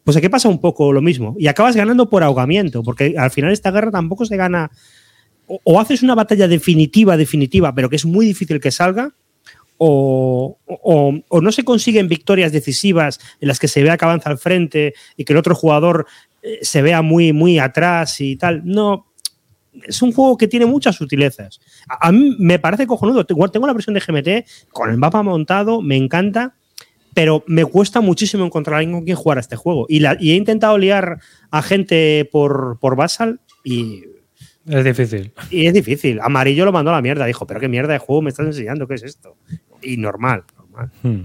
Pues 0.04 0.16
aquí 0.16 0.28
pasa 0.28 0.48
un 0.48 0.60
poco 0.60 0.92
lo 0.92 1.02
mismo, 1.02 1.34
y 1.38 1.48
acabas 1.48 1.76
ganando 1.76 2.08
por 2.08 2.22
ahogamiento, 2.22 2.82
porque 2.82 3.14
al 3.18 3.30
final 3.30 3.52
esta 3.52 3.70
guerra 3.70 3.90
tampoco 3.90 4.24
se 4.24 4.36
gana, 4.36 4.70
o, 5.64 5.80
haces 5.80 6.02
una 6.02 6.14
batalla 6.14 6.46
definitiva, 6.46 7.16
definitiva, 7.16 7.74
pero 7.74 7.90
que 7.90 7.96
es 7.96 8.04
muy 8.04 8.24
difícil 8.26 8.60
que 8.60 8.70
salga, 8.70 9.14
o, 9.78 10.58
no 11.42 11.52
se 11.52 11.64
consiguen 11.64 12.06
victorias 12.06 12.52
decisivas 12.52 13.18
en 13.40 13.48
las 13.48 13.58
que 13.58 13.68
se 13.68 13.82
vea 13.82 13.96
que 13.96 14.04
avanza 14.04 14.30
al 14.30 14.38
frente 14.38 14.94
y 15.16 15.24
que 15.24 15.32
el 15.32 15.38
otro 15.38 15.54
jugador 15.54 16.06
eh, 16.42 16.58
se 16.62 16.82
vea 16.82 17.00
muy, 17.02 17.32
muy 17.32 17.58
atrás 17.58 18.20
y 18.20 18.36
tal. 18.36 18.62
No, 18.64 19.06
es 19.72 20.02
un 20.02 20.12
juego 20.12 20.36
que 20.36 20.48
tiene 20.48 20.66
muchas 20.66 20.96
sutilezas. 20.96 21.60
A, 21.88 22.12
mí 22.12 22.36
me 22.38 22.58
parece 22.58 22.86
cojonudo. 22.86 23.24
Tengo, 23.24 23.66
la 23.66 23.72
versión 23.72 23.94
de 23.94 24.00
GMT 24.00 24.70
con 24.70 24.90
el 24.90 24.98
mapa 24.98 25.22
montado, 25.22 25.80
me 25.80 25.96
encanta, 25.96 26.54
pero 27.14 27.42
me 27.46 27.64
cuesta 27.64 28.02
muchísimo 28.02 28.44
encontrar 28.44 28.74
a 28.74 28.78
alguien 28.78 28.96
con 28.96 29.04
quien 29.04 29.16
jugar 29.16 29.38
a 29.38 29.40
este 29.40 29.56
juego. 29.56 29.86
Y, 29.88 30.04
he 30.04 30.36
intentado 30.36 30.76
liar 30.76 31.20
a 31.50 31.62
gente 31.62 32.28
por, 32.30 32.78
por 32.80 32.96
Basal 32.96 33.40
y. 33.64 34.04
Es 34.70 34.84
difícil. 34.84 35.32
Y 35.50 35.66
es 35.66 35.74
difícil. 35.74 36.20
Amarillo 36.20 36.64
lo 36.64 36.72
mandó 36.72 36.90
a 36.90 36.94
la 36.94 37.02
mierda. 37.02 37.26
Dijo, 37.26 37.46
pero 37.46 37.60
qué 37.60 37.68
mierda 37.68 37.92
de 37.92 37.98
juego 37.98 38.22
me 38.22 38.30
estás 38.30 38.46
enseñando, 38.46 38.86
¿qué 38.86 38.94
es 38.94 39.02
esto? 39.02 39.36
Y 39.82 39.96
normal, 39.96 40.44
normal. 40.56 40.90
Hmm. 41.02 41.22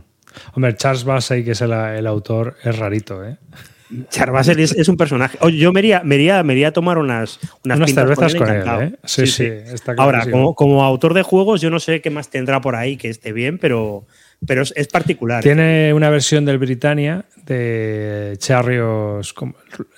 Hombre, 0.54 0.76
Charles 0.76 1.04
Bassey, 1.04 1.44
que 1.44 1.52
es 1.52 1.62
el, 1.62 1.72
el, 1.72 2.08
autor, 2.08 2.56
es 2.64 2.78
rarito, 2.78 3.24
¿eh? 3.24 3.38
Charbaser 4.10 4.60
es, 4.60 4.90
un 4.90 4.98
personaje. 4.98 5.38
yo 5.54 5.72
me 5.72 5.80
iría, 5.80 6.02
me 6.04 6.66
a 6.66 6.72
tomar 6.72 6.98
unas, 6.98 7.40
unas, 7.64 7.94
cervezas 7.94 8.34
con 8.34 8.50
él. 8.50 8.64
¿eh? 8.82 8.96
Sí, 9.04 9.28
sí. 9.28 9.48
Ahora, 9.98 10.26
como, 10.56 10.84
autor 10.84 11.14
de 11.14 11.22
juegos, 11.22 11.62
yo 11.62 11.70
no 11.70 11.80
sé 11.80 12.02
qué 12.02 12.10
más 12.10 12.30
tendrá 12.30 12.62
por 12.62 12.76
ahí 12.76 12.98
que 12.98 13.10
esté 13.10 13.32
bien, 13.32 13.60
pero, 13.60 14.06
pero 14.46 14.62
es, 14.64 14.88
particular. 14.88 15.44
Tiene 15.44 15.94
una 15.94 16.10
versión 16.10 16.46
del 16.46 16.58
Britannia 16.58 17.26
de 17.46 18.36
Charrios, 18.38 19.34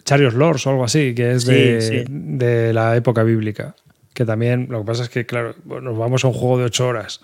Charrios 0.04 0.34
Lords 0.34 0.68
o 0.68 0.72
algo 0.72 0.84
así, 0.84 1.14
que 1.14 1.32
es 1.32 1.46
de, 1.46 2.72
la 2.74 2.96
época 2.96 3.24
bíblica. 3.24 3.76
Que 4.14 4.26
también, 4.26 4.68
lo 4.70 4.80
que 4.80 4.86
pasa 4.86 5.04
es 5.04 5.10
que, 5.10 5.26
claro, 5.26 5.56
nos 5.66 5.98
vamos 5.98 6.24
a 6.26 6.28
un 6.28 6.34
juego 6.34 6.58
de 6.58 6.66
ocho 6.66 6.88
horas. 6.88 7.22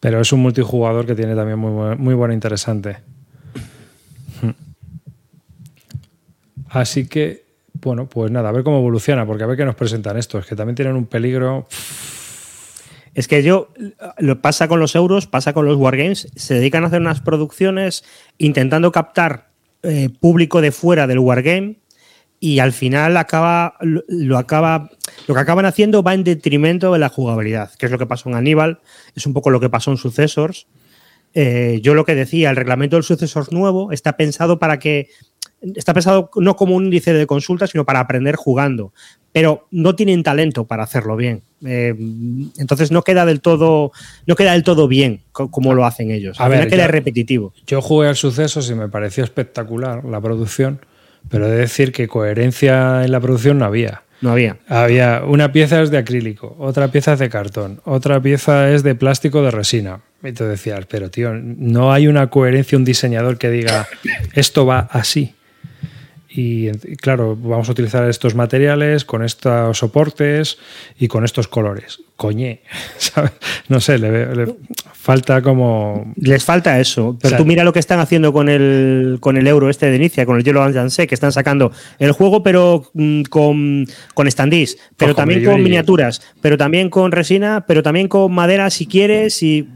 Pero 0.00 0.20
es 0.20 0.32
un 0.32 0.40
multijugador 0.40 1.06
que 1.06 1.14
tiene 1.14 1.34
también 1.34 1.58
muy, 1.58 1.96
muy 1.96 2.14
bueno, 2.14 2.34
interesante. 2.34 2.98
Así 6.68 7.06
que, 7.06 7.44
bueno, 7.74 8.08
pues 8.08 8.32
nada, 8.32 8.48
a 8.48 8.52
ver 8.52 8.64
cómo 8.64 8.78
evoluciona, 8.78 9.24
porque 9.24 9.44
a 9.44 9.46
ver 9.46 9.56
qué 9.56 9.64
nos 9.64 9.76
presentan 9.76 10.16
estos, 10.18 10.44
que 10.44 10.56
también 10.56 10.74
tienen 10.74 10.96
un 10.96 11.06
peligro. 11.06 11.68
Es 13.14 13.28
que 13.28 13.42
yo, 13.42 13.72
lo 14.18 14.40
pasa 14.40 14.68
con 14.68 14.80
los 14.80 14.94
euros, 14.94 15.26
pasa 15.26 15.52
con 15.52 15.66
los 15.66 15.76
wargames, 15.76 16.28
se 16.34 16.54
dedican 16.54 16.84
a 16.84 16.88
hacer 16.88 17.00
unas 17.00 17.20
producciones 17.20 18.04
intentando 18.38 18.90
captar 18.90 19.50
eh, 19.82 20.08
público 20.20 20.60
de 20.60 20.72
fuera 20.72 21.06
del 21.06 21.20
wargame 21.20 21.76
y 22.40 22.58
al 22.58 22.72
final 22.72 23.16
acaba, 23.16 23.76
lo, 23.80 24.36
acaba, 24.36 24.90
lo 25.26 25.34
que 25.34 25.40
acaban 25.40 25.64
haciendo 25.64 26.02
va 26.02 26.14
en 26.14 26.24
detrimento 26.24 26.92
de 26.92 26.98
la 26.98 27.08
jugabilidad, 27.08 27.72
que 27.78 27.86
es 27.86 27.92
lo 27.92 27.98
que 27.98 28.06
pasó 28.06 28.28
en 28.28 28.34
Aníbal, 28.34 28.80
es 29.14 29.26
un 29.26 29.32
poco 29.32 29.50
lo 29.50 29.60
que 29.60 29.70
pasó 29.70 29.90
en 29.90 29.96
Successors. 29.96 30.66
Eh, 31.32 31.80
yo 31.82 31.94
lo 31.94 32.04
que 32.04 32.14
decía, 32.14 32.50
el 32.50 32.56
reglamento 32.56 32.96
del 32.96 33.02
Successors 33.02 33.50
nuevo 33.50 33.92
está 33.92 34.16
pensado 34.16 34.58
para 34.58 34.78
que 34.78 35.08
está 35.74 35.94
pensado 35.94 36.30
no 36.36 36.56
como 36.56 36.76
un 36.76 36.84
índice 36.84 37.12
de 37.12 37.26
consulta, 37.26 37.66
sino 37.66 37.84
para 37.84 38.00
aprender 38.00 38.36
jugando. 38.36 38.92
Pero 39.34 39.66
no 39.72 39.96
tienen 39.96 40.22
talento 40.22 40.64
para 40.64 40.84
hacerlo 40.84 41.16
bien. 41.16 41.42
Eh, 41.66 41.92
entonces 42.56 42.92
no 42.92 43.02
queda 43.02 43.26
del 43.26 43.40
todo, 43.40 43.90
no 44.26 44.36
queda 44.36 44.52
del 44.52 44.62
todo 44.62 44.86
bien 44.86 45.22
como 45.32 45.74
lo 45.74 45.84
hacen 45.84 46.12
ellos. 46.12 46.40
A, 46.40 46.46
ver, 46.46 46.68
queda 46.68 46.86
repetitivo. 46.86 47.52
Yo 47.66 47.82
jugué 47.82 48.06
al 48.06 48.14
suceso 48.14 48.60
y 48.70 48.76
me 48.76 48.88
pareció 48.88 49.24
espectacular 49.24 50.04
la 50.04 50.20
producción, 50.20 50.78
pero 51.28 51.48
he 51.48 51.50
de 51.50 51.56
decir 51.56 51.90
que 51.90 52.06
coherencia 52.06 53.04
en 53.04 53.10
la 53.10 53.18
producción 53.18 53.58
no 53.58 53.64
había. 53.64 54.02
No 54.20 54.30
había. 54.30 54.56
Había 54.68 55.24
una 55.26 55.50
pieza 55.50 55.82
es 55.82 55.90
de 55.90 55.98
acrílico, 55.98 56.54
otra 56.60 56.88
pieza 56.88 57.14
es 57.14 57.18
de 57.18 57.28
cartón, 57.28 57.80
otra 57.84 58.20
pieza 58.20 58.70
es 58.70 58.84
de 58.84 58.94
plástico 58.94 59.42
de 59.42 59.50
resina. 59.50 60.00
Y 60.22 60.32
tú 60.32 60.44
decías, 60.44 60.86
pero 60.86 61.10
tío, 61.10 61.34
no 61.34 61.92
hay 61.92 62.06
una 62.06 62.30
coherencia, 62.30 62.78
un 62.78 62.84
diseñador 62.84 63.36
que 63.36 63.50
diga 63.50 63.88
esto 64.34 64.64
va 64.64 64.88
así. 64.92 65.34
Y, 66.36 66.68
claro, 66.96 67.36
vamos 67.40 67.68
a 67.68 67.72
utilizar 67.72 68.08
estos 68.10 68.34
materiales 68.34 69.04
con 69.04 69.22
estos 69.22 69.78
soportes 69.78 70.58
y 70.98 71.06
con 71.06 71.24
estos 71.24 71.46
colores. 71.46 72.00
Coñé, 72.16 72.62
No 73.68 73.78
sé, 73.78 73.98
le, 73.98 74.52
falta 74.92 75.42
como... 75.42 76.12
Les 76.16 76.42
falta 76.42 76.80
eso. 76.80 77.16
Pero 77.22 77.36
tú 77.36 77.44
mira 77.44 77.62
lo 77.62 77.72
que 77.72 77.78
están 77.78 78.00
haciendo 78.00 78.32
con 78.32 78.48
el, 78.48 79.18
con 79.20 79.36
el 79.36 79.46
euro 79.46 79.70
este 79.70 79.86
de 79.86 79.94
Inicia, 79.94 80.26
con 80.26 80.36
el 80.36 80.42
Yellow 80.42 80.72
Jansé, 80.72 81.06
que 81.06 81.14
están 81.14 81.30
sacando 81.30 81.70
el 82.00 82.10
juego 82.10 82.42
pero 82.42 82.90
mm, 82.94 83.22
con, 83.30 83.86
con 84.14 84.28
standees, 84.28 84.76
pero 84.96 85.14
también 85.14 85.44
con 85.44 85.62
miniaturas, 85.62 86.20
pero 86.40 86.58
también 86.58 86.90
con 86.90 87.12
resina, 87.12 87.64
pero 87.64 87.84
también 87.84 88.08
con 88.08 88.32
madera 88.32 88.70
si 88.70 88.88
quieres 88.88 89.40
y... 89.44 89.68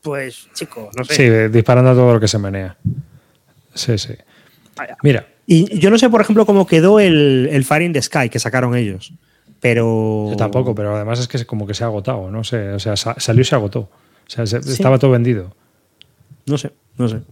Pues, 0.00 0.48
chico, 0.54 0.90
no 0.96 1.04
sé. 1.04 1.14
Sí, 1.14 1.52
disparando 1.52 1.90
a 1.90 1.94
todo 1.94 2.14
lo 2.14 2.20
que 2.20 2.28
se 2.28 2.38
menea. 2.38 2.78
Sí, 3.74 3.98
sí. 3.98 4.14
Mira, 5.02 5.26
y 5.50 5.78
yo 5.78 5.88
no 5.88 5.96
sé, 5.96 6.10
por 6.10 6.20
ejemplo, 6.20 6.44
cómo 6.44 6.66
quedó 6.66 7.00
el, 7.00 7.48
el 7.50 7.64
Fire 7.64 7.80
in 7.80 7.94
the 7.94 8.02
Sky 8.02 8.28
que 8.28 8.38
sacaron 8.38 8.76
ellos. 8.76 9.14
Pero. 9.60 10.26
Yo 10.28 10.36
tampoco, 10.36 10.74
pero 10.74 10.94
además 10.94 11.20
es 11.20 11.26
que 11.26 11.42
como 11.46 11.66
que 11.66 11.72
se 11.72 11.84
ha 11.84 11.86
agotado, 11.86 12.30
no 12.30 12.44
sé. 12.44 12.74
O 12.74 12.78
sea, 12.78 12.96
salió 12.96 13.40
y 13.40 13.44
se 13.46 13.54
agotó. 13.54 13.80
O 13.80 13.90
sea, 14.26 14.44
estaba 14.44 14.98
todo 14.98 15.12
vendido. 15.12 15.56
No 16.44 16.58
sé, 16.58 16.72
no 16.98 17.08
sé. 17.08 17.22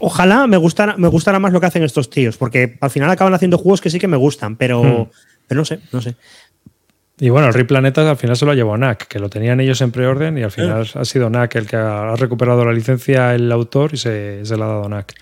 ojalá 0.00 0.48
me 0.48 0.56
gustara, 0.56 0.96
me 0.96 1.06
gustara 1.06 1.38
más 1.38 1.52
lo 1.52 1.60
que 1.60 1.66
hacen 1.66 1.84
estos 1.84 2.10
tíos, 2.10 2.36
porque 2.36 2.76
al 2.80 2.90
final 2.90 3.08
acaban 3.08 3.32
haciendo 3.32 3.56
juegos 3.56 3.80
que 3.80 3.90
sí 3.90 4.00
que 4.00 4.08
me 4.08 4.16
gustan, 4.16 4.56
pero, 4.56 4.82
hmm. 4.82 5.08
pero 5.46 5.60
no 5.60 5.64
sé, 5.64 5.78
no 5.92 6.02
sé. 6.02 6.16
Y 7.20 7.28
bueno, 7.28 7.46
el 7.46 7.54
Rey 7.54 7.64
Planetas 7.64 8.08
al 8.08 8.16
final 8.16 8.36
se 8.36 8.44
lo 8.44 8.54
llevó 8.54 8.76
NAC, 8.76 9.06
que 9.06 9.20
lo 9.20 9.30
tenían 9.30 9.60
ellos 9.60 9.80
en 9.82 9.92
preorden 9.92 10.36
y 10.36 10.42
al 10.42 10.50
final 10.50 10.84
eh. 10.84 10.98
ha 10.98 11.04
sido 11.04 11.30
NAC 11.30 11.54
el 11.54 11.66
que 11.68 11.76
ha 11.76 12.16
recuperado 12.16 12.64
la 12.64 12.72
licencia 12.72 13.36
el 13.36 13.52
autor 13.52 13.94
y 13.94 13.98
se, 13.98 14.44
se 14.44 14.56
la 14.56 14.64
ha 14.64 14.68
dado 14.68 14.88
NAC 14.88 15.14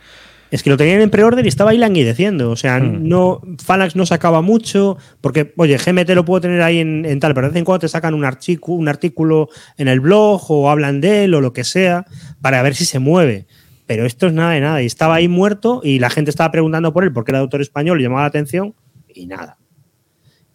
es 0.50 0.62
que 0.62 0.70
lo 0.70 0.76
tenían 0.76 1.00
en 1.00 1.10
pre-order 1.10 1.44
y 1.44 1.48
estaba 1.48 1.70
ahí 1.70 1.78
languideciendo. 1.78 2.50
O 2.50 2.56
sea, 2.56 2.78
hmm. 2.78 3.06
no, 3.06 3.40
Phalanx 3.64 3.96
no 3.96 4.06
sacaba 4.06 4.40
mucho, 4.40 4.96
porque, 5.20 5.52
oye, 5.56 5.76
GMT 5.76 6.10
lo 6.10 6.24
puedo 6.24 6.40
tener 6.40 6.62
ahí 6.62 6.78
en, 6.78 7.20
tal, 7.20 7.34
pero 7.34 7.48
de 7.48 7.52
vez 7.52 7.58
en 7.58 7.64
cuando 7.64 7.80
te 7.80 7.88
sacan 7.88 8.14
un, 8.14 8.24
artículo, 8.24 8.78
un 8.78 8.88
artículo 8.88 9.48
en 9.76 9.88
el 9.88 10.00
blog 10.00 10.50
o 10.50 10.70
hablan 10.70 11.00
de 11.00 11.24
él 11.24 11.34
o 11.34 11.40
lo 11.40 11.52
que 11.52 11.64
sea, 11.64 12.06
para 12.40 12.62
ver 12.62 12.74
si 12.74 12.84
se 12.84 12.98
mueve. 12.98 13.46
Pero 13.86 14.04
esto 14.04 14.26
es 14.26 14.32
nada 14.32 14.52
de 14.52 14.60
nada. 14.60 14.82
Y 14.82 14.86
estaba 14.86 15.14
ahí 15.14 15.28
muerto 15.28 15.80
y 15.82 15.98
la 15.98 16.10
gente 16.10 16.30
estaba 16.30 16.50
preguntando 16.50 16.92
por 16.92 17.04
él 17.04 17.12
porque 17.12 17.30
era 17.30 17.38
de 17.38 17.44
autor 17.44 17.62
español 17.62 18.00
y 18.00 18.02
llamaba 18.02 18.22
la 18.22 18.28
atención 18.28 18.74
y 19.14 19.26
nada. 19.26 19.56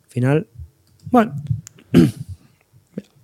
Al 0.03 0.10
final, 0.10 0.48
bueno. 1.10 1.34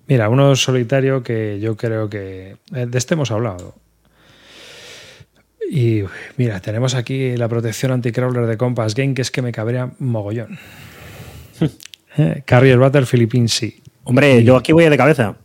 Mira, 0.08 0.28
uno 0.30 0.56
solitario 0.56 1.22
que 1.22 1.60
yo 1.60 1.78
creo 1.78 2.10
que. 2.10 2.58
Eh, 2.74 2.86
de 2.88 2.98
este 2.98 3.14
hemos 3.14 3.30
hablado. 3.30 3.76
Y 5.72 6.04
mira, 6.38 6.60
tenemos 6.60 6.96
aquí 6.96 7.38
la 7.38 7.48
protección 7.48 7.92
anti-crawler 7.92 8.48
de 8.48 8.58
Compass 8.58 8.96
Game, 8.96 9.14
que 9.14 9.22
es 9.22 9.30
que 9.30 9.44
me 9.44 9.52
cabrea 9.52 9.92
mogollón. 10.00 10.58
eh, 12.18 12.42
Carrier 12.44 12.80
Battle 12.80 13.06
Philippines 13.06 13.54
sí. 13.54 13.80
Hombre, 14.04 14.44
yo 14.44 14.56
aquí 14.56 14.72
voy 14.72 14.90
de 14.90 14.98
cabeza. 14.98 15.36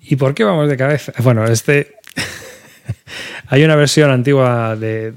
¿Y 0.00 0.14
por 0.14 0.34
qué 0.34 0.44
vamos 0.44 0.68
de 0.68 0.76
cabeza? 0.76 1.12
Bueno, 1.18 1.44
este. 1.46 1.94
Hay 3.48 3.64
una 3.64 3.74
versión 3.74 4.12
antigua 4.12 4.76
de, 4.76 5.14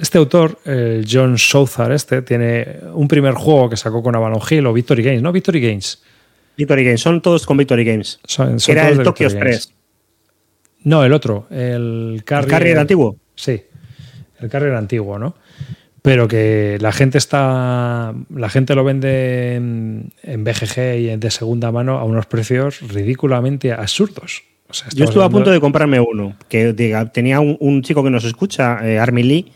este 0.00 0.16
autor, 0.16 0.58
John 1.06 1.36
Southard, 1.36 1.92
este, 1.92 2.22
tiene 2.22 2.78
un 2.94 3.06
primer 3.06 3.34
juego 3.34 3.68
que 3.68 3.76
sacó 3.76 4.02
con 4.02 4.16
Avalon 4.16 4.40
Hill 4.48 4.66
o 4.66 4.72
Victory 4.72 5.02
Games, 5.02 5.20
¿no? 5.20 5.30
Victory 5.32 5.60
Games. 5.60 6.02
Victory 6.56 6.84
Games, 6.84 7.00
son 7.02 7.20
todos 7.20 7.44
con 7.44 7.58
Victory 7.58 7.84
Games. 7.84 8.18
era 8.66 8.88
el 8.88 9.02
Tokyo 9.02 9.26
Express. 9.26 9.72
No, 10.84 11.04
el 11.04 11.12
otro, 11.12 11.46
el 11.50 12.22
Carrier. 12.24 12.44
¿El 12.44 12.50
Carrier 12.50 12.78
antiguo? 12.78 13.16
Sí, 13.34 13.62
el 14.40 14.48
Carrier 14.48 14.74
antiguo, 14.74 15.18
¿no? 15.18 15.34
Pero 16.02 16.26
que 16.26 16.78
la 16.80 16.90
gente 16.90 17.18
está. 17.18 18.12
La 18.34 18.48
gente 18.48 18.74
lo 18.74 18.82
vende 18.82 19.54
en, 19.54 20.12
BGG 20.44 20.96
y 20.98 21.16
de 21.16 21.30
segunda 21.30 21.70
mano 21.70 21.98
a 21.98 22.04
unos 22.04 22.26
precios 22.26 22.80
ridículamente 22.92 23.72
absurdos. 23.72 24.42
Yo 24.94 25.04
estuve 25.04 25.24
a 25.24 25.28
punto 25.28 25.50
de 25.50 25.60
comprarme 25.60 26.00
uno, 26.00 26.34
que 26.48 26.72
tenía 27.12 27.40
un, 27.40 27.82
chico 27.82 28.02
que 28.02 28.10
nos 28.10 28.24
escucha, 28.24 28.80
eh, 28.82 28.98
Armin 28.98 29.28
Lee, 29.28 29.52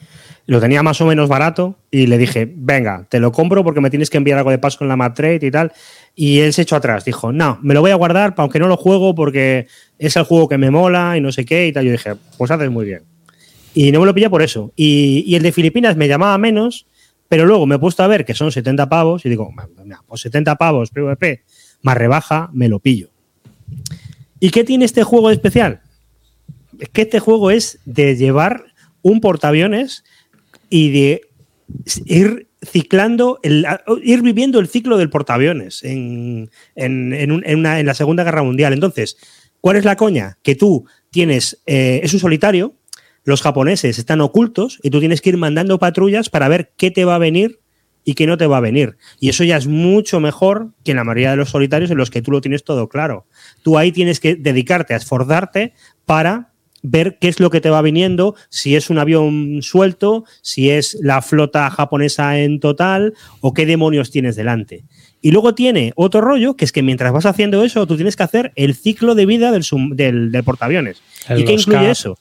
lo 0.46 0.60
tenía 0.60 0.82
más 0.82 1.00
o 1.00 1.06
menos 1.06 1.28
barato 1.28 1.76
y 1.90 2.06
le 2.06 2.18
dije, 2.18 2.50
venga, 2.54 3.06
te 3.08 3.18
lo 3.18 3.32
compro 3.32 3.64
porque 3.64 3.80
me 3.80 3.90
tienes 3.90 4.10
que 4.10 4.16
enviar 4.16 4.38
algo 4.38 4.50
de 4.50 4.58
paso 4.58 4.78
en 4.82 4.88
la 4.88 4.96
Matrade 4.96 5.40
y 5.42 5.50
tal. 5.50 5.72
Y 6.14 6.40
él 6.40 6.52
se 6.52 6.62
echó 6.62 6.76
atrás, 6.76 7.04
dijo, 7.04 7.32
no, 7.32 7.58
me 7.62 7.74
lo 7.74 7.80
voy 7.80 7.90
a 7.90 7.96
guardar, 7.96 8.34
aunque 8.36 8.60
no 8.60 8.68
lo 8.68 8.76
juego 8.76 9.14
porque 9.14 9.66
es 9.98 10.16
el 10.16 10.24
juego 10.24 10.48
que 10.48 10.58
me 10.58 10.70
mola 10.70 11.16
y 11.16 11.20
no 11.20 11.32
sé 11.32 11.44
qué 11.44 11.68
y 11.68 11.72
tal. 11.72 11.84
Yo 11.84 11.92
dije, 11.92 12.14
pues 12.36 12.50
haces 12.50 12.70
muy 12.70 12.84
bien. 12.84 13.02
Y 13.74 13.92
no 13.92 14.00
me 14.00 14.06
lo 14.06 14.14
pilla 14.14 14.30
por 14.30 14.42
eso. 14.42 14.72
Y, 14.74 15.34
el 15.34 15.42
de 15.42 15.52
Filipinas 15.52 15.96
me 15.96 16.08
llamaba 16.08 16.38
menos, 16.38 16.86
pero 17.28 17.44
luego 17.44 17.66
me 17.66 17.76
he 17.76 17.78
puesto 17.78 18.02
a 18.02 18.06
ver 18.06 18.24
que 18.24 18.34
son 18.34 18.50
70 18.50 18.88
pavos 18.88 19.26
y 19.26 19.28
digo, 19.28 19.52
pues 20.06 20.20
70 20.22 20.56
pavos, 20.56 20.90
PvP, 20.90 21.42
más 21.82 21.96
rebaja, 21.96 22.48
me 22.52 22.68
lo 22.68 22.78
pillo. 22.78 23.10
¿Y 24.40 24.50
qué 24.50 24.64
tiene 24.64 24.84
este 24.84 25.02
juego 25.02 25.28
de 25.28 25.34
especial? 25.34 25.80
Es 26.78 26.88
que 26.88 27.02
este 27.02 27.20
juego 27.20 27.50
es 27.50 27.78
de 27.84 28.16
llevar 28.16 28.64
un 29.02 29.20
portaaviones 29.20 30.04
y 30.70 30.90
de 30.90 31.20
ir 32.06 32.48
ciclando, 32.62 33.38
el, 33.42 33.66
ir 34.02 34.22
viviendo 34.22 34.58
el 34.58 34.68
ciclo 34.68 34.96
del 34.96 35.10
portaaviones 35.10 35.84
en, 35.84 36.50
en, 36.74 37.62
la 37.62 37.94
Segunda 37.94 38.24
Guerra 38.24 38.42
Mundial. 38.42 38.72
Entonces, 38.72 39.16
¿cuál 39.66 39.78
es 39.78 39.84
la 39.84 39.96
coña? 39.96 40.38
Que 40.44 40.54
tú 40.54 40.86
tienes, 41.10 41.60
eh, 41.66 41.98
es 42.04 42.14
un 42.14 42.20
solitario, 42.20 42.76
los 43.24 43.42
japoneses 43.42 43.98
están 43.98 44.20
ocultos 44.20 44.78
y 44.80 44.90
tú 44.90 45.00
tienes 45.00 45.20
que 45.20 45.30
ir 45.30 45.38
mandando 45.38 45.80
patrullas 45.80 46.30
para 46.30 46.46
ver 46.46 46.72
qué 46.76 46.92
te 46.92 47.04
va 47.04 47.16
a 47.16 47.18
venir 47.18 47.58
y 48.04 48.14
qué 48.14 48.28
no 48.28 48.36
te 48.36 48.46
va 48.46 48.58
a 48.58 48.60
venir. 48.60 48.96
Y 49.18 49.28
eso 49.28 49.42
ya 49.42 49.56
es 49.56 49.66
mucho 49.66 50.20
mejor 50.20 50.68
que 50.84 50.92
en 50.92 50.98
la 50.98 51.02
mayoría 51.02 51.32
de 51.32 51.38
los 51.38 51.48
solitarios 51.48 51.90
en 51.90 51.98
los 51.98 52.12
que 52.12 52.22
tú 52.22 52.30
lo 52.30 52.40
tienes 52.40 52.62
todo 52.62 52.88
claro. 52.88 53.26
Tú 53.64 53.76
ahí 53.76 53.90
tienes 53.90 54.20
que 54.20 54.36
dedicarte 54.36 54.94
a 54.94 54.98
esforzarte 54.98 55.72
para 56.04 56.52
ver 56.84 57.18
qué 57.20 57.26
es 57.26 57.40
lo 57.40 57.50
que 57.50 57.60
te 57.60 57.68
va 57.68 57.82
viniendo, 57.82 58.36
si 58.48 58.76
es 58.76 58.88
un 58.88 58.98
avión 58.98 59.58
suelto, 59.62 60.24
si 60.42 60.70
es 60.70 60.96
la 61.00 61.22
flota 61.22 61.68
japonesa 61.70 62.38
en 62.38 62.60
total 62.60 63.14
o 63.40 63.52
qué 63.52 63.66
demonios 63.66 64.12
tienes 64.12 64.36
delante. 64.36 64.84
Y 65.26 65.32
luego 65.32 65.56
tiene 65.56 65.92
otro 65.96 66.20
rollo, 66.20 66.54
que 66.54 66.64
es 66.64 66.70
que 66.70 66.84
mientras 66.84 67.12
vas 67.12 67.26
haciendo 67.26 67.64
eso, 67.64 67.84
tú 67.84 67.96
tienes 67.96 68.14
que 68.14 68.22
hacer 68.22 68.52
el 68.54 68.76
ciclo 68.76 69.16
de 69.16 69.26
vida 69.26 69.50
del, 69.50 69.64
del, 70.30 70.44
portaaviones. 70.44 71.02
¿Y 71.36 71.44
qué 71.44 71.54
incluye 71.54 71.90
eso? 71.90 72.16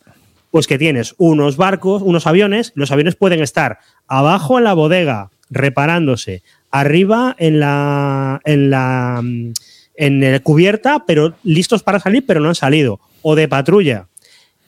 Pues 0.49 0.65
que 0.65 0.80
tienes 0.80 1.14
unos 1.19 1.56
barcos, 1.56 2.02
unos 2.02 2.26
aviones, 2.26 2.72
los 2.73 2.91
aviones 2.91 3.15
pueden 3.15 3.44
estar 3.44 3.77
abajo 4.07 4.57
en 4.57 4.64
la 4.64 4.73
bodega 4.73 5.30
reparándose, 5.52 6.41
arriba 6.72 7.36
en 7.38 7.60
la, 7.60 8.41
en 8.44 8.72
la, 8.72 9.22
en 9.98 10.32
la 10.32 10.40
cubierta, 10.40 11.03
pero 11.06 11.36
listos 11.44 11.84
para 11.84 11.99
salir, 11.99 12.26
pero 12.26 12.40
no 12.40 12.49
han 12.49 12.56
salido, 12.56 12.99
o 13.22 13.36
de 13.36 13.48
patrulla 13.48 14.07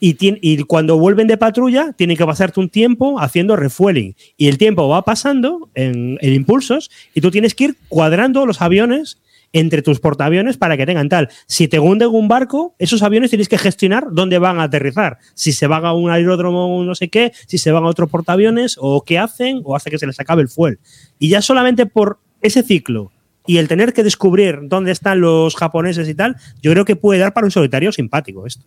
y, 0.00 0.62
cuando 0.64 0.98
vuelven 0.98 1.26
de 1.26 1.36
patrulla 1.36 1.92
tienen 1.92 2.16
que 2.16 2.24
pasarte 2.24 2.60
un 2.60 2.68
tiempo 2.68 3.20
haciendo 3.20 3.56
refueling 3.56 4.14
y 4.36 4.48
el 4.48 4.58
tiempo 4.58 4.88
va 4.88 5.02
pasando 5.02 5.70
en, 5.74 6.18
impulsos 6.22 6.90
y 7.14 7.20
tú 7.20 7.30
tienes 7.30 7.54
que 7.54 7.64
ir 7.64 7.76
cuadrando 7.88 8.46
los 8.46 8.62
aviones 8.62 9.18
entre 9.52 9.80
tus 9.80 9.98
portaaviones 9.98 10.58
para 10.58 10.76
que 10.76 10.84
tengan 10.84 11.08
tal. 11.08 11.30
Si 11.46 11.68
te 11.68 11.78
hunde 11.78 12.06
un 12.06 12.28
barco, 12.28 12.74
esos 12.78 13.02
aviones 13.02 13.30
tienes 13.30 13.48
que 13.48 13.56
gestionar 13.56 14.08
dónde 14.12 14.38
van 14.38 14.60
a 14.60 14.64
aterrizar. 14.64 15.18
Si 15.34 15.52
se 15.52 15.66
van 15.66 15.86
a 15.86 15.94
un 15.94 16.10
aeródromo 16.10 16.84
no 16.84 16.94
sé 16.94 17.08
qué, 17.08 17.32
si 17.46 17.56
se 17.56 17.72
van 17.72 17.84
a 17.84 17.88
otro 17.88 18.08
portaaviones 18.08 18.76
o 18.78 19.02
qué 19.02 19.18
hacen 19.18 19.62
o 19.64 19.74
hace 19.74 19.90
que 19.90 19.98
se 19.98 20.06
les 20.06 20.20
acabe 20.20 20.42
el 20.42 20.48
fuel. 20.48 20.78
Y 21.18 21.30
ya 21.30 21.40
solamente 21.40 21.86
por 21.86 22.18
ese 22.42 22.62
ciclo 22.62 23.10
y 23.46 23.56
el 23.56 23.66
tener 23.66 23.94
que 23.94 24.02
descubrir 24.02 24.58
dónde 24.64 24.92
están 24.92 25.22
los 25.22 25.56
japoneses 25.56 26.06
y 26.08 26.14
tal, 26.14 26.36
yo 26.60 26.70
creo 26.70 26.84
que 26.84 26.96
puede 26.96 27.18
dar 27.18 27.32
para 27.32 27.46
un 27.46 27.50
solitario 27.50 27.90
simpático 27.92 28.46
esto. 28.46 28.66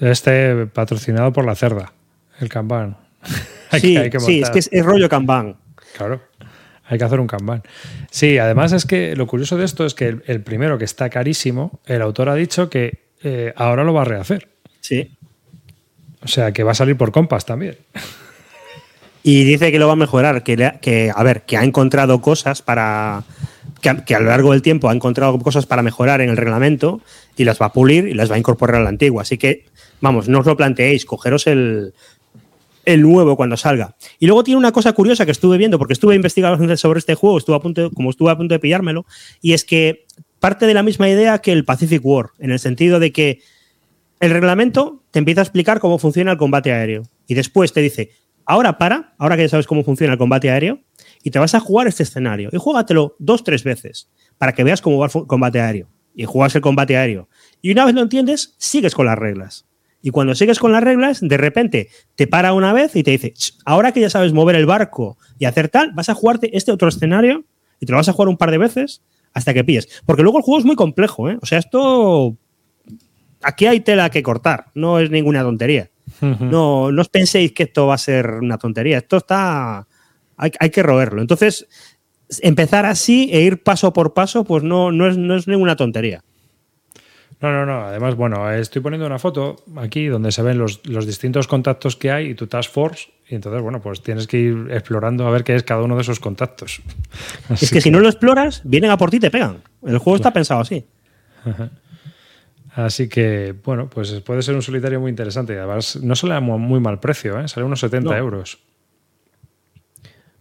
Este 0.00 0.66
patrocinado 0.66 1.32
por 1.32 1.44
la 1.44 1.54
cerda, 1.54 1.92
el 2.40 2.48
Kanban. 2.48 2.96
sí, 3.72 3.98
sí, 4.18 4.40
es 4.40 4.50
que 4.50 4.58
es, 4.58 4.84
rollo 4.84 5.08
Kanban. 5.08 5.56
Claro, 5.96 6.20
hay 6.86 6.98
que 6.98 7.04
hacer 7.04 7.20
un 7.20 7.26
Kanban. 7.26 7.62
Sí, 8.10 8.38
además 8.38 8.72
es 8.72 8.86
que 8.86 9.14
lo 9.16 9.26
curioso 9.26 9.56
de 9.56 9.64
esto 9.64 9.84
es 9.84 9.94
que 9.94 10.16
el, 10.24 10.42
primero, 10.42 10.78
que 10.78 10.84
está 10.84 11.10
carísimo, 11.10 11.80
el 11.86 12.02
autor 12.02 12.28
ha 12.28 12.34
dicho 12.34 12.70
que 12.70 13.02
eh, 13.22 13.52
ahora 13.56 13.84
lo 13.84 13.92
va 13.92 14.02
a 14.02 14.06
rehacer. 14.06 14.48
Sí. 14.80 15.16
O 16.22 16.28
sea, 16.28 16.52
que 16.52 16.62
va 16.62 16.72
a 16.72 16.74
salir 16.74 16.96
por 16.96 17.12
compas 17.12 17.44
también. 17.44 17.76
Y 19.22 19.44
dice 19.44 19.70
que 19.70 19.78
lo 19.78 19.86
va 19.86 19.92
a 19.92 19.96
mejorar, 19.96 20.42
que, 20.42 20.72
que 20.80 21.12
a 21.14 21.22
ver, 21.22 21.42
que 21.42 21.56
ha 21.56 21.62
encontrado 21.62 22.20
cosas 22.20 22.60
para, 22.60 23.24
que 23.82 24.14
a, 24.14 24.20
lo 24.20 24.26
largo 24.26 24.52
del 24.52 24.62
tiempo 24.62 24.88
ha 24.88 24.92
encontrado 24.92 25.38
cosas 25.38 25.66
para 25.66 25.82
mejorar 25.82 26.20
en 26.20 26.30
el 26.30 26.36
reglamento 26.36 27.00
y 27.36 27.44
las 27.44 27.60
va 27.60 27.66
a 27.66 27.72
pulir 27.72 28.08
y 28.08 28.14
las 28.14 28.30
va 28.30 28.36
a 28.36 28.38
incorporar 28.38 28.76
a 28.76 28.84
la 28.84 28.88
antigua. 28.88 29.22
Así 29.22 29.38
que, 29.38 29.66
vamos, 30.02 30.28
no 30.28 30.40
os 30.40 30.46
lo 30.46 30.56
planteéis, 30.56 31.06
cogeros 31.06 31.46
el, 31.46 31.94
el 32.84 33.00
nuevo 33.00 33.36
cuando 33.36 33.56
salga. 33.56 33.96
Y 34.18 34.26
luego 34.26 34.44
tiene 34.44 34.58
una 34.58 34.72
cosa 34.72 34.92
curiosa 34.92 35.24
que 35.24 35.32
estuve 35.32 35.56
viendo, 35.56 35.78
porque 35.78 35.94
estuve 35.94 36.14
investigando 36.14 36.76
sobre 36.76 36.98
este 36.98 37.14
juego, 37.14 37.38
estuve 37.38 37.56
a 37.56 37.60
punto, 37.60 37.90
como 37.90 38.10
estuve 38.10 38.30
a 38.30 38.36
punto 38.36 38.54
de 38.54 38.58
pillármelo, 38.58 39.06
y 39.40 39.54
es 39.54 39.64
que 39.64 40.04
parte 40.40 40.66
de 40.66 40.74
la 40.74 40.82
misma 40.82 41.08
idea 41.08 41.38
que 41.38 41.52
el 41.52 41.64
Pacific 41.64 42.04
War, 42.04 42.30
en 42.38 42.50
el 42.50 42.58
sentido 42.58 42.98
de 42.98 43.12
que 43.12 43.40
el 44.20 44.30
reglamento 44.30 45.02
te 45.10 45.18
empieza 45.18 45.40
a 45.40 45.44
explicar 45.44 45.80
cómo 45.80 45.98
funciona 45.98 46.32
el 46.32 46.36
combate 46.36 46.72
aéreo. 46.72 47.04
Y 47.26 47.34
después 47.34 47.72
te 47.72 47.80
dice, 47.80 48.10
ahora 48.44 48.76
para, 48.76 49.14
ahora 49.18 49.36
que 49.36 49.42
ya 49.42 49.48
sabes 49.48 49.66
cómo 49.66 49.84
funciona 49.84 50.12
el 50.12 50.18
combate 50.18 50.50
aéreo, 50.50 50.80
y 51.22 51.30
te 51.30 51.38
vas 51.38 51.54
a 51.54 51.60
jugar 51.60 51.86
este 51.86 52.02
escenario. 52.02 52.50
Y 52.52 52.58
juégatelo 52.58 53.14
dos, 53.18 53.44
tres 53.44 53.62
veces 53.62 54.08
para 54.38 54.54
que 54.54 54.64
veas 54.64 54.80
cómo 54.80 54.98
va 54.98 55.06
el 55.06 55.26
combate 55.28 55.60
aéreo. 55.60 55.88
Y 56.16 56.24
juegas 56.24 56.56
el 56.56 56.62
combate 56.62 56.96
aéreo. 56.96 57.28
Y 57.60 57.70
una 57.70 57.84
vez 57.84 57.94
lo 57.94 58.02
entiendes, 58.02 58.56
sigues 58.58 58.92
con 58.92 59.06
las 59.06 59.16
reglas. 59.16 59.66
Y 60.02 60.10
cuando 60.10 60.34
sigues 60.34 60.58
con 60.58 60.72
las 60.72 60.82
reglas, 60.82 61.20
de 61.22 61.36
repente 61.36 61.88
te 62.16 62.26
para 62.26 62.52
una 62.52 62.72
vez 62.72 62.96
y 62.96 63.02
te 63.02 63.12
dice, 63.12 63.34
ahora 63.64 63.92
que 63.92 64.00
ya 64.00 64.10
sabes 64.10 64.32
mover 64.32 64.56
el 64.56 64.66
barco 64.66 65.16
y 65.38 65.44
hacer 65.44 65.68
tal, 65.68 65.92
vas 65.92 66.08
a 66.08 66.14
jugarte 66.14 66.56
este 66.56 66.72
otro 66.72 66.88
escenario 66.88 67.44
y 67.80 67.86
te 67.86 67.92
lo 67.92 67.98
vas 67.98 68.08
a 68.08 68.12
jugar 68.12 68.28
un 68.28 68.36
par 68.36 68.50
de 68.50 68.58
veces 68.58 69.02
hasta 69.32 69.54
que 69.54 69.64
pilles. 69.64 70.02
Porque 70.04 70.22
luego 70.22 70.38
el 70.38 70.44
juego 70.44 70.58
es 70.58 70.64
muy 70.64 70.76
complejo, 70.76 71.30
¿eh? 71.30 71.38
O 71.40 71.46
sea, 71.46 71.58
esto... 71.58 72.36
Aquí 73.44 73.66
hay 73.66 73.80
tela 73.80 74.10
que 74.10 74.22
cortar, 74.22 74.66
no 74.74 75.00
es 75.00 75.10
ninguna 75.10 75.42
tontería. 75.42 75.90
No, 76.20 76.92
no 76.92 77.00
os 77.00 77.08
penséis 77.08 77.52
que 77.52 77.64
esto 77.64 77.88
va 77.88 77.94
a 77.94 77.98
ser 77.98 78.26
una 78.34 78.56
tontería. 78.56 78.98
Esto 78.98 79.16
está 79.16 79.88
hay, 80.36 80.70
que 80.70 80.82
roerlo. 80.82 81.20
Entonces, 81.20 81.66
empezar 82.40 82.86
así 82.86 83.30
e 83.32 83.42
ir 83.42 83.62
paso 83.62 83.92
por 83.92 84.14
paso, 84.14 84.44
pues 84.44 84.62
no, 84.62 84.92
no, 84.92 85.08
es, 85.08 85.16
no 85.16 85.36
es 85.36 85.46
ninguna 85.46 85.76
tontería. 85.76 86.24
No, 87.42 87.50
no, 87.50 87.66
no. 87.66 87.80
Además, 87.80 88.14
bueno, 88.14 88.48
estoy 88.52 88.80
poniendo 88.80 89.04
una 89.04 89.18
foto 89.18 89.56
aquí 89.76 90.06
donde 90.06 90.30
se 90.30 90.42
ven 90.42 90.58
los, 90.58 90.80
distintos 90.82 91.48
contactos 91.48 91.96
que 91.96 92.12
hay 92.12 92.30
y 92.30 92.34
tu 92.34 92.46
task 92.46 92.70
force. 92.70 93.10
Y 93.28 93.34
entonces, 93.34 93.60
bueno, 93.60 93.80
pues 93.80 94.00
tienes 94.00 94.28
que 94.28 94.38
ir 94.38 94.68
explorando 94.70 95.26
a 95.26 95.30
ver 95.30 95.42
qué 95.42 95.56
es 95.56 95.64
cada 95.64 95.82
uno 95.82 95.96
de 95.96 96.02
esos 96.02 96.20
contactos. 96.20 96.80
es 97.50 97.70
que, 97.70 97.80
si 97.80 97.90
no 97.90 97.98
lo 97.98 98.08
exploras, 98.08 98.62
vienen 98.64 98.92
a 98.92 98.96
por 98.96 99.10
ti 99.10 99.16
y 99.16 99.20
te 99.20 99.30
pegan. 99.30 99.56
El 99.84 99.98
juego 99.98 100.16
está 100.16 100.32
pensado 100.32 100.60
así. 100.60 100.86
Así 102.74 103.08
que, 103.08 103.54
bueno, 103.64 103.90
pues 103.90 104.12
puede 104.20 104.42
ser 104.42 104.54
un 104.54 104.62
solitario 104.62 105.00
muy 105.00 105.10
interesante. 105.10 105.58
Además, 105.58 105.96
no 105.96 106.14
sale 106.14 106.34
a 106.34 106.40
muy 106.40 106.78
mal 106.78 107.00
precio, 107.00 107.40
¿eh? 107.40 107.48
sale 107.48 107.66
unos 107.66 107.80
70 107.80 108.16
euros. 108.16 108.58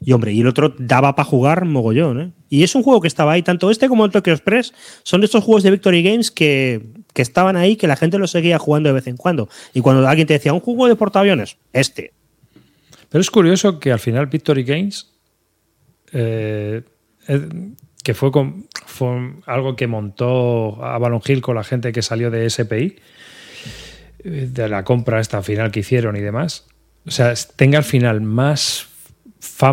Y 0.04 0.14
hombre, 0.14 0.34
y 0.34 0.42
el 0.42 0.48
otro 0.48 0.74
daba 0.80 1.16
para 1.16 1.30
jugar 1.30 1.66
mogollón, 1.66 2.20
¿eh? 2.20 2.32
Y 2.50 2.64
es 2.64 2.74
un 2.74 2.82
juego 2.82 3.02
que 3.02 3.08
estaba 3.08 3.34
ahí, 3.34 3.44
tanto 3.44 3.70
este 3.70 3.88
como 3.88 4.04
el 4.04 4.12
Tokyo 4.12 4.34
Express, 4.34 4.74
son 5.04 5.22
de 5.22 5.26
estos 5.26 5.44
juegos 5.44 5.62
de 5.62 5.70
Victory 5.70 6.02
Games 6.02 6.32
que, 6.32 6.82
estaban 7.14 7.56
ahí, 7.56 7.76
que 7.76 7.88
la 7.88 7.96
gente 7.96 8.18
los 8.18 8.32
seguía 8.32 8.58
jugando 8.58 8.90
de 8.90 8.94
vez 8.94 9.06
en 9.06 9.16
cuando. 9.16 9.48
Y 9.76 9.82
cuando 9.82 10.08
alguien 10.08 10.26
te 10.26 10.34
decía, 10.34 10.54
un 10.54 10.60
juego 10.60 10.88
de 10.88 10.96
portaaviones, 10.96 11.58
este. 11.72 12.14
Pero 13.10 13.22
es 13.22 13.30
curioso 13.30 13.80
que 13.80 13.92
al 13.92 14.00
final 14.00 14.26
Victory 14.26 14.64
Games, 14.64 15.12
eh, 16.14 16.82
que 18.04 18.14
fue, 18.16 18.32
con, 18.32 18.68
fue 18.88 19.36
algo 19.46 19.76
que 19.76 19.86
montó 19.86 20.84
a 20.84 20.98
Balon 20.98 21.22
Hill 21.24 21.42
con 21.42 21.56
la 21.56 21.64
gente 21.64 21.92
que 21.92 22.02
salió 22.02 22.32
de 22.32 22.50
SPI, 22.50 22.96
eh, 24.24 24.50
de 24.52 24.68
la 24.68 24.84
compra 24.84 25.20
esta 25.20 25.44
final 25.44 25.70
que 25.72 25.82
hicieron 25.82 26.16
y 26.16 26.22
demás, 26.22 26.66
o 27.06 27.12
sea, 27.12 27.34
tenga 27.56 27.78
al 27.78 27.84
final 27.84 28.22
más 28.22 28.88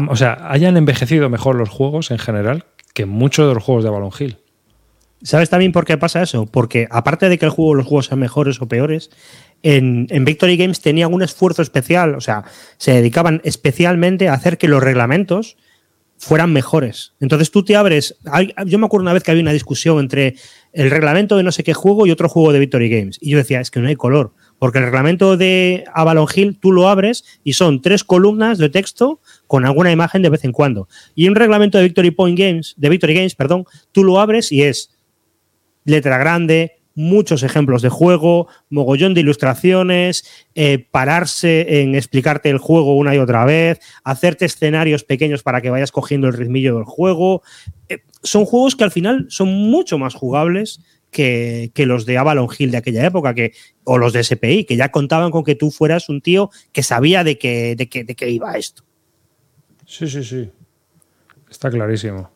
o 0.08 0.16
sea, 0.16 0.38
hayan 0.50 0.76
envejecido 0.76 1.28
mejor 1.28 1.56
los 1.56 1.68
juegos 1.68 2.10
en 2.10 2.18
general 2.18 2.64
que 2.94 3.06
muchos 3.06 3.48
de 3.48 3.54
los 3.54 3.62
juegos 3.62 3.84
de 3.84 3.90
Balon 3.90 4.10
Hill. 4.18 4.38
¿Sabes 5.22 5.50
también 5.50 5.72
por 5.72 5.84
qué 5.84 5.98
pasa 5.98 6.22
eso? 6.22 6.46
Porque 6.46 6.86
aparte 6.90 7.28
de 7.28 7.38
que 7.38 7.44
el 7.44 7.50
juego, 7.50 7.74
los 7.74 7.86
juegos 7.86 8.06
sean 8.06 8.20
mejores 8.20 8.60
o 8.62 8.68
peores, 8.68 9.10
en, 9.62 10.06
Victory 10.24 10.56
Games 10.56 10.80
tenían 10.80 11.12
un 11.12 11.22
esfuerzo 11.22 11.62
especial, 11.62 12.14
o 12.14 12.20
sea, 12.20 12.44
se 12.76 12.92
dedicaban 12.92 13.40
especialmente 13.44 14.28
a 14.28 14.34
hacer 14.34 14.58
que 14.58 14.68
los 14.68 14.82
reglamentos 14.82 15.56
fueran 16.18 16.52
mejores. 16.52 17.14
Entonces 17.20 17.50
tú 17.50 17.64
te 17.64 17.76
abres. 17.76 18.16
Yo 18.66 18.78
me 18.78 18.86
acuerdo 18.86 19.02
una 19.02 19.12
vez 19.12 19.22
que 19.22 19.30
había 19.30 19.42
una 19.42 19.52
discusión 19.52 19.98
entre 20.00 20.34
el 20.72 20.90
reglamento 20.90 21.36
de 21.36 21.42
no 21.42 21.52
sé 21.52 21.62
qué 21.62 21.74
juego 21.74 22.06
y 22.06 22.10
otro 22.10 22.28
juego 22.28 22.52
de 22.52 22.58
Victory 22.58 22.88
Games. 22.88 23.18
Y 23.20 23.30
yo 23.30 23.38
decía, 23.38 23.60
es 23.60 23.70
que 23.70 23.80
no 23.80 23.88
hay 23.88 23.96
color. 23.96 24.32
Porque 24.58 24.78
el 24.78 24.84
reglamento 24.84 25.36
de 25.36 25.84
Avalon 25.94 26.26
Hill 26.34 26.58
tú 26.60 26.72
lo 26.72 26.88
abres 26.88 27.24
y 27.44 27.52
son 27.52 27.80
tres 27.82 28.02
columnas 28.02 28.58
de 28.58 28.68
texto 28.68 29.20
con 29.48 29.66
alguna 29.66 29.90
imagen 29.90 30.22
de 30.22 30.30
vez 30.30 30.44
en 30.44 30.52
cuando. 30.52 30.88
Y 31.16 31.26
un 31.28 31.34
reglamento 31.34 31.78
de 31.78 31.84
Victory 31.84 32.12
Point 32.12 32.38
Games, 32.38 32.74
de 32.76 32.88
Victory 32.88 33.14
Games, 33.14 33.34
perdón, 33.34 33.64
tú 33.90 34.04
lo 34.04 34.20
abres 34.20 34.52
y 34.52 34.62
es 34.62 34.96
letra 35.84 36.18
grande, 36.18 36.78
muchos 36.94 37.42
ejemplos 37.42 37.80
de 37.80 37.88
juego, 37.88 38.48
mogollón 38.70 39.14
de 39.14 39.22
ilustraciones, 39.22 40.24
eh, 40.54 40.86
pararse 40.90 41.80
en 41.80 41.94
explicarte 41.94 42.50
el 42.50 42.58
juego 42.58 42.96
una 42.96 43.14
y 43.14 43.18
otra 43.18 43.44
vez, 43.44 43.80
hacerte 44.04 44.44
escenarios 44.44 45.04
pequeños 45.04 45.42
para 45.42 45.60
que 45.60 45.70
vayas 45.70 45.92
cogiendo 45.92 46.26
el 46.26 46.34
ritmillo 46.34 46.74
del 46.74 46.84
juego. 46.84 47.42
Eh, 47.88 47.98
son 48.22 48.44
juegos 48.44 48.76
que 48.76 48.84
al 48.84 48.90
final 48.90 49.26
son 49.30 49.48
mucho 49.48 49.96
más 49.96 50.14
jugables 50.14 50.80
que, 51.10 51.72
los 51.76 52.04
de 52.04 52.18
Avalon 52.18 52.48
Hill 52.56 52.70
de 52.70 52.78
aquella 52.78 53.06
época, 53.06 53.32
que, 53.32 53.52
o 53.84 53.96
los 53.96 54.12
de 54.12 54.24
SPI, 54.24 54.64
que 54.64 54.76
ya 54.76 54.90
contaban 54.90 55.30
con 55.30 55.44
que 55.44 55.54
tú 55.54 55.70
fueras 55.70 56.08
un 56.08 56.20
tío 56.20 56.50
que 56.72 56.82
sabía 56.82 57.24
de 57.24 57.38
qué, 57.38 57.76
de 57.76 57.88
qué, 57.88 58.04
de 58.04 58.14
qué 58.14 58.28
iba 58.28 58.58
esto. 58.58 58.87
Sí, 59.88 60.06
sí, 60.06 60.22
sí. 60.22 60.50
Está 61.50 61.70
clarísimo. 61.70 62.30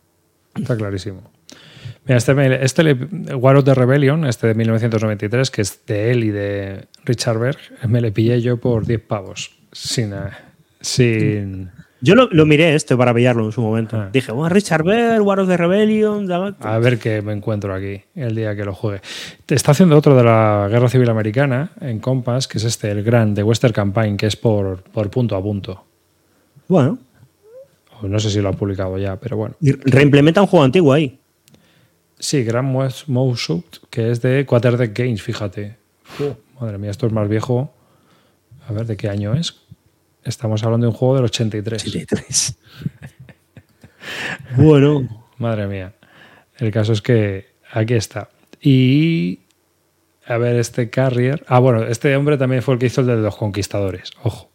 Está 0.55 0.75
clarísimo. 0.75 1.31
Mira, 2.07 2.17
este, 2.17 2.65
este 2.65 2.95
War 3.35 3.57
of 3.57 3.65
the 3.65 3.75
Rebellion, 3.75 4.25
este 4.25 4.49
de 4.49 4.55
1993, 4.55 5.51
que 5.51 5.61
es 5.63 5.85
de 5.87 6.11
él 6.11 6.25
y 6.25 6.31
de 6.31 6.87
Richard 7.05 7.39
Berg, 7.39 7.59
me 7.87 8.01
le 8.01 8.11
pillé 8.11 8.41
yo 8.41 8.57
por 8.57 8.87
10 8.87 9.03
pavos. 9.03 9.55
Sin. 9.71 10.15
Eh, 10.15 10.31
sin... 10.81 11.71
Yo 12.01 12.15
lo, 12.15 12.47
miré 12.47 12.75
este 12.75 12.97
para 12.97 13.15
pillarlo 13.15 13.45
en 13.45 13.53
su 13.53 13.61
momento. 13.61 13.97
Ah. 13.97 14.09
Dije, 14.11 14.33
bueno, 14.33 14.53
Richard 14.53 14.83
Berg, 14.83 15.23
War 15.23 15.39
of 15.39 15.49
the 15.49 15.57
Rebellion. 15.57 16.29
A 16.33 16.79
ver 16.79 16.99
qué 16.99 17.21
me 17.21 17.33
encuentro 17.35 17.75
aquí 17.75 18.03
el 18.17 18.35
día 18.35 18.57
que 18.57 18.65
lo 18.65 18.75
juegue. 18.75 19.03
Te 19.45 19.55
está 19.55 19.73
haciendo 19.73 19.97
otro 19.97 20.17
de 20.17 20.25
la 20.25 20.69
Guerra 20.71 20.89
Civil 20.89 21.11
Americana 21.11 21.71
en 21.81 22.01
Compass, 22.01 22.49
que 22.49 22.59
es 22.59 22.65
este, 22.65 22.91
el 22.91 23.05
Gran 23.05 23.35
de 23.35 23.43
Western 23.43 23.75
Campaign, 23.75 24.17
que 24.17 24.27
es 24.27 24.37
por, 24.37 24.83
por 24.83 25.11
punto 25.11 25.37
a 25.37 25.43
punto. 25.43 25.85
Bueno. 26.67 26.99
No 28.03 28.19
sé 28.19 28.31
si 28.31 28.41
lo 28.41 28.49
ha 28.49 28.53
publicado 28.53 28.99
ya, 28.99 29.19
pero 29.19 29.37
bueno. 29.37 29.57
reimplementa 29.61 30.41
un 30.41 30.47
juego 30.47 30.65
antiguo 30.65 30.93
ahí. 30.93 31.19
Sí, 32.19 32.45
Grand 32.45 32.69
Mouse 32.69 33.05
que 33.91 34.11
es 34.11 34.23
de 34.23 34.47
Quaterdeck 34.47 34.97
Games, 34.97 35.23
fíjate. 35.23 35.77
madre 36.61 36.79
mía, 36.79 36.91
esto 36.91 37.07
es 37.07 37.13
más 37.13 37.29
viejo. 37.29 37.75
A 38.69 38.73
ver, 38.73 38.87
¿de 38.87 38.97
qué 38.97 39.09
año 39.09 39.35
es? 39.35 39.57
Estamos 40.25 40.63
hablando 40.63 40.87
de 40.87 40.93
un 40.93 40.97
juego 40.97 41.17
del 41.17 41.25
83. 41.25 41.85
83. 41.85 42.59
bueno. 44.57 45.27
Madre 45.39 45.67
mía. 45.67 45.95
El 46.59 46.71
caso 46.71 46.93
es 46.93 47.03
que 47.03 47.55
aquí 47.73 47.95
está. 47.95 48.29
Y. 48.61 49.41
A 50.25 50.39
ver, 50.39 50.57
este 50.57 50.91
Carrier. 50.91 51.45
Ah, 51.49 51.59
bueno, 51.59 51.83
este 51.83 52.15
hombre 52.15 52.39
también 52.39 52.63
fue 52.63 52.75
el 52.75 52.81
que 52.81 52.87
hizo 52.87 53.01
el 53.01 53.09
de 53.09 53.17
los 53.17 53.35
conquistadores. 53.35 54.13
Ojo. 54.23 54.49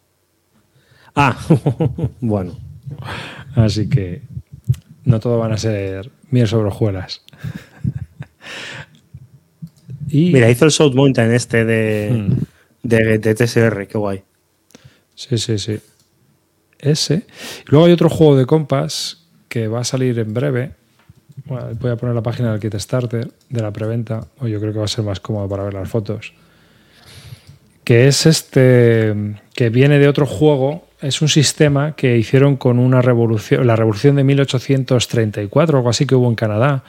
Ah, 1.14 1.38
bueno. 2.20 2.56
Así 3.54 3.88
que 3.88 4.22
no 5.04 5.20
todo 5.20 5.38
van 5.38 5.52
a 5.52 5.56
ser 5.56 6.10
miel 6.30 6.46
sobre 6.46 6.68
hojuelas. 6.68 7.22
Mira, 10.10 10.50
hizo 10.50 10.64
el 10.64 10.70
South 10.70 10.94
Mountain 10.94 11.32
este 11.32 11.64
de, 11.64 12.10
hmm. 12.12 12.46
de, 12.82 13.34
TSR, 13.34 13.86
qué 13.86 13.98
guay. 13.98 14.22
Sí, 15.14 15.38
sí, 15.38 15.58
sí. 15.58 15.78
Ese. 16.78 17.26
Luego 17.66 17.86
hay 17.86 17.92
otro 17.92 18.08
juego 18.08 18.36
de 18.36 18.46
compas 18.46 19.26
que 19.48 19.68
va 19.68 19.80
a 19.80 19.84
salir 19.84 20.18
en 20.18 20.32
breve. 20.32 20.72
voy 21.46 21.90
a 21.90 21.96
poner 21.96 22.14
la 22.14 22.22
página 22.22 22.52
del 22.52 22.60
Kickstarter 22.60 23.30
de 23.48 23.62
la 23.62 23.72
preventa. 23.72 24.26
O 24.38 24.46
yo 24.46 24.60
creo 24.60 24.72
que 24.72 24.78
va 24.78 24.84
a 24.84 24.88
ser 24.88 25.04
más 25.04 25.20
cómodo 25.20 25.48
para 25.48 25.64
ver 25.64 25.74
las 25.74 25.88
fotos. 25.88 26.32
Que 27.84 28.06
es 28.06 28.26
este. 28.26 29.14
que 29.54 29.70
viene 29.70 29.98
de 29.98 30.08
otro 30.08 30.26
juego. 30.26 30.87
Es 31.00 31.22
un 31.22 31.28
sistema 31.28 31.94
que 31.94 32.18
hicieron 32.18 32.56
con 32.56 32.78
una 32.78 33.00
revolución. 33.02 33.66
La 33.66 33.76
revolución 33.76 34.16
de 34.16 34.24
1834, 34.24 35.78
algo 35.78 35.90
así 35.90 36.06
que 36.06 36.14
hubo 36.14 36.28
en 36.28 36.34
Canadá 36.34 36.82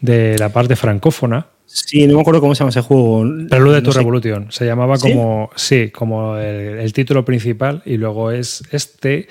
de 0.00 0.36
la 0.38 0.50
parte 0.50 0.76
francófona. 0.76 1.46
Sí, 1.64 2.06
no 2.06 2.14
me 2.14 2.20
acuerdo 2.20 2.40
cómo 2.40 2.54
se 2.54 2.60
llama 2.60 2.70
ese 2.70 2.82
juego. 2.82 3.24
Prelude 3.48 3.76
de 3.76 3.82
tu 3.82 3.92
revolución. 3.92 4.48
Se 4.50 4.66
llamaba 4.66 4.98
como, 4.98 5.50
sí, 5.56 5.90
como 5.90 6.36
el, 6.36 6.92
título 6.92 7.24
principal 7.24 7.82
y 7.84 7.96
luego 7.96 8.30
es 8.30 8.62
este, 8.70 9.28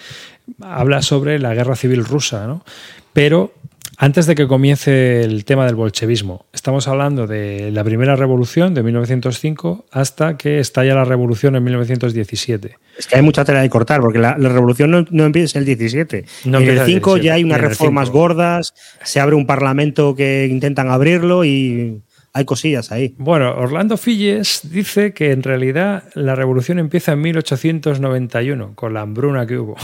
habla 0.60 1.02
sobre 1.02 1.40
la 1.40 1.54
guerra 1.54 1.76
civil 1.76 2.04
rusa, 2.04 2.46
¿no? 2.46 2.66
Pero 3.14 3.54
antes 3.98 4.26
de 4.26 4.36
que 4.36 4.48
comience 4.48 5.22
el 5.24 5.46
tema 5.46 5.66
del 5.66 5.76
bolchevismo, 5.76 6.46
estamos 6.54 6.88
hablando 6.88 7.28
de 7.28 7.72
la 7.72 7.84
primera 7.84 8.16
revolución 8.16 8.74
de 8.74 8.84
1905 8.84 9.86
hasta 9.92 10.38
que 10.38 10.60
estalla 10.60 10.96
la 10.96 11.06
revolución 11.06 11.56
en 11.56 11.64
1917. 11.64 12.78
Es 12.98 13.08
que 13.08 13.16
hay 13.16 13.22
mucha 13.22 13.46
tela 13.46 13.62
de 13.62 13.70
cortar, 13.70 14.02
porque 14.02 14.20
la, 14.20 14.36
revolución 14.36 15.08
no, 15.10 15.26
empieza 15.26 15.60
el 15.60 15.66
17. 15.66 16.26
en 16.46 16.56
el 16.56 16.80
5 16.82 17.18
ya 17.18 17.36
hay 17.36 17.44
unas 17.44 17.62
reformas 17.62 18.10
gordas, 18.10 18.74
se 19.04 19.20
abre 19.20 19.36
un 19.36 19.46
parlamento 19.46 20.16
que 20.16 20.48
intentan 20.50 20.90
abrirlo 20.90 21.46
y 21.46 22.02
hay 22.34 22.44
cosillas 22.44 22.92
ahí. 22.92 23.16
Bueno, 23.18 23.56
Orlando 23.56 23.96
Filles 23.96 24.62
dice 24.64 25.14
que 25.14 25.32
en 25.32 25.42
realidad 25.42 26.04
la 26.16 26.36
revolución 26.36 26.80
empieza 26.80 27.14
en 27.14 27.22
1891, 27.22 28.76
con 28.76 28.94
la 28.94 29.02
hambruna 29.02 29.48
que 29.48 29.58
hubo. 29.58 29.76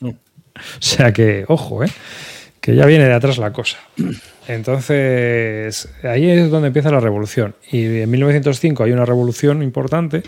Mm. 0.00 0.10
O 0.58 0.80
sea 0.82 1.12
que, 1.12 1.44
ojo, 1.46 1.84
¿eh? 1.84 1.88
Que 2.68 2.74
ya 2.74 2.84
viene 2.84 3.06
de 3.06 3.14
atrás 3.14 3.38
la 3.38 3.50
cosa. 3.50 3.78
Entonces, 4.46 5.88
ahí 6.02 6.28
es 6.28 6.50
donde 6.50 6.66
empieza 6.66 6.90
la 6.90 7.00
revolución. 7.00 7.54
Y 7.72 8.00
en 8.00 8.10
1905 8.10 8.84
hay 8.84 8.92
una 8.92 9.06
revolución 9.06 9.62
importante 9.62 10.22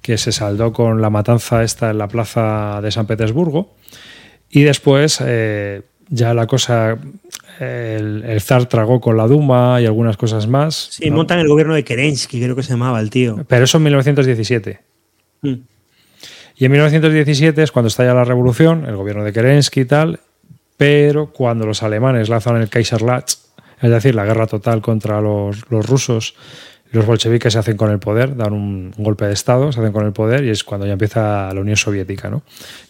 que 0.00 0.16
se 0.16 0.30
saldó 0.30 0.72
con 0.72 1.02
la 1.02 1.10
matanza 1.10 1.64
esta 1.64 1.90
en 1.90 1.98
la 1.98 2.06
plaza 2.06 2.80
de 2.80 2.92
San 2.92 3.08
Petersburgo. 3.08 3.74
Y 4.50 4.62
después 4.62 5.18
eh, 5.20 5.82
ya 6.10 6.32
la 6.32 6.46
cosa, 6.46 6.96
el, 7.58 8.40
zar 8.40 8.66
tragó 8.66 9.00
con 9.00 9.16
la 9.16 9.26
Duma 9.26 9.80
y 9.80 9.86
algunas 9.86 10.16
cosas 10.16 10.46
más. 10.46 10.90
Sí, 10.92 11.10
montan 11.10 11.40
el 11.40 11.48
gobierno 11.48 11.74
de 11.74 11.82
Kerensky, 11.82 12.40
creo 12.40 12.54
que 12.54 12.62
se 12.62 12.70
llamaba 12.70 13.00
el 13.00 13.10
tío. 13.10 13.44
Pero 13.48 13.64
eso 13.64 13.78
en 13.78 13.82
1917. 13.82 14.80
Mm. 15.42 15.54
Y 16.54 16.64
en 16.66 16.70
1917 16.70 17.64
es 17.64 17.72
cuando 17.72 17.88
estalla 17.88 18.14
la 18.14 18.22
revolución, 18.22 18.86
el 18.86 18.94
gobierno 18.94 19.24
de 19.24 19.32
Kerensky 19.32 19.80
y 19.80 19.84
tal, 19.86 20.20
pero 20.76 21.30
cuando 21.30 21.66
los 21.66 21.82
alemanes 21.82 22.28
lanzan 22.28 22.56
el 22.56 22.68
Kaiserlatz, 22.68 23.38
es 23.80 23.90
decir, 23.90 24.14
la 24.14 24.24
guerra 24.24 24.46
total 24.46 24.80
contra 24.80 25.20
los, 25.20 25.60
rusos, 25.68 26.34
los 26.90 27.06
bolcheviques 27.06 27.52
se 27.52 27.58
hacen 27.58 27.76
con 27.76 27.90
el 27.90 27.98
poder, 27.98 28.36
dan 28.36 28.52
un, 28.52 28.92
golpe 28.96 29.26
de 29.26 29.32
Estado, 29.32 29.72
se 29.72 29.80
hacen 29.80 29.92
con 29.92 30.06
el 30.06 30.12
poder 30.12 30.44
y 30.44 30.50
es 30.50 30.64
cuando 30.64 30.86
ya 30.86 30.92
empieza 30.92 31.52
la 31.52 31.60
Unión 31.60 31.76
Soviética, 31.76 32.30
¿no? 32.30 32.42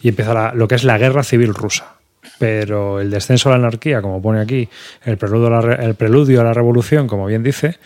Y 0.02 0.08
empieza 0.08 0.54
lo 0.54 0.68
que 0.68 0.76
es 0.76 0.84
la 0.84 0.98
guerra 0.98 1.22
civil 1.22 1.54
rusa. 1.54 1.96
Pero 2.38 3.00
el 3.00 3.10
descenso 3.10 3.48
a 3.48 3.52
la 3.52 3.56
anarquía, 3.56 4.00
como 4.02 4.20
pone 4.20 4.40
aquí, 4.40 4.68
el 5.04 5.18
preludio 5.18 5.46
a 5.48 5.62
la, 5.62 5.74
el 5.74 5.94
preludio 5.94 6.40
a 6.40 6.44
la 6.44 6.54
revolución, 6.54 7.06
como 7.06 7.26
bien 7.26 7.42
dice, 7.42 7.76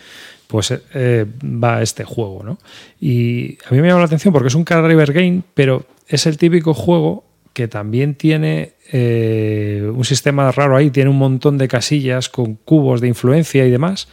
pues 0.47 0.73
eh, 0.93 1.25
va 1.43 1.77
a 1.77 1.81
este 1.81 2.03
juego, 2.03 2.43
¿no? 2.43 2.57
Y 2.99 3.57
a 3.67 3.71
mí 3.71 3.81
me 3.81 3.87
llama 3.87 3.99
la 3.99 4.05
atención 4.05 4.33
porque 4.33 4.47
es 4.47 4.55
un 4.55 4.65
River 4.65 5.13
Game, 5.13 5.41
pero 5.53 5.85
es 6.07 6.25
el 6.25 6.37
típico 6.37 6.73
juego 6.73 7.23
que 7.59 7.67
también 7.67 8.15
tiene 8.15 8.75
eh, 8.89 9.91
un 9.93 10.05
sistema 10.05 10.49
raro 10.49 10.77
ahí, 10.77 10.91
tiene 10.91 11.09
un 11.09 11.17
montón 11.17 11.57
de 11.57 11.67
casillas 11.67 12.29
con 12.29 12.55
cubos 12.55 13.01
de 13.01 13.09
influencia 13.09 13.65
y 13.65 13.69
demás, 13.69 14.07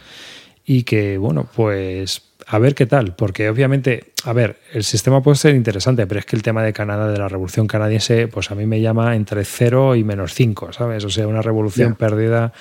y 0.65 0.83
que, 0.83 1.17
bueno, 1.17 1.47
pues 1.55 2.23
a 2.45 2.59
ver 2.59 2.75
qué 2.75 2.85
tal, 2.87 3.15
porque 3.15 3.49
obviamente, 3.49 4.11
a 4.25 4.33
ver, 4.33 4.57
el 4.73 4.83
sistema 4.83 5.23
puede 5.23 5.37
ser 5.37 5.55
interesante, 5.55 6.05
pero 6.07 6.19
es 6.19 6.25
que 6.25 6.35
el 6.35 6.41
tema 6.41 6.61
de 6.61 6.73
Canadá, 6.73 7.09
de 7.09 7.17
la 7.17 7.29
revolución 7.29 7.67
canadiense, 7.67 8.27
pues 8.27 8.51
a 8.51 8.55
mí 8.55 8.65
me 8.65 8.81
llama 8.81 9.15
entre 9.15 9.45
0 9.45 9.95
y 9.95 10.03
menos 10.03 10.33
5, 10.33 10.73
¿sabes? 10.73 11.05
O 11.05 11.09
sea, 11.09 11.25
una 11.25 11.41
revolución 11.41 11.95
perdida 11.95 12.51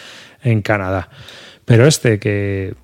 en 0.41 0.63
Canadá. 0.63 1.09
Pero 1.65 1.85
este 1.85 2.21
que 2.21 2.75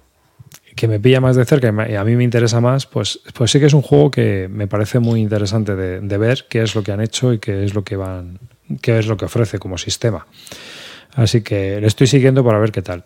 que 0.75 0.89
me 0.89 1.01
pilla 1.01 1.21
más 1.21 1.37
de 1.37 1.45
cerca 1.45 1.73
y 1.89 1.95
a 1.95 2.05
mí 2.05 2.17
me 2.17 2.25
interesa 2.25 2.61
más, 2.61 2.87
pues, 2.87 3.21
pues 3.35 3.51
sí 3.51 3.61
que 3.61 3.67
es 3.67 3.75
un 3.75 3.83
juego 3.83 4.11
que 4.11 4.49
me 4.51 4.67
parece 4.67 4.99
muy 4.99 5.21
interesante 5.21 5.77
de, 5.77 6.19
ver 6.19 6.47
qué 6.49 6.63
es 6.63 6.75
lo 6.75 6.83
que 6.83 6.93
han 6.93 7.01
hecho 7.01 7.33
y 7.33 7.39
qué 7.39 7.65
es 7.65 7.75
lo 7.75 7.85
que 7.85 7.97
van, 7.97 8.39
qué 8.81 8.99
es 8.99 9.07
lo 9.07 9.17
que 9.17 9.27
ofrece 9.27 9.59
como 9.59 9.77
sistema. 9.77 10.27
Así 11.15 11.43
que 11.43 11.81
le 11.81 11.87
estoy 11.87 12.07
siguiendo 12.07 12.45
para 12.45 12.59
ver 12.59 12.73
qué 12.73 12.83
tal. 12.83 13.05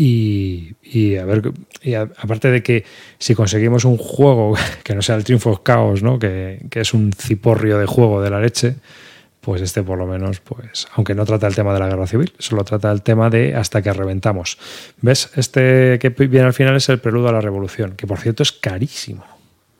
Y, 0.00 1.16
a 1.16 1.24
ver, 1.24 1.50
y 1.82 1.94
aparte 1.94 2.52
de 2.52 2.62
que 2.62 2.84
si 3.18 3.34
conseguimos 3.34 3.84
un 3.84 3.96
juego 3.96 4.54
que 4.84 4.94
no 4.94 5.02
sea 5.02 5.16
el 5.16 5.24
Triumph 5.24 5.46
of 5.46 5.60
Chaos, 5.64 6.02
¿no? 6.02 6.18
que, 6.18 6.64
que 6.70 6.80
es 6.80 6.94
un 6.94 7.12
ciporrio 7.12 7.78
de 7.78 7.86
juego 7.86 8.22
de 8.22 8.30
la 8.30 8.40
leche, 8.40 8.76
pues 9.48 9.62
este 9.62 9.82
por 9.82 9.96
lo 9.96 10.06
menos, 10.06 10.40
pues, 10.40 10.88
aunque 10.94 11.14
no 11.14 11.24
trata 11.24 11.46
el 11.46 11.54
tema 11.54 11.72
de 11.72 11.78
la 11.78 11.88
guerra 11.88 12.06
civil, 12.06 12.34
solo 12.38 12.64
trata 12.64 12.92
el 12.92 13.00
tema 13.00 13.30
de 13.30 13.54
hasta 13.54 13.80
que 13.80 13.90
reventamos. 13.94 14.58
¿Ves? 15.00 15.30
Este 15.36 15.98
que 15.98 16.10
viene 16.10 16.48
al 16.48 16.52
final 16.52 16.76
es 16.76 16.86
el 16.90 16.98
preludio 16.98 17.30
a 17.30 17.32
la 17.32 17.40
revolución, 17.40 17.92
que 17.92 18.06
por 18.06 18.18
cierto 18.18 18.42
es 18.42 18.52
carísimo. 18.52 19.24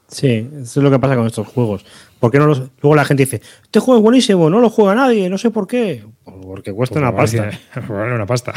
Sí, 0.06 0.48
eso 0.62 0.80
es 0.80 0.82
lo 0.82 0.90
que 0.90 0.98
pasa 0.98 1.16
con 1.16 1.26
estos 1.26 1.48
juegos. 1.48 1.84
¿Por 2.18 2.34
no 2.34 2.46
los... 2.46 2.60
Luego 2.80 2.94
la 2.94 3.04
gente 3.04 3.24
dice, 3.24 3.42
este 3.62 3.78
juego 3.80 3.98
es 3.98 4.02
buenísimo, 4.02 4.48
no 4.48 4.58
lo 4.58 4.70
juega 4.70 4.94
nadie, 4.94 5.28
no 5.28 5.36
sé 5.36 5.50
por 5.50 5.66
qué. 5.66 6.02
Porque 6.24 6.72
cuesta 6.72 6.98
una 6.98 7.14
pasta. 7.14 7.50
una 7.90 8.24
pasta. 8.24 8.54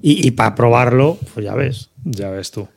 Y, 0.00 0.24
y 0.24 0.30
para 0.30 0.54
probarlo, 0.54 1.18
pues 1.34 1.44
ya 1.44 1.56
ves. 1.56 1.90
Ya 2.04 2.30
ves 2.30 2.52
tú. 2.52 2.68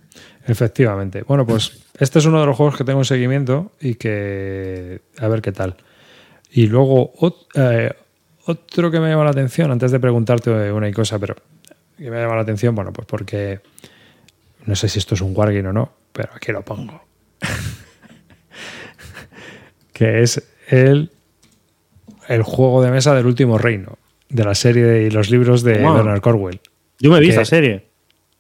Efectivamente. 0.48 1.24
Bueno, 1.24 1.46
pues 1.46 1.84
este 1.98 2.20
es 2.20 2.26
uno 2.26 2.40
de 2.40 2.46
los 2.46 2.56
juegos 2.56 2.78
que 2.78 2.84
tengo 2.84 3.00
en 3.00 3.06
seguimiento 3.06 3.72
y 3.80 3.96
que 3.96 5.02
a 5.18 5.28
ver 5.28 5.42
qué 5.42 5.52
tal. 5.52 5.76
Y 6.52 6.68
luego 6.68 7.14
eh, 7.56 7.92
otro 8.46 8.92
que 8.92 9.00
me 9.00 9.10
llama 9.10 9.24
la 9.24 9.32
atención, 9.32 9.72
antes 9.72 9.92
de 9.92 10.00
preguntarte 10.00 10.72
una 10.72 10.92
cosa, 10.92 11.20
pero 11.20 11.36
que 11.98 12.12
me 12.12 12.18
llama 12.18 12.36
la 12.36 12.42
atención, 12.42 12.76
bueno, 12.76 12.94
pues 12.94 13.08
porque 13.08 13.62
no 14.66 14.76
sé 14.76 14.88
si 14.88 15.00
esto 15.00 15.16
es 15.16 15.22
un 15.22 15.36
Wargame 15.36 15.70
o 15.70 15.74
no, 15.74 15.94
pero 16.12 16.30
aquí 16.36 16.52
lo 16.52 16.62
pongo. 16.62 17.02
que 19.94 20.22
es 20.22 20.44
el, 20.68 21.12
el 22.28 22.44
juego 22.44 22.84
de 22.84 22.92
mesa 22.92 23.16
del 23.16 23.26
último 23.26 23.58
reino, 23.58 23.98
de 24.30 24.44
la 24.44 24.56
serie 24.56 25.04
y 25.04 25.10
los 25.10 25.30
libros 25.30 25.64
de 25.64 25.80
Bernard 25.80 26.22
Corwell. 26.22 26.60
Yo 27.00 27.12
me 27.12 27.20
vi 27.20 27.30
esa 27.30 27.46
serie. 27.46 27.88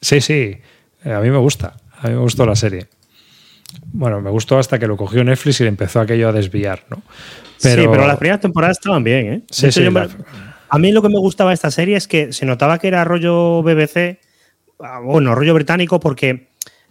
Sí, 0.02 0.22
sí, 0.22 0.58
a 1.12 1.20
mí 1.20 1.30
me 1.30 1.38
gusta. 1.38 1.76
A 2.00 2.08
mí 2.08 2.14
me 2.14 2.20
gustó 2.20 2.46
la 2.46 2.56
serie. 2.56 2.88
Bueno, 3.92 4.22
me 4.22 4.30
gustó 4.30 4.58
hasta 4.58 4.80
que 4.80 4.88
lo 4.88 4.98
cogió 4.98 5.24
Netflix 5.24 5.62
y 5.62 5.64
le 5.64 5.70
empezó 5.70 6.00
aquello 6.00 6.30
a 6.30 6.32
desviar, 6.32 6.84
¿no? 6.90 7.02
Pero... 7.62 7.84
Sí, 7.84 7.88
pero 7.90 8.08
las 8.08 8.18
primeras 8.18 8.42
temporadas 8.42 8.78
estaban 8.78 9.04
bien, 9.04 9.34
¿eh? 9.34 9.42
Sí, 9.50 9.72
sí, 9.72 9.82
A 10.70 10.78
mí 10.78 10.92
lo 10.92 11.02
que 11.02 11.10
me 11.10 11.20
gustaba 11.20 11.52
de 11.52 11.56
esta 11.56 11.72
serie 11.72 11.96
es 11.96 12.08
que 12.08 12.34
se 12.34 12.46
notaba 12.46 12.80
que 12.80 12.88
era 12.88 13.04
rollo 13.04 13.64
BBC, 13.64 14.20
ah, 14.80 15.00
bueno, 15.04 15.36
rollo 15.36 15.54
británico, 15.54 16.00
porque, 16.00 16.50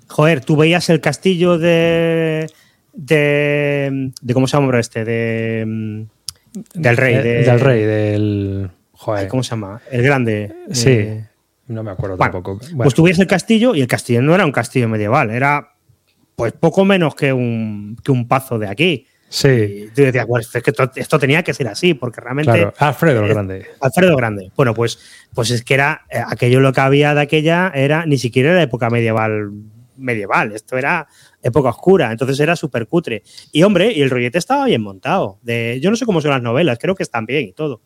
joder, 0.08 0.40
tú 0.44 0.56
veías 0.56 0.88
el 0.90 1.00
castillo 1.00 1.58
de. 1.58 2.50
de. 2.92 4.12
de 4.20 4.34
¿Cómo 4.34 4.46
se 4.46 4.56
llama 4.56 4.78
este? 4.80 5.04
De. 5.04 6.06
del 6.74 6.96
rey. 6.96 7.16
del 7.16 7.60
rey, 7.60 7.82
del. 7.82 8.70
Joder. 8.92 9.28
¿Cómo 9.28 9.42
se 9.42 9.50
llama? 9.50 9.80
El 9.90 10.02
grande. 10.02 10.54
Sí. 10.70 10.90
Eh, 10.90 11.24
no 11.68 11.82
me 11.82 11.90
acuerdo 11.90 12.16
tampoco. 12.16 12.58
Pues 12.76 12.94
tú 12.94 13.06
el 13.06 13.26
castillo 13.26 13.74
y 13.74 13.80
el 13.80 13.86
castillo 13.86 14.22
no 14.22 14.34
era 14.34 14.44
un 14.44 14.52
castillo 14.52 14.88
medieval, 14.88 15.30
era 15.30 15.74
pues 16.36 16.52
poco 16.52 16.84
menos 16.84 17.14
que 17.14 17.32
un, 17.32 17.96
que 18.02 18.12
un 18.12 18.26
pazo 18.28 18.58
de 18.58 18.68
aquí. 18.68 19.06
Sí. 19.28 19.48
Y 19.48 19.88
tú 19.94 20.02
decías, 20.02 20.26
pues 20.26 20.54
es 20.54 20.62
que 20.62 20.72
esto, 20.96 21.18
tenía 21.18 21.42
que 21.42 21.54
ser 21.54 21.66
así, 21.68 21.94
porque 21.94 22.20
realmente. 22.20 22.52
Claro, 22.52 22.74
Alfredo 22.78 23.24
el 23.24 23.28
Grande. 23.28 23.66
Alfredo 23.80 24.16
Grande. 24.16 24.52
Bueno, 24.56 24.74
pues, 24.74 24.98
pues 25.34 25.50
es 25.50 25.64
que 25.64 25.74
era 25.74 26.02
eh, 26.10 26.20
aquello 26.24 26.60
lo 26.60 26.72
que 26.72 26.80
había 26.80 27.14
de 27.14 27.22
aquella, 27.22 27.72
era 27.74 28.06
ni 28.06 28.18
siquiera 28.18 28.54
la 28.54 28.62
época 28.62 28.90
medieval 28.90 29.50
medieval, 29.96 30.52
esto 30.52 30.76
era 30.76 31.06
época 31.42 31.68
oscura, 31.68 32.10
entonces 32.10 32.38
era 32.40 32.56
súper 32.56 32.86
cutre. 32.86 33.22
Y 33.52 33.62
hombre, 33.62 33.92
y 33.92 34.02
el 34.02 34.10
rollete 34.10 34.38
estaba 34.38 34.66
bien 34.66 34.82
montado. 34.82 35.38
De, 35.42 35.78
yo 35.80 35.90
no 35.90 35.96
sé 35.96 36.04
cómo 36.04 36.20
son 36.20 36.32
las 36.32 36.42
novelas, 36.42 36.78
creo 36.80 36.94
que 36.94 37.02
están 37.02 37.26
bien 37.26 37.44
y 37.48 37.52
todo. 37.52 37.80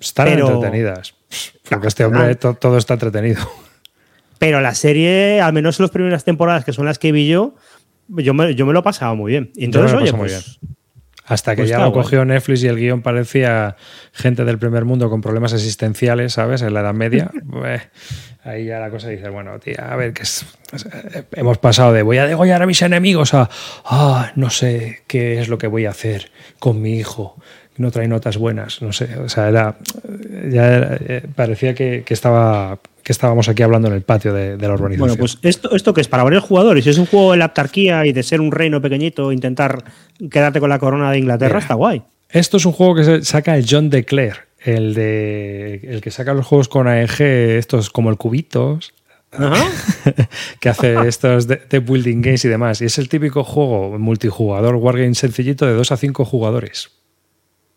Están 0.00 0.28
entretenidas. 0.28 1.13
Porque 1.68 1.88
este 1.88 2.04
hombre 2.04 2.34
todo 2.36 2.78
está 2.78 2.94
entretenido. 2.94 3.40
Pero 4.38 4.60
la 4.60 4.74
serie, 4.74 5.40
al 5.40 5.52
menos 5.52 5.78
en 5.78 5.84
las 5.84 5.90
primeras 5.90 6.24
temporadas, 6.24 6.64
que 6.64 6.72
son 6.72 6.84
las 6.86 6.98
que 6.98 7.12
vi 7.12 7.28
yo, 7.28 7.54
yo 8.08 8.34
me, 8.34 8.54
yo 8.54 8.66
me 8.66 8.72
lo 8.72 8.80
he 8.80 8.82
pasado 8.82 9.16
muy 9.16 9.32
bien. 9.32 9.50
entonces, 9.56 9.96
oye, 9.96 10.12
pues, 10.12 10.58
Hasta 11.24 11.52
que 11.52 11.62
pues 11.62 11.70
ya 11.70 11.78
lo 11.78 11.92
cogió 11.92 12.24
Netflix 12.24 12.62
y 12.62 12.68
el 12.68 12.76
guion 12.76 13.00
parecía 13.00 13.76
gente 14.12 14.44
del 14.44 14.58
primer 14.58 14.84
mundo 14.84 15.08
con 15.08 15.20
problemas 15.20 15.52
existenciales, 15.52 16.34
¿sabes? 16.34 16.62
En 16.62 16.74
la 16.74 16.80
Edad 16.80 16.94
Media. 16.94 17.30
Pues, 17.50 17.82
ahí 18.42 18.66
ya 18.66 18.80
la 18.80 18.90
cosa 18.90 19.08
dice, 19.08 19.28
bueno, 19.30 19.58
tía, 19.58 19.88
a 19.90 19.96
ver, 19.96 20.12
que 20.12 20.24
hemos 21.32 21.56
pasado 21.58 21.92
de 21.92 22.02
voy 22.02 22.18
a 22.18 22.26
degollar 22.26 22.62
a 22.62 22.66
mis 22.66 22.82
enemigos 22.82 23.32
a, 23.32 23.48
ah, 23.84 24.32
no 24.34 24.50
sé 24.50 25.04
qué 25.06 25.40
es 25.40 25.48
lo 25.48 25.56
que 25.56 25.68
voy 25.68 25.86
a 25.86 25.90
hacer 25.90 26.30
con 26.58 26.82
mi 26.82 26.98
hijo 26.98 27.40
no 27.76 27.90
trae 27.90 28.08
notas 28.08 28.36
buenas, 28.36 28.82
no 28.82 28.92
sé, 28.92 29.16
o 29.18 29.28
sea, 29.28 29.48
era, 29.48 29.76
ya 30.50 30.96
eh, 31.00 31.26
parecía 31.34 31.74
que, 31.74 32.04
estaba, 32.08 32.78
que 33.02 33.12
estábamos 33.12 33.48
aquí 33.48 33.62
hablando 33.62 33.88
en 33.88 33.94
el 33.94 34.02
patio 34.02 34.32
de, 34.32 34.56
la 34.56 34.74
urbanización. 34.74 34.98
Bueno, 34.98 35.16
pues 35.16 35.38
esto, 35.42 35.74
esto 35.74 35.92
que 35.92 36.00
es 36.00 36.08
para 36.08 36.22
varios 36.22 36.44
jugadores, 36.44 36.84
si 36.84 36.90
es 36.90 36.98
un 36.98 37.06
juego 37.06 37.32
de 37.32 37.38
la 37.38 37.46
autarquía 37.46 38.06
y 38.06 38.12
de 38.12 38.22
ser 38.22 38.40
un 38.40 38.52
reino 38.52 38.80
pequeñito, 38.80 39.32
intentar 39.32 39.84
quedarte 40.30 40.60
con 40.60 40.70
la 40.70 40.78
corona 40.78 41.10
de 41.10 41.18
Inglaterra, 41.18 41.58
está 41.58 41.74
guay. 41.74 42.02
Esto 42.28 42.56
es 42.56 42.66
un 42.66 42.72
juego 42.72 42.96
que 42.96 43.24
saca 43.24 43.56
el 43.56 43.66
John 43.68 43.90
DeClaire, 43.90 44.38
el 44.60 44.94
de 44.94 45.80
el 45.84 46.00
que 46.00 46.10
saca 46.10 46.34
los 46.34 46.46
juegos 46.46 46.68
con 46.68 46.88
AEG, 46.88 47.20
estos 47.58 47.90
como 47.90 48.10
el 48.10 48.16
Cubitos, 48.16 48.92
que 50.60 50.68
hace 50.68 50.96
estos 51.06 51.46
de, 51.46 51.78
building 51.78 52.22
games 52.22 52.44
y 52.44 52.48
demás. 52.48 52.80
Y 52.80 52.86
es 52.86 52.98
el 52.98 53.08
típico 53.08 53.44
juego 53.44 53.98
multijugador, 53.98 54.76
wargame 54.76 55.14
sencillito 55.14 55.66
de 55.66 55.72
2 55.74 55.92
a 55.92 55.96
5 55.96 56.24
jugadores. 56.24 56.90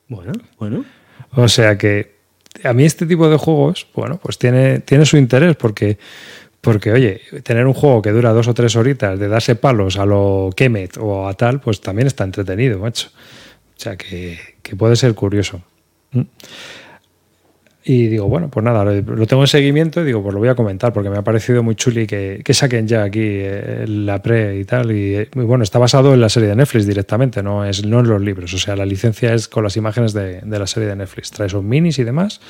Bueno, 0.07 0.33
bueno. 0.57 0.85
O 1.31 1.47
sea 1.47 1.77
que 1.77 2.17
a 2.63 2.73
mí 2.73 2.85
este 2.85 3.05
tipo 3.05 3.29
de 3.29 3.37
juegos, 3.37 3.87
bueno, 3.93 4.19
pues 4.21 4.37
tiene, 4.37 4.79
tiene 4.79 5.05
su 5.05 5.17
interés 5.17 5.55
porque, 5.55 5.97
porque, 6.61 6.91
oye, 6.91 7.21
tener 7.43 7.65
un 7.67 7.73
juego 7.73 8.01
que 8.01 8.11
dura 8.11 8.33
dos 8.33 8.47
o 8.47 8.53
tres 8.53 8.75
horitas 8.75 9.19
de 9.19 9.27
darse 9.27 9.55
palos 9.55 9.97
a 9.97 10.05
lo 10.05 10.49
Kemet 10.55 10.97
o 10.97 11.27
a 11.27 11.33
tal, 11.33 11.59
pues 11.59 11.81
también 11.81 12.07
está 12.07 12.23
entretenido, 12.23 12.79
macho. 12.79 13.09
O 13.09 13.79
sea 13.79 13.95
que, 13.95 14.39
que 14.63 14.75
puede 14.75 14.95
ser 14.95 15.13
curioso. 15.13 15.61
¿Mm? 16.11 16.21
Y 17.89 18.07
digo, 18.07 18.27
bueno, 18.27 18.49
pues 18.49 18.65
nada, 18.65 18.83
lo 18.83 19.27
tengo 19.27 19.43
en 19.43 19.47
seguimiento 19.47 20.01
y 20.01 20.03
digo, 20.03 20.21
pues 20.21 20.33
lo 20.33 20.41
voy 20.41 20.49
a 20.49 20.55
comentar 20.55 20.91
porque 20.91 21.09
me 21.09 21.17
ha 21.17 21.21
parecido 21.21 21.63
muy 21.63 21.75
chuli 21.75 22.05
que, 22.05 22.41
que 22.43 22.53
saquen 22.53 22.85
ya 22.85 23.03
aquí 23.03 23.21
eh, 23.23 23.85
la 23.87 24.21
pre 24.21 24.59
y 24.59 24.65
tal. 24.65 24.91
Y, 24.91 25.29
bueno, 25.33 25.63
está 25.63 25.79
basado 25.79 26.13
en 26.13 26.19
la 26.19 26.27
serie 26.27 26.49
de 26.49 26.57
Netflix 26.57 26.85
directamente, 26.85 27.41
no, 27.41 27.63
es, 27.63 27.85
no 27.85 28.01
en 28.01 28.09
los 28.09 28.21
libros. 28.21 28.53
O 28.53 28.57
sea, 28.57 28.75
la 28.75 28.85
licencia 28.85 29.33
es 29.33 29.47
con 29.47 29.63
las 29.63 29.77
imágenes 29.77 30.11
de, 30.11 30.41
de 30.41 30.59
la 30.59 30.67
serie 30.67 30.89
de 30.89 30.97
Netflix. 30.97 31.31
Trae 31.31 31.47
sus 31.47 31.63
minis 31.63 31.97
y 31.97 32.03
demás. 32.03 32.41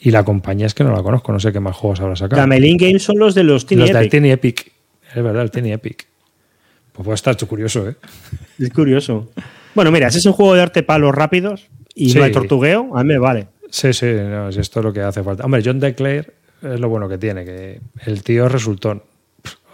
Y 0.00 0.12
la 0.12 0.22
compañía 0.22 0.66
es 0.66 0.74
que 0.74 0.84
no 0.84 0.92
la 0.92 1.02
conozco, 1.02 1.32
no 1.32 1.40
sé 1.40 1.52
qué 1.52 1.58
más 1.58 1.74
juegos 1.74 1.98
habrá 1.98 2.14
sacado. 2.14 2.40
Gamelin 2.40 2.76
Games 2.76 3.02
son 3.02 3.18
los 3.18 3.34
de 3.34 3.42
los 3.42 3.66
Tiny 3.66 3.80
los 3.80 3.90
Epic. 3.90 4.00
Del 4.00 4.08
Tiny 4.08 4.30
Epic. 4.30 4.72
Es 5.16 5.24
verdad, 5.24 5.42
el 5.42 5.50
Tiny 5.50 5.72
Epic. 5.72 6.06
Pues 6.92 7.04
puede 7.04 7.16
estar 7.16 7.36
curioso, 7.48 7.88
¿eh? 7.88 7.96
Es 8.60 8.70
curioso. 8.70 9.32
Bueno, 9.74 9.90
mira, 9.90 10.06
ese 10.06 10.18
es 10.18 10.26
un 10.26 10.32
juego 10.32 10.54
de 10.54 10.62
arte 10.62 10.84
palos 10.84 11.12
rápidos 11.12 11.66
y 11.92 12.14
no 12.14 12.22
hay 12.22 12.30
tortugueo, 12.30 12.96
a 12.96 13.02
mí 13.02 13.14
me 13.14 13.18
vale. 13.18 13.48
Sí, 13.70 13.92
sí, 13.92 14.06
no, 14.06 14.52
si 14.52 14.60
esto 14.60 14.80
es 14.80 14.84
lo 14.84 14.92
que 14.92 15.00
hace 15.00 15.22
falta. 15.22 15.44
Hombre, 15.44 15.62
John 15.64 15.80
DeClaire 15.80 16.32
es 16.62 16.80
lo 16.80 16.88
bueno 16.88 17.08
que 17.08 17.18
tiene, 17.18 17.44
que 17.44 17.80
el 18.04 18.22
tío 18.22 18.48
resultó. 18.48 19.04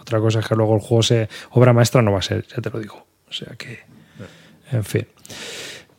Otra 0.01 0.19
cosa 0.19 0.39
es 0.39 0.47
que 0.47 0.55
luego 0.55 0.75
el 0.75 0.81
juego 0.81 1.03
se 1.03 1.29
obra 1.51 1.73
maestra 1.73 2.01
no 2.01 2.11
va 2.11 2.19
a 2.19 2.23
ser, 2.23 2.45
ya 2.47 2.61
te 2.61 2.69
lo 2.69 2.79
digo. 2.79 3.05
O 3.29 3.31
sea 3.31 3.55
que, 3.57 3.79
en 4.71 4.83
fin. 4.83 5.07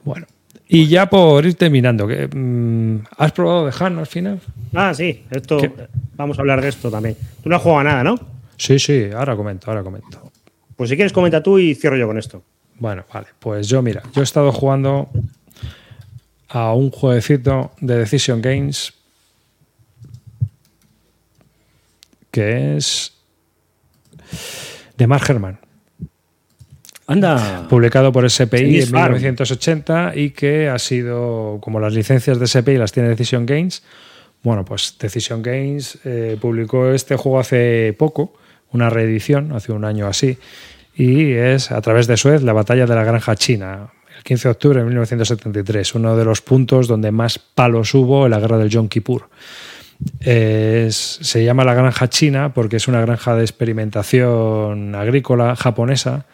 Bueno, 0.05 0.27
y 0.69 0.87
ya 0.87 1.09
por 1.09 1.45
ir 1.45 1.55
terminando, 1.55 2.07
mm, 2.07 2.97
¿has 3.19 3.33
probado 3.33 3.67
de 3.67 3.73
Han 3.79 3.99
al 3.99 4.07
final? 4.07 4.41
Ah, 4.73 4.93
sí, 4.95 5.25
esto 5.31 5.59
vamos 6.17 6.39
a 6.39 6.43
hablar 6.43 6.61
de 6.61 6.69
esto 6.69 6.91
también. 6.91 7.17
Tú 7.43 7.49
no 7.49 7.57
has 7.57 7.63
jugado 7.63 7.85
nada, 7.85 8.05
¿no? 8.05 8.19
Sí, 8.57 8.79
sí, 8.79 9.09
ahora 9.15 9.37
comento, 9.37 9.71
ahora 9.71 9.83
comento. 9.83 10.33
Pues 10.77 10.91
si 10.91 10.97
quieres 10.97 11.13
comenta 11.13 11.43
tú 11.43 11.59
y 11.59 11.75
cierro 11.75 11.97
yo 11.97 12.07
con 12.07 12.19
esto. 12.19 12.43
Bueno, 12.79 13.05
vale, 13.13 13.29
pues 13.39 13.69
yo 13.69 13.83
mira, 13.83 14.03
yo 14.15 14.21
he 14.21 14.25
estado 14.25 14.51
jugando 14.53 15.09
a 16.55 16.73
un 16.73 16.91
jueguecito 16.93 17.73
de 17.81 17.99
Decision 17.99 18.41
Games 18.41 18.95
que 22.31 22.77
es 22.77 23.13
de 24.97 25.07
Mark 25.09 25.25
Herman. 25.29 25.59
Anda. 27.09 27.67
Publicado 27.69 28.13
por 28.13 28.29
SPI 28.31 28.83
en 28.83 28.93
1980 28.93 30.13
y 30.15 30.31
que 30.31 30.69
ha 30.69 30.79
sido, 30.79 31.59
como 31.61 31.81
las 31.81 31.93
licencias 31.93 32.39
de 32.39 32.47
SPI 32.47 32.79
las 32.79 32.93
tiene 32.93 33.09
Decision 33.09 33.47
Games, 33.47 33.83
bueno, 34.45 34.65
pues 34.65 34.97
Decision 34.99 35.43
Games 35.43 35.99
eh, 36.05 36.39
publicó 36.41 36.91
este 36.91 37.17
juego 37.17 37.41
hace 37.41 37.95
poco, 37.99 38.33
una 38.71 38.91
reedición, 38.91 39.53
hace 39.53 39.73
un 39.73 39.85
año 39.85 40.07
así, 40.07 40.39
y 40.95 41.33
es 41.33 41.73
a 41.73 41.81
través 41.83 42.07
de 42.07 42.17
Suez, 42.17 42.43
la 42.43 42.53
batalla 42.53 42.87
de 42.87 42.95
la 42.95 43.03
granja 43.03 43.35
china, 43.35 43.91
15 44.25 44.49
de 44.49 44.53
octubre 44.53 44.79
de 44.81 44.87
1973, 44.87 45.95
uno 45.95 46.17
de 46.17 46.25
los 46.25 46.41
puntos 46.41 46.89
donde 46.89 47.13
más 47.13 47.39
palos 47.39 47.95
hubo 47.95 48.25
en 48.25 48.31
la 48.31 48.41
guerra 48.41 48.59
del 48.59 48.71
Yom 48.71 48.89
Kippur. 48.89 49.29
se 50.21 51.45
llama 51.45 51.65
la 51.65 51.75
granja 51.75 52.09
china 52.09 52.53
porque 52.55 52.77
es 52.77 52.89
una 52.89 53.01
granja 53.03 53.37
de 53.37 53.43
experimentación 53.43 54.95
agrícola 54.95 55.55
japonesa. 55.57 56.27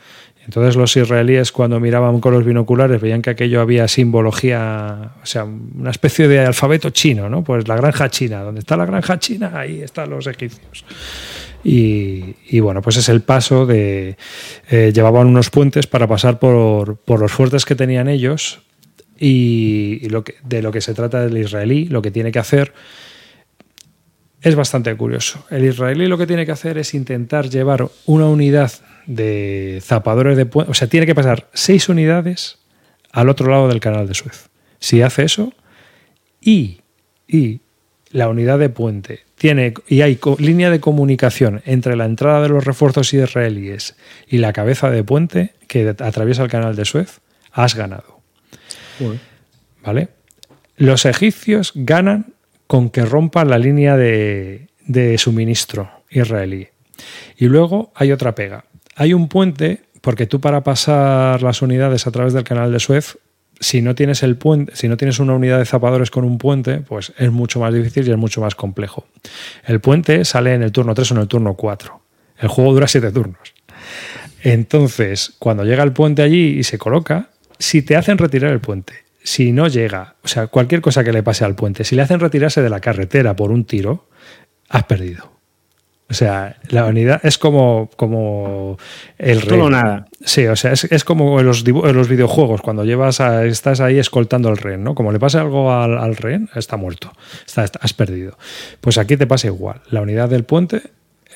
Entonces 0.44 0.74
los 0.76 0.96
israelíes 0.96 1.52
cuando 1.52 1.78
miraban 1.80 2.20
con 2.20 2.32
los 2.32 2.44
binoculares 2.44 3.00
veían 3.00 3.22
que 3.22 3.30
aquello 3.30 3.60
había 3.60 3.86
simbología, 3.88 5.12
o 5.22 5.26
sea, 5.26 5.44
una 5.44 5.90
especie 5.90 6.28
de 6.28 6.40
alfabeto 6.40 6.90
chino, 6.90 7.28
¿no? 7.28 7.44
Pues 7.44 7.68
la 7.68 7.76
granja 7.76 8.08
china, 8.08 8.42
donde 8.42 8.60
está 8.60 8.76
la 8.76 8.86
granja 8.86 9.18
china, 9.18 9.52
ahí 9.54 9.82
están 9.82 10.10
los 10.10 10.26
egipcios. 10.26 10.84
Y, 11.62 12.60
bueno, 12.60 12.80
pues 12.82 12.96
es 12.96 13.08
el 13.08 13.22
paso 13.22 13.66
de... 13.66 14.16
Eh, 14.70 14.92
llevaban 14.94 15.26
unos 15.26 15.50
puentes 15.50 15.86
para 15.86 16.06
pasar 16.06 16.38
por, 16.38 16.98
los 17.06 17.32
fuertes 17.32 17.64
que 17.64 17.74
tenían 17.74 18.08
ellos 18.08 18.62
y, 19.18 20.08
lo 20.08 20.24
que, 20.24 20.36
de 20.42 20.62
lo 20.62 20.72
que 20.72 20.80
se 20.80 20.94
trata 20.94 21.20
del 21.20 21.36
israelí, 21.36 21.86
lo 21.86 22.00
que 22.00 22.10
tiene 22.10 22.32
que 22.32 22.38
hacer 22.38 22.72
es 24.42 24.54
bastante 24.54 24.94
curioso. 24.96 25.44
El 25.50 25.64
israelí 25.66 26.06
lo 26.06 26.16
que 26.16 26.26
tiene 26.26 26.46
que 26.46 26.52
hacer 26.52 26.78
es 26.78 26.94
intentar 26.94 27.50
llevar 27.50 27.88
una 28.06 28.26
unidad 28.26 28.72
de 29.06 29.80
zapadores 29.82 30.36
de 30.36 30.46
puente. 30.46 30.70
O 30.70 30.74
sea, 30.74 30.88
tiene 30.88 31.06
que 31.06 31.14
pasar 31.14 31.48
seis 31.52 31.88
unidades 31.88 32.58
al 33.12 33.28
otro 33.28 33.50
lado 33.50 33.68
del 33.68 33.80
canal 33.80 34.06
de 34.08 34.14
Suez. 34.14 34.48
Si 34.78 35.02
hace 35.02 35.24
eso 35.24 35.52
y, 36.40 36.80
y 37.28 37.60
la 38.10 38.28
unidad 38.28 38.58
de 38.58 38.70
puente 38.70 39.20
tiene 39.40 39.72
y 39.88 40.02
hay 40.02 40.18
línea 40.36 40.68
de 40.68 40.80
comunicación 40.80 41.62
entre 41.64 41.96
la 41.96 42.04
entrada 42.04 42.42
de 42.42 42.50
los 42.50 42.62
refuerzos 42.62 43.14
israelíes 43.14 43.96
y 44.28 44.36
la 44.36 44.52
cabeza 44.52 44.90
de 44.90 45.02
puente 45.02 45.54
que 45.66 45.88
atraviesa 45.88 46.42
el 46.42 46.50
canal 46.50 46.76
de 46.76 46.84
Suez, 46.84 47.22
has 47.50 47.74
ganado. 47.74 48.20
¿Vale? 49.82 50.10
Los 50.76 51.06
egipcios 51.06 51.72
ganan 51.74 52.34
con 52.66 52.90
que 52.90 53.06
rompan 53.06 53.48
la 53.48 53.56
línea 53.56 53.96
de, 53.96 54.68
de 54.84 55.16
suministro 55.16 55.90
israelí. 56.10 56.68
Y 57.38 57.46
luego 57.46 57.92
hay 57.94 58.12
otra 58.12 58.34
pega. 58.34 58.66
Hay 58.94 59.14
un 59.14 59.28
puente, 59.28 59.84
porque 60.02 60.26
tú 60.26 60.42
para 60.42 60.62
pasar 60.62 61.42
las 61.42 61.62
unidades 61.62 62.06
a 62.06 62.10
través 62.10 62.34
del 62.34 62.44
canal 62.44 62.70
de 62.72 62.78
Suez 62.78 63.16
si 63.60 63.82
no 63.82 63.94
tienes 63.94 64.22
el 64.22 64.36
puente, 64.36 64.74
si 64.74 64.88
no 64.88 64.96
tienes 64.96 65.18
una 65.18 65.34
unidad 65.34 65.58
de 65.58 65.66
zapadores 65.66 66.10
con 66.10 66.24
un 66.24 66.38
puente, 66.38 66.78
pues 66.78 67.12
es 67.18 67.30
mucho 67.30 67.60
más 67.60 67.72
difícil 67.74 68.08
y 68.08 68.10
es 68.10 68.16
mucho 68.16 68.40
más 68.40 68.54
complejo. 68.54 69.06
El 69.64 69.80
puente 69.80 70.24
sale 70.24 70.54
en 70.54 70.62
el 70.62 70.72
turno 70.72 70.94
3 70.94 71.12
o 71.12 71.14
en 71.14 71.20
el 71.20 71.28
turno 71.28 71.54
4. 71.54 72.00
El 72.38 72.48
juego 72.48 72.72
dura 72.72 72.88
7 72.88 73.12
turnos. 73.12 73.54
Entonces, 74.42 75.34
cuando 75.38 75.64
llega 75.64 75.82
el 75.82 75.92
puente 75.92 76.22
allí 76.22 76.58
y 76.58 76.64
se 76.64 76.78
coloca, 76.78 77.28
si 77.58 77.82
te 77.82 77.96
hacen 77.96 78.16
retirar 78.16 78.50
el 78.50 78.60
puente, 78.60 78.94
si 79.22 79.52
no 79.52 79.68
llega, 79.68 80.16
o 80.24 80.28
sea, 80.28 80.46
cualquier 80.46 80.80
cosa 80.80 81.04
que 81.04 81.12
le 81.12 81.22
pase 81.22 81.44
al 81.44 81.54
puente, 81.54 81.84
si 81.84 81.94
le 81.94 82.02
hacen 82.02 82.20
retirarse 82.20 82.62
de 82.62 82.70
la 82.70 82.80
carretera 82.80 83.36
por 83.36 83.50
un 83.50 83.66
tiro, 83.66 84.08
has 84.70 84.84
perdido. 84.84 85.29
O 86.10 86.14
sea, 86.14 86.56
la 86.70 86.86
unidad 86.86 87.20
es 87.22 87.38
como, 87.38 87.88
como 87.94 88.76
el 89.16 89.40
rey. 89.40 89.58
Todo 89.58 89.70
nada. 89.70 90.08
Sí, 90.24 90.44
o 90.48 90.56
sea, 90.56 90.72
es, 90.72 91.04
como 91.04 91.38
en 91.38 91.46
los, 91.46 91.64
los, 91.66 92.08
videojuegos, 92.08 92.62
cuando 92.62 92.84
llevas 92.84 93.20
a, 93.20 93.46
estás 93.46 93.80
ahí 93.80 93.96
escoltando 93.96 94.48
al 94.48 94.56
rey, 94.56 94.76
¿no? 94.76 94.96
Como 94.96 95.12
le 95.12 95.20
pasa 95.20 95.40
algo 95.40 95.72
al, 95.72 95.96
al 95.96 96.16
rey, 96.16 96.40
está 96.56 96.76
muerto, 96.76 97.12
está, 97.46 97.70
has 97.80 97.92
perdido. 97.92 98.36
Pues 98.80 98.98
aquí 98.98 99.16
te 99.16 99.28
pasa 99.28 99.46
igual. 99.46 99.82
La 99.90 100.00
unidad 100.00 100.28
del 100.28 100.42
puente, 100.42 100.82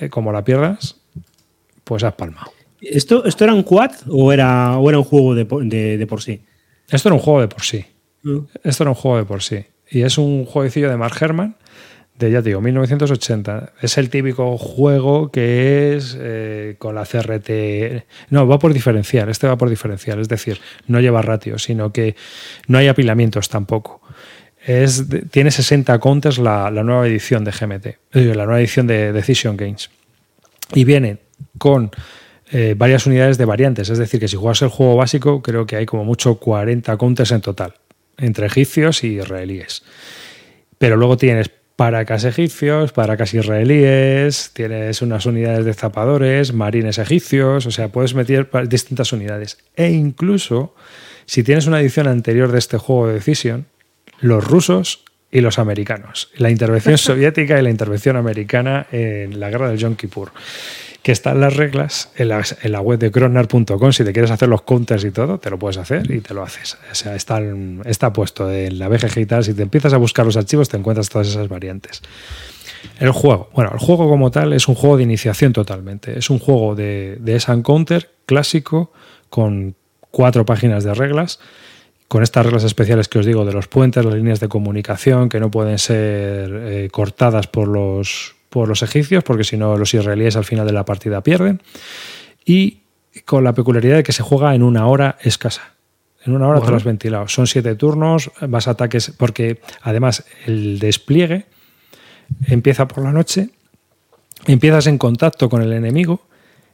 eh, 0.01 0.09
como 0.09 0.33
la 0.33 0.43
pierdas, 0.43 0.97
pues 1.85 2.03
has 2.03 2.15
palmado. 2.15 2.51
¿Esto, 2.81 3.25
¿Esto 3.27 3.45
era 3.45 3.55
un 3.55 3.63
quad 3.63 3.93
o 4.09 4.33
era, 4.33 4.77
o 4.77 4.89
era 4.89 4.99
un 4.99 5.05
juego 5.05 5.37
de, 5.37 5.45
de, 5.45 6.07
por 6.09 6.21
sí? 6.21 6.43
Esto 6.91 7.11
era 7.11 7.15
un 7.15 7.23
juego 7.23 7.41
de 7.43 7.49
por 7.49 7.63
sí. 7.63 7.85
Mm. 8.25 8.39
Esto 8.65 8.83
era 8.83 8.91
un 8.91 8.97
juego 8.97 9.19
de 9.19 9.25
por 9.25 9.41
sí. 9.41 9.65
Y 9.89 10.03
es 10.03 10.19
un 10.19 10.45
jueguecillo 10.45 10.91
de 10.91 10.97
Mark 10.97 11.17
Herman 11.21 11.57
de 12.19 12.31
ya 12.31 12.43
digo, 12.43 12.61
1980. 12.61 13.73
Es 13.81 13.99
el 13.99 14.09
típico 14.09 14.57
juego 14.57 15.31
que 15.31 15.97
es 15.97 16.17
eh, 16.19 16.77
con 16.79 16.95
la 16.95 17.05
CRT. 17.05 18.07
No, 18.31 18.47
va 18.47 18.59
por 18.59 18.73
diferencial. 18.73 19.29
Este 19.29 19.47
va 19.49 19.57
por 19.57 19.69
diferencial. 19.69 20.21
Es 20.21 20.29
decir, 20.29 20.61
no 20.87 21.01
lleva 21.01 21.23
ratio, 21.23 21.59
sino 21.59 21.93
que 21.93 22.15
no 22.69 22.79
hay 22.79 22.89
apilamientos 22.89 23.49
tampoco. 23.49 24.01
Es, 24.65 25.05
tiene 25.31 25.51
60 25.51 25.99
counters 25.99 26.39
la, 26.39 26.71
nueva 26.71 27.07
edición 27.07 27.45
de 27.45 27.51
GMT, 27.51 27.87
eh, 27.87 27.99
la 28.35 28.47
nueva 28.47 28.61
edición 28.61 28.87
de 28.87 29.13
Decision 29.13 29.57
Games. 29.57 29.91
Y 30.73 30.85
viene 30.85 31.19
con 31.59 31.91
eh, 32.51 32.75
varias 32.77 33.07
unidades 33.07 33.37
de 33.39 33.45
variantes. 33.45 33.91
Es 33.91 33.99
decir, 33.99 34.21
que 34.21 34.29
si 34.29 34.37
juegas 34.37 34.63
el 34.63 34.69
juego 34.69 34.97
básico, 34.97 35.43
creo 35.43 35.67
que 35.67 35.77
hay 35.77 35.87
como 35.87 36.05
mucho 36.05 36.37
40 36.37 36.97
counters 36.97 37.33
en 37.33 37.41
total, 37.41 37.75
entre 38.17 38.47
egipcios 38.47 39.03
y 39.03 39.19
israelíes. 39.19 39.83
Pero 40.79 40.97
luego 40.97 41.17
tienes 41.17 41.51
para 41.77 42.05
casi 42.05 42.29
egipcios, 42.29 42.93
para 42.93 43.17
casi 43.17 43.39
israelíes, 43.39 44.51
tienes 44.53 45.03
unas 45.03 45.27
unidades 45.27 45.65
de 45.65 45.75
zapadores, 45.75 46.53
marines 46.53 46.99
egipcios, 46.99 47.67
o 47.67 47.71
sea, 47.71 47.89
puedes 47.89 48.15
meter 48.15 48.49
distintas 48.69 49.13
unidades. 49.13 49.59
E 49.75 49.91
incluso, 49.91 50.75
si 51.27 51.43
tienes 51.43 51.67
una 51.67 51.81
edición 51.81 52.07
anterior 52.07 52.53
de 52.53 52.59
este 52.59 52.79
juego 52.79 53.09
de 53.09 53.15
Decision, 53.15 53.67
los 54.21 54.45
rusos 54.45 55.05
y 55.33 55.41
los 55.41 55.59
americanos. 55.59 56.31
La 56.37 56.51
intervención 56.51 56.97
soviética 56.99 57.59
y 57.59 57.63
la 57.63 57.71
intervención 57.71 58.17
americana 58.17 58.87
en 58.93 59.41
la 59.41 59.51
guerra 59.51 59.69
del 59.69 59.79
Yom 59.79 59.97
Kippur 59.97 60.31
que 61.05 61.13
están 61.13 61.39
las 61.39 61.55
reglas 61.55 62.09
en 62.17 62.31
la, 62.31 62.81
web 62.81 62.99
de 62.99 63.11
cronar.com. 63.11 63.93
Si 63.93 64.05
te 64.05 64.13
quieres 64.15 64.31
hacer 64.31 64.49
los 64.49 64.63
counters 64.63 65.05
y 65.05 65.11
todo, 65.11 65.37
te 65.37 65.51
lo 65.51 65.59
puedes 65.59 65.77
hacer 65.77 66.11
y 66.11 66.23
te 66.23 66.33
lo 66.33 66.43
haces. 66.43 66.79
O 66.91 66.95
sea, 66.95 67.15
está, 67.15 67.43
está 67.85 68.11
puesto 68.15 68.51
en 68.51 68.79
la 68.79 68.89
BGG 68.89 69.19
y 69.19 69.27
tal. 69.27 69.45
Si 69.45 69.53
te 69.53 69.63
empiezas 69.63 69.93
a 69.93 69.99
buscar 69.99 70.25
los 70.25 70.39
archivos, 70.39 70.71
te 70.71 70.79
encuentras 70.79 71.11
todas 71.11 71.29
esas 71.29 71.47
variantes. 71.47 72.01
El 72.99 73.11
juego. 73.11 73.51
Bueno, 73.53 73.71
el 73.75 73.79
juego 73.79 74.09
como 74.09 74.31
tal 74.31 74.55
es 74.55 74.67
un 74.67 74.77
juego 74.77 74.97
de 74.97 75.03
iniciación 75.03 75.53
totalmente. 75.53 76.19
Es 76.19 76.31
un 76.31 76.39
juego 76.39 76.75
de, 76.75 77.19
de 77.21 77.37
esa 77.37 77.55
Counter 77.63 78.09
clásico 78.25 78.91
con 79.29 79.75
cuatro 80.11 80.47
páginas 80.47 80.85
de 80.85 80.95
reglas 80.95 81.39
con 82.09 82.23
estas 82.23 82.47
reglas 82.47 82.65
especiales 82.65 83.09
que 83.09 83.19
os 83.19 83.27
digo 83.27 83.45
de 83.45 83.53
los 83.53 83.67
puentes, 83.67 84.05
las 84.05 84.15
líneas 84.15 84.39
de 84.39 84.49
comunicación 84.49 85.29
que 85.29 85.41
no 85.41 85.51
pueden 85.51 85.79
ser 85.79 86.51
eh, 86.53 86.89
cortadas 86.93 87.47
por 87.47 87.67
los, 87.67 88.37
por 88.55 88.69
los 88.69 88.85
egipcios, 88.85 89.25
porque 89.25 89.43
si 89.43 89.57
no 89.57 89.77
los 89.77 89.93
israelíes 89.95 90.37
al 90.37 90.45
final 90.45 90.65
de 90.65 90.73
la 90.73 90.85
partida 90.85 91.23
pierden. 91.23 91.61
Y 92.45 92.83
con 93.25 93.43
la 93.43 93.53
peculiaridad 93.53 93.97
de 93.97 94.03
que 94.05 94.13
se 94.13 94.23
juega 94.23 94.55
en 94.55 94.63
una 94.63 94.87
hora 94.87 95.19
escasa. 95.23 95.75
En 96.25 96.37
una 96.37 96.47
hora 96.47 96.61
te 96.61 96.71
lo 96.71 96.77
has 96.77 96.85
ventilado. 96.85 97.27
Son 97.27 97.49
siete 97.49 97.75
turnos, 97.75 98.31
vas 98.43 98.69
a 98.69 98.71
ataques, 98.71 99.13
porque 99.19 99.61
además 99.83 100.25
el 100.47 100.79
despliegue 100.79 101.47
empieza 102.47 102.87
por 102.87 103.03
la 103.03 103.11
noche, 103.11 103.49
empiezas 104.47 104.87
en 104.87 104.99
contacto 104.99 105.49
con 105.49 105.61
el 105.61 105.73
enemigo 105.73 106.29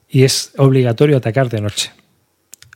y 0.06 0.24
es 0.24 0.52
obligatorio 0.58 1.16
atacar 1.16 1.48
de 1.48 1.62
noche. 1.62 1.92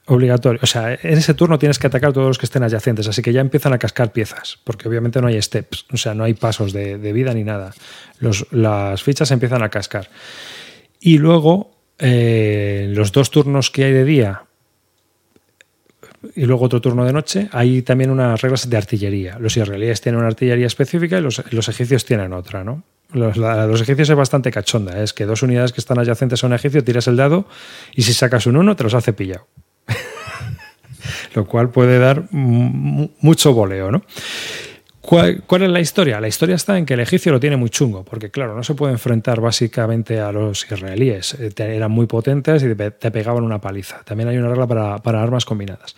Obligatorio. 0.07 0.61
O 0.63 0.67
sea, 0.67 0.93
en 0.93 1.19
ese 1.19 1.33
turno 1.33 1.59
tienes 1.59 1.79
que 1.79 1.87
atacar 1.87 2.13
todos 2.13 2.29
los 2.29 2.39
que 2.39 2.45
estén 2.45 2.63
adyacentes, 2.63 3.09
así 3.09 3.23
que 3.23 3.33
ya 3.33 3.41
empiezan 3.41 3.73
a 3.73 3.79
cascar 3.79 4.13
piezas, 4.13 4.59
porque 4.65 4.87
obviamente 4.87 5.21
no 5.21 5.29
hay 5.29 5.41
steps, 5.41 5.87
o 5.93 5.97
sea, 5.97 6.15
no 6.15 6.25
hay 6.25 6.35
pasos 6.35 6.75
de, 6.75 7.13
vida 7.13 7.33
ni 7.33 7.43
nada. 7.43 7.73
las 8.51 9.03
fichas 9.03 9.31
empiezan 9.31 9.63
a 9.63 9.71
cascar. 9.71 10.11
Y 11.01 11.17
luego, 11.17 11.71
eh, 11.99 12.89
los 12.91 13.13
dos 13.13 13.31
turnos 13.31 13.71
que 13.71 13.85
hay 13.85 13.93
de 13.93 14.05
día 14.05 14.43
y 16.35 16.45
luego 16.45 16.65
otro 16.67 16.81
turno 16.81 17.05
de 17.05 17.13
noche, 17.13 17.49
hay 17.53 17.83
también 17.83 18.11
unas 18.11 18.41
reglas 18.41 18.69
de 18.69 18.77
artillería. 18.77 19.39
Los 19.39 19.57
israelíes 19.57 20.01
tienen 20.01 20.19
una 20.19 20.29
artillería 20.29 20.67
específica 20.67 21.19
y 21.19 21.23
los, 21.23 21.69
egipcios 21.69 22.05
tienen 22.05 22.33
otra, 22.33 22.65
¿no? 22.65 22.83
Los, 23.13 23.37
los, 23.37 23.81
egipcios 23.81 24.11
es 24.11 24.17
bastante 24.17 24.51
cachonda, 24.51 25.03
es 25.03 25.13
que 25.13 25.25
dos 25.25 25.43
unidades 25.43 25.73
que 25.73 25.81
están 25.81 25.99
adyacentes 25.99 26.43
a 26.43 26.47
un 26.47 26.55
egipcio, 26.55 26.83
tiras 26.83 27.07
el 27.07 27.17
dado 27.17 27.47
y 27.95 28.03
si 28.03 28.13
sacas 28.13 28.47
un 28.47 28.57
uno 28.57 28.75
te 28.77 28.85
los 28.85 28.95
hace 28.95 29.13
pillado. 29.13 29.47
lo 31.35 31.47
cual 31.47 31.71
puede 31.71 31.99
dar 31.99 32.29
mucho 32.31 33.53
voleo, 33.53 33.91
¿no? 33.91 34.03
¿Cuál, 35.05 35.63
es 35.63 35.69
la 35.69 35.81
historia? 35.81 36.19
La 36.19 36.29
historia 36.29 36.57
está 36.57 36.79
en 36.79 36.87
que 36.87 36.95
el 36.95 37.01
egipcio 37.01 37.31
lo 37.31 37.39
tiene 37.39 37.59
muy 37.59 37.69
chungo, 37.69 38.05
porque 38.05 38.31
claro, 38.31 38.57
no 38.57 38.65
se 38.65 38.75
puede 38.75 38.95
enfrentar 38.95 39.39
básicamente 39.39 40.19
a 40.19 40.33
los 40.33 40.65
israelíes. 40.65 41.35
Eh, 41.35 41.53
eran 41.59 41.91
muy 41.91 42.07
potentes 42.07 42.63
y 42.63 42.75
te 42.75 43.11
pegaban 43.11 43.45
una 43.45 43.61
paliza. 43.61 44.03
También 44.05 44.31
hay 44.31 44.39
una 44.39 44.49
regla 44.49 44.67
para, 44.67 44.99
para 44.99 45.23
armas 45.23 45.45
combinadas. 45.45 45.95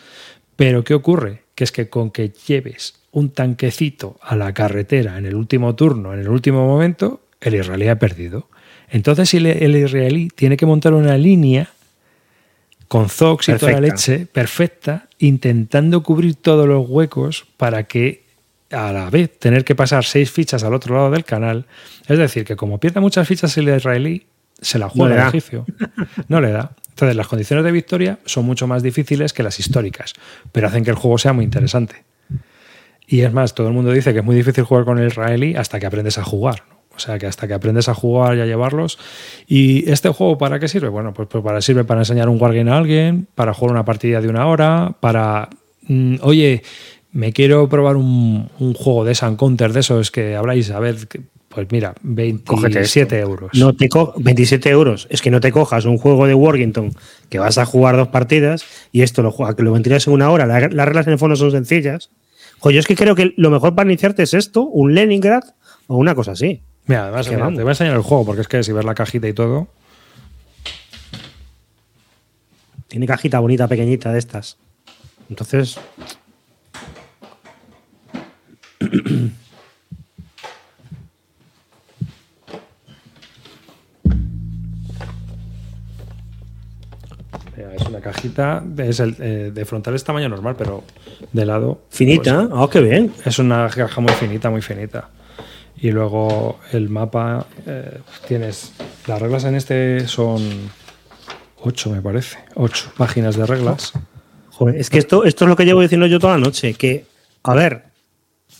Pero 0.56 0.82
¿qué 0.82 0.94
ocurre? 0.94 1.44
Que 1.54 1.62
es 1.62 1.70
que 1.70 1.88
con 1.88 2.10
que 2.10 2.30
lleves 2.48 2.94
un 3.12 3.30
tanquecito 3.30 4.18
a 4.22 4.34
la 4.34 4.52
carretera 4.52 5.18
en 5.18 5.26
el 5.26 5.36
último 5.36 5.76
turno, 5.76 6.12
en 6.12 6.20
el 6.20 6.28
último 6.28 6.66
momento, 6.66 7.20
el 7.40 7.54
israelí 7.54 7.86
ha 7.86 8.00
perdido. 8.00 8.48
Entonces 8.90 9.32
el 9.34 9.76
israelí 9.76 10.30
tiene 10.34 10.56
que 10.56 10.66
montar 10.66 10.94
una 10.94 11.16
línea 11.16 11.70
con 12.88 13.08
Zox 13.08 13.48
y 13.48 13.54
toda 13.54 13.72
la 13.72 13.80
leche, 13.80 14.26
perfecta, 14.26 15.08
intentando 15.18 16.02
cubrir 16.02 16.36
todos 16.36 16.66
los 16.66 16.88
huecos 16.88 17.46
para 17.56 17.84
que 17.84 18.24
a 18.70 18.92
la 18.92 19.10
vez 19.10 19.38
tener 19.38 19.64
que 19.64 19.74
pasar 19.74 20.04
seis 20.04 20.30
fichas 20.30 20.64
al 20.64 20.74
otro 20.74 20.94
lado 20.94 21.10
del 21.10 21.24
canal. 21.24 21.66
Es 22.08 22.18
decir, 22.18 22.44
que 22.44 22.56
como 22.56 22.78
pierde 22.78 23.00
muchas 23.00 23.26
fichas 23.26 23.56
el 23.58 23.68
israelí, 23.68 24.26
se 24.60 24.78
la 24.78 24.88
juega 24.88 25.22
el 25.22 25.28
egipcio. 25.28 25.66
No 26.28 26.40
le 26.40 26.50
da. 26.50 26.72
Entonces, 26.90 27.14
las 27.14 27.28
condiciones 27.28 27.64
de 27.64 27.72
victoria 27.72 28.18
son 28.24 28.46
mucho 28.46 28.66
más 28.66 28.82
difíciles 28.82 29.32
que 29.32 29.42
las 29.42 29.60
históricas, 29.60 30.14
pero 30.50 30.68
hacen 30.68 30.82
que 30.82 30.90
el 30.90 30.96
juego 30.96 31.18
sea 31.18 31.34
muy 31.34 31.44
interesante. 31.44 32.04
Y 33.06 33.20
es 33.20 33.32
más, 33.32 33.54
todo 33.54 33.68
el 33.68 33.74
mundo 33.74 33.92
dice 33.92 34.12
que 34.12 34.20
es 34.20 34.24
muy 34.24 34.34
difícil 34.34 34.64
jugar 34.64 34.84
con 34.84 34.98
el 34.98 35.08
israelí 35.08 35.54
hasta 35.54 35.78
que 35.78 35.86
aprendes 35.86 36.18
a 36.18 36.24
jugar. 36.24 36.64
O 36.96 36.98
sea 36.98 37.18
que 37.18 37.26
hasta 37.26 37.46
que 37.46 37.54
aprendes 37.54 37.88
a 37.88 37.94
jugar 37.94 38.36
y 38.36 38.40
a 38.40 38.46
llevarlos. 38.46 38.98
¿Y 39.46 39.88
este 39.90 40.08
juego 40.08 40.38
para 40.38 40.58
qué 40.58 40.66
sirve? 40.66 40.88
Bueno, 40.88 41.12
pues, 41.12 41.28
pues 41.28 41.44
para 41.44 41.60
sirve 41.60 41.84
para 41.84 42.00
enseñar 42.00 42.28
un 42.28 42.40
wargame 42.40 42.70
a 42.70 42.78
alguien, 42.78 43.28
para 43.34 43.52
jugar 43.52 43.72
una 43.72 43.84
partida 43.84 44.20
de 44.20 44.28
una 44.28 44.46
hora, 44.46 44.94
para. 45.00 45.50
Mm, 45.88 46.16
oye, 46.22 46.62
me 47.12 47.32
quiero 47.32 47.68
probar 47.68 47.96
un, 47.96 48.48
juego 48.74 49.04
de 49.04 49.14
San 49.14 49.36
Counter 49.36 49.72
de 49.72 49.80
esos 49.80 50.10
que 50.10 50.36
habláis, 50.36 50.70
a 50.70 50.80
ver. 50.80 50.96
Pues 51.48 51.68
mira, 51.70 51.94
27 52.02 53.18
euros. 53.18 53.50
No 53.54 53.74
te 53.74 53.88
27 54.18 54.68
euros. 54.68 55.06
Es 55.08 55.22
que 55.22 55.30
no 55.30 55.40
te 55.40 55.50
cojas 55.50 55.86
un 55.86 55.96
juego 55.96 56.26
de 56.26 56.34
Wargington 56.34 56.92
que 57.30 57.38
vas 57.38 57.56
a 57.56 57.64
jugar 57.64 57.96
dos 57.96 58.08
partidas 58.08 58.66
y 58.92 59.00
esto 59.00 59.22
lo, 59.22 59.34
que 59.56 59.62
lo 59.62 59.72
ventilas 59.72 60.06
en 60.06 60.12
una 60.12 60.30
hora. 60.30 60.44
Las, 60.44 60.60
reglas 60.70 61.06
en 61.06 61.14
el 61.14 61.18
fondo 61.18 61.36
son 61.36 61.52
sencillas. 61.52 62.10
Oye, 62.60 62.74
yo 62.74 62.80
es 62.80 62.86
que 62.86 62.96
creo 62.96 63.14
que 63.14 63.32
lo 63.38 63.48
mejor 63.48 63.74
para 63.74 63.88
iniciarte 63.88 64.22
es 64.22 64.34
esto, 64.34 64.64
un 64.64 64.94
Leningrad 64.94 65.44
o 65.86 65.96
una 65.96 66.14
cosa 66.14 66.32
así. 66.32 66.60
Mira, 66.86 67.10
te 67.22 67.36
voy 67.36 67.66
a 67.66 67.70
enseñar 67.70 67.94
el 67.96 68.02
juego, 68.02 68.24
porque 68.24 68.42
es 68.42 68.48
que 68.48 68.62
si 68.62 68.72
ves 68.72 68.84
la 68.84 68.94
cajita 68.94 69.26
y 69.26 69.32
todo. 69.32 69.66
Tiene 72.86 73.06
cajita 73.06 73.40
bonita, 73.40 73.66
pequeñita 73.66 74.12
de 74.12 74.18
estas. 74.18 74.56
Entonces. 75.28 75.78
Es 87.74 87.86
una 87.86 88.00
cajita, 88.00 88.64
es 88.78 89.00
el, 89.00 89.16
eh, 89.18 89.50
de 89.52 89.64
frontal 89.64 89.94
es 89.94 90.04
tamaño 90.04 90.28
normal, 90.28 90.56
pero 90.56 90.82
de 91.32 91.46
lado. 91.46 91.82
Finita, 91.90 92.48
pues, 92.48 92.50
oh, 92.52 92.68
qué 92.68 92.80
bien. 92.80 93.12
Es 93.24 93.38
una 93.38 93.68
caja 93.68 94.00
muy 94.00 94.12
finita, 94.12 94.50
muy 94.50 94.62
finita. 94.62 95.08
Y 95.78 95.90
luego 95.90 96.58
el 96.72 96.88
mapa, 96.88 97.46
eh, 97.66 98.00
tienes. 98.26 98.72
Las 99.06 99.20
reglas 99.20 99.44
en 99.44 99.54
este 99.54 100.08
son 100.08 100.42
ocho, 101.60 101.90
me 101.90 102.00
parece. 102.00 102.38
Ocho 102.54 102.90
páginas 102.96 103.36
de 103.36 103.46
reglas. 103.46 103.92
Joder, 104.50 104.76
es 104.76 104.88
que 104.88 104.98
esto, 104.98 105.24
esto 105.24 105.44
es 105.44 105.48
lo 105.48 105.56
que 105.56 105.66
llevo 105.66 105.82
diciendo 105.82 106.06
yo 106.06 106.18
toda 106.18 106.34
la 106.34 106.44
noche. 106.44 106.74
Que, 106.74 107.04
a 107.42 107.54
ver, 107.54 107.84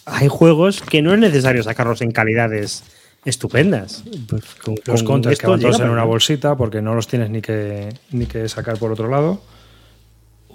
hay 0.05 0.29
juegos 0.29 0.83
que 0.83 1.03
no 1.03 1.13
es 1.13 1.19
necesario 1.19 1.63
sacarlos 1.63 2.03
en 2.03 2.13
calidades 2.13 2.85
estupendas. 3.27 4.05
Pues 4.29 4.45
los 4.87 5.03
counters 5.03 5.39
que 5.39 5.47
van 5.47 5.61
todos 5.61 5.81
en 5.81 5.91
una 5.91 6.05
bolsita 6.05 6.57
porque 6.57 6.81
no 6.81 6.95
los 6.95 7.09
tienes 7.09 7.29
ni 7.29 7.43
que, 7.43 7.89
ni 8.13 8.27
que 8.27 8.49
sacar 8.49 8.79
por 8.79 8.93
otro 8.93 9.09
lado. 9.09 9.41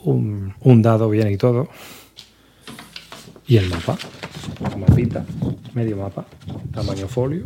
Un, 0.03 0.81
dado 0.81 1.09
bien 1.09 1.31
y 1.31 1.37
todo. 1.37 1.69
Y 3.51 3.57
el 3.57 3.67
mapa. 3.67 3.97
Mapita. 4.77 5.25
Medio 5.73 5.97
mapa. 5.97 6.23
Tamaño 6.73 7.05
folio. 7.09 7.43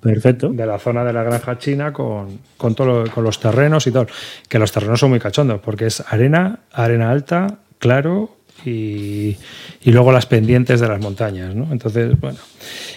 Perfecto. 0.00 0.50
De 0.50 0.64
la 0.64 0.78
zona 0.78 1.02
de 1.02 1.12
la 1.12 1.24
granja 1.24 1.58
china 1.58 1.92
con, 1.92 2.38
con, 2.56 2.76
todo 2.76 3.10
con 3.10 3.24
los 3.24 3.40
terrenos 3.40 3.88
y 3.88 3.90
todo. 3.90 4.06
Que 4.48 4.60
los 4.60 4.70
terrenos 4.70 5.00
son 5.00 5.10
muy 5.10 5.18
cachondos 5.18 5.60
porque 5.64 5.86
es 5.86 6.00
arena, 6.06 6.60
arena 6.70 7.10
alta, 7.10 7.58
claro, 7.80 8.36
y, 8.64 9.36
luego 9.84 10.12
las 10.12 10.26
pendientes 10.26 10.78
de 10.78 10.86
las 10.86 11.00
montañas. 11.00 11.52
¿no? 11.56 11.72
Entonces, 11.72 12.20
bueno. 12.20 12.38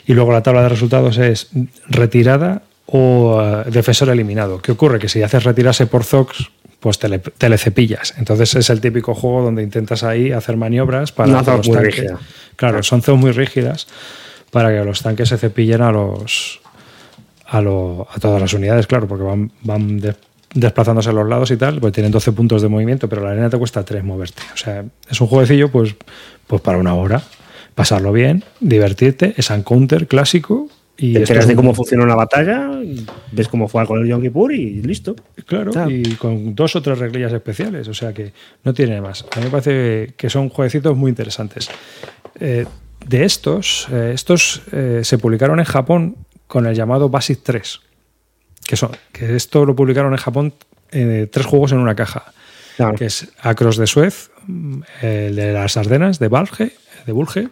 Y 0.05 0.13
luego 0.13 0.31
la 0.31 0.43
tabla 0.43 0.61
de 0.61 0.69
resultados 0.69 1.17
es 1.17 1.49
retirada 1.87 2.61
o 2.85 3.41
eh, 3.41 3.71
defensor 3.71 4.09
eliminado. 4.09 4.61
¿Qué 4.61 4.73
ocurre? 4.73 4.99
Que 4.99 5.09
si 5.09 5.23
haces 5.23 5.45
retirarse 5.45 5.87
por 5.87 6.03
Zox, 6.03 6.51
pues 6.79 6.99
te 6.99 7.09
le, 7.09 7.57
cepillas. 7.57 8.13
Entonces 8.17 8.55
es 8.55 8.69
el 8.69 8.81
típico 8.81 9.13
juego 9.13 9.43
donde 9.43 9.63
intentas 9.63 10.03
ahí 10.03 10.31
hacer 10.31 10.57
maniobras 10.57 11.11
para 11.11 11.43
que 11.43 11.51
los 11.51 11.69
tanques. 11.69 12.13
Claro, 12.55 12.83
son 12.83 13.01
zonas 13.01 13.21
muy 13.21 13.31
rígidas 13.31 13.87
para 14.51 14.69
que 14.69 14.83
los 14.83 15.01
tanques 15.01 15.29
se 15.29 15.37
cepillen 15.37 15.81
a 15.81 15.91
los 15.91 16.61
a, 17.45 17.57
a 17.57 18.19
todas 18.19 18.41
las 18.41 18.53
unidades, 18.53 18.87
claro, 18.87 19.07
porque 19.07 19.23
van, 19.23 19.51
van 19.63 20.01
desplazándose 20.53 21.09
a 21.09 21.13
los 21.13 21.27
lados 21.27 21.51
y 21.51 21.57
tal, 21.57 21.79
pues 21.79 21.93
tienen 21.93 22.11
12 22.11 22.31
puntos 22.31 22.61
de 22.61 22.67
movimiento, 22.67 23.09
pero 23.09 23.23
la 23.23 23.31
arena 23.31 23.49
te 23.49 23.57
cuesta 23.57 23.83
3 23.83 24.03
moverte. 24.03 24.41
O 24.53 24.57
sea, 24.57 24.85
es 25.09 25.21
un 25.21 25.27
jueguecillo 25.27 25.69
pues, 25.69 25.95
pues 26.47 26.61
para 26.61 26.77
una 26.77 26.93
hora, 26.95 27.21
pasarlo 27.75 28.11
bien, 28.11 28.43
divertirte, 28.59 29.33
es 29.37 29.49
un 29.49 29.63
counter 29.63 30.07
clásico. 30.07 30.69
Y 30.99 31.13
te 31.13 31.19
enteras 31.19 31.47
de 31.47 31.55
cómo 31.55 31.73
funciona 31.73 32.03
una 32.03 32.15
batalla, 32.15 32.69
ves 33.31 33.47
cómo 33.47 33.67
fue 33.67 33.85
con 33.87 34.01
el 34.01 34.07
Yom 34.07 34.21
Kippur 34.21 34.53
y 34.53 34.81
listo. 34.81 35.15
Claro, 35.45 35.71
y 35.89 36.15
con 36.15 36.53
dos 36.53 36.75
o 36.75 36.81
tres 36.81 36.99
reglillas 36.99 37.31
especiales, 37.31 37.87
o 37.87 37.93
sea 37.93 38.13
que 38.13 38.33
no 38.63 38.73
tiene 38.73 38.99
más. 39.01 39.25
A 39.31 39.39
mí 39.39 39.45
me 39.45 39.49
parece 39.49 40.13
que 40.17 40.29
son 40.29 40.49
jueguecitos 40.49 40.95
muy 40.97 41.09
interesantes. 41.09 41.69
Eh, 42.39 42.65
de 43.07 43.23
estos, 43.23 43.87
eh, 43.91 44.11
estos 44.13 44.61
eh, 44.73 45.01
se 45.03 45.17
publicaron 45.17 45.59
en 45.59 45.65
Japón 45.65 46.17
con 46.47 46.65
el 46.65 46.75
llamado 46.75 47.09
Basic 47.09 47.39
3 47.43 47.79
que, 48.69 48.75
son, 48.75 48.91
que 49.11 49.35
esto 49.35 49.65
lo 49.65 49.75
publicaron 49.75 50.11
en 50.11 50.19
Japón 50.19 50.53
eh, 50.91 51.27
tres 51.31 51.47
juegos 51.47 51.71
en 51.71 51.79
una 51.79 51.95
caja. 51.95 52.33
Que 52.97 53.05
es 53.05 53.27
Across 53.41 53.77
de 53.77 53.87
Suez, 53.87 54.29
el 55.01 55.35
de 55.35 55.51
las 55.51 55.75
Ardenas, 55.75 56.19
de 56.19 56.29
Balge, 56.29 56.71
de 57.05 57.11
Bulge, 57.11 57.49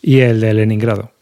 y 0.00 0.20
el 0.20 0.40
de 0.40 0.54
Leningrado. 0.54 1.12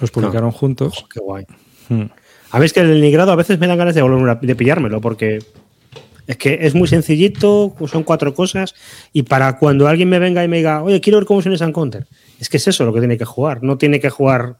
Los 0.00 0.10
publicaron 0.10 0.50
juntos. 0.50 1.04
qué 1.12 1.20
guay. 1.20 1.44
Hmm. 1.88 2.06
A 2.50 2.58
ver, 2.58 2.72
que 2.72 2.80
el 2.80 2.94
Leningrado 2.94 3.32
a 3.32 3.36
veces 3.36 3.58
me 3.58 3.66
dan 3.66 3.78
ganas 3.78 3.94
de, 3.94 4.02
volver 4.02 4.38
de 4.40 4.56
pillármelo, 4.56 5.00
porque 5.00 5.38
es 6.26 6.36
que 6.36 6.58
es 6.62 6.74
muy 6.74 6.88
sencillito, 6.88 7.74
son 7.86 8.02
cuatro 8.04 8.34
cosas, 8.34 8.74
y 9.12 9.22
para 9.22 9.58
cuando 9.58 9.86
alguien 9.88 10.08
me 10.08 10.18
venga 10.18 10.44
y 10.44 10.48
me 10.48 10.58
diga, 10.58 10.82
oye, 10.82 11.00
quiero 11.00 11.18
ver 11.18 11.26
cómo 11.26 11.42
son 11.42 11.52
esas 11.52 11.72
Counter, 11.72 12.06
es 12.38 12.48
que 12.48 12.56
es 12.58 12.68
eso 12.68 12.84
lo 12.84 12.92
que 12.92 13.00
tiene 13.00 13.18
que 13.18 13.24
jugar, 13.24 13.62
no 13.62 13.76
tiene 13.76 14.00
que 14.00 14.10
jugar 14.10 14.56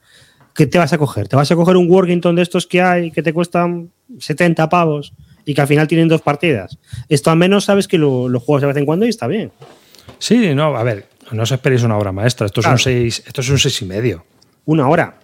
¿qué 0.58 0.66
te 0.66 0.76
vas 0.76 0.92
a 0.92 0.98
coger? 0.98 1.28
¿Te 1.28 1.36
vas 1.36 1.48
a 1.52 1.54
coger 1.54 1.76
un 1.76 1.88
Workington 1.88 2.34
de 2.34 2.42
estos 2.42 2.66
que 2.66 2.82
hay 2.82 3.12
que 3.12 3.22
te 3.22 3.32
cuestan 3.32 3.92
70 4.18 4.68
pavos 4.68 5.14
y 5.44 5.54
que 5.54 5.60
al 5.60 5.68
final 5.68 5.86
tienen 5.86 6.08
dos 6.08 6.20
partidas? 6.20 6.78
Esto 7.08 7.30
al 7.30 7.36
menos 7.36 7.64
sabes 7.64 7.86
que 7.86 7.96
lo, 7.96 8.28
juegas 8.40 8.62
de 8.62 8.66
vez 8.66 8.76
en 8.76 8.84
cuando 8.84 9.06
y 9.06 9.08
está 9.08 9.28
bien. 9.28 9.52
Sí, 10.18 10.56
no, 10.56 10.76
a 10.76 10.82
ver, 10.82 11.06
no 11.30 11.44
os 11.44 11.52
esperéis 11.52 11.84
una 11.84 11.96
obra 11.96 12.10
maestra. 12.10 12.46
Esto 12.46 12.60
es 12.60 12.66
un 12.66 12.78
seis, 12.78 13.22
esto 13.24 13.40
es 13.40 13.48
un 13.50 13.58
seis 13.58 13.80
y 13.82 13.84
medio. 13.84 14.24
Una 14.64 14.88
hora. 14.88 15.20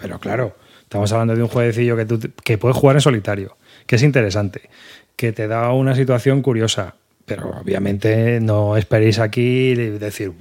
Pero 0.00 0.18
claro, 0.18 0.56
estamos 0.82 1.12
hablando 1.12 1.34
de 1.36 1.42
un 1.42 1.48
jueguecillo 1.48 1.96
que, 1.96 2.06
tú, 2.06 2.20
que 2.42 2.58
puedes 2.58 2.76
jugar 2.76 2.96
en 2.96 3.02
solitario, 3.02 3.56
que 3.86 3.96
es 3.96 4.02
interesante, 4.02 4.68
que 5.16 5.32
te 5.32 5.48
da 5.48 5.72
una 5.72 5.94
situación 5.94 6.42
curiosa, 6.42 6.94
pero 7.26 7.50
obviamente 7.60 8.40
no 8.40 8.76
esperéis 8.76 9.18
aquí 9.18 9.74
decir, 9.74 10.32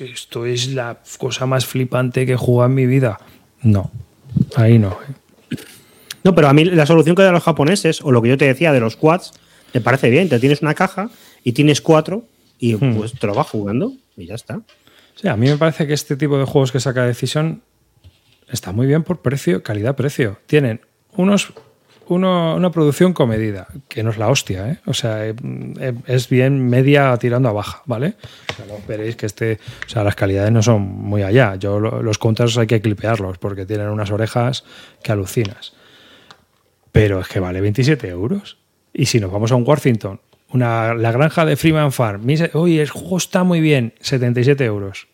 esto 0.00 0.46
es 0.46 0.68
la 0.68 0.98
cosa 1.18 1.46
más 1.46 1.66
flipante 1.66 2.24
que 2.24 2.32
he 2.32 2.36
jugado 2.36 2.70
en 2.70 2.74
mi 2.74 2.86
vida. 2.86 3.18
No, 3.62 3.90
ahí 4.56 4.78
no. 4.78 4.92
¿eh? 4.92 5.56
No, 6.24 6.34
pero 6.34 6.48
a 6.48 6.52
mí 6.52 6.64
la 6.64 6.86
solución 6.86 7.14
que 7.14 7.22
dan 7.22 7.34
los 7.34 7.42
japoneses, 7.42 8.00
o 8.02 8.12
lo 8.12 8.22
que 8.22 8.28
yo 8.28 8.38
te 8.38 8.46
decía 8.46 8.72
de 8.72 8.80
los 8.80 8.96
quads, 8.96 9.32
me 9.72 9.80
parece 9.80 10.10
bien. 10.10 10.28
Te 10.28 10.38
tienes 10.38 10.62
una 10.62 10.74
caja 10.74 11.10
y 11.44 11.52
tienes 11.52 11.80
cuatro 11.80 12.24
y 12.58 12.74
hmm. 12.74 12.96
pues 12.96 13.12
te 13.12 13.26
lo 13.26 13.34
vas 13.34 13.48
jugando 13.48 13.92
y 14.16 14.26
ya 14.26 14.34
está. 14.34 14.60
Sí, 15.14 15.28
a 15.28 15.36
mí 15.36 15.48
me 15.48 15.56
parece 15.56 15.86
que 15.86 15.94
este 15.94 16.16
tipo 16.16 16.38
de 16.38 16.44
juegos 16.44 16.72
que 16.72 16.80
saca 16.80 17.04
Decisión 17.04 17.62
está 18.50 18.72
muy 18.72 18.86
bien 18.86 19.02
por 19.02 19.20
precio, 19.20 19.62
calidad-precio. 19.62 20.38
Tienen 20.46 20.80
unos 21.16 21.52
una 22.08 22.70
producción 22.70 23.12
comedida, 23.12 23.68
que 23.88 24.02
no 24.02 24.10
es 24.10 24.18
la 24.18 24.28
hostia, 24.28 24.68
¿eh? 24.70 24.78
O 24.86 24.94
sea, 24.94 25.26
eh, 25.26 25.34
eh, 25.78 25.94
es 26.06 26.28
bien 26.28 26.68
media 26.68 27.16
tirando 27.18 27.48
a 27.48 27.52
baja, 27.52 27.82
¿vale? 27.86 28.14
no 28.66 28.74
veréis 28.86 29.16
que 29.16 29.26
este, 29.26 29.58
o 29.86 29.88
sea, 29.88 30.04
las 30.04 30.14
calidades 30.14 30.50
no 30.50 30.62
son 30.62 30.82
muy 30.82 31.22
allá. 31.22 31.56
Yo 31.56 31.78
los 31.78 32.18
counters 32.18 32.56
hay 32.58 32.66
que 32.66 32.80
clipearlos 32.80 33.38
porque 33.38 33.66
tienen 33.66 33.88
unas 33.88 34.10
orejas 34.10 34.64
que 35.02 35.12
alucinas. 35.12 35.74
Pero 36.92 37.20
es 37.20 37.28
que 37.28 37.40
vale 37.40 37.60
27 37.60 38.08
euros. 38.08 38.58
Y 38.92 39.06
si 39.06 39.20
nos 39.20 39.30
vamos 39.30 39.52
a 39.52 39.56
un 39.56 39.64
Worthington, 39.66 40.20
una, 40.50 40.94
la 40.94 41.12
granja 41.12 41.44
de 41.44 41.56
Freeman 41.56 41.92
Farm, 41.92 42.26
oye, 42.54 42.80
el 42.80 42.88
juego 42.88 43.18
está 43.18 43.44
muy 43.44 43.60
bien, 43.60 43.94
77 44.00 44.64
euros. 44.64 45.08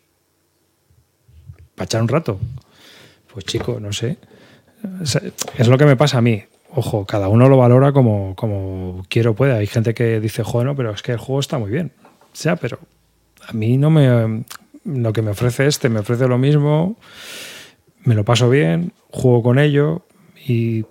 Para 1.75 1.85
echar 1.85 2.01
un 2.01 2.07
rato. 2.07 2.39
Pues 3.35 3.45
chico, 3.45 3.79
no 3.79 3.93
sé. 3.93 4.17
Es 5.57 5.67
lo 5.67 5.77
que 5.77 5.85
me 5.85 5.95
pasa 5.95 6.17
a 6.17 6.21
mí 6.21 6.43
ojo, 6.75 7.05
cada 7.05 7.29
uno 7.29 7.49
lo 7.49 7.57
valora 7.57 7.91
como, 7.93 8.35
como 8.35 9.05
quiero 9.09 9.33
puede. 9.33 9.53
Hay 9.53 9.67
gente 9.67 9.93
que 9.93 10.19
dice, 10.19 10.43
bueno, 10.43 10.75
pero 10.75 10.91
es 10.91 11.01
que 11.01 11.13
el 11.13 11.17
juego 11.17 11.39
está 11.39 11.57
muy 11.57 11.71
bien. 11.71 11.91
O 12.03 12.35
sea, 12.35 12.57
pero 12.57 12.79
a 13.47 13.53
mí 13.53 13.77
no 13.77 13.89
me. 13.89 14.43
Lo 14.83 15.13
que 15.13 15.23
me 15.23 15.31
ofrece 15.31 15.65
este 15.65 15.89
me 15.89 16.01
ofrece 16.01 16.27
lo 16.27 16.37
mismo, 16.37 16.97
me 18.03 18.13
lo 18.13 18.23
paso 18.23 18.49
bien, 18.49 18.93
juego 19.09 19.41
con 19.41 19.57
ello 19.57 20.05
y 20.45 20.85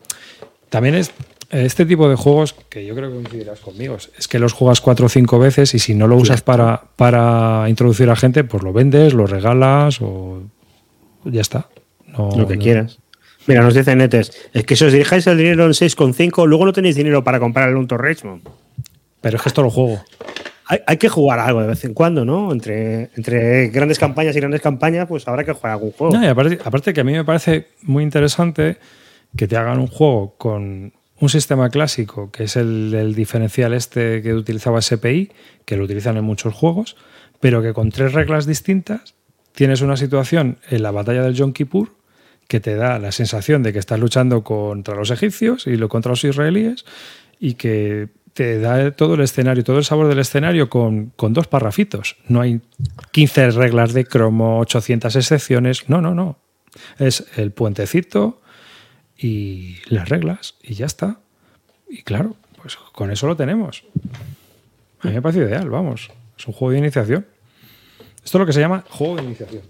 también 0.68 0.96
es 0.96 1.12
este 1.50 1.86
tipo 1.86 2.08
de 2.08 2.16
juegos 2.16 2.54
que 2.68 2.84
yo 2.84 2.96
creo 2.96 3.10
que 3.10 3.14
coincidirás 3.14 3.60
conmigo, 3.60 3.96
es 4.18 4.26
que 4.26 4.40
los 4.40 4.52
juegas 4.52 4.80
cuatro 4.80 5.06
o 5.06 5.08
cinco 5.08 5.38
veces 5.38 5.74
y 5.74 5.78
si 5.78 5.94
no 5.94 6.08
lo 6.08 6.16
usas 6.16 6.42
para, 6.42 6.82
para 6.96 7.66
introducir 7.68 8.10
a 8.10 8.16
gente, 8.16 8.42
pues 8.42 8.64
lo 8.64 8.72
vendes, 8.72 9.14
lo 9.14 9.28
regalas 9.28 10.00
o 10.02 10.42
ya 11.24 11.42
está. 11.42 11.68
Lo 12.16 12.46
que 12.46 12.58
quieras. 12.58 12.98
Mira, 13.46 13.62
nos 13.62 13.74
dice 13.74 13.94
Netes, 13.94 14.48
es 14.52 14.64
que 14.64 14.74
si 14.74 14.84
os 14.84 14.92
dirijáis 14.92 15.26
el 15.26 15.36
dinero 15.36 15.66
en 15.66 15.72
6,5, 15.72 16.46
luego 16.46 16.64
no 16.64 16.72
tenéis 16.72 16.96
dinero 16.96 17.22
para 17.22 17.38
comprar 17.38 17.68
el 17.68 17.76
Unto 17.76 17.98
Richmond. 17.98 18.42
Pero 19.20 19.36
es 19.36 19.42
que 19.42 19.48
esto 19.48 19.62
lo 19.62 19.70
juego. 19.70 20.02
Hay, 20.66 20.96
que 20.96 21.10
jugar 21.10 21.40
algo 21.40 21.60
de 21.60 21.66
vez 21.66 21.84
en 21.84 21.92
cuando, 21.92 22.24
¿no? 22.24 22.50
Entre, 22.50 23.10
entre 23.16 23.68
grandes 23.68 23.98
campañas 23.98 24.34
y 24.34 24.40
grandes 24.40 24.62
campañas, 24.62 25.06
pues 25.06 25.28
habrá 25.28 25.44
que 25.44 25.52
jugar 25.52 25.72
algún 25.72 25.92
juego. 25.92 26.14
No, 26.14 26.24
y 26.24 26.26
aparte, 26.26 26.94
que 26.94 27.00
a 27.00 27.04
mí 27.04 27.12
me 27.12 27.24
parece 27.24 27.68
muy 27.82 28.02
interesante 28.02 28.78
que 29.36 29.46
te 29.46 29.58
hagan 29.58 29.78
un 29.78 29.88
juego 29.88 30.36
con 30.38 30.94
un 31.20 31.28
sistema 31.28 31.68
clásico, 31.68 32.30
que 32.30 32.44
es 32.44 32.56
el, 32.56 33.14
diferencial 33.14 33.74
este 33.74 34.22
que 34.22 34.32
utilizaba 34.32 34.80
SPI, 34.80 35.32
que 35.66 35.76
lo 35.76 35.84
utilizan 35.84 36.16
en 36.16 36.24
muchos 36.24 36.54
juegos, 36.54 36.96
pero 37.40 37.60
que 37.60 37.74
con 37.74 37.90
tres 37.90 38.14
reglas 38.14 38.46
distintas 38.46 39.14
tienes 39.52 39.82
una 39.82 39.98
situación 39.98 40.58
en 40.70 40.82
la 40.82 40.90
batalla 40.92 41.22
del 41.22 41.34
Yom 41.34 41.52
Kippur 41.52 41.90
que 42.48 42.60
te 42.60 42.74
da 42.74 42.98
la 42.98 43.12
sensación 43.12 43.62
de 43.62 43.72
que 43.72 43.78
estás 43.78 43.98
luchando 43.98 44.44
contra 44.44 44.94
los 44.94 45.10
egipcios 45.10 45.66
y 45.66 45.78
contra 45.88 46.10
los 46.10 46.24
israelíes 46.24 46.84
y 47.40 47.54
que 47.54 48.08
te 48.34 48.58
da 48.58 48.90
todo 48.90 49.14
el 49.14 49.20
escenario, 49.20 49.62
todo 49.64 49.78
el 49.78 49.84
sabor 49.84 50.08
del 50.08 50.18
escenario 50.18 50.68
con, 50.68 51.12
dos 51.16 51.46
parrafitos. 51.46 52.16
No 52.28 52.40
hay 52.40 52.60
15 53.12 53.52
reglas 53.52 53.92
de 53.92 54.04
cromo, 54.04 54.58
800 54.58 55.14
excepciones. 55.16 55.88
No, 55.88 56.00
no, 56.00 56.14
no. 56.14 56.38
Es 56.98 57.24
el 57.36 57.52
puentecito 57.52 58.42
y 59.16 59.76
las 59.86 60.08
reglas 60.08 60.56
y 60.62 60.74
ya 60.74 60.86
está. 60.86 61.20
Y 61.88 62.02
claro, 62.02 62.36
Pues 62.60 62.76
con 62.76 63.12
eso 63.12 63.28
lo 63.28 63.36
tenemos. 63.36 63.84
A 65.00 65.08
mí 65.08 65.14
me 65.14 65.22
parece 65.22 65.40
ideal, 65.40 65.70
vamos. 65.70 66.10
Es 66.36 66.46
un 66.48 66.54
juego 66.54 66.72
de 66.72 66.78
iniciación. 66.78 67.26
Esto 68.24 68.38
es 68.38 68.40
lo 68.40 68.46
que 68.46 68.52
se 68.52 68.60
llama 68.60 68.84
juego 68.88 69.16
de 69.16 69.22
iniciación. 69.22 69.62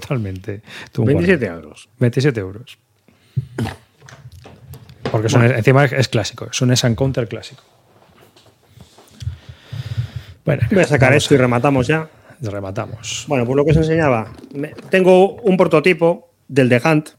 Totalmente. 0.00 0.62
27 0.96 1.46
euros. 1.46 1.88
27 1.98 2.40
euros. 2.40 2.78
Porque 5.10 5.28
encima 5.28 5.84
es 5.84 6.08
clásico, 6.08 6.48
es 6.50 6.60
un 6.60 6.72
S-Encounter 6.72 7.28
clásico. 7.28 7.62
Bueno, 10.44 10.66
voy 10.70 10.82
a 10.82 10.86
sacar 10.86 11.12
eso 11.12 11.34
y 11.34 11.36
rematamos 11.36 11.86
ya. 11.86 12.08
Rematamos. 12.40 13.24
Bueno, 13.28 13.46
pues 13.46 13.56
lo 13.56 13.64
que 13.64 13.70
os 13.70 13.76
enseñaba. 13.76 14.32
tengo 14.90 15.34
un 15.36 15.56
prototipo 15.56 16.30
del 16.48 16.68
The 16.68 16.82
Hunt 16.84 17.10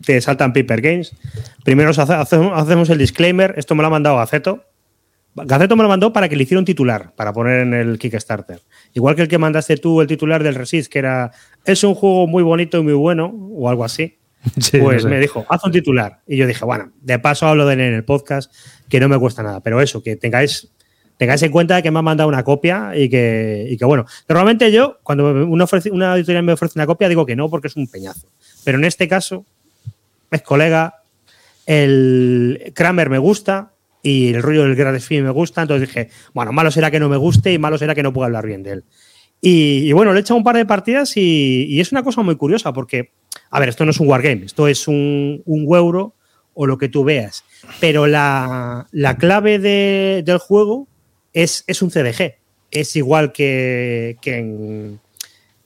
de 0.00 0.20
Saltan 0.20 0.52
Paper 0.52 0.80
Games. 0.80 1.14
Primero 1.64 1.90
hacemos 1.90 2.90
el 2.90 2.98
disclaimer. 2.98 3.54
Esto 3.56 3.74
me 3.74 3.82
lo 3.82 3.86
ha 3.86 3.90
mandado 3.90 4.16
Gaceto. 4.16 4.64
Gaceto 5.34 5.76
me 5.76 5.82
lo 5.82 5.88
mandó 5.88 6.12
para 6.12 6.28
que 6.28 6.36
le 6.36 6.42
hiciera 6.42 6.58
un 6.58 6.64
titular, 6.64 7.12
para 7.14 7.32
poner 7.32 7.60
en 7.60 7.74
el 7.74 7.98
Kickstarter. 7.98 8.60
Igual 8.92 9.16
que 9.16 9.22
el 9.22 9.28
que 9.28 9.38
mandaste 9.38 9.76
tú, 9.78 10.00
el 10.00 10.06
titular 10.06 10.42
del 10.42 10.54
Resist, 10.54 10.92
que 10.92 10.98
era 10.98 11.30
es 11.64 11.82
un 11.84 11.94
juego 11.94 12.26
muy 12.26 12.42
bonito 12.42 12.78
y 12.78 12.82
muy 12.82 12.92
bueno, 12.92 13.34
o 13.54 13.68
algo 13.68 13.84
así. 13.84 14.18
pues 14.80 15.04
me 15.04 15.20
dijo, 15.20 15.46
haz 15.48 15.64
un 15.64 15.72
titular. 15.72 16.20
Y 16.26 16.36
yo 16.36 16.46
dije, 16.46 16.64
bueno, 16.64 16.92
de 17.00 17.18
paso 17.18 17.46
hablo 17.46 17.64
de 17.66 17.74
él 17.74 17.80
en 17.80 17.94
el 17.94 18.04
podcast, 18.04 18.52
que 18.88 19.00
no 19.00 19.08
me 19.08 19.18
cuesta 19.18 19.42
nada. 19.42 19.60
Pero 19.60 19.80
eso, 19.80 20.02
que 20.02 20.16
tengáis 20.16 20.70
tengáis 21.16 21.42
en 21.42 21.52
cuenta 21.52 21.80
que 21.82 21.90
me 21.92 22.00
ha 22.00 22.02
mandado 22.02 22.28
una 22.28 22.42
copia 22.42 22.96
y 22.96 23.08
que, 23.08 23.76
que 23.78 23.84
bueno, 23.84 24.06
normalmente 24.28 24.72
yo, 24.72 24.98
cuando 25.04 25.46
una, 25.46 25.66
una 25.92 26.16
editorial 26.16 26.42
me 26.42 26.52
ofrece 26.52 26.76
una 26.76 26.86
copia, 26.86 27.08
digo 27.08 27.24
que 27.24 27.36
no 27.36 27.48
porque 27.48 27.68
es 27.68 27.76
un 27.76 27.86
peñazo. 27.86 28.26
Pero 28.64 28.78
en 28.78 28.84
este 28.84 29.06
caso, 29.06 29.46
es 30.32 30.42
colega, 30.42 31.02
el 31.66 32.72
Kramer 32.74 33.08
me 33.08 33.18
gusta 33.18 33.71
y 34.02 34.34
el 34.34 34.42
rollo 34.42 34.64
del 34.64 34.74
Gradesfi 34.74 35.20
me 35.20 35.30
gusta, 35.30 35.62
entonces 35.62 35.88
dije, 35.88 36.10
bueno, 36.34 36.52
malo 36.52 36.70
será 36.70 36.90
que 36.90 37.00
no 37.00 37.08
me 37.08 37.16
guste 37.16 37.52
y 37.52 37.58
malo 37.58 37.78
será 37.78 37.94
que 37.94 38.02
no 38.02 38.12
pueda 38.12 38.26
hablar 38.26 38.46
bien 38.46 38.62
de 38.62 38.72
él. 38.72 38.84
Y, 39.44 39.92
bueno, 39.92 40.12
le 40.12 40.18
he 40.18 40.20
echado 40.20 40.38
un 40.38 40.44
par 40.44 40.56
de 40.56 40.64
partidas 40.64 41.16
y, 41.16 41.80
es 41.80 41.90
una 41.90 42.04
cosa 42.04 42.22
muy 42.22 42.36
curiosa 42.36 42.72
porque, 42.72 43.10
a 43.50 43.58
ver, 43.58 43.70
esto 43.70 43.84
no 43.84 43.90
es 43.90 43.98
un 43.98 44.08
wargame, 44.08 44.44
esto 44.44 44.68
es 44.68 44.86
un, 44.86 45.42
un 45.44 45.74
euro 45.74 46.14
o 46.54 46.66
lo 46.66 46.78
que 46.78 46.88
tú 46.88 47.02
veas, 47.02 47.44
pero 47.80 48.06
la, 48.06 48.86
la 48.92 49.16
clave 49.16 49.58
de, 49.58 50.22
del 50.24 50.38
juego 50.38 50.86
es, 51.32 51.64
un 51.80 51.90
CDG. 51.90 52.36
Es 52.70 52.94
igual 52.96 53.32
que, 53.32 54.16
que, 54.22 54.38
en, 54.38 55.00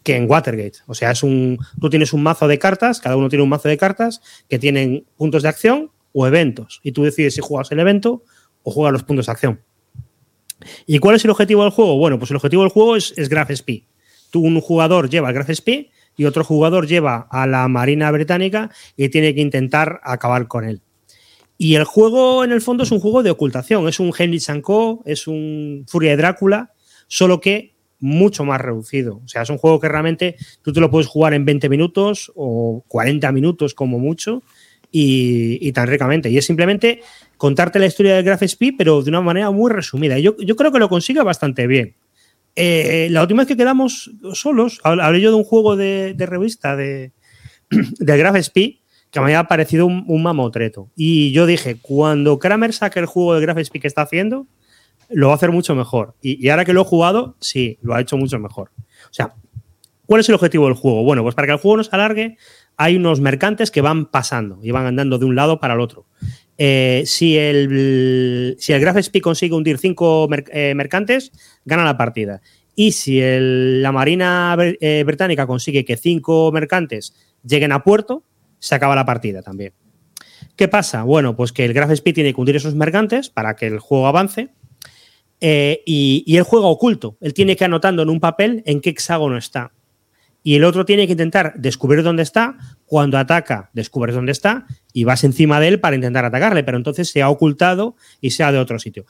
que 0.03 0.17
en 0.17 0.31
Watergate. 0.31 0.79
O 0.87 0.95
sea, 0.95 1.11
es 1.11 1.23
un, 1.23 1.59
tú 1.81 1.91
tienes 1.91 2.13
un 2.13 2.23
mazo 2.23 2.49
de 2.49 2.59
cartas, 2.59 3.01
cada 3.01 3.17
uno 3.17 3.29
tiene 3.29 3.43
un 3.43 3.49
mazo 3.49 3.69
de 3.69 3.77
cartas 3.77 4.23
que 4.49 4.59
tienen 4.59 5.05
puntos 5.17 5.43
de 5.43 5.49
acción 5.49 5.91
o 6.19 6.27
eventos. 6.27 6.81
Y 6.83 6.93
tú 6.93 7.05
decides 7.05 7.35
si 7.35 7.43
juegas 7.43 7.71
el 7.73 7.79
evento 7.79 8.25
o 8.63 8.71
juegas 8.71 8.95
los 8.95 9.03
puntos 9.03 9.27
de 9.27 9.33
acción. 9.33 9.61
¿Y 10.87 10.99
cuál 10.99 11.17
es 11.17 11.25
el 11.27 11.31
objetivo 11.31 11.63
del 11.63 11.73
juego? 11.73 11.99
Bueno, 11.99 12.19
pues 12.19 12.31
el 12.31 12.37
objetivo 12.39 12.63
del 12.63 12.73
juego 12.73 12.97
es, 12.97 13.13
es 13.19 13.29
Graph 13.29 13.51
SP. 13.53 13.85
Tú, 14.31 14.41
un 14.41 14.59
jugador 14.63 15.11
lleva 15.11 15.29
el 15.29 15.35
Graph 15.35 15.51
SP 15.53 15.93
y 16.17 16.25
otro 16.25 16.43
jugador 16.43 16.87
lleva 16.87 17.29
a 17.31 17.47
la 17.47 17.69
Marina 17.69 18.11
Británica 18.11 18.71
y 18.97 19.11
tiene 19.11 19.35
que 19.35 19.43
intentar 19.43 20.01
acabar 20.03 20.49
con 20.49 20.65
él. 20.65 20.81
Y 21.59 21.75
el 21.75 21.85
juego, 21.85 22.45
en 22.45 22.53
el 22.53 22.63
fondo, 22.63 22.85
es 22.85 22.91
un 22.91 23.01
juego 23.01 23.23
de 23.23 23.31
ocultación. 23.31 23.87
Es 23.87 24.01
un 24.01 24.11
Henry 24.19 24.41
Co., 24.63 25.03
es 25.05 25.27
un 25.27 25.85
Furia 25.87 26.13
de 26.13 26.17
Drácula, 26.17 26.73
solo 27.09 27.43
que 27.43 27.77
mucho 27.99 28.45
más 28.47 28.61
reducido. 28.63 29.21
O 29.23 29.29
sea, 29.29 29.43
es 29.43 29.51
un 29.51 29.59
juego 29.59 29.81
que 29.81 29.89
realmente 29.89 30.37
tú 30.63 30.73
te 30.73 30.81
lo 30.81 30.91
puedes 30.91 31.09
jugar 31.09 31.35
en 31.35 31.45
20 31.45 31.69
minutos 31.69 32.33
o 32.35 32.83
40 32.89 33.31
minutos 33.33 33.75
como 33.75 33.99
mucho 33.99 34.43
y, 34.99 35.73
tan 35.73 35.89
ricamente. 35.89 36.31
Y 36.31 36.39
es 36.39 36.47
simplemente 36.47 37.03
contarte 37.37 37.79
la 37.79 37.87
historia 37.87 38.15
del 38.15 38.25
Graph 38.25 38.43
Speed, 38.43 38.75
pero 38.79 39.03
de 39.03 39.11
una 39.11 39.21
manera 39.21 39.51
muy 39.51 39.71
resumida. 39.71 40.19
Yo, 40.19 40.37
yo 40.39 40.57
creo 40.57 40.73
que 40.73 40.79
lo 40.79 40.89
consigue 40.89 41.23
bastante 41.23 41.67
bien. 41.67 41.95
Eh, 42.55 43.09
la 43.11 43.21
última 43.21 43.43
vez 43.43 43.49
que 43.49 43.57
quedamos 43.57 44.11
solos, 44.33 44.81
hablé 44.83 45.21
yo 45.21 45.31
de 45.31 45.37
un 45.37 45.45
juego 45.45 45.77
de, 45.77 46.15
revista 46.19 46.75
de, 46.77 47.13
de 47.71 48.19
Graph 48.19 48.37
Speed 48.37 48.77
que 49.11 49.21
me 49.21 49.27
había 49.27 49.45
parecido 49.45 49.87
un, 49.87 50.23
mamotreto. 50.23 50.91
Y 50.97 51.33
yo 51.33 51.47
dije, 51.47 51.79
cuando 51.81 52.39
Kramer 52.39 52.73
saque 52.73 52.99
el 52.99 53.07
juego 53.07 53.35
de 53.35 53.41
Graphics 53.41 53.71
que 53.71 53.87
está 53.87 54.03
haciendo, 54.03 54.47
lo 55.09 55.29
va 55.29 55.35
a 55.35 55.37
hacer 55.37 55.53
mucho 55.53 55.75
mejor. 55.75 56.15
Y, 56.21 56.49
ahora 56.49 56.65
que 56.65 56.73
lo 56.73 56.83
he 56.83 56.85
jugado, 56.85 57.37
sí, 57.41 57.79
lo 57.81 57.95
ha 57.95 58.01
hecho 58.01 58.17
mucho 58.19 58.39
mejor. 58.39 58.73
O 59.11 59.15
sea, 59.15 59.35
¿cuál 60.05 60.21
es 60.21 60.29
el 60.29 60.35
objetivo 60.35 60.67
del 60.67 60.75
juego? 60.75 61.03
Bueno, 61.03 61.23
pues 61.23 61.35
para 61.35 61.47
que 61.47 61.53
el 61.53 61.59
juego 61.59 61.79
no 61.79 61.85
se 61.85 61.95
alargue, 61.95 62.37
hay 62.77 62.97
unos 62.97 63.21
mercantes 63.21 63.71
que 63.71 63.81
van 63.81 64.07
pasando 64.07 64.59
y 64.63 64.71
van 64.71 64.87
andando 64.87 65.19
de 65.19 65.25
un 65.25 65.35
lado 65.35 65.61
para 65.61 65.75
el 65.75 65.81
otro. 65.81 66.07
Eh, 66.59 67.03
si 67.07 67.37
el, 67.37 68.57
si 68.59 68.73
el 68.73 69.21
consigue 69.23 69.55
hundir 69.55 69.79
cinco 69.79 70.29
eh, 70.53 70.75
mercantes, 70.75 71.33
gana 71.65 71.85
la 71.85 71.97
partida. 71.97 72.41
Y 72.75 72.93
si 72.93 73.21
la 73.21 73.93
Marina 73.93 74.57
eh, 74.59 75.03
Británica 75.07 75.47
consigue 75.47 75.85
que 75.85 75.97
cinco 75.97 76.51
mercantes 76.53 77.15
lleguen 77.43 77.73
a 77.73 77.83
puerto, 77.83 78.25
se 78.59 78.75
acaba 78.75 78.95
la 78.95 79.07
partida 79.07 79.43
también. 79.43 79.73
¿Qué 80.57 80.69
pasa? 80.69 81.03
Bueno, 81.03 81.37
pues 81.37 81.53
que 81.53 81.65
el 81.65 81.73
Graph 81.73 81.91
Speed 81.91 82.15
tiene 82.15 82.35
que 82.35 82.41
hundir 82.41 82.57
esos 82.57 82.75
mercantes 82.75 83.31
para 83.31 83.57
que 83.57 83.67
el 83.67 83.79
juego 83.79 84.07
avance. 84.07 84.51
Y, 85.39 86.25
y, 86.27 86.37
él 86.37 86.43
juega 86.45 86.67
oculto. 86.67 87.19
Él 87.21 87.35
tiene 87.35 87.57
que 87.57 87.65
anotando 87.67 88.03
en 88.03 88.09
un 88.09 88.21
papel 88.21 88.63
en 88.65 88.81
qué 88.81 88.91
hexágono 88.91 89.37
está. 89.37 89.73
Y 90.47 90.55
el 90.55 90.63
otro 90.63 90.85
tiene 90.85 91.07
que 91.07 91.13
intentar 91.15 91.55
descubrir 91.57 92.05
dónde 92.05 92.23
está. 92.23 92.57
Cuando 92.85 93.19
ataca, 93.19 93.69
descubres 93.73 94.15
dónde 94.15 94.31
está 94.31 94.65
y 94.93 95.03
vas 95.03 95.25
encima 95.25 95.59
de 95.59 95.67
él 95.67 95.81
para 95.81 95.97
intentar 95.97 96.25
atacarle. 96.25 96.63
Pero 96.63 96.77
entonces 96.77 97.11
se 97.11 97.21
ha 97.21 97.29
ocultado 97.31 97.97
y 98.21 98.31
sea 98.31 98.53
de 98.53 98.59
otro 98.59 98.79
sitio. 98.79 99.07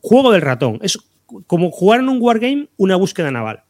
Juego 0.00 0.32
del 0.32 0.40
ratón. 0.40 0.78
Es 0.80 0.98
como 1.46 1.70
jugar 1.70 2.00
en 2.00 2.08
un 2.08 2.16
wargame 2.22 2.70
una 2.78 2.96
búsqueda 2.96 3.30
naval. 3.30 3.64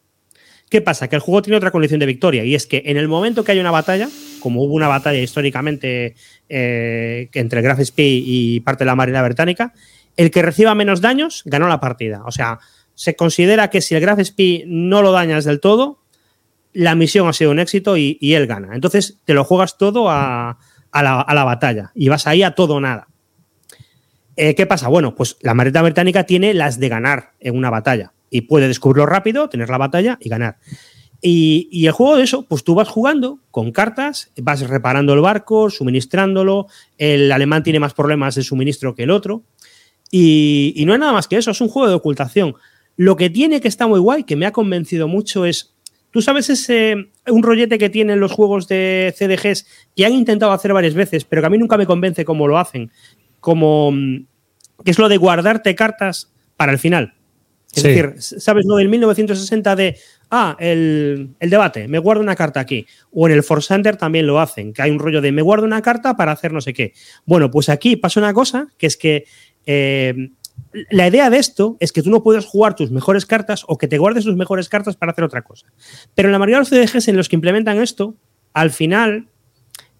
¿Qué 0.70 0.80
pasa? 0.80 1.08
Que 1.08 1.16
el 1.16 1.20
juego 1.20 1.42
tiene 1.42 1.56
otra 1.56 1.72
condición 1.72 1.98
de 1.98 2.06
victoria 2.06 2.44
y 2.44 2.54
es 2.54 2.68
que 2.68 2.84
en 2.86 2.96
el 2.96 3.08
momento 3.08 3.42
que 3.42 3.50
hay 3.50 3.58
una 3.58 3.72
batalla, 3.72 4.08
como 4.38 4.62
hubo 4.62 4.74
una 4.74 4.86
batalla 4.86 5.18
históricamente 5.18 6.14
eh, 6.48 7.30
entre 7.34 7.58
el 7.58 7.64
Graf 7.64 7.80
Spee 7.80 8.22
y 8.24 8.60
parte 8.60 8.84
de 8.84 8.86
la 8.86 8.94
Marina 8.94 9.24
Británica, 9.24 9.74
el 10.16 10.30
que 10.30 10.42
reciba 10.42 10.76
menos 10.76 11.00
daños 11.00 11.42
ganó 11.46 11.66
la 11.66 11.80
partida. 11.80 12.22
O 12.26 12.30
sea, 12.30 12.60
se 12.94 13.16
considera 13.16 13.70
que 13.70 13.80
si 13.80 13.96
el 13.96 14.02
Graf 14.02 14.20
Spee 14.20 14.62
no 14.68 15.02
lo 15.02 15.10
dañas 15.10 15.44
del 15.44 15.58
todo, 15.58 15.98
la 16.72 16.94
misión 16.94 17.28
ha 17.28 17.32
sido 17.32 17.50
un 17.50 17.58
éxito 17.58 17.96
y, 17.96 18.18
él 18.20 18.46
gana. 18.46 18.74
Entonces 18.74 19.18
te 19.24 19.34
lo 19.34 19.44
juegas 19.44 19.78
todo 19.78 20.10
a, 20.10 20.58
la, 20.92 21.44
batalla 21.44 21.92
y 21.94 22.08
vas 22.08 22.26
ahí 22.26 22.42
a 22.42 22.54
todo 22.54 22.80
nada. 22.80 23.08
Eh, 24.36 24.54
¿Qué 24.54 24.66
pasa? 24.66 24.88
Bueno, 24.88 25.14
pues 25.14 25.36
la 25.40 25.54
Marina 25.54 25.82
Británica 25.82 26.24
tiene 26.24 26.54
las 26.54 26.78
de 26.78 26.88
ganar 26.88 27.32
en 27.40 27.56
una 27.56 27.70
batalla 27.70 28.12
y 28.30 28.42
puede 28.42 28.68
descubrirlo 28.68 29.06
rápido, 29.06 29.48
tener 29.48 29.68
la 29.68 29.78
batalla 29.78 30.18
y 30.20 30.28
ganar. 30.28 30.58
Y, 31.20 31.86
el 31.86 31.92
juego 31.92 32.16
de 32.16 32.22
eso, 32.22 32.46
pues 32.46 32.62
tú 32.62 32.74
vas 32.74 32.88
jugando 32.88 33.40
con 33.50 33.72
cartas, 33.72 34.30
vas 34.36 34.60
reparando 34.60 35.14
el 35.14 35.20
barco, 35.20 35.68
suministrándolo, 35.68 36.68
el 36.96 37.32
alemán 37.32 37.64
tiene 37.64 37.80
más 37.80 37.92
problemas 37.92 38.36
de 38.36 38.44
suministro 38.44 38.94
que 38.94 39.02
el 39.02 39.10
otro, 39.10 39.42
y, 40.10 40.82
no 40.86 40.94
es 40.94 41.00
nada 41.00 41.12
más 41.12 41.26
que 41.26 41.36
eso, 41.36 41.50
es 41.50 41.60
un 41.60 41.68
juego 41.68 41.88
de 41.88 41.94
ocultación. 41.94 42.54
Lo 42.96 43.16
que 43.16 43.30
tiene 43.30 43.60
que 43.60 43.68
está 43.68 43.86
muy 43.86 44.00
guay, 44.00 44.24
que 44.24 44.36
me 44.36 44.46
ha 44.46 44.52
convencido 44.52 45.08
mucho, 45.08 45.44
es, 45.44 45.74
tú 46.10 46.22
sabes 46.22 46.50
ese, 46.50 47.10
un 47.26 47.42
rollete 47.42 47.78
que 47.78 47.90
tienen 47.90 48.20
los 48.20 48.32
juegos 48.32 48.68
de 48.68 49.14
CDGs 49.16 49.66
que 49.94 50.06
han 50.06 50.12
intentado 50.12 50.52
hacer 50.52 50.72
varias 50.72 50.94
veces, 50.94 51.24
pero 51.24 51.42
que 51.42 51.46
a 51.46 51.50
mí 51.50 51.58
nunca 51.58 51.76
me 51.76 51.86
convence 51.86 52.24
cómo 52.24 52.48
lo 52.48 52.58
hacen, 52.58 52.90
como, 53.40 53.92
mm, 53.92 54.26
que 54.84 54.90
es 54.90 54.98
lo 54.98 55.08
de 55.08 55.16
guardarte 55.16 55.74
cartas 55.74 56.32
para 56.56 56.72
el 56.72 56.78
final. 56.78 57.14
Es 57.74 57.82
decir, 57.82 58.14
¿sabes 58.18 58.64
lo 58.66 58.76
del 58.76 58.88
1960 58.88 59.76
de, 59.76 59.96
ah, 60.30 60.56
el, 60.58 61.34
debate, 61.38 61.86
me 61.86 61.98
guardo 61.98 62.22
una 62.22 62.34
carta 62.34 62.60
aquí? 62.60 62.86
O 63.12 63.28
en 63.28 63.34
el 63.34 63.42
Forsander 63.42 63.96
también 63.96 64.26
lo 64.26 64.40
hacen, 64.40 64.72
que 64.72 64.82
hay 64.82 64.90
un 64.90 64.98
rollo 64.98 65.20
de, 65.20 65.32
me 65.32 65.42
guardo 65.42 65.66
una 65.66 65.82
carta 65.82 66.16
para 66.16 66.32
hacer 66.32 66.52
no 66.52 66.62
sé 66.62 66.72
qué. 66.72 66.94
Bueno, 67.26 67.50
pues 67.50 67.68
aquí 67.68 67.96
pasa 67.96 68.20
una 68.20 68.32
cosa, 68.32 68.68
que 68.78 68.86
es 68.86 68.96
que 68.96 69.26
eh, 69.66 70.30
la 70.90 71.08
idea 71.08 71.30
de 71.30 71.38
esto 71.38 71.76
es 71.80 71.92
que 71.92 72.02
tú 72.02 72.10
no 72.10 72.22
puedes 72.22 72.44
jugar 72.44 72.76
tus 72.76 72.90
mejores 72.90 73.26
cartas 73.26 73.64
o 73.66 73.78
que 73.78 73.88
te 73.88 73.98
guardes 73.98 74.24
tus 74.24 74.36
mejores 74.36 74.68
cartas 74.68 74.96
para 74.96 75.12
hacer 75.12 75.24
otra 75.24 75.42
cosa. 75.42 75.66
Pero 76.14 76.28
en 76.28 76.32
la 76.32 76.38
mayoría 76.38 76.56
de 76.56 76.60
los 76.60 76.68
CDGs 76.68 77.08
en 77.08 77.16
los 77.16 77.28
que 77.28 77.36
implementan 77.36 77.78
esto, 77.78 78.14
al 78.52 78.70
final, 78.70 79.28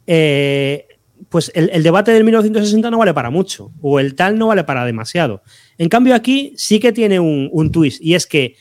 eh, 0.06 0.86
pues 1.28 1.50
el, 1.54 1.82
debate 1.82 2.12
del 2.12 2.24
1960 2.24 2.90
no 2.90 2.98
vale 2.98 3.14
para 3.14 3.30
mucho, 3.30 3.72
o 3.80 4.00
el 4.00 4.14
tal 4.14 4.38
no 4.38 4.48
vale 4.48 4.64
para 4.64 4.84
demasiado. 4.84 5.42
En 5.78 5.88
cambio, 5.88 6.14
aquí 6.14 6.52
sí 6.56 6.80
que 6.80 6.92
tiene 6.92 7.20
un, 7.20 7.72
twist, 7.72 8.00
y 8.02 8.14
es 8.14 8.26
que 8.26 8.56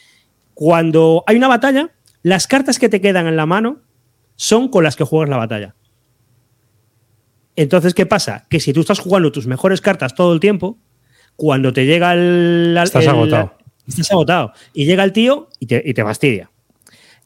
cuando 0.53 1.23
hay 1.27 1.37
una 1.37 1.47
batalla, 1.47 1.91
las 2.23 2.47
cartas 2.47 2.79
que 2.79 2.89
te 2.89 3.01
quedan 3.01 3.27
en 3.27 3.35
la 3.35 3.45
mano 3.45 3.81
son 4.35 4.69
con 4.69 4.83
las 4.83 4.95
que 4.95 5.03
juegas 5.03 5.29
la 5.29 5.37
batalla. 5.37 5.75
Entonces, 7.55 7.93
¿qué 7.93 8.05
pasa? 8.05 8.45
Que 8.49 8.59
si 8.59 8.73
tú 8.73 8.81
estás 8.81 8.99
jugando 8.99 9.31
tus 9.31 9.47
mejores 9.47 9.81
cartas 9.81 10.13
todo 10.13 10.33
el 10.33 10.39
tiempo, 10.39 10.77
cuando 11.37 11.71
te 11.71 11.85
llega 11.85 12.13
el. 12.13 12.77
Estás 12.83 13.07
agotado. 13.07 13.53
estás 13.87 14.11
agotado. 14.11 14.51
Y 14.73 14.85
llega 14.85 15.05
el 15.05 15.13
tío 15.13 15.47
y 15.59 15.67
te, 15.67 15.81
y 15.85 15.93
te 15.93 16.03
fastidia. 16.03 16.51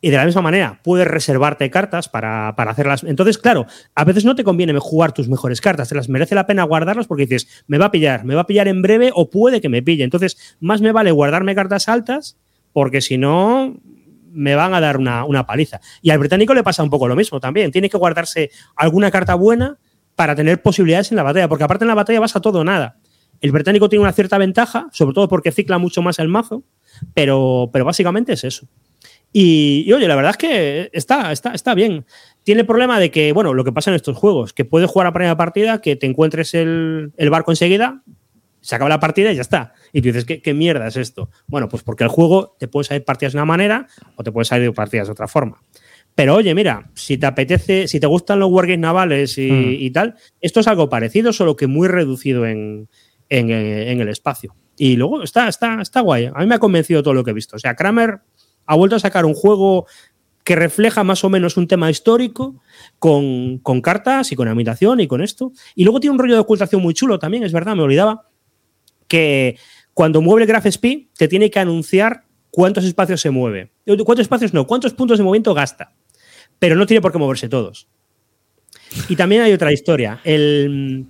Y 0.04 0.10
de 0.10 0.18
la 0.18 0.26
misma 0.26 0.42
manera, 0.42 0.80
puedes 0.84 1.08
reservarte 1.08 1.70
cartas 1.70 2.10
para, 2.10 2.50
hacerlas. 2.50 3.04
Entonces, 3.04 3.38
claro, 3.38 3.68
a 3.94 4.04
veces 4.04 4.26
no 4.26 4.36
te 4.36 4.44
conviene 4.44 4.78
jugar 4.80 5.12
tus 5.12 5.30
mejores 5.30 5.62
cartas, 5.62 5.90
te 5.90 5.96
las 5.96 6.10
merece 6.10 6.34
la 6.34 6.48
pena 6.48 6.64
guardarlas 6.64 7.06
porque 7.06 7.28
dices, 7.28 7.64
me 7.68 7.78
va 7.78 7.86
a 7.86 7.92
pillar, 7.92 8.26
me 8.26 8.34
va 8.34 8.42
a 8.42 8.48
pillar 8.48 8.68
en 8.68 8.82
breve 8.82 9.12
o 9.14 9.30
puede 9.30 9.62
que 9.62 9.70
me 9.70 9.84
pille. 9.84 10.04
Entonces, 10.04 10.58
más 10.60 10.82
me 10.82 10.92
vale 10.92 11.12
guardarme 11.12 11.54
cartas 11.54 11.88
altas 11.88 12.36
porque 12.74 13.02
si 13.02 13.20
no, 13.20 13.80
me 14.32 14.56
van 14.56 14.74
a 14.74 14.82
dar 14.82 14.98
una, 14.98 15.24
una 15.24 15.46
paliza. 15.46 15.82
Y 16.02 16.10
al 16.10 16.18
británico 16.18 16.56
le 16.56 16.64
pasa 16.64 16.82
un 16.82 16.90
poco 16.90 17.08
lo 17.08 17.16
mismo 17.16 17.40
también. 17.40 17.72
Tiene 17.72 17.88
que 17.88 17.98
guardarse 17.98 18.50
alguna 18.76 19.12
carta 19.12 19.36
buena 19.36 19.78
para 20.16 20.36
tener 20.36 20.64
posibilidades 20.64 21.12
en 21.12 21.18
la 21.18 21.24
batalla, 21.24 21.48
porque 21.48 21.64
aparte 21.64 21.84
en 21.84 21.90
la 21.90 21.96
batalla 21.96 22.20
vas 22.20 22.36
a 22.36 22.42
todo 22.42 22.60
o 22.60 22.64
nada. 22.64 22.98
El 23.42 23.52
británico 23.52 23.90
tiene 23.90 24.04
una 24.04 24.14
cierta 24.14 24.38
ventaja, 24.38 24.88
sobre 24.92 25.14
todo 25.14 25.28
porque 25.28 25.52
cicla 25.52 25.80
mucho 25.80 26.02
más 26.02 26.20
el 26.20 26.28
mazo, 26.28 26.64
pero, 27.14 27.70
pero 27.74 27.86
básicamente 27.86 28.34
es 28.34 28.44
eso. 28.44 28.68
Y, 29.34 29.92
oye, 29.94 30.08
la 30.08 30.16
verdad 30.16 30.32
es 30.32 30.38
que 30.38 30.90
está, 30.94 31.32
está, 31.32 31.54
está 31.54 31.74
bien. 31.74 32.06
Tiene 32.44 32.62
el 32.62 32.68
problema 32.68 33.00
de 33.00 33.12
que, 33.12 33.32
bueno, 33.32 33.54
lo 33.54 33.64
que 33.64 33.72
pasa 33.72 33.90
en 33.90 33.96
estos 33.96 34.18
juegos, 34.18 34.54
que 34.54 34.66
puedes 34.66 34.90
jugar 34.90 35.08
a 35.08 35.14
primera 35.14 35.38
partida, 35.38 35.82
que 35.82 35.96
te 35.96 36.06
encuentres 36.06 36.54
el, 36.54 37.12
barco 37.30 37.52
enseguida, 37.52 38.04
se 38.60 38.76
acaba 38.76 38.90
la 38.90 39.00
partida 39.00 39.32
y 39.32 39.36
ya 39.36 39.42
está. 39.42 39.74
Y 39.94 40.02
tú 40.02 40.12
dices, 40.12 40.26
¿qué, 40.26 40.54
mierda 40.54 40.88
es 40.88 40.98
esto? 40.98 41.30
Bueno, 41.48 41.70
pues 41.70 41.82
porque 41.82 42.04
el 42.04 42.10
juego 42.10 42.56
te 42.60 42.68
puede 42.68 42.84
salir 42.84 43.06
partidas 43.06 43.34
de 43.34 43.40
una 43.40 43.46
manera 43.46 43.88
o 44.18 44.24
te 44.24 44.32
puede 44.32 44.46
salir 44.46 44.74
partidas 44.74 45.08
de 45.08 45.14
otra 45.14 45.28
forma. 45.28 45.62
Pero 46.14 46.36
oye, 46.36 46.54
mira, 46.54 46.92
si 46.94 47.18
te 47.18 47.26
apetece, 47.26 47.88
si 47.88 48.02
te 48.02 48.08
gustan 48.08 48.40
los 48.40 48.52
wargames 48.52 48.80
navales 48.80 49.38
y, 49.38 49.48
y 49.50 49.92
tal, 49.92 50.16
esto 50.42 50.60
es 50.60 50.68
algo 50.68 50.90
parecido, 50.90 51.32
solo 51.32 51.56
que 51.56 51.68
muy 51.68 51.88
reducido 51.88 52.46
en, 52.46 52.90
en, 53.32 54.02
el 54.02 54.10
espacio. 54.10 54.56
Y 54.78 54.96
luego 54.98 55.24
está, 55.24 55.48
está, 55.48 55.82
está 55.82 56.02
guay. 56.02 56.26
A 56.26 56.40
mí 56.40 56.46
me 56.46 56.56
ha 56.56 56.60
convencido 56.60 57.02
todo 57.02 57.14
lo 57.14 57.24
que 57.24 57.32
he 57.32 57.34
visto. 57.34 57.56
O 57.56 57.60
sea, 57.60 57.76
Kramer 57.76 58.20
ha 58.66 58.76
vuelto 58.76 58.98
a 58.98 59.00
sacar 59.00 59.26
un 59.26 59.34
juego 59.34 59.88
que 60.44 60.56
refleja 60.56 61.04
más 61.04 61.24
o 61.24 61.30
menos 61.30 61.56
un 61.56 61.68
tema 61.68 61.90
histórico 61.90 62.62
con, 63.00 63.60
cartas 63.82 64.32
y 64.32 64.36
con 64.36 64.48
habitación 64.48 65.00
y 65.00 65.08
con 65.08 65.22
esto. 65.22 65.54
Y 65.76 65.84
luego 65.84 66.00
tiene 66.00 66.14
un 66.14 66.20
rollo 66.20 66.34
de 66.34 66.42
ocultación 66.42 66.82
muy 66.82 66.94
chulo 66.94 67.20
también, 67.20 67.44
es 67.44 67.54
verdad, 67.54 67.76
me 67.76 67.84
olvidaba, 67.84 68.28
que 69.08 69.58
cuando 69.94 70.22
mueve 70.22 70.44
el 70.44 70.48
Graph 70.48 70.66
te 71.18 71.28
tiene 71.28 71.50
que 71.50 71.60
anunciar 71.60 72.26
cuántos 72.50 72.84
espacios 72.84 73.22
se 73.22 73.30
mueve. 73.30 73.72
¿Cuántos 73.86 74.22
espacios 74.22 74.54
no? 74.54 74.68
¿Cuántos 74.68 74.94
puntos 74.94 75.20
de 75.20 75.24
movimiento 75.24 75.54
gasta? 75.54 75.94
Pero 76.60 76.76
no 76.76 76.86
tiene 76.86 77.02
por 77.02 77.12
qué 77.12 77.18
moverse 77.18 77.48
todos. 77.48 77.88
Y 79.08 79.16
también 79.16 79.44
hay 79.44 79.54
otra 79.54 79.72
historia. 79.72 80.20
El, 80.24 81.08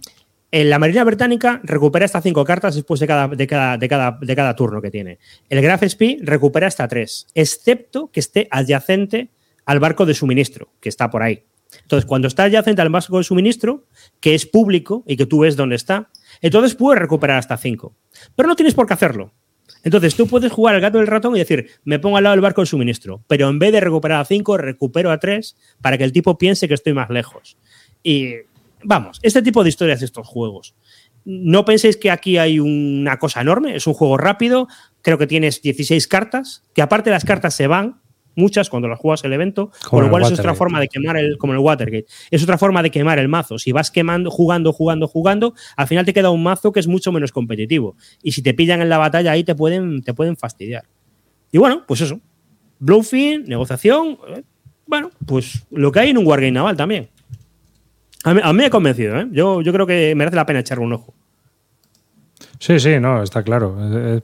en 0.52 0.70
la 0.70 0.80
Marina 0.80 1.04
Británica 1.04 1.62
recupera 1.64 2.06
hasta 2.06 2.22
cinco 2.22 2.44
cartas 2.44 2.76
después 2.76 3.00
de 3.00 3.08
cada, 3.08 3.28
de 3.30 3.48
cada, 3.48 3.78
de 3.78 3.88
cada, 3.88 4.18
de 4.22 4.36
cada 4.36 4.56
turno 4.56 4.82
que 4.82 4.92
tiene. 4.92 5.18
El 5.50 5.62
Graf 5.62 5.84
Spee 5.88 6.20
recupera 6.22 6.68
hasta 6.68 6.88
tres, 6.88 7.28
excepto 7.34 8.12
que 8.12 8.20
esté 8.20 8.48
adyacente 8.52 9.30
al 9.66 9.80
barco 9.80 10.06
de 10.06 10.14
suministro, 10.14 10.70
que 10.82 10.90
está 10.90 11.10
por 11.10 11.24
ahí. 11.24 11.46
Entonces, 11.82 12.06
cuando 12.06 12.28
está 12.28 12.44
adyacente 12.44 12.82
al 12.82 12.90
barco 12.90 13.18
de 13.18 13.24
suministro, 13.24 13.86
que 14.20 14.36
es 14.36 14.46
público 14.46 15.04
y 15.08 15.16
que 15.16 15.26
tú 15.26 15.40
ves 15.40 15.56
dónde 15.56 15.78
está, 15.78 16.10
entonces 16.42 16.76
puedes 16.76 17.00
recuperar 17.00 17.38
hasta 17.38 17.56
cinco. 17.58 17.96
Pero 18.36 18.50
no 18.50 18.56
tienes 18.58 18.74
por 18.74 18.88
qué 18.88 18.94
hacerlo. 18.94 19.32
Entonces, 19.84 20.16
tú 20.16 20.28
puedes 20.28 20.52
jugar 20.52 20.76
al 20.76 20.82
gato 20.82 20.98
del 20.98 21.08
ratón 21.08 21.36
y 21.36 21.40
decir, 21.40 21.70
me 21.86 21.98
pongo 21.98 22.18
al 22.18 22.24
lado 22.24 22.36
del 22.36 22.42
barco 22.42 22.62
de 22.62 22.68
suministro, 22.68 23.24
pero 23.28 23.50
en 23.50 23.58
vez 23.58 23.72
de 23.72 23.80
recuperar 23.80 24.20
a 24.20 24.26
cinco, 24.26 24.58
recupero 24.58 25.12
a 25.12 25.18
tres 25.18 25.56
para 25.82 25.98
que 25.98 26.04
el 26.04 26.12
tipo 26.12 26.38
piense 26.38 26.68
que 26.68 26.74
estoy 26.74 26.94
más 26.94 27.10
lejos. 27.10 27.58
Y 28.04 28.36
Vamos, 28.84 29.20
este 29.22 29.42
tipo 29.42 29.64
de 29.64 29.70
historias 29.70 30.02
estos 30.02 30.28
juegos. 30.28 30.76
No 31.24 31.66
penséis 31.66 31.98
que 31.98 32.10
aquí 32.10 32.38
hay 32.38 32.60
una 32.60 33.20
cosa 33.20 33.42
enorme, 33.42 33.76
es 33.76 33.86
un 33.86 33.94
juego 33.94 34.18
rápido, 34.18 34.68
creo 35.02 35.18
que 35.18 35.28
tienes 35.28 35.62
16 35.62 36.08
cartas, 36.08 36.64
que 36.74 36.82
aparte 36.82 37.12
las 37.12 37.26
cartas 37.26 37.54
se 37.54 37.68
van, 37.68 38.02
muchas 38.36 38.70
cuando 38.70 38.88
las 38.88 39.00
juegas 39.00 39.24
el 39.24 39.34
evento, 39.34 39.72
con 39.90 40.04
lo 40.04 40.10
cual 40.10 40.24
es 40.24 40.32
otra 40.32 40.56
forma 40.56 40.80
de 40.80 40.88
quemar 40.88 41.18
el, 41.18 41.38
como 41.38 41.54
el 41.54 41.60
Watergate, 41.60 42.06
es 42.32 42.44
otra 42.44 42.58
forma 42.58 42.82
de 42.82 42.92
quemar 42.92 43.20
el 43.20 43.28
mazo. 43.28 43.60
Si 43.60 43.72
vas 43.72 43.92
quemando, 43.92 44.32
jugando, 44.32 44.74
jugando, 44.74 45.08
jugando, 45.08 45.54
al 45.76 45.88
final 45.88 46.06
te 46.06 46.14
queda 46.14 46.30
un 46.30 46.44
mazo 46.44 46.72
que 46.72 46.80
es 46.80 46.88
mucho 46.88 47.12
menos 47.12 47.32
competitivo. 47.32 47.96
Y 48.24 48.32
si 48.32 48.42
te 48.42 48.54
pillan 48.54 48.82
en 48.82 48.90
la 48.90 48.98
batalla 48.98 49.32
ahí 49.32 49.44
te 49.44 49.56
pueden, 49.56 50.02
te 50.02 50.14
pueden 50.14 50.38
fastidiar. 50.38 50.84
Y 51.52 51.58
bueno, 51.58 51.84
pues 51.88 52.02
eso. 52.02 52.20
Bluffing, 52.80 53.44
negociación, 53.46 54.18
eh, 54.36 54.44
bueno, 54.88 55.12
pues 55.26 55.66
lo 55.70 55.92
que 55.92 56.00
hay 56.00 56.10
en 56.10 56.18
un 56.18 56.26
Wargame 56.26 56.52
naval 56.52 56.76
también. 56.76 57.10
A 58.24 58.34
mí, 58.34 58.42
me 58.54 58.66
ha 58.66 58.70
convencido, 58.70 59.20
¿eh? 59.20 59.28
Yo, 59.32 59.62
yo 59.62 59.74
creo 59.74 59.88
que 59.88 60.14
merece 60.16 60.36
la 60.36 60.46
pena 60.46 60.60
echarle 60.60 60.84
un 60.84 60.94
ojo. 60.94 61.14
Sí, 62.60 62.80
sí, 62.80 63.00
no, 63.00 63.24
está 63.24 63.44
claro. 63.44 63.76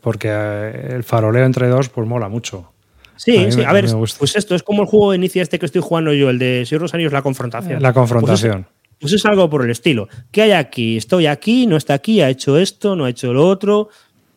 Porque 0.02 0.30
eh, 0.32 0.90
el 0.94 1.03
faroleo 1.03 1.45
entre 1.45 1.68
dos, 1.68 1.90
pues 1.90 2.07
mola 2.07 2.30
mucho. 2.30 2.72
Sí, 3.15 3.52
sí, 3.52 3.64
a 3.64 3.74
ver, 3.74 3.88
pues 3.98 4.36
esto 4.36 4.53
es 4.53 4.61
como 4.61 4.84
el 4.84 4.88
juego 4.88 5.10
de 5.11 5.18
inicio 5.18 5.41
este 5.41 5.57
que 5.57 5.65
estoy 5.65 5.82
jugando 5.82 6.14
yo, 6.14 6.30
el 6.30 6.38
de 6.38 6.64
Señor 6.68 6.84
Rosarios, 6.84 7.11
la 7.11 7.24
confrontación. 7.24 7.82
La 7.82 7.91
confrontación. 7.91 8.64
Pues 8.64 8.86
es, 8.90 8.99
pues 8.99 9.14
es, 9.14 9.26
algo 9.26 9.49
por 9.49 9.65
el 9.65 9.72
estilo. 9.72 10.07
¿Qué 10.30 10.44
hay 10.44 10.52
aquí? 10.52 10.98
Estoy 10.98 11.26
aquí, 11.26 11.65
no 11.65 11.78
está 11.78 11.95
aquí, 11.95 12.22
ha 12.22 12.30
hecho 12.30 12.60
esto, 12.60 12.95
no 12.95 13.06
ha 13.06 13.10
hecho 13.10 13.34
lo 13.34 13.48
otro. 13.48 13.90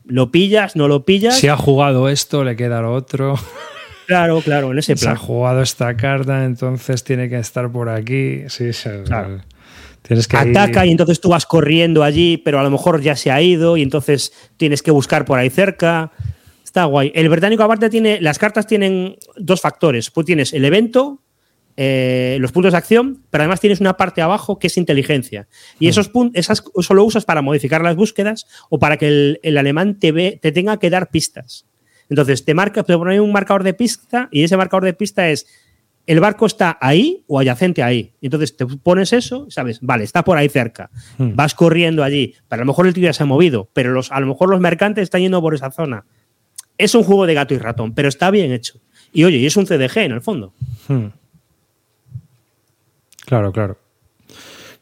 ¿Lo 0.07 0.33
pillas, 0.33 0.77
no 0.77 0.89
lo 0.89 1.05
pillas? 1.05 1.37
Si 1.37 1.49
ha 1.49 1.57
jugado 1.59 2.09
esto, 2.09 2.43
le 2.43 2.57
queda 2.57 2.81
lo 2.81 2.95
otro. 2.95 3.35
Claro, 4.11 4.41
claro, 4.41 4.73
en 4.73 4.79
ese 4.81 4.97
plan. 4.97 5.15
Se 5.15 5.23
ha 5.23 5.25
jugado 5.25 5.63
esta 5.63 5.97
carta, 5.97 6.45
entonces 6.45 7.05
tiene 7.05 7.29
que 7.29 7.39
estar 7.39 7.71
por 7.71 7.89
aquí. 7.89 8.43
Sí, 8.49 8.71
claro. 9.05 9.41
Tienes 10.11 10.27
que 10.27 10.37
Ataca 10.37 10.85
y 10.85 10.91
entonces 10.91 11.21
tú 11.21 11.29
vas 11.29 11.47
corriendo 11.47 12.03
allí, 12.03 12.37
pero 12.37 12.59
a 12.59 12.65
lo 12.65 12.71
mejor 12.73 13.01
ya 13.01 13.15
se 13.15 13.31
ha 13.31 13.41
ido 13.41 13.77
y 13.77 13.83
entonces 13.83 14.33
tienes 14.57 14.83
que 14.83 14.91
buscar 14.91 15.25
por 15.25 15.39
ahí 15.39 15.51
cerca. 15.51 16.11
Está 16.65 16.87
guay. 16.87 17.13
El 17.15 17.29
británico 17.29 17.63
aparte 17.63 17.89
tiene, 17.89 18.21
las 18.21 18.37
cartas 18.37 18.67
tienen 18.67 19.19
dos 19.37 19.61
factores. 19.61 20.11
Pues 20.11 20.27
tienes 20.27 20.53
el 20.53 20.65
evento, 20.65 21.23
eh, 21.77 22.39
los 22.41 22.51
puntos 22.51 22.73
de 22.73 22.79
acción, 22.79 23.23
pero 23.31 23.43
además 23.43 23.61
tienes 23.61 23.79
una 23.81 23.97
parte 23.97 24.21
abajo 24.21 24.59
que 24.59 24.67
es 24.67 24.77
inteligencia. 24.79 25.47
Y 25.79 25.87
mm. 25.87 25.91
esos 25.91 26.09
puntos, 26.09 26.41
esas 26.41 26.65
solo 26.81 27.05
usas 27.05 27.25
para 27.25 27.41
modificar 27.41 27.81
las 27.81 27.95
búsquedas 27.95 28.49
o 28.69 28.81
para 28.81 28.97
que 28.97 29.07
el, 29.07 29.41
el 29.45 29.59
alemán 29.59 30.01
te, 30.01 30.11
ve, 30.11 30.41
te 30.43 30.51
tenga 30.51 30.81
que 30.81 30.91
dar 30.91 31.11
pistas. 31.11 31.67
Entonces 32.09 32.45
te 32.45 32.53
marca, 32.55 32.83
te 32.83 32.99
pone 32.99 33.21
un 33.21 33.31
marcador 33.31 33.63
de 33.63 33.75
pista 33.75 34.29
y 34.33 34.43
ese 34.43 34.57
marcador 34.57 34.83
de 34.83 34.93
pista 34.93 35.31
es 35.31 35.47
el 36.07 36.21
barco 36.21 36.47
está 36.47 36.79
ahí 36.81 37.25
o 37.27 37.39
adyacente 37.39 37.83
ahí. 37.83 38.13
Entonces 38.21 38.57
te 38.57 38.67
pones 38.67 39.13
eso, 39.13 39.47
sabes, 39.49 39.79
vale, 39.81 40.05
está 40.05 40.25
por 40.25 40.39
ahí 40.39 40.49
cerca. 40.49 40.91
Hmm. 41.19 41.35
Vas 41.35 41.55
corriendo 41.55 42.03
allí. 42.03 42.35
Pero 42.49 42.63
a 42.63 42.65
lo 42.65 42.67
mejor 42.67 42.87
el 42.87 42.95
tío 42.95 43.05
ya 43.05 43.13
se 43.13 43.23
ha 43.23 43.27
movido, 43.27 43.69
pero 43.73 43.93
los, 43.93 44.11
a 44.11 44.21
lo 44.21 44.27
mejor 44.27 44.51
los 44.51 44.61
mercantes 44.61 45.05
están 45.05 45.21
yendo 45.21 45.41
por 45.41 45.55
esa 45.55 45.71
zona. 45.71 46.05
Es 46.79 46.95
un 46.95 47.05
juego 47.05 47.27
de 47.27 47.35
gato 47.35 47.55
y 47.55 47.59
ratón, 47.59 47.95
pero 47.95 48.09
está 48.09 48.31
bien 48.31 48.53
hecho. 48.53 48.81
Y 49.13 49.25
oye, 49.25 49.39
y 49.39 49.47
es 49.47 49.57
un 49.57 49.67
CDG 49.67 49.99
en 49.99 50.13
el 50.13 50.21
fondo. 50.21 50.53
Hmm. 50.89 51.07
Claro, 53.27 53.53
claro. 53.53 53.79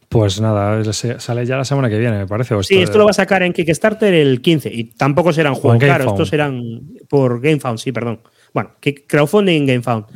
Pues 0.08 0.40
nada, 0.40 0.82
sale 0.94 1.44
ya 1.44 1.58
la 1.58 1.66
semana 1.66 1.90
que 1.90 1.98
viene, 1.98 2.16
me 2.16 2.26
parece. 2.26 2.54
sí, 2.62 2.78
esto 2.78 2.96
lo 2.96 3.04
va 3.04 3.10
a 3.10 3.14
sacar 3.14 3.42
en 3.42 3.52
Kickstarter 3.52 4.14
el 4.14 4.40
15 4.40 4.70
y 4.72 4.84
tampoco 4.84 5.34
serán 5.34 5.54
juegos, 5.54 5.84
claro, 5.84 6.08
estos 6.08 6.30
serán 6.30 6.80
por 7.10 7.42
GameFound, 7.42 7.78
sí, 7.78 7.92
perdón. 7.92 8.20
Bueno, 8.54 8.70
crowdfunding 9.06 9.66
GameFound. 9.66 10.06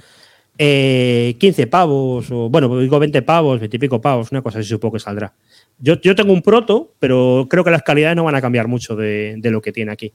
15 0.58 1.62
eh, 1.62 1.66
pavos, 1.66 2.30
o 2.30 2.50
bueno, 2.50 2.78
digo 2.78 2.98
20 2.98 3.22
pavos, 3.22 3.58
20 3.58 3.76
y 3.76 3.80
pico 3.80 4.00
pavos, 4.00 4.30
una 4.32 4.42
cosa 4.42 4.58
así 4.58 4.68
supongo 4.68 4.94
que 4.94 5.00
saldrá. 5.00 5.34
Yo, 5.78 6.00
yo, 6.00 6.14
tengo 6.14 6.32
un 6.32 6.42
proto, 6.42 6.94
pero 6.98 7.46
creo 7.48 7.64
que 7.64 7.70
las 7.70 7.82
calidades 7.82 8.16
no 8.16 8.24
van 8.24 8.34
a 8.34 8.40
cambiar 8.40 8.68
mucho 8.68 8.94
de, 8.94 9.36
de, 9.38 9.50
lo 9.50 9.62
que 9.62 9.72
tiene 9.72 9.90
aquí. 9.90 10.12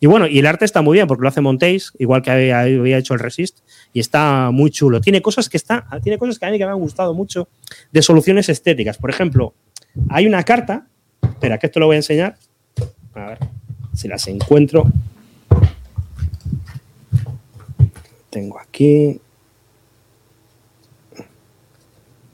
Y 0.00 0.06
bueno, 0.06 0.28
y 0.28 0.38
el 0.38 0.46
arte 0.46 0.64
está 0.64 0.82
muy 0.82 0.96
bien 0.96 1.08
porque 1.08 1.22
lo 1.22 1.28
hace 1.28 1.40
Montéis, 1.40 1.92
igual 1.98 2.22
que 2.22 2.30
había, 2.30 2.60
había, 2.60 2.98
hecho 2.98 3.14
el 3.14 3.20
Resist, 3.20 3.60
y 3.92 4.00
está 4.00 4.50
muy 4.52 4.70
chulo. 4.70 5.00
Tiene 5.00 5.22
cosas 5.22 5.48
que 5.48 5.56
está, 5.56 5.86
tiene 6.02 6.18
cosas 6.18 6.38
que 6.38 6.46
a 6.46 6.50
mí 6.50 6.58
que 6.58 6.64
me 6.64 6.70
han 6.70 6.78
gustado 6.78 7.14
mucho 7.14 7.48
de 7.90 8.02
soluciones 8.02 8.48
estéticas. 8.48 8.98
Por 8.98 9.10
ejemplo, 9.10 9.54
hay 10.10 10.26
una 10.26 10.44
carta, 10.44 10.86
espera, 11.22 11.58
que 11.58 11.66
esto 11.66 11.80
lo 11.80 11.86
voy 11.86 11.94
a 11.94 11.98
enseñar. 11.98 12.36
A 13.14 13.30
ver 13.30 13.38
si 13.94 14.06
las 14.06 14.28
encuentro. 14.28 14.84
Tengo 18.30 18.60
aquí. 18.60 19.20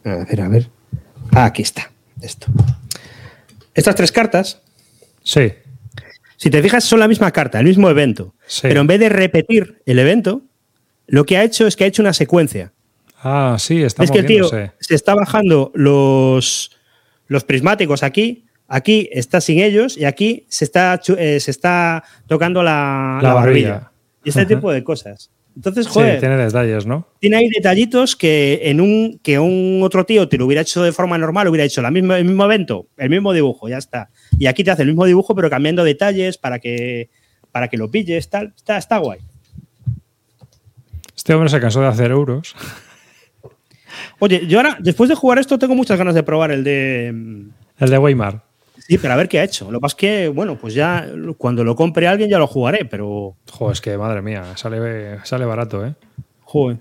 A 0.05 0.25
ver, 0.25 0.41
a 0.41 0.49
ver. 0.49 0.69
Ah, 1.33 1.47
aquí 1.47 1.63
está. 1.63 1.91
Esto. 2.21 2.47
Estas 3.75 3.95
tres 3.95 4.13
cartas. 4.13 4.63
Sí. 5.23 5.53
Si 6.37 6.51
te 6.51 6.63
fijas, 6.63 6.85
son 6.85 7.01
la 7.01 7.09
misma 7.09 7.31
carta, 7.31 7.59
el 7.59 7.67
mismo 7.67 7.89
evento. 7.89 8.35
Pero 8.63 8.81
en 8.81 8.87
vez 8.87 9.01
de 9.01 9.09
repetir 9.09 9.83
el 9.87 9.99
evento, 9.99 10.43
lo 11.07 11.25
que 11.25 11.37
ha 11.37 11.45
hecho 11.45 11.67
es 11.67 11.77
que 11.77 11.85
ha 11.85 11.87
hecho 11.87 12.03
una 12.03 12.13
secuencia. 12.13 12.73
Ah, 13.23 13.57
sí, 13.59 13.83
está 13.83 14.05
Es 14.05 14.11
que 14.11 14.19
el 14.19 14.27
tío 14.27 14.49
se 14.49 14.95
está 14.95 15.15
bajando 15.15 15.73
los, 15.75 16.73
los 17.27 17.45
prismáticos 17.45 18.03
aquí, 18.03 18.45
aquí 18.69 19.09
está 19.13 19.41
sin 19.41 19.61
ellos 19.61 19.97
y 19.97 20.05
aquí 20.05 20.45
se 20.49 20.67
está, 20.67 21.01
eh, 21.17 21.41
se 21.41 21.51
está 21.51 22.05
tocando 22.27 22.63
la, 22.63 23.21
barbilla. 23.23 23.91
Y 24.23 24.29
este 24.29 24.47
tipo 24.47 24.71
de 24.71 24.85
cosas. 24.85 25.31
Entonces, 25.57 25.87
joder. 25.87 26.19
tiene 26.19 26.37
detalles, 26.37 26.85
¿no? 26.85 27.07
Tiene 27.21 27.37
ahí 27.37 27.49
detallitos 27.49 28.17
que 28.17 28.61
en 28.65 28.81
un 28.81 29.21
que 29.23 29.39
un 29.39 29.81
otro 29.83 30.05
tío 30.05 30.29
te 30.29 30.37
lo 30.37 30.47
hubiera 30.47 30.63
hecho 30.63 30.83
de 30.83 30.93
forma 30.93 31.17
normal, 31.17 31.47
hubiera 31.49 31.65
hecho 31.65 31.81
la 31.81 31.91
misma, 31.91 32.19
el 32.19 32.25
mismo 32.25 32.45
evento, 32.45 32.89
el 32.97 33.11
mismo 33.11 33.33
dibujo, 33.33 33.69
ya 33.69 33.79
está. 33.79 34.11
Y 34.39 34.47
aquí 34.47 34.65
te 34.65 34.73
hace 34.73 34.83
el 34.83 34.89
mismo 34.89 35.05
dibujo, 35.05 35.35
pero 35.35 35.49
cambiando 35.49 35.85
detalles 35.85 36.39
para 36.39 36.59
que, 36.59 37.09
para 37.53 37.69
que 37.69 37.77
lo 37.77 37.91
pilles, 37.91 38.29
tal. 38.29 38.53
Está, 38.57 38.79
está 38.79 38.99
guay. 38.99 39.21
Este 41.17 41.35
hombre 41.35 41.49
se 41.49 41.61
cansó 41.61 41.81
de 41.81 41.87
hacer 41.87 42.11
euros. 42.11 42.55
Oye, 44.19 44.47
yo 44.47 44.59
ahora, 44.59 44.77
después 44.81 45.09
de 45.09 45.15
jugar 45.15 45.39
esto, 45.39 45.59
tengo 45.59 45.75
muchas 45.75 45.99
ganas 45.99 46.15
de 46.15 46.23
probar 46.23 46.51
el 46.51 46.65
de. 46.65 47.09
El 47.09 47.91
de 47.91 47.99
Weimar. 47.99 48.43
Sí, 48.79 48.99
pero 48.99 49.15
a 49.15 49.17
ver 49.17 49.29
qué 49.29 49.41
ha 49.41 49.45
hecho. 49.45 49.71
Lo 49.71 49.79
que 49.79 49.83
pasa 49.83 49.93
es 49.93 49.97
que, 49.97 50.29
bueno, 50.29 50.59
pues 50.59 50.75
ya 50.75 51.09
cuando 51.39 51.65
lo 51.65 51.77
compre 51.77 52.07
alguien 52.07 52.29
ya 52.29 52.39
lo 52.39 52.47
jugaré, 52.47 52.85
pero. 52.85 53.37
Joder, 53.51 53.73
es 53.73 53.81
que 53.81 53.97
madre 53.97 54.21
mía, 54.21 54.57
sale, 54.57 55.19
sale 55.25 55.45
barato, 55.45 55.87
¿eh? 55.87 55.95
Joder. 56.43 56.79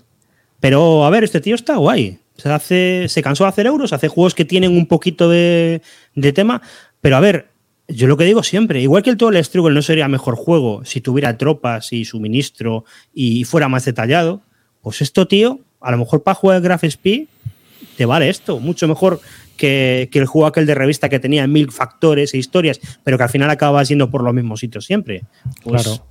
Pero 0.60 1.04
a 1.04 1.10
ver, 1.10 1.24
este 1.24 1.40
tío 1.40 1.54
está 1.54 1.76
guay. 1.76 2.18
Se, 2.36 2.50
hace, 2.50 3.06
se 3.08 3.22
cansó 3.22 3.44
de 3.44 3.50
hacer 3.50 3.66
euros, 3.66 3.92
hace 3.92 4.08
juegos 4.08 4.34
que 4.34 4.44
tienen 4.44 4.76
un 4.76 4.86
poquito 4.86 5.28
de, 5.28 5.82
de 6.14 6.32
tema. 6.32 6.62
Pero 7.00 7.16
a 7.16 7.20
ver, 7.20 7.48
yo 7.88 8.06
lo 8.06 8.16
que 8.16 8.24
digo 8.24 8.42
siempre, 8.42 8.80
igual 8.80 9.02
que 9.02 9.10
el 9.10 9.16
Total 9.16 9.44
Struggle 9.44 9.74
no 9.74 9.82
sería 9.82 10.08
mejor 10.08 10.36
juego 10.36 10.84
si 10.84 11.00
tuviera 11.00 11.36
tropas 11.36 11.92
y 11.92 12.04
suministro 12.04 12.84
y 13.12 13.44
fuera 13.44 13.68
más 13.68 13.84
detallado, 13.84 14.40
pues 14.82 15.00
esto, 15.02 15.28
tío, 15.28 15.60
a 15.80 15.90
lo 15.90 15.98
mejor 15.98 16.22
para 16.22 16.34
jugar 16.34 16.60
Graph 16.60 16.84
Speed 16.84 17.26
te 17.96 18.06
vale 18.06 18.28
esto, 18.28 18.58
mucho 18.58 18.88
mejor 18.88 19.20
que, 19.56 20.08
el 20.12 20.26
juego 20.26 20.46
aquel 20.46 20.66
de 20.66 20.74
revista 20.74 21.08
que 21.08 21.18
tenía 21.18 21.46
mil 21.46 21.70
factores 21.70 22.34
e 22.34 22.38
historias, 22.38 22.80
pero 23.02 23.16
que 23.16 23.24
al 23.24 23.30
final 23.30 23.50
acaba 23.50 23.84
siendo 23.84 24.10
por 24.10 24.22
los 24.22 24.34
mismos 24.34 24.60
sitios 24.60 24.84
siempre. 24.84 25.24
Pues, 25.62 25.82
claro. 25.82 26.04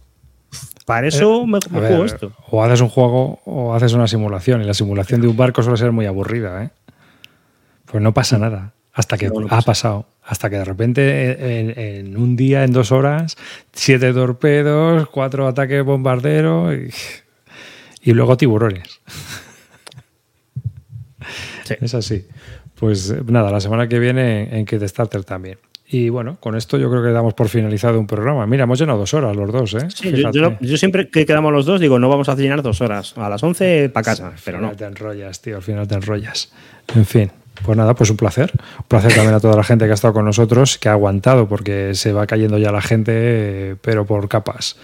Para 0.85 1.07
eso 1.07 1.43
eh, 1.43 1.47
me, 1.47 1.59
juego 1.59 2.05
esto. 2.05 2.33
O 2.49 2.63
haces 2.63 2.81
un 2.81 2.89
juego 2.89 3.39
o 3.45 3.73
haces 3.73 3.93
una 3.93 4.07
simulación, 4.07 4.61
y 4.61 4.65
la 4.65 4.73
simulación 4.73 5.21
de 5.21 5.27
un 5.27 5.37
barco 5.37 5.63
suele 5.63 5.77
ser 5.77 5.91
muy 5.91 6.05
aburrida, 6.05 6.63
¿eh? 6.63 6.69
Pues 7.85 8.01
no 8.01 8.13
pasa 8.13 8.37
nada. 8.37 8.73
Hasta 8.93 9.17
que 9.17 9.29
ha 9.49 9.61
pasado. 9.61 10.07
Hasta 10.23 10.49
que 10.49 10.57
de 10.57 10.65
repente 10.65 11.99
en, 11.99 12.15
un 12.15 12.35
día, 12.35 12.63
en 12.63 12.71
dos 12.71 12.91
horas, 12.91 13.37
siete 13.71 14.13
torpedos, 14.13 15.09
cuatro 15.09 15.47
ataques 15.47 15.83
bombarderos 15.83 16.73
y, 16.75 18.09
y 18.09 18.13
luego 18.13 18.37
tiburones. 18.37 19.01
Es 21.81 21.93
así. 21.93 22.27
Pues 22.83 23.15
nada, 23.27 23.49
la 23.49 23.61
semana 23.61 23.87
que 23.87 23.97
viene 23.97 24.59
en 24.59 24.65
Kid 24.65 24.83
Starter 24.83 25.23
también. 25.23 25.57
Y 25.87 26.09
bueno, 26.09 26.35
con 26.41 26.57
esto 26.57 26.77
yo 26.77 26.89
creo 26.89 27.01
que 27.01 27.11
damos 27.11 27.33
por 27.33 27.47
finalizado 27.47 27.97
un 27.97 28.07
programa. 28.07 28.45
Mira, 28.45 28.65
hemos 28.65 28.77
llenado 28.77 28.99
dos 28.99 29.13
horas 29.13 29.33
los 29.37 29.53
dos, 29.53 29.73
¿eh? 29.75 29.87
Sí, 29.87 30.11
yo, 30.11 30.77
siempre 30.77 31.07
que 31.07 31.25
quedamos 31.25 31.53
los 31.53 31.65
dos 31.65 31.79
digo, 31.79 31.97
no 31.97 32.09
vamos 32.09 32.27
a 32.27 32.35
llenar 32.35 32.61
dos 32.61 32.81
horas. 32.81 33.13
A 33.15 33.29
las 33.29 33.41
once 33.41 33.87
para 33.87 34.03
casa, 34.03 34.33
pero 34.43 34.59
no. 34.59 34.71
te 34.71 34.83
enrollas, 34.83 35.41
tío, 35.41 35.55
al 35.55 35.61
final 35.61 35.87
te 35.87 35.95
enrollas. 35.95 36.51
En 36.93 37.05
fin. 37.05 37.31
Pues 37.63 37.77
nada, 37.77 37.93
pues 37.93 38.09
un 38.09 38.17
placer. 38.17 38.51
Un 38.79 38.85
placer 38.89 39.13
también 39.13 39.35
a 39.35 39.39
toda 39.39 39.55
la 39.55 39.63
gente 39.63 39.85
que 39.85 39.91
ha 39.91 39.93
estado 39.93 40.13
con 40.13 40.25
nosotros, 40.25 40.77
que 40.77 40.89
ha 40.89 40.91
aguantado, 40.91 41.47
porque 41.47 41.95
se 41.95 42.11
va 42.11 42.27
cayendo 42.27 42.57
ya 42.57 42.73
la 42.73 42.81
gente, 42.81 43.77
pero 43.81 44.05
por 44.05 44.27
capas. 44.27 44.75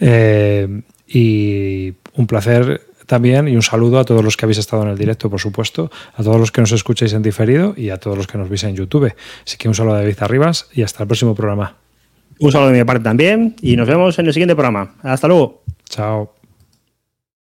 Eh, 0.00 0.82
y 1.06 1.94
un 2.14 2.26
placer 2.26 2.87
también 3.08 3.48
y 3.48 3.56
un 3.56 3.62
saludo 3.62 3.98
a 3.98 4.04
todos 4.04 4.22
los 4.22 4.36
que 4.36 4.44
habéis 4.44 4.58
estado 4.58 4.82
en 4.84 4.90
el 4.90 4.98
directo, 4.98 5.28
por 5.28 5.40
supuesto, 5.40 5.90
a 6.14 6.22
todos 6.22 6.38
los 6.38 6.52
que 6.52 6.60
nos 6.60 6.70
escucháis 6.70 7.12
en 7.14 7.22
diferido 7.22 7.74
y 7.76 7.90
a 7.90 7.96
todos 7.96 8.16
los 8.16 8.26
que 8.26 8.38
nos 8.38 8.48
veis 8.48 8.62
en 8.64 8.76
YouTube. 8.76 9.12
Así 9.44 9.56
que 9.56 9.66
un 9.66 9.74
saludo 9.74 9.94
de 9.94 10.02
David 10.02 10.18
Arribas 10.20 10.68
y 10.72 10.82
hasta 10.82 11.02
el 11.02 11.08
próximo 11.08 11.34
programa. 11.34 11.74
Un 12.38 12.52
saludo 12.52 12.70
de 12.70 12.78
mi 12.78 12.84
parte 12.84 13.02
también 13.02 13.56
y 13.62 13.76
nos 13.76 13.88
vemos 13.88 14.18
en 14.18 14.26
el 14.26 14.32
siguiente 14.32 14.54
programa. 14.54 14.94
Hasta 15.02 15.26
luego. 15.26 15.62
Chao. 15.88 16.37